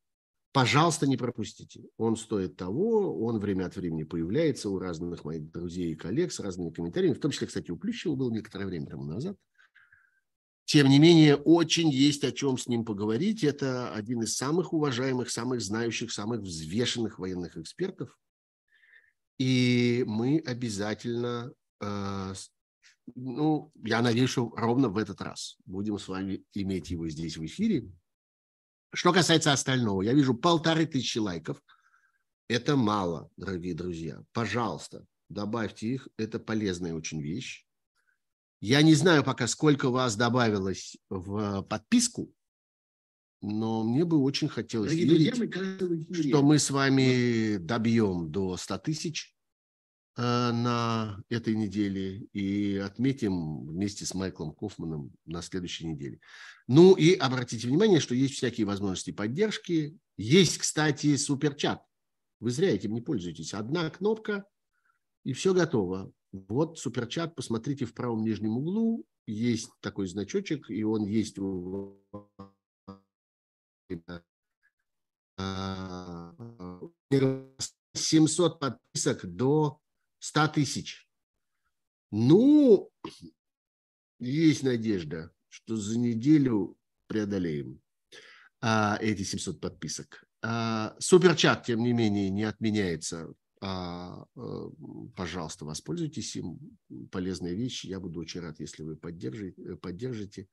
пожалуйста, 0.59 1.07
не 1.07 1.15
пропустите. 1.15 1.85
Он 1.95 2.17
стоит 2.17 2.57
того, 2.57 3.17
он 3.23 3.39
время 3.39 3.65
от 3.65 3.77
времени 3.77 4.03
появляется 4.03 4.69
у 4.69 4.77
разных 4.77 5.23
моих 5.23 5.49
друзей 5.51 5.93
и 5.93 5.95
коллег 5.95 6.33
с 6.33 6.41
разными 6.41 6.69
комментариями, 6.69 7.15
в 7.15 7.21
том 7.21 7.31
числе, 7.31 7.47
кстати, 7.47 7.71
у 7.71 7.77
Плющева 7.77 8.15
был 8.15 8.29
некоторое 8.29 8.65
время 8.65 8.87
тому 8.87 9.05
назад. 9.05 9.37
Тем 10.65 10.89
не 10.89 10.99
менее, 10.99 11.37
очень 11.37 11.89
есть 11.89 12.25
о 12.25 12.33
чем 12.33 12.57
с 12.57 12.67
ним 12.67 12.83
поговорить. 12.83 13.45
Это 13.45 13.93
один 13.93 14.21
из 14.23 14.35
самых 14.35 14.73
уважаемых, 14.73 15.29
самых 15.29 15.61
знающих, 15.61 16.11
самых 16.11 16.41
взвешенных 16.41 17.19
военных 17.19 17.55
экспертов. 17.55 18.19
И 19.37 20.03
мы 20.07 20.43
обязательно, 20.45 21.53
э, 21.81 22.33
ну, 23.15 23.71
я 23.81 24.01
надеюсь, 24.01 24.29
что 24.29 24.51
ровно 24.57 24.89
в 24.89 24.97
этот 24.97 25.21
раз 25.21 25.55
будем 25.65 25.97
с 25.97 26.09
вами 26.09 26.43
иметь 26.53 26.89
его 26.89 27.07
здесь 27.07 27.37
в 27.37 27.45
эфире. 27.45 27.89
Что 28.93 29.13
касается 29.13 29.51
остального, 29.53 30.01
я 30.01 30.13
вижу 30.13 30.33
полторы 30.33 30.85
тысячи 30.85 31.19
лайков. 31.19 31.61
Это 32.47 32.75
мало, 32.75 33.29
дорогие 33.37 33.75
друзья. 33.75 34.23
Пожалуйста, 34.33 35.05
добавьте 35.29 35.87
их. 35.87 36.07
Это 36.17 36.39
полезная 36.39 36.93
очень 36.95 37.21
вещь. 37.21 37.65
Я 38.61 38.81
не 38.81 38.95
знаю 38.95 39.23
пока, 39.23 39.47
сколько 39.47 39.89
вас 39.89 40.15
добавилось 40.15 40.97
в 41.09 41.61
подписку, 41.63 42.33
но 43.41 43.83
мне 43.83 44.03
бы 44.03 44.17
очень 44.17 44.49
хотелось 44.49 44.91
Дорогие 44.91 45.31
верить, 45.31 45.77
друзья, 45.79 46.29
что 46.29 46.41
мы 46.41 46.59
с 46.59 46.69
вами 46.69 47.57
добьем 47.57 48.31
до 48.31 48.57
100 48.57 48.77
тысяч 48.79 49.35
на 50.17 51.21
этой 51.29 51.55
неделе 51.55 52.27
и 52.33 52.77
отметим 52.77 53.65
вместе 53.67 54.05
с 54.05 54.13
Майклом 54.13 54.53
Кофманом 54.53 55.11
на 55.25 55.41
следующей 55.41 55.87
неделе. 55.87 56.19
Ну 56.67 56.93
и 56.95 57.13
обратите 57.13 57.67
внимание, 57.67 57.99
что 57.99 58.15
есть 58.15 58.35
всякие 58.35 58.65
возможности 58.67 59.11
поддержки. 59.11 59.97
Есть, 60.17 60.57
кстати, 60.57 61.15
суперчат. 61.15 61.83
Вы 62.39 62.51
зря 62.51 62.73
этим 62.73 62.93
не 62.93 63.01
пользуетесь. 63.01 63.53
Одна 63.53 63.89
кнопка, 63.89 64.45
и 65.23 65.33
все 65.33 65.53
готово. 65.53 66.11
Вот 66.31 66.77
суперчат, 66.77 67.35
посмотрите 67.35 67.85
в 67.85 67.93
правом 67.93 68.23
нижнем 68.23 68.57
углу, 68.57 69.05
есть 69.25 69.69
такой 69.79 70.07
значочек, 70.07 70.69
и 70.69 70.83
он 70.83 71.05
есть 71.05 71.39
у 71.39 72.03
700 77.93 78.59
подписок 78.59 79.25
до 79.25 79.79
100 80.19 80.47
тысяч. 80.49 81.07
Ну, 82.11 82.89
есть 84.19 84.63
надежда, 84.63 85.31
что 85.47 85.75
за 85.77 85.97
неделю 85.97 86.77
преодолеем 87.07 87.81
а, 88.61 88.97
эти 89.01 89.23
700 89.23 89.59
подписок. 89.59 90.25
А, 90.41 90.95
суперчат, 90.99 91.65
тем 91.65 91.83
не 91.83 91.93
менее, 91.93 92.29
не 92.29 92.43
отменяется 92.43 93.33
а, 93.61 94.25
э, 94.37 94.69
пожалуйста, 95.15 95.65
воспользуйтесь 95.65 96.35
им. 96.35 96.59
Полезная 97.11 97.53
вещь. 97.53 97.83
Я 97.83 97.99
буду 97.99 98.19
очень 98.19 98.39
рад, 98.41 98.59
если 98.59 98.83
вы 98.83 98.95
поддержите. 98.95 99.61
Э, 99.61 99.75
поддержите. 99.75 100.47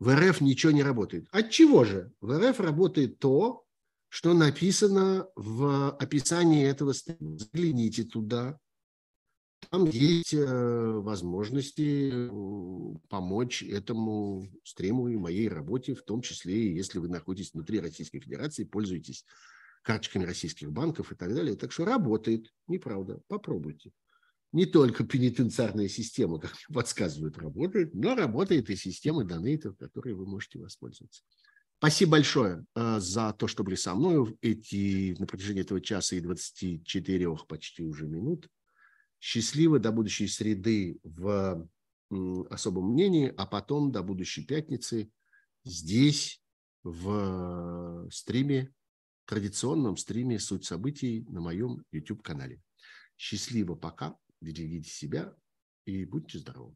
В 0.00 0.14
РФ 0.14 0.40
ничего 0.40 0.72
не 0.72 0.82
работает. 0.82 1.28
От 1.30 1.50
чего 1.50 1.84
же? 1.84 2.12
В 2.20 2.36
РФ 2.36 2.58
работает 2.60 3.18
то, 3.18 3.64
что 4.08 4.34
написано 4.34 5.28
в 5.36 5.90
описании 5.96 6.66
этого 6.66 6.92
стрима. 6.92 7.38
Загляните 7.38 8.04
туда. 8.04 8.58
Там 9.70 9.84
есть 9.84 10.32
э, 10.32 10.44
возможности 10.44 12.30
помочь 13.08 13.62
этому 13.62 14.48
стриму 14.64 15.08
и 15.08 15.16
моей 15.16 15.48
работе, 15.48 15.94
в 15.94 16.02
том 16.02 16.22
числе, 16.22 16.74
если 16.74 16.98
вы 16.98 17.08
находитесь 17.08 17.52
внутри 17.52 17.80
Российской 17.80 18.20
Федерации, 18.20 18.64
пользуйтесь 18.64 19.24
карточками 19.82 20.24
российских 20.24 20.72
банков 20.72 21.12
и 21.12 21.14
так 21.14 21.34
далее. 21.34 21.56
Так 21.56 21.72
что 21.72 21.84
работает, 21.84 22.52
неправда, 22.66 23.20
попробуйте. 23.28 23.92
Не 24.52 24.64
только 24.64 25.04
пенитенциарная 25.04 25.88
система, 25.88 26.38
как 26.40 26.52
подсказывают, 26.72 27.36
работает, 27.36 27.94
но 27.94 28.14
работает 28.14 28.70
и 28.70 28.76
система 28.76 29.24
донейтов, 29.24 29.76
которой 29.76 30.14
вы 30.14 30.26
можете 30.26 30.58
воспользоваться. 30.58 31.22
Спасибо 31.78 32.12
большое 32.12 32.64
э, 32.74 32.98
за 32.98 33.32
то, 33.34 33.46
что 33.46 33.62
были 33.62 33.76
со 33.76 33.94
мной 33.94 34.36
эти, 34.40 35.14
на 35.18 35.26
протяжении 35.26 35.62
этого 35.62 35.80
часа 35.80 36.16
и 36.16 36.20
24 36.20 37.36
почти 37.46 37.84
уже 37.84 38.06
минут. 38.06 38.48
Счастливо 39.20 39.78
до 39.78 39.92
будущей 39.92 40.28
среды 40.28 41.00
в 41.02 41.68
особом 42.50 42.92
мнении, 42.92 43.32
а 43.36 43.46
потом 43.46 43.92
до 43.92 44.02
будущей 44.02 44.44
пятницы 44.44 45.10
здесь 45.64 46.42
в 46.82 48.08
стриме 48.10 48.72
традиционном 49.26 49.96
стриме 49.96 50.38
«Суть 50.38 50.64
событий» 50.64 51.26
на 51.28 51.40
моем 51.40 51.84
YouTube-канале. 51.92 52.62
Счастливо 53.16 53.74
пока, 53.74 54.16
берегите 54.40 54.88
себя 54.88 55.36
и 55.84 56.04
будьте 56.06 56.38
здоровы. 56.38 56.74